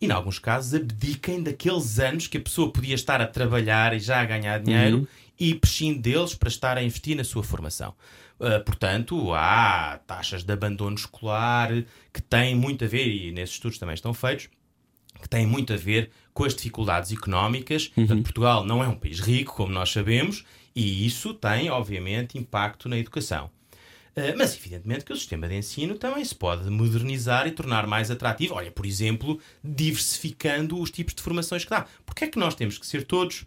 e, 0.00 0.06
em 0.06 0.10
alguns 0.12 0.38
casos, 0.38 0.74
abdiquem 0.74 1.42
daqueles 1.42 1.98
anos 1.98 2.28
que 2.28 2.38
a 2.38 2.40
pessoa 2.40 2.70
podia 2.70 2.94
estar 2.94 3.20
a 3.20 3.26
trabalhar 3.26 3.94
e 3.94 3.98
já 3.98 4.20
a 4.20 4.24
ganhar 4.24 4.60
dinheiro 4.60 5.08
e 5.38 5.54
prescinde 5.54 5.98
deles 5.98 6.34
para 6.34 6.48
estar 6.48 6.78
a 6.78 6.82
investir 6.82 7.16
na 7.16 7.24
sua 7.24 7.42
formação. 7.42 7.94
Uh, 8.38 8.62
portanto, 8.64 9.32
há 9.32 9.98
taxas 10.06 10.44
de 10.44 10.52
abandono 10.52 10.96
escolar 10.96 11.70
que 12.12 12.22
têm 12.22 12.54
muito 12.54 12.84
a 12.84 12.88
ver, 12.88 13.06
e 13.06 13.32
nesses 13.32 13.56
estudos 13.56 13.78
também 13.78 13.94
estão 13.94 14.14
feitos, 14.14 14.48
que 15.20 15.28
têm 15.28 15.46
muito 15.46 15.72
a 15.72 15.76
ver 15.76 16.10
com 16.32 16.44
as 16.44 16.54
dificuldades 16.54 17.12
económicas. 17.12 17.88
Portanto, 17.88 18.22
Portugal 18.22 18.64
não 18.64 18.82
é 18.82 18.88
um 18.88 18.96
país 18.96 19.20
rico, 19.20 19.54
como 19.54 19.72
nós 19.72 19.90
sabemos, 19.90 20.44
e 20.74 21.06
isso 21.06 21.32
tem, 21.34 21.70
obviamente, 21.70 22.38
impacto 22.38 22.88
na 22.88 22.98
educação. 22.98 23.50
Uh, 24.16 24.36
mas, 24.36 24.56
evidentemente, 24.56 25.04
que 25.04 25.12
o 25.12 25.16
sistema 25.16 25.48
de 25.48 25.56
ensino 25.56 25.96
também 25.96 26.24
se 26.24 26.34
pode 26.34 26.70
modernizar 26.70 27.46
e 27.46 27.50
tornar 27.50 27.86
mais 27.86 28.10
atrativo. 28.10 28.54
Olha, 28.54 28.70
por 28.70 28.86
exemplo, 28.86 29.40
diversificando 29.62 30.78
os 30.78 30.90
tipos 30.90 31.14
de 31.14 31.22
formações 31.22 31.64
que 31.64 31.70
dá. 31.70 31.86
Porque 32.06 32.24
é 32.24 32.28
que 32.28 32.38
nós 32.38 32.54
temos 32.54 32.78
que 32.78 32.86
ser 32.86 33.04
todos 33.04 33.44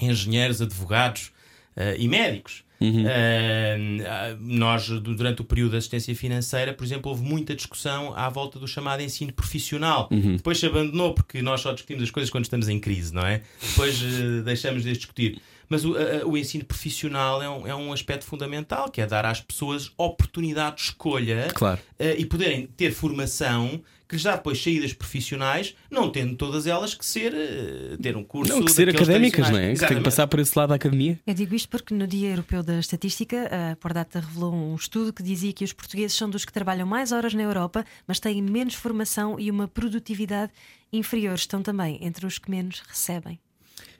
engenheiros, 0.00 0.60
advogados 0.60 1.32
uh, 1.76 1.96
e 1.98 2.06
médicos? 2.08 2.64
Uh, 3.02 4.36
nós, 4.38 4.86
durante 4.88 5.40
o 5.40 5.44
período 5.44 5.72
da 5.72 5.78
assistência 5.78 6.14
financeira, 6.14 6.74
por 6.74 6.84
exemplo, 6.84 7.10
houve 7.10 7.22
muita 7.22 7.54
discussão 7.54 8.14
à 8.14 8.28
volta 8.28 8.58
do 8.58 8.68
chamado 8.68 9.02
ensino 9.02 9.32
profissional. 9.32 10.08
Depois 10.36 10.58
se 10.58 10.66
abandonou 10.66 11.14
porque 11.14 11.40
nós 11.40 11.62
só 11.62 11.72
discutimos 11.72 12.02
as 12.02 12.10
coisas 12.10 12.30
quando 12.30 12.44
estamos 12.44 12.68
em 12.68 12.78
crise, 12.78 13.14
não 13.14 13.26
é? 13.26 13.40
Depois 13.66 14.00
uh, 14.02 14.42
deixamos 14.44 14.82
de 14.82 14.92
discutir. 14.92 15.40
Mas 15.68 15.84
o, 15.84 15.94
a- 15.96 16.26
o 16.26 16.36
ensino 16.36 16.64
profissional 16.64 17.42
é 17.42 17.48
um, 17.50 17.66
é 17.66 17.74
um 17.74 17.92
aspecto 17.92 18.24
fundamental, 18.24 18.90
que 18.90 19.00
é 19.00 19.06
dar 19.06 19.24
às 19.26 19.40
pessoas 19.40 19.90
oportunidade 19.96 20.76
de 20.76 20.82
escolha 20.82 21.48
Claro. 21.54 21.80
eh, 21.98 22.16
e 22.18 22.24
poderem 22.26 22.66
ter 22.66 22.92
formação 22.92 23.80
que 24.08 24.14
lhes 24.14 24.22
dá 24.22 24.36
depois 24.36 24.62
saídas 24.62 24.92
profissionais, 24.92 25.74
não 25.90 26.08
tendo 26.10 26.36
todas 26.36 26.68
elas 26.68 26.94
que 26.94 27.04
ser 27.04 27.34
eh, 27.34 27.96
ter 28.00 28.16
um 28.16 28.22
curso. 28.22 28.52
Não, 28.54 28.64
que 28.64 28.70
ser 28.70 28.88
académicas, 28.88 29.50
não 29.50 29.58
é? 29.58 29.74
Que 29.74 29.84
tem 29.86 29.96
que 29.98 30.04
passar 30.04 30.28
por 30.28 30.38
esse 30.38 30.56
lado 30.56 30.68
da 30.68 30.76
academia. 30.76 31.18
Eu 31.26 31.34
digo 31.34 31.52
isto 31.56 31.68
porque 31.68 31.92
no 31.92 32.06
Dia 32.06 32.28
Europeu 32.30 32.62
da 32.62 32.78
Estatística, 32.78 33.50
a 33.72 33.74
Pordata 33.76 34.20
revelou 34.20 34.54
um 34.54 34.76
estudo 34.76 35.12
que 35.12 35.24
dizia 35.24 35.52
que 35.52 35.64
os 35.64 35.72
portugueses 35.72 36.16
são 36.16 36.30
dos 36.30 36.44
que 36.44 36.52
trabalham 36.52 36.86
mais 36.86 37.10
horas 37.10 37.34
na 37.34 37.42
Europa, 37.42 37.84
mas 38.06 38.20
têm 38.20 38.40
menos 38.40 38.74
formação 38.74 39.40
e 39.40 39.50
uma 39.50 39.66
produtividade 39.66 40.52
inferior. 40.92 41.34
Estão 41.34 41.60
também 41.60 41.98
entre 42.00 42.24
os 42.26 42.38
que 42.38 42.48
menos 42.48 42.80
recebem. 42.86 43.40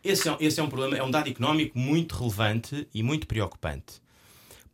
Esse 0.06 0.28
é, 0.28 0.32
um- 0.32 0.36
esse 0.40 0.60
é 0.60 0.62
um 0.62 0.68
problema, 0.68 0.96
é 0.96 1.02
um 1.02 1.10
dado 1.10 1.28
económico 1.28 1.78
muito 1.78 2.14
relevante 2.16 2.86
e 2.94 3.02
muito 3.02 3.26
preocupante. 3.26 4.00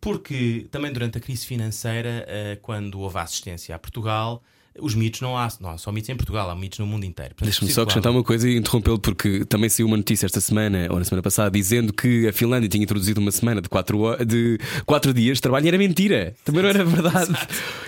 Porque 0.00 0.66
também 0.70 0.92
durante 0.92 1.18
a 1.18 1.20
crise 1.20 1.46
financeira, 1.46 2.24
eh, 2.28 2.58
quando 2.60 2.98
houve 3.00 3.18
assistência 3.18 3.74
a 3.74 3.78
Portugal, 3.78 4.42
os 4.80 4.94
mitos 4.94 5.20
não 5.20 5.36
há, 5.36 5.48
não 5.60 5.70
há 5.70 5.78
só 5.78 5.92
mitos 5.92 6.08
em 6.08 6.16
Portugal, 6.16 6.48
há 6.50 6.54
mitos 6.54 6.78
no 6.78 6.86
mundo 6.86 7.04
inteiro. 7.04 7.34
Deixa-me 7.40 7.66
só 7.70 7.74
circulam. 7.74 7.82
acrescentar 7.84 8.12
uma 8.12 8.24
coisa 8.24 8.48
e 8.48 8.56
interrompê-lo, 8.56 8.98
porque 8.98 9.44
também 9.44 9.68
saiu 9.68 9.86
uma 9.86 9.96
notícia 9.96 10.26
esta 10.26 10.40
semana, 10.40 10.86
ou 10.90 10.98
na 10.98 11.04
semana 11.04 11.22
passada, 11.22 11.50
dizendo 11.50 11.92
que 11.92 12.26
a 12.28 12.32
Finlândia 12.32 12.68
tinha 12.68 12.82
introduzido 12.82 13.20
uma 13.20 13.30
semana 13.32 13.60
de 13.60 13.68
4 13.68 13.98
quatro, 13.98 14.24
de 14.26 14.58
quatro 14.86 15.12
dias 15.14 15.38
de 15.38 15.42
trabalho 15.42 15.64
e 15.66 15.68
era 15.68 15.78
mentira. 15.78 16.34
Também 16.44 16.62
não 16.62 16.68
era 16.70 16.84
verdade. 16.84 17.32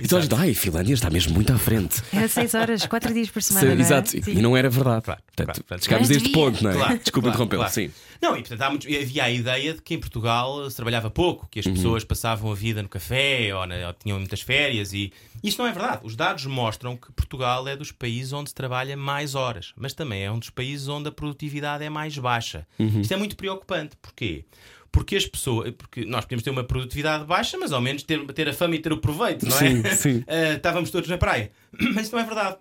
Então 0.02 0.18
a 0.18 0.20
gente, 0.20 0.34
ai, 0.34 0.50
a 0.50 0.54
Finlândia 0.54 0.94
está 0.94 1.08
mesmo 1.10 1.32
muito 1.34 1.52
à 1.52 1.58
frente. 1.58 2.02
Era 2.12 2.28
6 2.28 2.54
horas, 2.54 2.86
4 2.86 3.14
dias 3.14 3.30
por 3.30 3.42
semana. 3.42 3.66
não 3.74 3.76
é? 3.76 3.80
Exato, 3.80 4.10
Sim. 4.10 4.20
e 4.26 4.42
não 4.42 4.56
era 4.56 4.68
verdade. 4.68 5.02
Claro, 5.04 5.20
Portanto, 5.26 5.46
claro, 5.46 5.64
portanto, 5.64 5.84
chegámos 5.84 6.10
a 6.10 6.14
este 6.14 6.28
ponto, 6.30 6.62
não 6.62 6.70
é? 6.70 6.74
Claro, 6.74 6.98
Desculpa 6.98 7.28
claro, 7.28 7.28
interrompê-lo. 7.44 7.60
claro. 7.62 7.74
Sim. 7.74 7.90
Não, 8.22 8.32
e 8.36 8.40
portanto 8.40 8.62
há 8.62 8.70
muitos- 8.70 8.94
havia 8.94 9.24
a 9.24 9.30
ideia 9.30 9.74
de 9.74 9.82
que 9.82 9.94
em 9.94 9.98
Portugal 9.98 10.70
se 10.70 10.76
trabalhava 10.76 11.10
pouco, 11.10 11.46
que 11.50 11.58
as 11.60 11.66
pessoas 11.66 12.04
passavam 12.04 12.50
a 12.50 12.54
vida 12.54 12.82
no 12.82 12.88
café 12.88 13.54
ou, 13.54 13.66
na- 13.66 13.88
ou 13.88 13.92
tinham 13.94 14.18
muitas 14.18 14.40
férias 14.40 14.92
e 14.92 15.12
isso 15.44 15.60
não 15.60 15.66
é 15.68 15.72
verdade. 15.72 16.00
Os 16.04 16.16
dados 16.16 16.46
mostram 16.46 16.96
que 16.96 17.12
Portugal 17.12 17.68
é 17.68 17.76
dos 17.76 17.92
países 17.92 18.32
onde 18.32 18.48
se 18.48 18.54
trabalha 18.54 18.96
mais 18.96 19.34
horas, 19.34 19.74
mas 19.76 19.92
também 19.92 20.24
é 20.24 20.32
um 20.32 20.38
dos 20.38 20.48
países 20.48 20.88
onde 20.88 21.08
a 21.08 21.12
produtividade 21.12 21.84
é 21.84 21.90
mais 21.90 22.16
baixa. 22.16 22.66
Isto 22.78 23.12
é 23.12 23.16
muito 23.16 23.36
preocupante. 23.36 23.94
Porquê? 24.00 24.46
Porque 24.90 25.16
as 25.16 25.26
pessoas, 25.26 25.72
porque 25.76 26.04
nós 26.04 26.24
podemos 26.24 26.42
ter 26.42 26.50
uma 26.50 26.64
produtividade 26.64 27.24
baixa, 27.24 27.58
mas 27.58 27.72
ao 27.72 27.80
menos 27.80 28.04
ter, 28.04 28.24
ter 28.32 28.48
a 28.48 28.54
fama 28.54 28.76
e 28.76 28.78
ter 28.78 28.92
o 28.92 28.98
proveito, 28.98 29.44
não 29.46 29.56
é? 29.56 29.58
Sim, 29.58 29.82
sim. 29.96 30.24
Ah, 30.26 30.54
estávamos 30.56 30.90
todos 30.90 31.10
na 31.10 31.18
praia. 31.18 31.50
Mas 31.94 32.06
isso 32.06 32.14
não 32.14 32.22
é 32.22 32.24
verdade. 32.24 32.56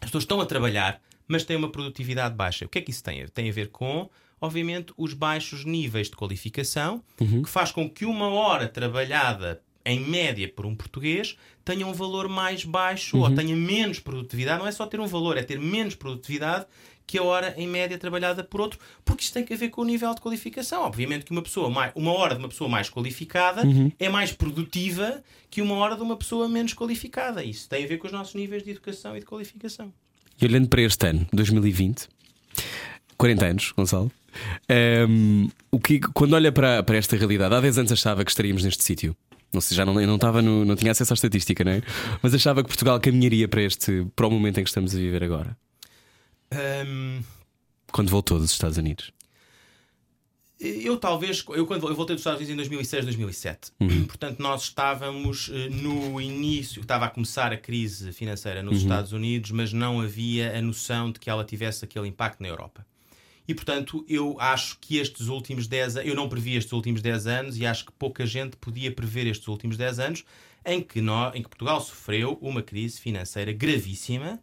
As 0.00 0.08
pessoas 0.08 0.24
estão 0.24 0.40
a 0.40 0.46
trabalhar, 0.46 1.00
mas 1.26 1.44
têm 1.44 1.56
uma 1.56 1.70
produtividade 1.70 2.34
baixa. 2.34 2.66
O 2.66 2.68
que 2.68 2.78
é 2.78 2.82
que 2.82 2.90
isso 2.90 3.02
tem? 3.02 3.26
Tem 3.28 3.48
a 3.48 3.52
ver 3.52 3.68
com, 3.70 4.10
obviamente, 4.40 4.92
os 4.98 5.14
baixos 5.14 5.64
níveis 5.64 6.10
de 6.10 6.16
qualificação, 6.16 7.02
que 7.42 7.48
faz 7.48 7.70
com 7.72 7.88
que 7.88 8.04
uma 8.04 8.28
hora 8.28 8.68
trabalhada 8.68 9.62
em 9.84 10.00
média 10.00 10.48
por 10.48 10.66
um 10.66 10.74
português 10.74 11.36
tenha 11.64 11.86
um 11.86 11.92
valor 11.92 12.28
mais 12.28 12.64
baixo 12.64 13.18
ou 13.18 13.34
tenha 13.34 13.54
menos 13.54 13.98
produtividade. 13.98 14.58
Não 14.58 14.66
é 14.66 14.72
só 14.72 14.86
ter 14.86 15.00
um 15.00 15.06
valor, 15.06 15.36
é 15.36 15.42
ter 15.42 15.58
menos 15.58 15.94
produtividade 15.94 16.66
que 17.06 17.18
a 17.18 17.22
hora 17.22 17.54
em 17.56 17.66
média 17.66 17.98
trabalhada 17.98 18.42
por 18.42 18.60
outro, 18.60 18.78
porque 19.04 19.22
isso 19.22 19.32
tem 19.32 19.44
que 19.44 19.54
ver 19.54 19.68
com 19.68 19.82
o 19.82 19.84
nível 19.84 20.14
de 20.14 20.20
qualificação. 20.20 20.82
Obviamente 20.82 21.24
que 21.24 21.32
uma 21.32 21.42
pessoa 21.42 21.68
mais, 21.68 21.92
uma 21.94 22.12
hora 22.12 22.34
de 22.34 22.40
uma 22.40 22.48
pessoa 22.48 22.70
mais 22.70 22.88
qualificada 22.88 23.62
é 23.98 24.08
mais 24.08 24.32
produtiva 24.32 25.22
que 25.50 25.60
uma 25.60 25.74
hora 25.74 25.96
de 25.96 26.02
uma 26.02 26.16
pessoa 26.16 26.48
menos 26.48 26.72
qualificada. 26.72 27.44
Isso 27.44 27.68
tem 27.68 27.84
a 27.84 27.86
ver 27.86 27.98
com 27.98 28.06
os 28.06 28.12
nossos 28.12 28.34
níveis 28.34 28.62
de 28.62 28.70
educação 28.70 29.16
e 29.16 29.20
de 29.20 29.26
qualificação. 29.26 29.92
E 30.40 30.46
olhando 30.46 30.68
para 30.68 30.82
este 30.82 31.06
ano, 31.06 31.26
2020, 31.32 32.08
40 33.16 33.46
anos, 33.46 33.72
Gonçalo, 33.72 34.10
ehm, 34.68 35.48
o 35.70 35.78
que, 35.78 36.00
quando 36.00 36.32
olha 36.32 36.50
para, 36.50 36.82
para 36.82 36.96
esta 36.96 37.16
realidade, 37.16 37.54
há 37.54 37.60
10 37.60 37.78
anos 37.78 37.92
achava 37.92 38.24
que 38.24 38.30
estaríamos 38.30 38.64
neste 38.64 38.82
sítio. 38.82 39.14
Não 39.52 39.60
sei, 39.60 39.76
já 39.76 39.84
não, 39.84 39.94
não, 39.94 40.14
estava 40.16 40.40
no- 40.40 40.64
não 40.64 40.74
tinha 40.76 40.92
acesso 40.92 41.12
à 41.12 41.14
estatística, 41.14 41.62
não 41.62 41.72
é? 41.72 41.82
Mas 42.22 42.32
achava 42.34 42.62
que 42.62 42.68
Portugal 42.68 42.98
caminharia 43.00 43.46
para, 43.48 43.62
este, 43.62 44.06
para 44.16 44.26
o 44.26 44.30
momento 44.30 44.58
em 44.58 44.64
que 44.64 44.70
estamos 44.70 44.94
a 44.94 44.98
viver 44.98 45.22
agora, 45.22 45.56
Hum, 46.86 47.22
quando 47.90 48.10
voltou 48.10 48.38
dos 48.38 48.50
Estados 48.52 48.76
Unidos. 48.78 49.10
Eu 50.60 50.96
talvez, 50.96 51.44
eu 51.48 51.66
quando 51.66 51.88
eu 51.88 51.94
voltei 51.94 52.14
dos 52.14 52.20
Estados 52.20 52.38
Unidos 52.38 52.52
em 52.52 52.56
2006, 52.56 53.04
2007, 53.06 53.72
portanto 54.06 54.38
nós 54.38 54.62
estávamos 54.62 55.50
eh, 55.52 55.68
no 55.70 56.20
início, 56.20 56.82
estava 56.82 57.06
a 57.06 57.10
começar 57.10 57.52
a 57.52 57.56
crise 57.56 58.12
financeira 58.12 58.62
nos 58.62 58.78
Estados 58.82 59.12
Unidos, 59.12 59.50
mas 59.50 59.72
não 59.72 60.00
havia 60.00 60.56
a 60.56 60.62
noção 60.62 61.10
de 61.10 61.18
que 61.18 61.28
ela 61.28 61.44
tivesse 61.44 61.84
aquele 61.84 62.06
impacto 62.06 62.40
na 62.40 62.46
Europa. 62.48 62.86
E 63.46 63.54
portanto 63.54 64.04
eu 64.08 64.36
acho 64.38 64.78
que 64.80 64.98
estes 64.98 65.26
últimos 65.28 65.66
10 65.66 65.96
anos, 65.96 66.08
eu 66.08 66.14
não 66.14 66.28
previ 66.28 66.56
estes 66.56 66.72
últimos 66.72 67.02
10 67.02 67.26
anos 67.26 67.58
e 67.58 67.66
acho 67.66 67.86
que 67.86 67.92
pouca 67.92 68.24
gente 68.24 68.56
podia 68.56 68.90
prever 68.92 69.26
estes 69.26 69.48
últimos 69.48 69.76
10 69.76 69.98
anos 69.98 70.24
em 70.64 70.80
que, 70.80 71.00
nós, 71.00 71.34
em 71.34 71.42
que 71.42 71.48
Portugal 71.48 71.80
sofreu 71.80 72.38
uma 72.40 72.62
crise 72.62 73.00
financeira 73.00 73.52
gravíssima 73.52 74.38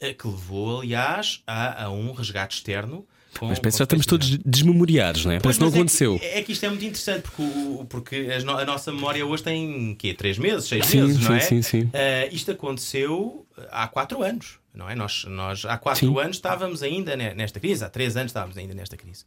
eh, 0.00 0.12
que 0.12 0.26
levou, 0.26 0.80
aliás, 0.80 1.42
a, 1.46 1.84
a 1.84 1.90
um 1.90 2.12
resgate 2.12 2.56
externo. 2.56 3.06
com- 3.38 3.46
Mas 3.48 3.58
com 3.60 3.70
já 3.70 3.84
estamos 3.84 4.06
todos 4.06 4.36
desmemoriados, 4.38 5.24
não 5.24 5.32
é? 5.32 5.38
Parece 5.38 5.58
que 5.58 5.64
não 5.64 5.68
mas 5.70 5.74
é 5.76 5.78
aconteceu. 5.78 6.18
que- 6.18 6.24
É 6.26 6.42
que, 6.42 6.52
isto 6.52 6.64
é 6.66 6.68
muito 6.70 6.84
interessante 6.84 7.22
porque, 7.22 7.42
o- 7.42 7.86
porque 7.88 8.38
no- 8.44 8.56
a 8.56 8.64
nossa 8.64 8.90
memória 8.92 9.24
hoje 9.24 9.42
tem 9.44 9.94
quê? 9.94 10.12
Três 10.14 10.38
meses, 10.38 10.66
seis 10.68 10.86
Sim, 10.86 11.02
meses, 11.02 11.18
não 11.20 11.28
sim, 11.28 11.34
é? 11.36 11.40
sim, 11.40 11.62
sim. 11.62 11.90
Ah, 11.92 12.26
isto 12.32 12.50
aconteceu 12.50 13.46
há 13.70 13.86
quatro 13.86 14.22
anos, 14.22 14.58
não 14.74 14.88
é? 14.88 14.94
Nós, 14.94 15.24
nós 15.24 15.64
há 15.64 15.76
quatro 15.76 16.06
Sim. 16.08 16.18
anos 16.20 16.36
estávamos 16.36 16.82
ainda 16.82 17.16
ne- 17.16 17.34
nesta 17.34 17.58
crise, 17.60 17.84
há 17.84 17.88
três 17.88 18.16
anos 18.16 18.30
estávamos 18.30 18.56
ainda 18.56 18.74
nesta 18.74 18.96
crise. 18.96 19.24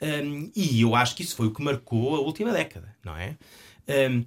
Ahm, 0.00 0.50
e 0.56 0.80
eu 0.80 0.94
acho 0.94 1.14
que 1.14 1.22
isso 1.22 1.36
foi 1.36 1.46
o 1.46 1.50
que 1.52 1.62
marcou 1.62 2.16
a 2.16 2.20
última 2.20 2.52
década, 2.52 2.94
não 3.04 3.16
é? 3.16 3.36
Ahm, 3.88 4.24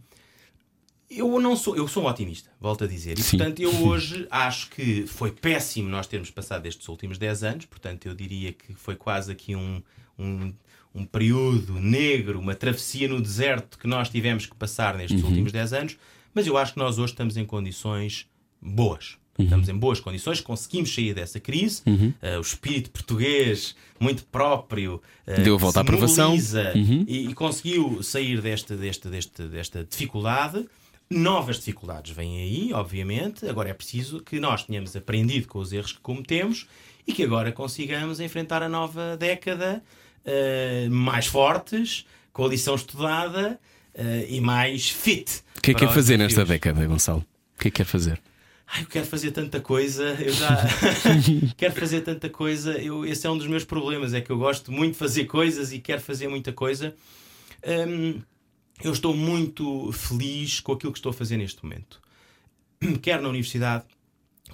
eu 1.09 1.39
não 1.39 1.55
sou, 1.55 1.75
eu 1.75 1.87
sou 1.87 2.03
um 2.03 2.07
otimista, 2.07 2.49
volto 2.59 2.83
a 2.83 2.87
dizer. 2.87 3.19
E 3.19 3.21
Sim. 3.23 3.37
portanto, 3.37 3.59
eu 3.59 3.69
hoje 3.85 4.25
acho 4.31 4.69
que 4.69 5.05
foi 5.05 5.31
péssimo 5.31 5.87
nós 5.89 6.07
termos 6.07 6.31
passado 6.31 6.65
estes 6.65 6.87
últimos 6.87 7.17
10 7.17 7.43
anos, 7.43 7.65
portanto, 7.65 8.07
eu 8.07 8.15
diria 8.15 8.51
que 8.51 8.73
foi 8.73 8.95
quase 8.95 9.31
aqui 9.31 9.55
um, 9.55 9.81
um, 10.17 10.53
um 10.95 11.05
período 11.05 11.79
negro, 11.79 12.39
uma 12.39 12.55
travessia 12.55 13.07
no 13.07 13.21
deserto 13.21 13.77
que 13.77 13.85
nós 13.87 14.09
tivemos 14.09 14.45
que 14.47 14.55
passar 14.55 14.95
nestes 14.95 15.23
últimos 15.23 15.51
10 15.51 15.73
anos, 15.73 15.97
mas 16.33 16.47
eu 16.47 16.57
acho 16.57 16.73
que 16.73 16.79
nós 16.79 16.97
hoje 16.97 17.13
estamos 17.13 17.37
em 17.37 17.45
condições 17.45 18.27
boas. 18.59 19.17
Estamos 19.37 19.67
em 19.67 19.75
boas 19.75 19.99
condições, 19.99 20.39
conseguimos 20.39 20.93
sair 20.93 21.13
dessa 21.13 21.39
crise. 21.39 21.81
Uh, 21.87 22.37
o 22.37 22.41
espírito 22.41 22.91
português, 22.91 23.75
muito 23.99 24.23
próprio, 24.25 25.01
uh, 25.27 25.41
Deu 25.41 25.55
a 25.55 25.57
volta 25.57 25.79
à 25.79 25.81
aprovação. 25.81 26.29
mobiliza 26.29 26.71
e, 26.75 27.29
e 27.29 27.33
conseguiu 27.33 28.03
sair 28.03 28.41
desta, 28.41 28.75
desta, 28.77 29.09
desta, 29.09 29.47
desta 29.47 29.83
dificuldade. 29.83 30.67
Novas 31.09 31.57
dificuldades 31.57 32.15
vêm 32.15 32.41
aí, 32.41 32.73
obviamente. 32.73 33.47
Agora 33.47 33.69
é 33.69 33.73
preciso 33.73 34.19
que 34.19 34.39
nós 34.39 34.63
tenhamos 34.63 34.95
aprendido 34.95 35.47
com 35.47 35.59
os 35.59 35.73
erros 35.73 35.93
que 35.93 35.99
cometemos 35.99 36.67
e 37.05 37.11
que 37.11 37.23
agora 37.23 37.51
consigamos 37.51 38.19
enfrentar 38.19 38.61
a 38.61 38.69
nova 38.69 39.17
década 39.17 39.83
uh, 40.25 40.91
mais 40.91 41.25
fortes, 41.25 42.05
com 42.31 42.45
a 42.45 42.49
lição 42.49 42.75
estudada 42.75 43.59
e 44.27 44.41
mais 44.41 44.89
fit. 44.89 45.43
O 45.55 45.61
que 45.61 45.69
é 45.69 45.73
que 45.75 45.85
quer 45.85 45.93
fazer 45.93 46.17
nesta 46.17 46.43
década, 46.43 46.83
Gonçalo? 46.87 47.23
O 47.55 47.61
que 47.61 47.67
é 47.67 47.71
que 47.71 47.77
quer 47.77 47.85
fazer? 47.85 48.19
Ai, 48.75 48.81
eu 48.81 48.87
quero 48.87 49.05
fazer 49.05 49.29
tanta 49.29 49.61
coisa, 49.61 50.17
eu 50.19 50.33
já 50.33 50.57
quero 51.55 51.75
fazer 51.75 52.01
tanta 52.01 52.27
coisa. 52.27 52.75
Eu, 52.79 53.05
esse 53.05 53.27
é 53.27 53.29
um 53.29 53.37
dos 53.37 53.45
meus 53.45 53.63
problemas, 53.63 54.15
é 54.15 54.21
que 54.21 54.31
eu 54.31 54.37
gosto 54.37 54.71
muito 54.71 54.93
de 54.93 54.97
fazer 54.97 55.25
coisas 55.25 55.71
e 55.71 55.77
quero 55.77 56.01
fazer 56.01 56.27
muita 56.27 56.51
coisa. 56.51 56.95
Um, 57.63 58.19
eu 58.83 58.91
estou 58.91 59.15
muito 59.15 59.91
feliz 59.91 60.59
com 60.59 60.71
aquilo 60.71 60.91
que 60.91 60.97
estou 60.97 61.11
a 61.11 61.13
fazer 61.13 61.37
neste 61.37 61.63
momento, 61.63 62.01
quer 62.99 63.21
na 63.21 63.29
universidade, 63.29 63.85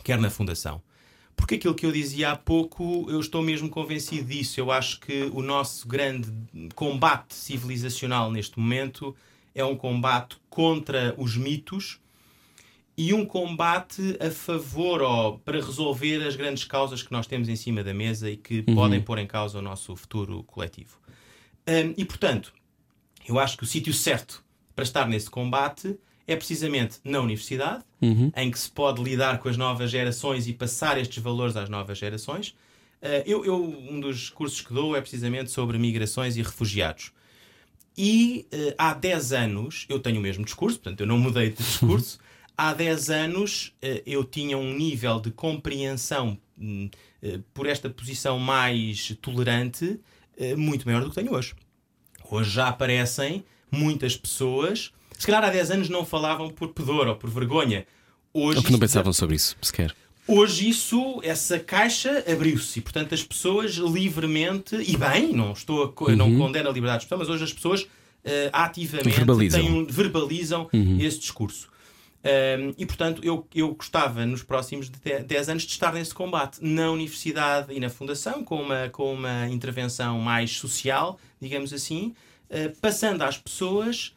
quer 0.03 0.19
na 0.19 0.29
fundação. 0.29 0.81
Porque 1.33 1.55
aquilo 1.55 1.73
que 1.73 1.85
eu 1.85 1.91
dizia 1.93 2.31
há 2.31 2.35
pouco, 2.35 3.09
eu 3.09 3.21
estou 3.21 3.41
mesmo 3.41 3.69
convencido 3.69 4.25
disso. 4.25 4.59
Eu 4.59 4.69
acho 4.69 4.99
que 4.99 5.31
o 5.31 5.41
nosso 5.41 5.87
grande 5.87 6.29
combate 6.75 7.33
civilizacional 7.33 8.29
neste 8.29 8.59
momento 8.59 9.15
é 9.55 9.63
um 9.63 9.77
combate 9.77 10.35
contra 10.49 11.15
os 11.17 11.37
mitos 11.37 12.01
e 12.99 13.13
um 13.13 13.25
combate 13.25 14.17
a 14.19 14.29
favor 14.29 15.01
ou 15.01 15.39
para 15.39 15.55
resolver 15.61 16.21
as 16.27 16.35
grandes 16.35 16.65
causas 16.65 17.01
que 17.01 17.13
nós 17.13 17.25
temos 17.25 17.47
em 17.47 17.55
cima 17.55 17.81
da 17.81 17.93
mesa 17.93 18.29
e 18.29 18.35
que 18.35 18.61
uhum. 18.67 18.75
podem 18.75 18.99
pôr 18.99 19.17
em 19.19 19.25
causa 19.25 19.57
o 19.57 19.61
nosso 19.61 19.95
futuro 19.95 20.43
coletivo. 20.43 20.99
Um, 21.65 21.93
e 21.95 22.03
portanto, 22.03 22.51
eu 23.25 23.39
acho 23.39 23.55
que 23.55 23.63
o 23.63 23.65
sítio 23.65 23.93
certo 23.93 24.43
para 24.75 24.83
estar 24.83 25.07
nesse 25.07 25.29
combate 25.29 25.97
é 26.27 26.35
precisamente 26.35 26.97
na 27.01 27.21
universidade, 27.21 27.85
uhum. 28.01 28.33
em 28.35 28.51
que 28.51 28.59
se 28.59 28.69
pode 28.69 29.01
lidar 29.01 29.39
com 29.39 29.47
as 29.47 29.55
novas 29.55 29.89
gerações 29.89 30.45
e 30.45 30.51
passar 30.51 30.97
estes 30.97 31.23
valores 31.23 31.55
às 31.55 31.69
novas 31.69 31.97
gerações. 31.97 32.49
Uh, 33.01 33.23
eu, 33.25 33.45
eu, 33.45 33.63
um 33.63 34.01
dos 34.01 34.29
cursos 34.29 34.59
que 34.59 34.73
dou 34.73 34.93
é 34.93 34.99
precisamente 34.99 35.51
sobre 35.51 35.77
migrações 35.77 36.35
e 36.35 36.41
refugiados. 36.41 37.13
E 37.97 38.45
uh, 38.53 38.75
há 38.77 38.93
10 38.93 39.31
anos 39.31 39.85
eu 39.87 40.01
tenho 40.01 40.19
o 40.19 40.21
mesmo 40.21 40.43
discurso, 40.43 40.77
portanto 40.81 40.99
eu 40.99 41.07
não 41.07 41.17
mudei 41.17 41.49
de 41.49 41.55
discurso. 41.63 42.19
Há 42.59 42.73
10 42.73 43.09
anos 43.09 43.73
uh, 43.81 44.01
eu 44.05 44.23
tinha 44.23 44.57
um 44.57 44.73
nível 44.73 45.19
de 45.19 45.31
compreensão 45.31 46.37
por 47.53 47.65
esta 47.65 47.89
posição 47.89 48.37
mais 48.37 49.15
tolerante 49.21 49.97
muito 50.57 50.85
maior 50.85 51.01
do 51.01 51.09
que 51.09 51.15
tenho 51.15 51.33
hoje. 51.33 51.53
Hoje 52.29 52.49
já 52.49 52.67
aparecem 52.67 53.45
muitas 53.71 54.17
pessoas, 54.17 54.91
se 55.17 55.25
calhar 55.25 55.43
há 55.43 55.49
10 55.49 55.71
anos 55.71 55.89
não 55.89 56.05
falavam 56.05 56.49
por 56.49 56.69
pudor 56.69 57.07
ou 57.07 57.15
por 57.15 57.29
vergonha. 57.29 57.85
Hoje 58.33 58.57
ou 58.57 58.63
que 58.63 58.71
não 58.73 58.79
pensavam 58.79 59.13
sobre 59.13 59.37
isso, 59.37 59.55
sequer. 59.61 59.95
Hoje 60.27 60.69
isso, 60.69 61.19
essa 61.23 61.57
caixa 61.57 62.23
abriu-se 62.31 62.77
e, 62.77 62.81
portanto, 62.83 63.15
as 63.15 63.23
pessoas 63.23 63.71
livremente, 63.73 64.75
e 64.75 64.95
bem, 64.95 65.33
não 65.33 65.53
estou 65.53 65.83
a, 65.83 66.03
uhum. 66.03 66.15
não 66.15 66.37
condeno 66.37 66.69
a 66.69 66.71
liberdade 66.71 66.99
de 66.99 67.05
expressão, 67.05 67.17
mas 67.17 67.29
hoje 67.29 67.45
as 67.45 67.51
pessoas 67.51 67.81
uh, 67.81 67.87
ativamente 68.53 69.09
verbalizam, 69.09 69.61
têm, 69.61 69.85
verbalizam 69.87 70.69
uhum. 70.71 70.97
esse 71.01 71.19
discurso. 71.19 71.67
Um, 72.29 72.73
e 72.77 72.85
portanto, 72.85 73.21
eu, 73.23 73.47
eu 73.55 73.73
gostava 73.73 74.25
nos 74.25 74.43
próximos 74.43 74.89
10 74.89 75.49
anos 75.49 75.63
de 75.63 75.71
estar 75.71 75.93
nesse 75.93 76.13
combate. 76.13 76.59
Na 76.61 76.91
universidade 76.91 77.73
e 77.73 77.79
na 77.79 77.89
fundação, 77.89 78.43
com 78.43 78.61
uma, 78.61 78.89
com 78.89 79.13
uma 79.13 79.47
intervenção 79.47 80.19
mais 80.19 80.57
social, 80.57 81.19
digamos 81.41 81.73
assim, 81.73 82.13
uh, 82.49 82.75
passando 82.81 83.23
às 83.23 83.37
pessoas 83.37 84.13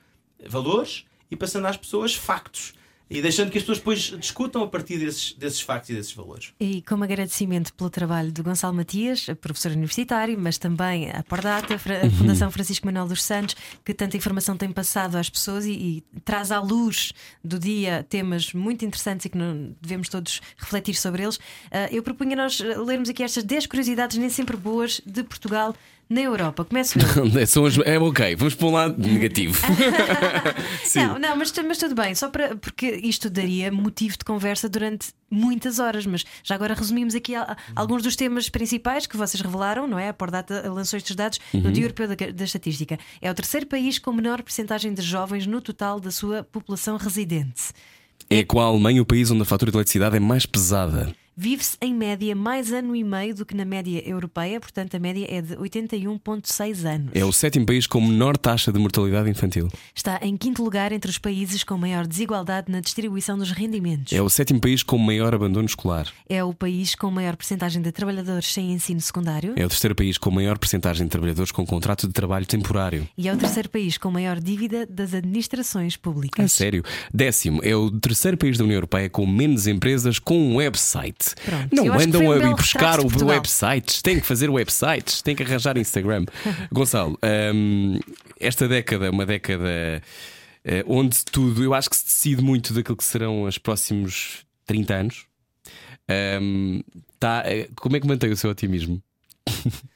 valores 0.47 1.07
e 1.31 1.37
passando 1.37 1.67
às 1.67 1.77
pessoas 1.77 2.15
factos 2.15 2.75
e 3.13 3.21
deixando 3.21 3.51
que 3.51 3.59
as 3.59 3.63
pessoas 3.63 3.79
depois 3.79 3.99
discutam 4.19 4.63
a 4.63 4.67
partir 4.67 4.97
desses, 4.99 5.35
desses 5.35 5.61
factos 5.61 5.91
e 5.91 5.95
desses 5.95 6.13
valores. 6.13 6.55
E 6.59 6.81
como 6.83 7.05
agradecimento 7.05 7.75
pelo 7.75 7.91
trabalho 7.91 8.33
de 8.33 8.41
Gonçalo 8.41 8.75
Matias, 8.75 9.27
professor 9.39 9.73
universitário, 9.73 10.39
mas 10.39 10.57
também 10.57 11.11
a 11.11 11.23
Pordata, 11.23 11.75
a. 11.75 12.11
Fundação 12.11 12.51
Francisco 12.51 12.87
Manuel 12.87 13.07
dos 13.07 13.23
Santos, 13.23 13.55
que 13.85 13.93
tanta 13.93 14.17
informação 14.17 14.57
tem 14.57 14.73
passado 14.73 15.17
às 15.17 15.29
pessoas 15.29 15.67
e, 15.67 15.73
e, 15.73 16.21
traz 16.25 16.51
à 16.51 16.59
luz 16.59 17.13
do 17.45 17.59
dia 17.59 18.07
temas 18.09 18.55
muito 18.55 18.83
interessantes 18.85 19.27
e 19.27 19.29
que 19.29 19.37
não, 19.37 19.77
devemos 19.81 20.09
todos 20.09 20.41
refletir 20.57 20.95
sobre 20.95 21.23
eles. 21.23 21.37
Uh, 21.37 21.91
eu 21.91 22.03
propunha 22.03 22.35
nós 22.35 22.61
lermos 22.61 23.11
aqui 23.11 23.23
estas 23.23 23.45
10 23.45 23.67
curiosidades, 23.67 24.17
nem 24.17 24.31
sempre 24.31 24.57
boas, 24.57 25.03
de 25.05 25.23
Portugal 25.23 25.75
na 26.13 26.21
Europa. 26.21 26.65
Começo 26.65 26.99
eu. 27.01 27.47
São 27.47 27.65
as... 27.65 27.79
É 27.79 27.99
ok, 27.99 28.37
vamos 28.37 28.55
para 28.55 28.67
um 28.67 28.73
lado 28.73 29.09
negativo. 29.09 29.61
não, 30.95 31.19
não, 31.19 31.37
mas, 31.37 31.53
mas 31.67 31.79
tudo 31.79 31.95
bem, 31.95 32.15
só 32.15 32.29
para 32.29 32.55
porque 32.57 32.87
isto 33.03 33.31
daria 33.31 33.73
motivo 33.73 34.19
de 34.19 34.25
conversa 34.25 34.69
durante 34.69 35.09
muitas 35.31 35.79
horas, 35.79 36.05
mas 36.05 36.25
já 36.45 36.55
agora 36.55 36.75
resumimos 36.75 37.15
aqui 37.15 37.33
alguns 37.75 38.03
dos 38.03 38.15
temas 38.15 38.49
principais 38.51 39.07
que 39.07 39.17
vocês 39.17 39.41
revelaram, 39.41 39.89
não 39.89 39.99
é? 39.99 40.11
A 40.11 40.15
Pordata 40.15 40.71
lançou 40.71 40.99
estes 40.99 41.17
dados 41.17 41.41
uhum. 41.55 41.63
no 41.63 41.73
Dia 41.73 41.85
Europeu 41.85 42.07
da, 42.09 42.15
da, 42.15 42.45
Estatística. 42.45 42.99
É 43.21 43.31
o 43.31 43.35
terceiro 43.35 43.67
país 43.67 43.99
com 43.99 44.13
menor 44.13 44.43
percentagem 44.43 44.93
de 44.93 45.01
jovens 45.01 45.47
no 45.47 45.61
total 45.61 45.99
da 45.99 46.11
sua 46.11 46.43
população 46.45 46.99
residente. 46.99 47.73
É 48.29 48.45
com 48.45 48.61
a 48.61 48.65
Alemanha 48.65 49.01
o 49.01 49.07
país 49.07 49.31
onde 49.31 49.43
a 49.43 49.47
fatura 49.47 49.71
de 49.71 49.77
eletricidade 49.77 50.17
é 50.17 50.21
mais 50.21 50.45
pesada. 50.45 51.15
Vive-se 51.35 51.79
em 51.81 51.95
média 51.95 52.37
mais 52.37 52.73
ano 52.73 52.95
e 52.95 53.03
meio 53.03 53.35
do 53.35 53.47
que 53.47 53.55
na 53.55 53.65
média 53.65 54.07
europeia, 54.07 54.61
portanto 54.61 54.95
a 54.95 54.99
média 54.99 55.27
é 55.31 55.41
de 55.41 55.57
81,6 55.57 56.85
anos. 56.85 57.11
É 57.15 57.25
o 57.25 57.33
sétimo 57.33 57.65
país 57.65 57.87
com 57.87 58.03
menor 58.03 58.37
taxa 58.37 58.71
de 58.71 58.79
mortalidade 58.79 59.31
infantil. 59.31 59.71
Está 59.95 60.21
em 60.21 60.37
quinto 60.37 60.63
lugar 60.63 60.93
entre 60.93 61.11
os 61.11 61.17
países 61.17 61.65
com 61.65 61.79
maior 61.79 62.07
desigualdade 62.07 62.71
na 62.71 62.81
distribuição 62.81 63.39
dos 63.39 63.51
rendimentos. 63.51 64.13
É 64.13 64.21
o 64.21 64.29
sétimo 64.29 64.61
país 64.61 64.83
com 64.83 64.99
maior 64.99 65.35
abandono 65.35 65.65
escolar. 65.65 66.07
É 66.29 66.45
o 66.45 66.53
país 66.53 66.95
com 66.95 67.11
maior 67.11 67.35
percentagem 67.35 67.81
de 67.81 67.91
trabalhadores 67.91 68.53
sem 68.53 68.71
ensino 68.71 69.01
secundário. 69.01 69.55
É 69.57 69.65
o 69.65 69.69
terceiro 69.71 69.95
país 69.95 70.19
com 70.19 70.31
maior 70.31 70.59
percentagem 70.59 71.07
de 71.07 71.11
trabalhadores 71.11 71.51
com 71.51 71.65
contrato 71.65 72.07
de 72.07 72.13
trabalho 72.13 72.45
temporário. 72.45 73.09
E 73.17 73.27
é 73.27 73.33
o 73.33 73.39
terceiro 73.39 73.71
país 73.71 73.97
com 73.97 74.11
maior 74.11 74.39
dívida 74.39 74.85
das 74.85 75.15
administrações 75.15 75.97
públicas. 75.97 76.45
É 76.45 76.49
sério. 76.49 76.85
Décimo, 77.13 77.61
é 77.65 77.75
o 77.75 77.91
terceiro 77.91 78.37
país 78.37 78.59
da 78.59 78.65
União 78.65 78.77
Europeia 78.77 79.09
com 79.09 79.27
menos 79.27 79.67
empresas 79.67 80.19
com 80.19 80.39
um 80.39 80.57
website 80.57 81.22
website. 81.23 81.35
Pronto, 81.45 81.75
não 81.75 81.99
andam 81.99 82.27
um 82.27 82.33
a 82.33 82.37
ir 82.39 82.55
buscar 82.55 83.01
o 83.01 83.27
websites, 83.27 84.03
têm 84.03 84.21
que 84.21 84.27
fazer 84.27 84.51
websites, 84.51 85.23
têm 85.23 85.35
que 85.35 85.43
arranjar 85.43 85.77
Instagram. 85.77 86.25
Gonçalo, 86.73 87.19
um, 87.55 87.99
esta 88.39 88.69
década, 88.69 89.11
uma 89.11 89.25
década 89.25 90.03
uh, 90.65 90.85
onde 90.87 91.25
tudo, 91.25 91.63
eu 91.63 91.75
acho 91.75 91.89
que 91.89 91.97
se 91.97 92.05
decide 92.05 92.43
muito 92.43 92.73
daquilo 92.73 92.97
que 92.97 93.05
serão 93.05 93.43
os 93.43 93.59
próximos 93.59 94.45
30 94.67 94.95
anos. 94.95 95.27
Um, 96.41 96.83
tá, 97.19 97.43
eh, 97.47 97.69
como 97.77 97.97
é 97.97 98.01
que 98.01 98.07
mantém 98.07 98.31
o 98.31 98.37
seu 98.37 98.51
otimismo? 98.51 99.03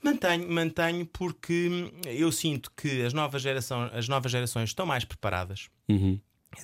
Mantenho, 0.00 0.48
mantenho 0.48 1.04
porque 1.06 1.90
eu 2.06 2.30
sinto 2.30 2.70
que 2.76 3.02
as 3.02 3.12
novas, 3.12 3.42
geração, 3.42 3.90
as 3.92 4.08
novas 4.08 4.30
gerações 4.30 4.70
estão 4.70 4.86
mais 4.86 5.04
preparadas, 5.04 5.68
uhum. 5.88 6.20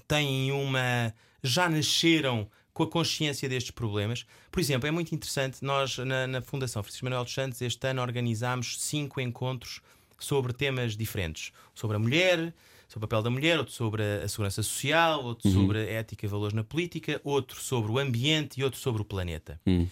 têm 0.07 0.53
uma. 0.53 1.13
já 1.43 1.69
nasceram 1.69 2.49
com 2.75 2.83
a 2.83 2.91
consciência 2.91 3.49
destes 3.49 3.71
problemas. 3.71 4.27
Por 4.51 4.61
exemplo, 4.61 4.89
é 4.89 4.91
muito 4.91 5.15
interessante, 5.15 5.65
nós 5.65 5.97
na, 5.99 6.27
na 6.27 6.43
Fundação 6.43 6.83
Francisco 6.83 7.07
Manuel 7.07 7.25
dos 7.25 7.33
Santos 7.33 7.63
este 7.63 7.87
ano 7.87 8.03
organizámos 8.03 8.81
cinco 8.81 9.21
encontros 9.21 9.81
sobre 10.19 10.53
temas 10.53 10.97
diferentes. 10.97 11.53
Sobre 11.73 11.97
a 11.97 12.01
mulher, 12.01 12.53
sobre 12.89 13.07
o 13.07 13.09
papel 13.09 13.23
da 13.23 13.31
mulher, 13.31 13.59
outro 13.59 13.73
sobre 13.73 14.03
a, 14.03 14.29
segurança 14.29 14.63
social, 14.63 15.25
outro 15.25 15.49
uhum. 15.49 15.55
sobre 15.55 15.79
a 15.79 15.85
ética 15.85 16.27
e 16.27 16.29
valores 16.29 16.55
na 16.55 16.65
política, 16.65 17.21
outro 17.23 17.61
sobre 17.61 17.93
o 17.93 17.99
ambiente 17.99 18.61
e 18.61 18.65
outro 18.65 18.79
sobre 18.79 19.03
o 19.03 19.05
planeta. 19.05 19.61
Uhum. 19.65 19.89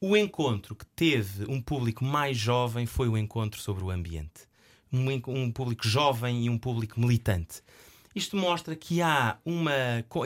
O 0.00 0.16
encontro 0.16 0.76
que 0.76 0.86
teve 0.86 1.50
um 1.50 1.60
público 1.60 2.04
mais 2.04 2.36
jovem 2.36 2.86
foi 2.86 3.08
o 3.08 3.16
encontro 3.16 3.60
sobre 3.60 3.82
o 3.82 3.90
ambiente. 3.90 4.46
Um, 4.92 5.06
um 5.26 5.50
público 5.50 5.86
jovem 5.88 6.44
e 6.44 6.50
um 6.50 6.58
público 6.58 7.00
militante. 7.00 7.62
Isto 8.18 8.36
mostra 8.36 8.74
que 8.74 9.00
há 9.00 9.36
uma. 9.44 9.72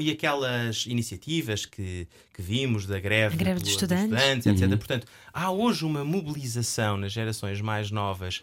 E 0.00 0.10
aquelas 0.10 0.86
iniciativas 0.86 1.66
que, 1.66 2.08
que 2.32 2.40
vimos 2.40 2.86
da 2.86 2.98
greve, 2.98 3.36
greve 3.36 3.60
dos 3.60 3.68
estudantes, 3.68 4.04
estudantes 4.04 4.46
etc. 4.46 4.62
Uhum. 4.62 4.78
Portanto, 4.78 5.06
há 5.32 5.50
hoje 5.50 5.84
uma 5.84 6.02
mobilização 6.02 6.96
nas 6.96 7.12
gerações 7.12 7.60
mais 7.60 7.90
novas 7.90 8.42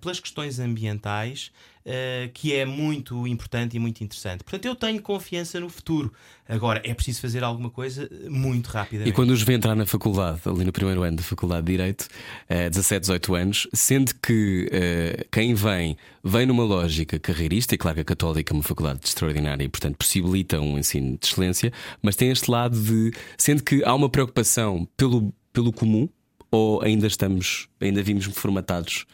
pelas 0.00 0.20
questões 0.20 0.58
ambientais 0.58 1.50
uh, 1.84 2.30
que 2.32 2.54
é 2.54 2.64
muito 2.64 3.26
importante 3.26 3.76
e 3.76 3.78
muito 3.78 4.02
interessante. 4.02 4.44
Portanto, 4.44 4.64
eu 4.64 4.74
tenho 4.74 5.00
confiança 5.00 5.58
no 5.60 5.68
futuro. 5.68 6.12
Agora, 6.48 6.80
é 6.84 6.92
preciso 6.94 7.20
fazer 7.20 7.44
alguma 7.44 7.70
coisa 7.70 8.08
eh, 8.10 8.28
muito 8.28 8.66
rapidamente. 8.66 9.08
E 9.08 9.12
quando 9.12 9.30
os 9.30 9.42
vê 9.42 9.54
entrar 9.54 9.76
na 9.76 9.86
faculdade, 9.86 10.40
ali 10.46 10.64
no 10.64 10.72
primeiro 10.72 11.02
ano 11.02 11.16
da 11.16 11.22
Faculdade 11.22 11.64
de 11.64 11.72
Direito, 11.72 12.08
uh, 12.50 12.68
17, 12.68 13.02
18 13.02 13.34
anos, 13.34 13.68
sendo 13.72 14.12
que 14.20 14.68
quem 15.30 15.54
vem, 15.54 15.96
vem 16.24 16.46
numa 16.46 16.64
lógica 16.64 17.18
carreirista, 17.18 17.74
e 17.74 17.78
claro 17.78 17.96
que 17.96 18.00
a 18.00 18.04
Católica 18.04 18.52
é 18.52 18.54
uma 18.54 18.62
faculdade 18.62 19.00
extraordinária 19.04 19.62
e, 19.62 19.68
portanto, 19.68 19.96
possibilita 19.96 20.60
um 20.60 20.78
ensino 20.78 21.16
de 21.16 21.26
excelência, 21.26 21.72
mas 22.02 22.16
tem 22.16 22.30
este 22.30 22.50
lado 22.50 22.80
de. 22.80 23.12
Sendo 23.38 23.62
que 23.62 23.84
há 23.84 23.94
uma 23.94 24.08
preocupação 24.08 24.88
pelo, 24.96 25.32
pelo 25.52 25.72
comum, 25.72 26.08
ou 26.50 26.82
ainda 26.82 27.06
estamos, 27.06 27.68
ainda 27.80 28.02
vimos 28.02 28.24
formatados 28.26 29.06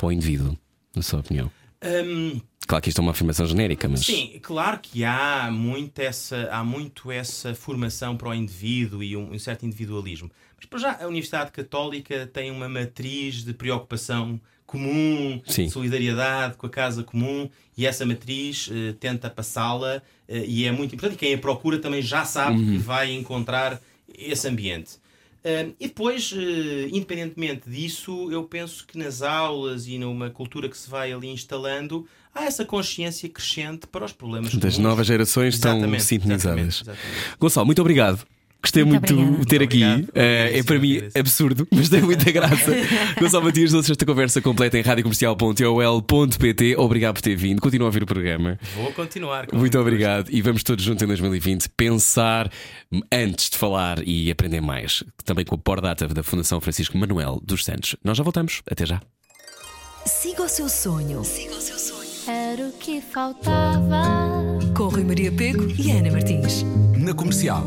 para 0.00 0.06
o 0.08 0.12
indivíduo, 0.12 0.56
na 0.96 1.02
sua 1.02 1.20
opinião? 1.20 1.50
Um, 1.84 2.40
Claro 2.66 2.82
que 2.84 2.88
isto 2.88 2.98
é 3.00 3.02
uma 3.02 3.10
afirmação 3.10 3.46
genérica, 3.46 3.88
mas. 3.88 4.00
Sim, 4.00 4.38
claro 4.40 4.78
que 4.80 5.02
há 5.04 5.50
muito 5.50 5.98
essa, 5.98 6.48
há 6.52 6.62
muito 6.62 7.10
essa 7.10 7.52
formação 7.52 8.16
para 8.16 8.28
o 8.28 8.34
indivíduo 8.34 9.02
e 9.02 9.16
um, 9.16 9.32
um 9.32 9.38
certo 9.40 9.66
individualismo. 9.66 10.30
Mas 10.56 10.66
para 10.66 10.78
já 10.78 11.02
a 11.02 11.08
Universidade 11.08 11.50
Católica 11.50 12.30
tem 12.32 12.50
uma 12.52 12.68
matriz 12.68 13.42
de 13.44 13.52
preocupação 13.52 14.40
comum, 14.66 15.42
Sim. 15.48 15.68
solidariedade 15.68 16.54
com 16.56 16.66
a 16.66 16.70
casa 16.70 17.02
comum 17.02 17.50
e 17.76 17.84
essa 17.86 18.06
matriz 18.06 18.70
eh, 18.72 18.92
tenta 19.00 19.28
passá-la 19.28 20.00
eh, 20.28 20.44
e 20.46 20.64
é 20.64 20.70
muito 20.70 20.94
importante. 20.94 21.16
E 21.16 21.18
quem 21.18 21.34
a 21.34 21.38
procura 21.38 21.78
também 21.80 22.00
já 22.02 22.24
sabe 22.24 22.56
Uhum. 22.56 22.66
que 22.72 22.78
vai 22.78 23.12
encontrar 23.12 23.80
esse 24.16 24.46
ambiente. 24.46 24.92
Um, 25.42 25.72
e 25.80 25.86
depois, 25.88 26.34
eh, 26.36 26.88
independentemente 26.92 27.68
disso, 27.68 28.30
eu 28.30 28.44
penso 28.44 28.86
que 28.86 28.98
nas 28.98 29.22
aulas 29.22 29.86
e 29.86 29.98
numa 29.98 30.28
cultura 30.28 30.68
que 30.68 30.76
se 30.76 30.88
vai 30.90 31.12
ali 31.12 31.28
instalando, 31.28 32.06
há 32.34 32.44
essa 32.44 32.64
consciência 32.64 33.26
crescente 33.28 33.86
para 33.86 34.04
os 34.04 34.12
problemas 34.12 34.54
Das 34.54 34.74
comuns. 34.74 34.78
novas 34.78 35.06
gerações 35.06 35.54
estão 35.54 35.72
sintonizadas. 35.98 36.44
exatamente, 36.44 36.82
exatamente. 36.82 37.36
Gonçalo, 37.38 37.64
muito 37.66 37.80
obrigado. 37.80 38.26
Gostei 38.62 38.84
Muito 38.84 39.14
de 39.14 39.46
ter 39.46 39.62
aqui. 39.62 39.82
obrigado. 39.82 40.08
Eh, 40.14 40.58
é 40.58 40.62
para 40.62 40.78
mim 40.78 41.00
absurdo, 41.18 41.66
mas 41.70 41.88
tem 41.88 42.02
muita 42.02 42.30
graça. 42.32 42.72
Gonçalo 43.18 43.44
Matias, 43.44 43.72
lança 43.72 43.90
esta 43.92 44.04
conversa 44.04 44.40
completa 44.42 44.78
em 44.78 44.82
radiocomercial.ol.pt. 44.82 46.76
Obrigado 46.76 47.14
por 47.14 47.22
ter 47.22 47.34
vindo. 47.36 47.60
Continua 47.60 47.86
a 47.86 47.88
ouvir 47.88 48.02
o 48.02 48.06
programa. 48.06 48.58
Vou 48.74 48.92
continuar. 48.92 49.46
com 49.46 49.56
Muito 49.56 49.72
gosto. 49.72 49.80
obrigado. 49.86 50.28
E 50.30 50.42
vamos 50.42 50.62
todos 50.62 50.84
juntos 50.84 51.02
em 51.02 51.06
2020 51.06 51.68
pensar 51.70 52.50
antes 53.10 53.48
de 53.50 53.56
falar 53.56 54.06
e 54.06 54.30
aprender 54.30 54.60
mais. 54.60 55.02
Também 55.24 55.44
com 55.44 55.54
a 55.54 55.58
Pordata 55.58 56.06
da 56.08 56.22
Fundação 56.22 56.60
Francisco 56.60 56.98
Manuel 56.98 57.40
dos 57.42 57.64
Santos. 57.64 57.96
Nós 58.04 58.16
já 58.18 58.22
voltamos. 58.22 58.62
Até 58.70 58.84
já. 58.84 59.00
Siga 60.06 60.42
o 60.42 60.48
seu 60.48 60.68
sonho. 60.68 61.22
Era 62.28 62.62
o 62.68 62.72
que 62.72 63.00
faltava. 63.00 64.02
Com 64.76 64.84
Rui 64.88 65.04
Maria 65.04 65.32
Pego 65.32 65.66
e 65.78 65.90
Ana 65.90 66.10
Martins. 66.12 66.62
Na 66.96 67.14
comercial. 67.14 67.64